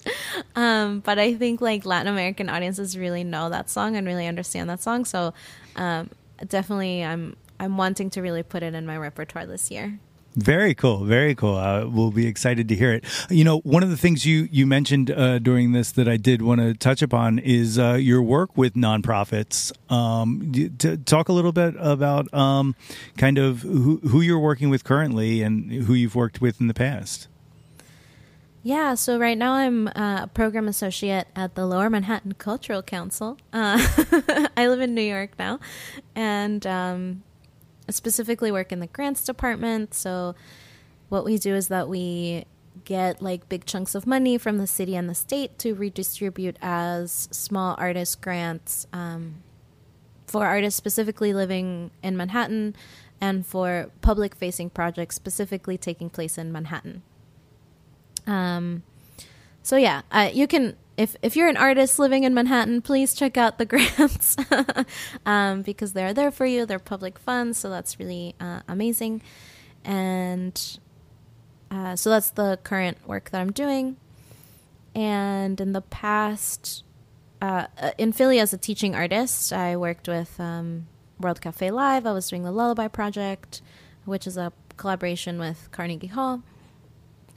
Um 0.55 0.99
but 0.99 1.17
i 1.17 1.33
think 1.35 1.61
like 1.61 1.85
latin 1.85 2.11
american 2.11 2.49
audiences 2.49 2.97
really 2.97 3.23
know 3.23 3.49
that 3.49 3.69
song 3.69 3.95
and 3.95 4.05
really 4.05 4.27
understand 4.27 4.69
that 4.69 4.81
song. 4.81 5.05
So 5.05 5.33
um 5.77 6.09
definitely 6.47 7.03
i'm 7.03 7.35
i'm 7.59 7.77
wanting 7.77 8.09
to 8.09 8.21
really 8.21 8.43
put 8.43 8.63
it 8.63 8.73
in 8.73 8.85
my 8.85 8.97
repertoire 8.97 9.45
this 9.45 9.69
year 9.69 9.99
Very 10.39 10.73
cool. 10.73 11.03
Very 11.03 11.35
cool. 11.35 11.55
Uh, 11.55 11.85
we'll 11.85 12.11
be 12.11 12.25
excited 12.25 12.69
to 12.69 12.75
hear 12.75 12.93
it. 12.93 13.03
You 13.29 13.43
know, 13.43 13.59
one 13.59 13.83
of 13.83 13.89
the 13.89 13.97
things 13.97 14.25
you, 14.25 14.47
you 14.51 14.65
mentioned 14.65 15.11
uh, 15.11 15.39
during 15.39 15.73
this 15.73 15.91
that 15.91 16.07
I 16.07 16.15
did 16.15 16.41
want 16.41 16.61
to 16.61 16.73
touch 16.73 17.01
upon 17.01 17.39
is 17.39 17.77
uh, 17.77 17.93
your 17.93 18.21
work 18.21 18.57
with 18.57 18.73
nonprofits. 18.73 19.71
Um, 19.91 20.51
to 20.79 20.97
talk 20.97 21.27
a 21.27 21.33
little 21.33 21.51
bit 21.51 21.75
about 21.77 22.33
um, 22.33 22.75
kind 23.17 23.37
of 23.37 23.61
who, 23.63 23.97
who 23.97 24.21
you're 24.21 24.39
working 24.39 24.69
with 24.69 24.85
currently 24.85 25.41
and 25.41 25.71
who 25.71 25.93
you've 25.93 26.15
worked 26.15 26.39
with 26.39 26.61
in 26.61 26.67
the 26.67 26.73
past. 26.73 27.27
Yeah, 28.61 28.95
so 28.95 29.17
right 29.17 29.37
now 29.37 29.53
I'm 29.53 29.87
uh, 29.87 30.23
a 30.23 30.29
program 30.33 30.67
associate 30.67 31.27
at 31.35 31.55
the 31.55 31.65
Lower 31.65 31.89
Manhattan 31.89 32.33
Cultural 32.33 32.81
Council. 32.81 33.37
Uh, 33.51 33.79
I 34.57 34.67
live 34.67 34.81
in 34.81 34.93
New 34.93 35.01
York 35.01 35.31
now, 35.39 35.59
and 36.13 36.65
um, 36.67 37.23
Specifically 37.89 38.51
work 38.51 38.71
in 38.71 38.79
the 38.79 38.87
grants 38.87 39.23
department. 39.23 39.93
So 39.93 40.35
what 41.09 41.25
we 41.25 41.37
do 41.37 41.55
is 41.55 41.67
that 41.67 41.89
we 41.89 42.45
get 42.85 43.21
like 43.21 43.49
big 43.49 43.65
chunks 43.65 43.95
of 43.95 44.07
money 44.07 44.37
from 44.37 44.57
the 44.57 44.67
city 44.67 44.95
and 44.95 45.09
the 45.09 45.15
state 45.15 45.57
to 45.59 45.73
redistribute 45.73 46.57
as 46.61 47.27
small 47.31 47.75
artist 47.77 48.21
grants 48.21 48.87
um, 48.93 49.35
for 50.27 50.45
artists 50.45 50.77
specifically 50.77 51.33
living 51.33 51.91
in 52.01 52.15
Manhattan 52.15 52.75
and 53.19 53.45
for 53.45 53.89
public 54.01 54.35
facing 54.35 54.69
projects 54.69 55.15
specifically 55.15 55.77
taking 55.77 56.09
place 56.09 56.37
in 56.37 56.51
Manhattan. 56.51 57.01
Um, 58.25 58.83
so 59.63 59.75
yeah, 59.75 60.03
uh, 60.11 60.29
you 60.31 60.47
can 60.47 60.77
if 60.99 61.15
if 61.21 61.37
you're 61.37 61.47
an 61.47 61.55
artist 61.55 61.97
living 61.97 62.25
in 62.25 62.33
Manhattan, 62.33 62.81
please 62.81 63.13
check 63.13 63.37
out 63.37 63.57
the 63.57 63.65
grants 63.73 64.35
um, 65.25 65.61
because 65.61 65.93
they're 65.93 66.13
there 66.13 66.29
for 66.29 66.45
you. 66.45 66.65
They're 66.65 66.77
public 66.77 67.17
funds, 67.17 67.57
so 67.57 67.69
that's 67.69 67.97
really 67.99 68.35
uh, 68.39 68.59
amazing. 68.67 69.21
and 69.85 70.79
uh, 71.71 71.95
so 71.95 72.09
that's 72.09 72.31
the 72.31 72.59
current 72.63 72.97
work 73.07 73.29
that 73.29 73.39
I'm 73.39 73.53
doing. 73.53 73.95
And 74.93 75.61
in 75.61 75.71
the 75.71 75.81
past, 75.81 76.83
uh, 77.41 77.67
in 77.97 78.11
Philly 78.11 78.39
as 78.39 78.51
a 78.53 78.57
teaching 78.57 78.93
artist, 78.93 79.53
I 79.53 79.77
worked 79.77 80.07
with 80.09 80.37
um, 80.39 80.87
World 81.19 81.39
Cafe 81.39 81.71
Live. 81.71 82.05
I 82.07 82.11
was 82.11 82.27
doing 82.27 82.43
the 82.43 82.51
Lullaby 82.51 82.89
Project, 82.89 83.61
which 84.03 84.27
is 84.27 84.35
a 84.35 84.51
collaboration 84.75 85.39
with 85.39 85.69
Carnegie 85.71 86.07
Hall. 86.07 86.41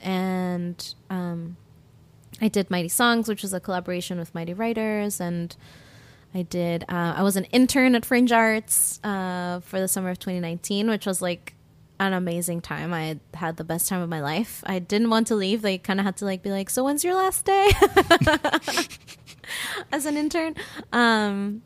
And 0.01 0.95
um, 1.09 1.55
I 2.43 2.49
did 2.49 2.69
Mighty 2.69 2.89
Songs, 2.89 3.29
which 3.29 3.45
is 3.45 3.53
a 3.53 3.61
collaboration 3.61 4.19
with 4.19 4.35
Mighty 4.35 4.53
Writers. 4.53 5.21
And 5.21 5.55
I 6.35 6.41
did, 6.41 6.83
uh, 6.89 7.13
I 7.15 7.23
was 7.23 7.37
an 7.37 7.45
intern 7.45 7.95
at 7.95 8.03
Fringe 8.03 8.33
Arts 8.33 8.99
uh, 9.01 9.61
for 9.61 9.79
the 9.79 9.87
summer 9.87 10.09
of 10.09 10.19
2019, 10.19 10.89
which 10.89 11.05
was 11.05 11.21
like 11.21 11.53
an 12.01 12.11
amazing 12.11 12.59
time. 12.59 12.93
I 12.93 13.17
had 13.33 13.55
the 13.55 13.63
best 13.63 13.87
time 13.87 14.01
of 14.01 14.09
my 14.09 14.19
life. 14.19 14.61
I 14.65 14.79
didn't 14.79 15.09
want 15.09 15.27
to 15.27 15.35
leave. 15.35 15.61
They 15.61 15.77
kind 15.77 16.01
of 16.01 16.05
had 16.05 16.17
to 16.17 16.25
like 16.25 16.43
be 16.43 16.51
like, 16.51 16.69
"So 16.69 16.83
when's 16.83 17.05
your 17.05 17.15
last 17.15 17.45
day?" 17.45 17.71
As 19.93 20.05
an 20.05 20.17
intern, 20.17 20.55
um, 20.91 21.61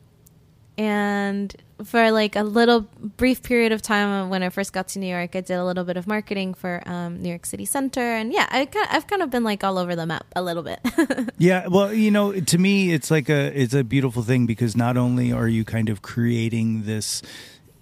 and 0.76 1.56
for 1.84 2.10
like 2.10 2.36
a 2.36 2.42
little 2.42 2.82
brief 3.16 3.42
period 3.42 3.72
of 3.72 3.82
time 3.82 4.30
when 4.30 4.42
I 4.42 4.48
first 4.48 4.72
got 4.72 4.88
to 4.88 4.98
New 4.98 5.06
York, 5.06 5.36
I 5.36 5.40
did 5.40 5.54
a 5.54 5.64
little 5.64 5.84
bit 5.84 5.96
of 5.96 6.06
marketing 6.06 6.54
for 6.54 6.82
um, 6.86 7.22
New 7.22 7.28
York 7.28 7.46
City 7.46 7.64
Center, 7.64 8.00
and 8.00 8.32
yeah, 8.32 8.48
I 8.50 8.66
kind 8.66 8.86
of, 8.86 8.94
I've 8.94 9.06
kind 9.06 9.22
of 9.22 9.30
been 9.30 9.44
like 9.44 9.62
all 9.64 9.78
over 9.78 9.94
the 9.94 10.06
map 10.06 10.26
a 10.34 10.42
little 10.42 10.62
bit. 10.62 10.80
yeah, 11.38 11.66
well, 11.66 11.92
you 11.92 12.10
know, 12.10 12.32
to 12.32 12.58
me, 12.58 12.92
it's 12.92 13.10
like 13.10 13.28
a 13.28 13.52
it's 13.60 13.74
a 13.74 13.84
beautiful 13.84 14.22
thing 14.22 14.46
because 14.46 14.76
not 14.76 14.96
only 14.96 15.32
are 15.32 15.48
you 15.48 15.64
kind 15.64 15.88
of 15.88 16.02
creating 16.02 16.84
this 16.84 17.22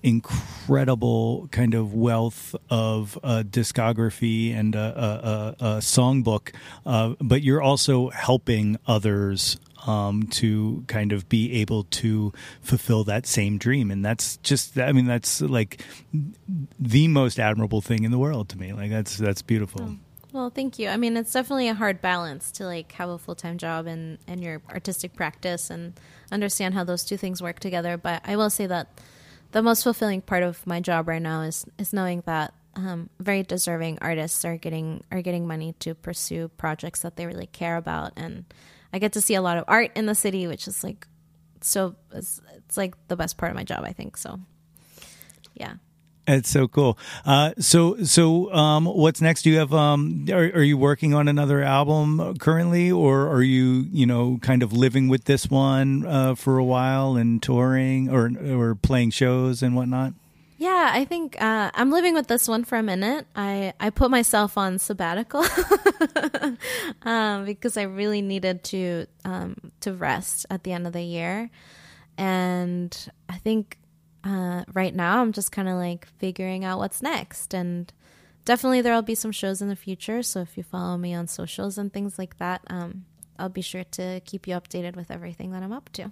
incredible 0.02 1.48
kind 1.50 1.74
of 1.74 1.92
wealth 1.92 2.54
of 2.70 3.18
uh, 3.24 3.42
discography 3.44 4.54
and 4.54 4.76
a, 4.76 4.78
a, 4.78 5.64
a, 5.66 5.68
a 5.68 5.78
songbook, 5.78 6.54
uh, 6.84 7.14
but 7.20 7.42
you're 7.42 7.62
also 7.62 8.10
helping 8.10 8.76
others 8.86 9.58
um, 9.86 10.24
to 10.24 10.84
kind 10.88 11.12
of 11.12 11.28
be 11.28 11.52
able 11.60 11.84
to 11.84 12.32
fulfill 12.60 13.04
that 13.04 13.26
same 13.26 13.56
dream. 13.58 13.90
And 13.90 14.04
that's 14.04 14.36
just, 14.38 14.78
I 14.78 14.92
mean, 14.92 15.06
that's 15.06 15.40
like 15.40 15.82
the 16.78 17.08
most 17.08 17.38
admirable 17.38 17.80
thing 17.80 18.04
in 18.04 18.10
the 18.10 18.18
world 18.18 18.48
to 18.50 18.58
me. 18.58 18.72
Like 18.72 18.90
that's, 18.90 19.16
that's 19.16 19.42
beautiful. 19.42 19.82
Oh. 19.82 19.96
Well, 20.32 20.50
thank 20.50 20.78
you. 20.78 20.90
I 20.90 20.98
mean, 20.98 21.16
it's 21.16 21.32
definitely 21.32 21.68
a 21.68 21.74
hard 21.74 22.02
balance 22.02 22.50
to 22.52 22.66
like 22.66 22.92
have 22.92 23.08
a 23.08 23.16
full 23.16 23.36
time 23.36 23.56
job 23.56 23.86
and, 23.86 24.18
and 24.26 24.42
your 24.42 24.60
artistic 24.68 25.14
practice 25.14 25.70
and 25.70 25.98
understand 26.30 26.74
how 26.74 26.84
those 26.84 27.04
two 27.04 27.16
things 27.16 27.40
work 27.40 27.58
together. 27.58 27.96
But 27.96 28.20
I 28.26 28.36
will 28.36 28.50
say 28.50 28.66
that 28.66 29.00
the 29.52 29.62
most 29.62 29.82
fulfilling 29.82 30.20
part 30.20 30.42
of 30.42 30.66
my 30.66 30.80
job 30.80 31.08
right 31.08 31.22
now 31.22 31.40
is 31.40 31.64
is 31.78 31.94
knowing 31.94 32.22
that 32.26 32.52
um, 32.74 33.08
very 33.18 33.42
deserving 33.42 33.98
artists 34.02 34.44
are 34.44 34.58
getting 34.58 35.02
are 35.10 35.22
getting 35.22 35.46
money 35.46 35.74
to 35.80 35.94
pursue 35.94 36.48
projects 36.58 37.00
that 37.00 37.16
they 37.16 37.24
really 37.24 37.46
care 37.46 37.78
about, 37.78 38.12
and 38.16 38.44
I 38.96 38.98
get 38.98 39.12
to 39.12 39.20
see 39.20 39.34
a 39.34 39.42
lot 39.42 39.58
of 39.58 39.64
art 39.68 39.90
in 39.94 40.06
the 40.06 40.14
city, 40.14 40.46
which 40.46 40.66
is 40.66 40.82
like 40.82 41.06
so 41.60 41.96
it's, 42.12 42.40
it's 42.56 42.78
like 42.78 42.94
the 43.08 43.16
best 43.16 43.36
part 43.36 43.50
of 43.50 43.56
my 43.56 43.62
job, 43.62 43.84
I 43.84 43.92
think. 43.92 44.16
So, 44.16 44.40
yeah. 45.52 45.74
It's 46.26 46.48
so 46.48 46.66
cool. 46.66 46.98
Uh, 47.26 47.52
so, 47.58 48.02
so, 48.02 48.50
um, 48.54 48.86
what's 48.86 49.20
next? 49.20 49.42
Do 49.42 49.50
you 49.50 49.58
have, 49.58 49.74
um, 49.74 50.26
are, 50.30 50.46
are, 50.46 50.62
you 50.62 50.78
working 50.78 51.12
on 51.12 51.28
another 51.28 51.62
album 51.62 52.38
currently, 52.38 52.90
or 52.90 53.28
are 53.28 53.42
you, 53.42 53.86
you 53.92 54.06
know, 54.06 54.38
kind 54.40 54.62
of 54.62 54.72
living 54.72 55.08
with 55.08 55.24
this 55.24 55.50
one 55.50 56.06
uh, 56.06 56.34
for 56.34 56.56
a 56.56 56.64
while 56.64 57.16
and 57.16 57.40
touring 57.42 58.08
or 58.10 58.32
or 58.50 58.74
playing 58.74 59.10
shows 59.10 59.62
and 59.62 59.76
whatnot? 59.76 60.14
Yeah, 60.58 60.90
I 60.92 61.04
think 61.04 61.40
uh, 61.40 61.70
I'm 61.74 61.90
living 61.90 62.14
with 62.14 62.28
this 62.28 62.48
one 62.48 62.64
for 62.64 62.78
a 62.78 62.82
minute. 62.82 63.26
I 63.36 63.74
I 63.78 63.90
put 63.90 64.10
myself 64.10 64.56
on 64.56 64.78
sabbatical 64.78 65.44
um, 67.02 67.44
because 67.44 67.76
I 67.76 67.82
really 67.82 68.22
needed 68.22 68.64
to 68.64 69.06
um, 69.24 69.56
to 69.80 69.92
rest 69.92 70.46
at 70.48 70.64
the 70.64 70.72
end 70.72 70.86
of 70.86 70.94
the 70.94 71.02
year, 71.02 71.50
and 72.16 72.96
I 73.28 73.36
think 73.36 73.78
uh, 74.26 74.64
right 74.72 74.94
now 74.94 75.20
I'm 75.20 75.32
just 75.32 75.52
kind 75.52 75.68
of 75.68 75.76
like 75.76 76.06
figuring 76.18 76.64
out 76.64 76.78
what's 76.78 77.00
next. 77.00 77.54
And 77.54 77.92
definitely 78.44 78.80
there'll 78.80 79.02
be 79.02 79.14
some 79.14 79.32
shows 79.32 79.62
in 79.62 79.68
the 79.68 79.76
future. 79.76 80.22
So 80.22 80.40
if 80.40 80.56
you 80.56 80.62
follow 80.62 80.96
me 80.96 81.14
on 81.14 81.28
socials 81.28 81.78
and 81.78 81.92
things 81.92 82.18
like 82.18 82.38
that, 82.38 82.62
um, 82.68 83.04
I'll 83.38 83.48
be 83.48 83.60
sure 83.60 83.84
to 83.84 84.20
keep 84.24 84.48
you 84.48 84.54
updated 84.54 84.96
with 84.96 85.10
everything 85.10 85.52
that 85.52 85.62
I'm 85.62 85.72
up 85.72 85.90
to. 85.92 86.10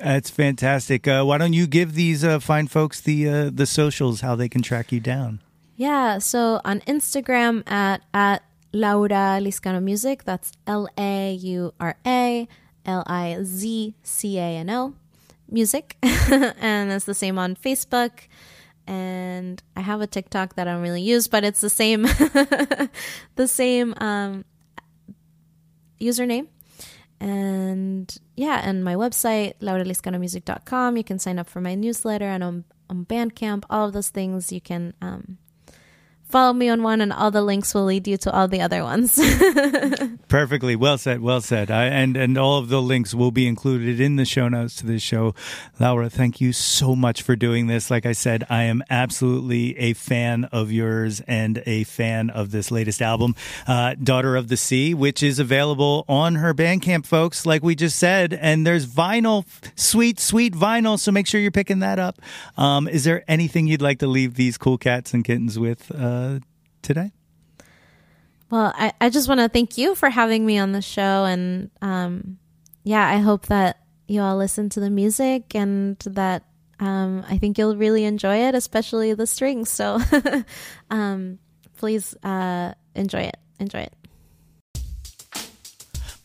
That's 0.00 0.30
fantastic. 0.30 1.06
Uh, 1.06 1.24
why 1.24 1.36
don't 1.36 1.52
you 1.52 1.66
give 1.66 1.94
these 1.94 2.24
uh, 2.24 2.40
fine 2.40 2.68
folks 2.68 3.00
the 3.00 3.28
uh, 3.28 3.50
the 3.52 3.66
socials, 3.66 4.22
how 4.22 4.34
they 4.34 4.48
can 4.48 4.62
track 4.62 4.92
you 4.92 5.00
down? 5.00 5.40
Yeah, 5.76 6.18
so 6.18 6.60
on 6.64 6.80
Instagram 6.80 7.70
at 7.70 8.02
at 8.14 8.42
Laura 8.72 9.38
Lizcano 9.40 9.82
Music. 9.82 10.24
That's 10.24 10.52
L 10.66 10.88
A 10.96 11.32
U 11.32 11.74
R 11.78 11.96
A 12.06 12.48
L 12.86 13.02
I 13.06 13.36
Z 13.42 13.94
C 14.02 14.38
A 14.38 14.56
N 14.56 14.70
O 14.70 14.94
music, 15.50 15.96
and 16.02 16.92
it's 16.92 17.04
the 17.04 17.14
same 17.14 17.38
on 17.38 17.54
Facebook. 17.54 18.28
And 18.86 19.62
I 19.76 19.82
have 19.82 20.00
a 20.00 20.06
TikTok 20.06 20.54
that 20.56 20.66
I 20.66 20.72
don't 20.72 20.82
really 20.82 21.02
use, 21.02 21.28
but 21.28 21.44
it's 21.44 21.60
the 21.60 21.70
same, 21.70 22.02
the 23.36 23.46
same 23.46 23.94
um, 23.98 24.44
username. 26.00 26.48
And 27.20 28.16
yeah, 28.36 28.60
and 28.64 28.82
my 28.82 28.94
website, 28.94 29.54
lauralizcanomusic.com. 29.60 30.96
You 30.96 31.04
can 31.04 31.18
sign 31.18 31.38
up 31.38 31.48
for 31.48 31.60
my 31.60 31.74
newsletter 31.74 32.24
and 32.24 32.42
on, 32.42 32.64
on 32.88 33.04
Bandcamp, 33.04 33.64
all 33.68 33.86
of 33.86 33.92
those 33.92 34.08
things. 34.08 34.52
You 34.52 34.60
can 34.60 34.94
um, 35.02 35.36
follow 36.30 36.52
me 36.52 36.68
on 36.68 36.82
one, 36.82 37.00
and 37.00 37.12
all 37.12 37.30
the 37.30 37.42
links 37.42 37.74
will 37.74 37.84
lead 37.84 38.06
you 38.06 38.16
to 38.18 38.32
all 38.32 38.48
the 38.48 38.60
other 38.60 38.82
ones. 38.82 39.18
Perfectly 40.28 40.76
well 40.76 40.98
said, 40.98 41.20
well 41.20 41.40
said. 41.40 41.70
I, 41.70 41.86
and 41.86 42.16
and 42.16 42.38
all 42.38 42.58
of 42.58 42.68
the 42.68 42.80
links 42.80 43.14
will 43.14 43.30
be 43.30 43.46
included 43.46 44.00
in 44.00 44.16
the 44.16 44.24
show 44.24 44.48
notes 44.48 44.76
to 44.76 44.86
this 44.86 45.02
show. 45.02 45.34
Laura, 45.78 46.08
thank 46.08 46.40
you 46.40 46.52
so 46.52 46.94
much 46.94 47.22
for 47.22 47.36
doing 47.36 47.66
this. 47.66 47.90
Like 47.90 48.06
I 48.06 48.12
said, 48.12 48.46
I 48.48 48.64
am 48.64 48.82
absolutely 48.90 49.76
a 49.78 49.94
fan 49.94 50.44
of 50.44 50.70
yours 50.70 51.20
and 51.26 51.62
a 51.66 51.84
fan 51.84 52.30
of 52.30 52.50
this 52.50 52.70
latest 52.70 53.02
album, 53.02 53.34
uh, 53.66 53.94
"Daughter 54.02 54.36
of 54.36 54.48
the 54.48 54.56
Sea," 54.56 54.94
which 54.94 55.22
is 55.22 55.38
available 55.38 56.04
on 56.08 56.36
her 56.36 56.54
Bandcamp, 56.54 57.06
folks. 57.06 57.44
Like 57.44 57.62
we 57.62 57.74
just 57.74 57.98
said, 57.98 58.32
and 58.32 58.66
there's 58.66 58.86
vinyl, 58.86 59.44
sweet, 59.74 60.20
sweet 60.20 60.54
vinyl. 60.54 60.98
So 60.98 61.10
make 61.10 61.26
sure 61.26 61.40
you're 61.40 61.50
picking 61.50 61.80
that 61.80 61.98
up. 61.98 62.20
Um, 62.56 62.86
is 62.86 63.04
there 63.04 63.24
anything 63.26 63.66
you'd 63.66 63.82
like 63.82 63.98
to 64.00 64.06
leave 64.06 64.34
these 64.34 64.56
cool 64.58 64.78
cats 64.78 65.12
and 65.12 65.24
kittens 65.24 65.58
with? 65.58 65.90
Uh, 65.90 66.19
today? 66.82 67.12
Well, 68.50 68.72
I, 68.74 68.92
I 69.00 69.10
just 69.10 69.28
want 69.28 69.40
to 69.40 69.48
thank 69.48 69.78
you 69.78 69.94
for 69.94 70.10
having 70.10 70.44
me 70.44 70.58
on 70.58 70.72
the 70.72 70.82
show. 70.82 71.24
And 71.24 71.70
um, 71.80 72.38
yeah, 72.82 73.06
I 73.06 73.18
hope 73.18 73.46
that 73.46 73.78
you 74.08 74.20
all 74.20 74.36
listen 74.36 74.68
to 74.70 74.80
the 74.80 74.90
music 74.90 75.54
and 75.54 75.96
that 76.00 76.42
um, 76.80 77.24
I 77.28 77.38
think 77.38 77.58
you'll 77.58 77.76
really 77.76 78.04
enjoy 78.04 78.48
it, 78.48 78.56
especially 78.56 79.14
the 79.14 79.26
strings. 79.26 79.70
So 79.70 80.00
um, 80.90 81.38
please 81.76 82.14
uh, 82.24 82.72
enjoy 82.94 83.20
it. 83.20 83.36
Enjoy 83.60 83.80
it. 83.80 83.92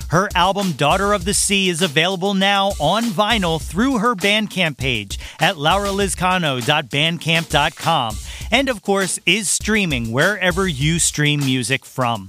Her 0.08 0.28
album 0.34 0.72
Daughter 0.72 1.12
of 1.12 1.24
the 1.24 1.34
Sea 1.34 1.68
is 1.68 1.82
available 1.82 2.34
now 2.34 2.72
on 2.78 3.04
vinyl 3.04 3.60
through 3.60 3.98
her 3.98 4.14
Bandcamp 4.14 4.76
page 4.76 5.18
at 5.40 5.56
lauralizcano.bandcamp.com 5.56 8.16
and 8.50 8.68
of 8.68 8.82
course 8.82 9.18
is 9.26 9.50
streaming 9.50 10.12
wherever 10.12 10.68
you 10.68 10.98
stream 10.98 11.40
music 11.40 11.84
from. 11.84 12.28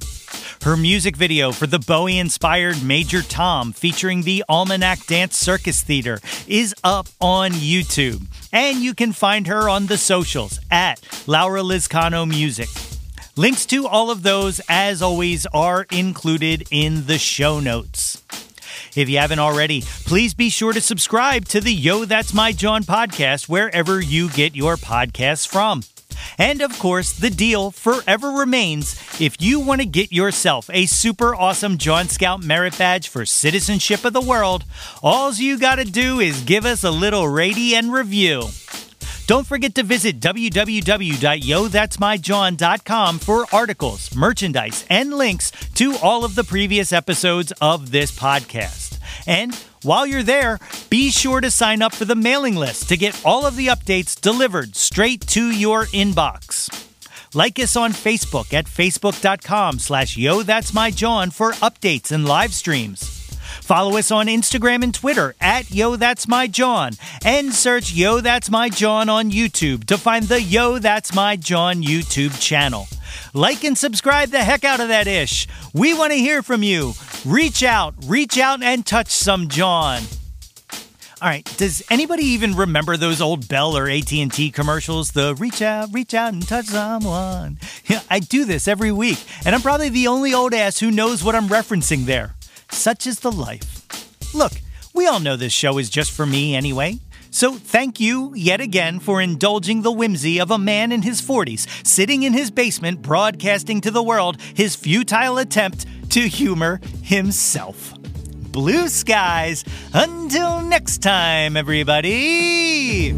Her 0.64 0.76
music 0.76 1.16
video 1.16 1.52
for 1.52 1.68
the 1.68 1.80
Bowie 1.80 2.18
inspired 2.18 2.84
Major 2.84 3.22
Tom 3.22 3.74
featuring 3.74 4.24
the 4.24 4.44
Almanac 4.50 5.06
Dance 5.06 5.38
Circus 5.38 5.84
Theater 5.84 6.20
is 6.48 6.74
up 6.84 7.08
on 7.22 7.52
YouTube. 7.52 8.26
And 8.52 8.80
you 8.80 8.94
can 8.94 9.14
find 9.14 9.48
her 9.48 9.70
on 9.70 9.86
the 9.86 9.98
socials 9.98 10.60
at 10.72 11.00
Laura 11.28 11.62
Lizcano 11.62 12.28
Music. 12.28 12.70
Links 13.38 13.68
to 13.68 13.86
all 13.86 14.10
of 14.10 14.24
those, 14.24 14.60
as 14.68 15.04
always, 15.04 15.46
are 15.54 15.86
included 15.92 16.68
in 16.72 17.06
the 17.06 17.20
show 17.20 17.60
notes. 17.60 18.24
If 18.96 19.10
you 19.10 19.20
haven't 19.20 19.38
already, 19.38 19.84
please 20.06 20.34
be 20.34 20.50
sure 20.50 20.74
to 20.74 20.82
subscribe 20.82 21.46
to 21.50 21.62
the 21.62 21.72
Yo 21.72 22.06
That's 22.06 22.34
My 22.34 22.52
Jawn 22.52 22.82
podcast 22.82 23.48
wherever 23.48 24.02
you 24.02 24.32
get 24.32 24.56
your 24.56 24.76
podcasts 24.76 25.48
from. 25.48 25.84
And 26.40 26.64
of 26.64 26.80
course, 26.80 27.14
the 27.14 27.30
deal 27.30 27.70
forever 27.70 28.32
remains 28.32 28.96
if 29.22 29.40
you 29.40 29.60
want 29.60 29.82
to 29.82 29.88
get 29.88 30.12
yourself 30.12 30.68
a 30.74 30.88
super 30.88 31.36
awesome 31.36 31.78
Jawn 31.78 32.08
Scout 32.10 32.42
merit 32.42 32.76
badge 32.76 33.08
for 33.08 33.24
citizenship 33.24 34.04
of 34.04 34.14
the 34.14 34.20
world, 34.20 34.64
all 35.04 35.32
you 35.32 35.60
got 35.60 35.76
to 35.76 35.86
do 35.86 36.20
is 36.20 36.42
give 36.42 36.66
us 36.66 36.84
a 36.84 36.90
little 36.90 37.28
rating 37.28 37.76
and 37.76 37.94
review. 37.94 38.50
Don't 39.28 39.46
forget 39.46 39.76
to 39.76 39.84
visit 39.84 40.20
www.yothat'smyjawn.com 40.22 43.20
for 43.20 43.46
articles, 43.52 44.16
merchandise, 44.16 44.86
and 44.90 45.14
links 45.14 45.52
to 45.76 45.98
all 46.02 46.24
of 46.24 46.36
the 46.36 46.46
previous 46.46 46.94
episodes 46.94 47.52
of 47.60 47.92
this 47.92 48.18
podcast. 48.18 48.98
And 49.28 49.54
while 49.84 50.08
you're 50.08 50.24
there, 50.24 50.60
be 50.90 51.12
sure 51.12 51.42
to 51.42 51.52
sign 51.52 51.82
up 51.82 51.94
for 51.94 52.06
the 52.06 52.16
mailing 52.16 52.56
list 52.56 52.88
to 52.88 52.96
get 52.96 53.22
all 53.26 53.46
of 53.46 53.58
the 53.58 53.68
updates 53.68 54.18
delivered 54.20 54.78
straight 54.78 55.28
to 55.28 55.52
your 55.52 55.88
inbox. 55.88 56.86
Like 57.36 57.60
us 57.60 57.76
on 57.76 57.92
Facebook 57.92 58.54
at 58.54 58.66
facebook.com 58.66 59.80
slash 59.80 60.16
yo 60.16 60.44
that's 60.44 60.74
my 60.74 60.90
Jawn 60.90 61.32
for 61.32 61.52
updates 61.52 62.14
and 62.14 62.26
live 62.26 62.54
streams. 62.54 63.17
Follow 63.62 63.98
us 63.98 64.12
on 64.12 64.28
Instagram 64.28 64.84
and 64.84 64.94
Twitter 64.94 65.36
at 65.42 65.72
Yo 65.72 65.96
That's 65.96 66.28
My 66.28 66.48
Jawn 66.48 66.94
and 67.26 67.54
search 67.54 67.92
Yo 67.94 68.22
That's 68.22 68.50
My 68.50 68.70
Jawn 68.70 69.10
on 69.10 69.32
YouTube 69.32 69.86
to 69.86 69.98
find 69.98 70.26
the 70.26 70.42
Yo 70.42 70.80
That's 70.80 71.14
My 71.14 71.36
Jawn 71.36 71.82
YouTube 71.84 72.40
channel. 72.42 72.88
Like 73.34 73.64
and 73.64 73.78
subscribe 73.78 74.30
the 74.30 74.44
heck 74.44 74.64
out 74.64 74.80
of 74.80 74.88
that 74.88 75.08
ish. 75.08 75.48
We 75.74 75.94
want 75.94 76.12
to 76.14 76.20
hear 76.20 76.42
from 76.42 76.64
you. 76.64 76.94
Reach 77.26 77.64
out, 77.64 77.96
reach 78.06 78.38
out 78.38 78.64
and 78.64 78.86
touch 78.86 79.10
some 79.10 79.48
Jawn. 79.48 80.02
All 81.20 81.28
right, 81.28 81.44
does 81.58 81.82
anybody 81.90 82.24
even 82.26 82.54
remember 82.56 82.96
those 82.96 83.22
old 83.22 83.48
Bell 83.48 83.76
or 83.76 83.90
AT&T 83.90 84.52
commercials? 84.52 85.12
The 85.14 85.34
reach 85.40 85.64
out, 85.64 85.90
reach 85.92 86.14
out 86.14 86.34
and 86.34 86.48
touch 86.48 86.66
someone. 86.68 87.58
Yeah, 87.88 88.02
I 88.10 88.20
do 88.20 88.44
this 88.44 88.68
every 88.68 88.92
week, 88.92 89.18
and 89.46 89.56
I'm 89.56 89.62
probably 89.62 89.88
the 89.88 90.08
only 90.08 90.34
old 90.34 90.54
ass 90.54 90.78
who 90.78 90.92
knows 90.92 91.24
what 91.24 91.36
I'm 91.36 91.48
referencing 91.48 92.04
there. 92.04 92.36
Such 92.72 93.08
is 93.08 93.20
the 93.20 93.32
life. 93.32 93.86
Look, 94.34 94.54
we 94.94 95.08
all 95.08 95.20
know 95.20 95.36
this 95.36 95.54
show 95.54 95.78
is 95.78 95.90
just 95.90 96.12
for 96.12 96.26
me 96.26 96.56
anyway. 96.56 97.00
So 97.30 97.54
thank 97.54 98.00
you 98.00 98.34
yet 98.36 98.62
again 98.62 99.00
for 99.00 99.22
indulging 99.22 99.82
the 99.82 99.92
whimsy 99.92 100.40
of 100.40 100.50
a 100.50 100.58
man 100.58 100.92
in 100.92 101.02
his 101.02 101.22
40s 101.22 101.86
sitting 101.86 102.24
in 102.24 102.34
his 102.34 102.52
basement 102.52 103.02
broadcasting 103.02 103.82
to 103.82 103.92
the 103.92 104.02
world 104.02 104.42
his 104.56 104.76
futile 104.76 105.38
attempt 105.38 105.86
to 106.12 106.22
humor 106.22 106.80
himself. 107.04 107.94
Blue 108.52 108.88
skies. 108.88 109.64
Until 109.94 110.62
next 110.62 111.04
time, 111.04 111.56
everybody. 111.56 113.14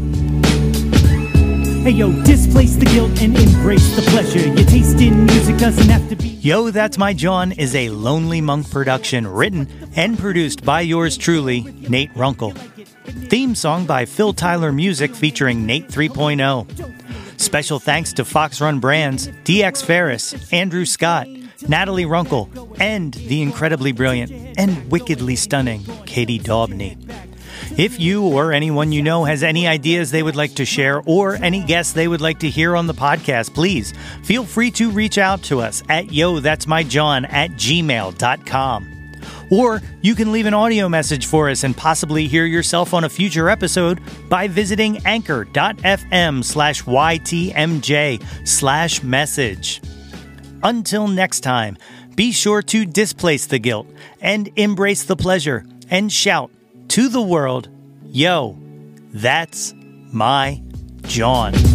Hey 1.82 1.92
yo, 1.92 2.12
displace 2.24 2.76
the 2.76 2.84
guilt 2.84 3.22
and 3.22 3.34
embrace 3.38 3.96
the 3.96 4.02
pleasure. 4.10 4.46
Your 4.46 4.66
taste 4.66 5.00
in 5.00 5.24
music 5.24 5.56
doesn't 5.56 5.88
have 5.88 6.06
to 6.10 6.16
be. 6.16 6.28
Yo, 6.28 6.70
That's 6.70 6.98
My 6.98 7.14
Jawn 7.14 7.52
is 7.52 7.74
a 7.74 7.88
Lonely 7.88 8.42
Monk 8.42 8.70
production 8.70 9.26
written 9.26 9.66
and 9.96 10.18
produced 10.18 10.62
by 10.62 10.82
yours 10.82 11.16
truly, 11.16 11.62
Nate 11.88 12.14
Runkle. 12.14 12.50
Theme 13.30 13.54
song 13.54 13.86
by 13.86 14.04
Phil 14.04 14.34
Tyler 14.34 14.72
Music 14.72 15.14
featuring 15.14 15.64
Nate 15.64 15.88
3.0. 15.88 17.40
Special 17.40 17.78
thanks 17.78 18.12
to 18.12 18.26
Fox 18.26 18.60
Run 18.60 18.78
Brands, 18.78 19.28
DX 19.44 19.82
Ferris, 19.82 20.52
Andrew 20.52 20.84
Scott, 20.84 21.28
Natalie 21.66 22.04
Runkle, 22.04 22.50
and 22.78 23.14
the 23.14 23.40
incredibly 23.40 23.92
brilliant 23.92 24.58
and 24.58 24.90
wickedly 24.90 25.34
stunning 25.34 25.82
Katie 26.04 26.38
Daubney. 26.38 26.98
If 27.80 27.98
you 27.98 28.26
or 28.26 28.52
anyone 28.52 28.92
you 28.92 29.00
know 29.00 29.24
has 29.24 29.42
any 29.42 29.66
ideas 29.66 30.10
they 30.10 30.22
would 30.22 30.36
like 30.36 30.56
to 30.56 30.66
share 30.66 31.00
or 31.06 31.36
any 31.36 31.64
guests 31.64 31.94
they 31.94 32.08
would 32.08 32.20
like 32.20 32.40
to 32.40 32.50
hear 32.50 32.76
on 32.76 32.86
the 32.86 32.92
podcast, 32.92 33.54
please 33.54 33.94
feel 34.22 34.44
free 34.44 34.70
to 34.72 34.90
reach 34.90 35.16
out 35.16 35.42
to 35.44 35.60
us 35.60 35.82
at 35.88 36.12
yo 36.12 36.40
that's 36.40 36.66
my 36.66 36.82
jawn 36.82 37.24
at 37.24 37.52
gmail.com. 37.52 39.14
Or 39.50 39.80
you 40.02 40.14
can 40.14 40.30
leave 40.30 40.44
an 40.44 40.52
audio 40.52 40.90
message 40.90 41.24
for 41.24 41.48
us 41.48 41.64
and 41.64 41.74
possibly 41.74 42.26
hear 42.26 42.44
yourself 42.44 42.92
on 42.92 43.04
a 43.04 43.08
future 43.08 43.48
episode 43.48 44.02
by 44.28 44.46
visiting 44.46 44.98
anchor.fm 45.06 46.44
slash 46.44 46.82
ytmj 46.82 48.46
slash 48.46 49.02
message. 49.02 49.80
Until 50.62 51.08
next 51.08 51.40
time, 51.40 51.78
be 52.14 52.30
sure 52.30 52.60
to 52.60 52.84
displace 52.84 53.46
the 53.46 53.58
guilt 53.58 53.86
and 54.20 54.50
embrace 54.56 55.04
the 55.04 55.16
pleasure 55.16 55.64
and 55.88 56.12
shout 56.12 56.50
to 56.90 57.08
the 57.08 57.22
world, 57.22 57.68
yo, 58.02 58.58
that's 59.12 59.72
my 60.12 60.60
Jawn. 61.02 61.69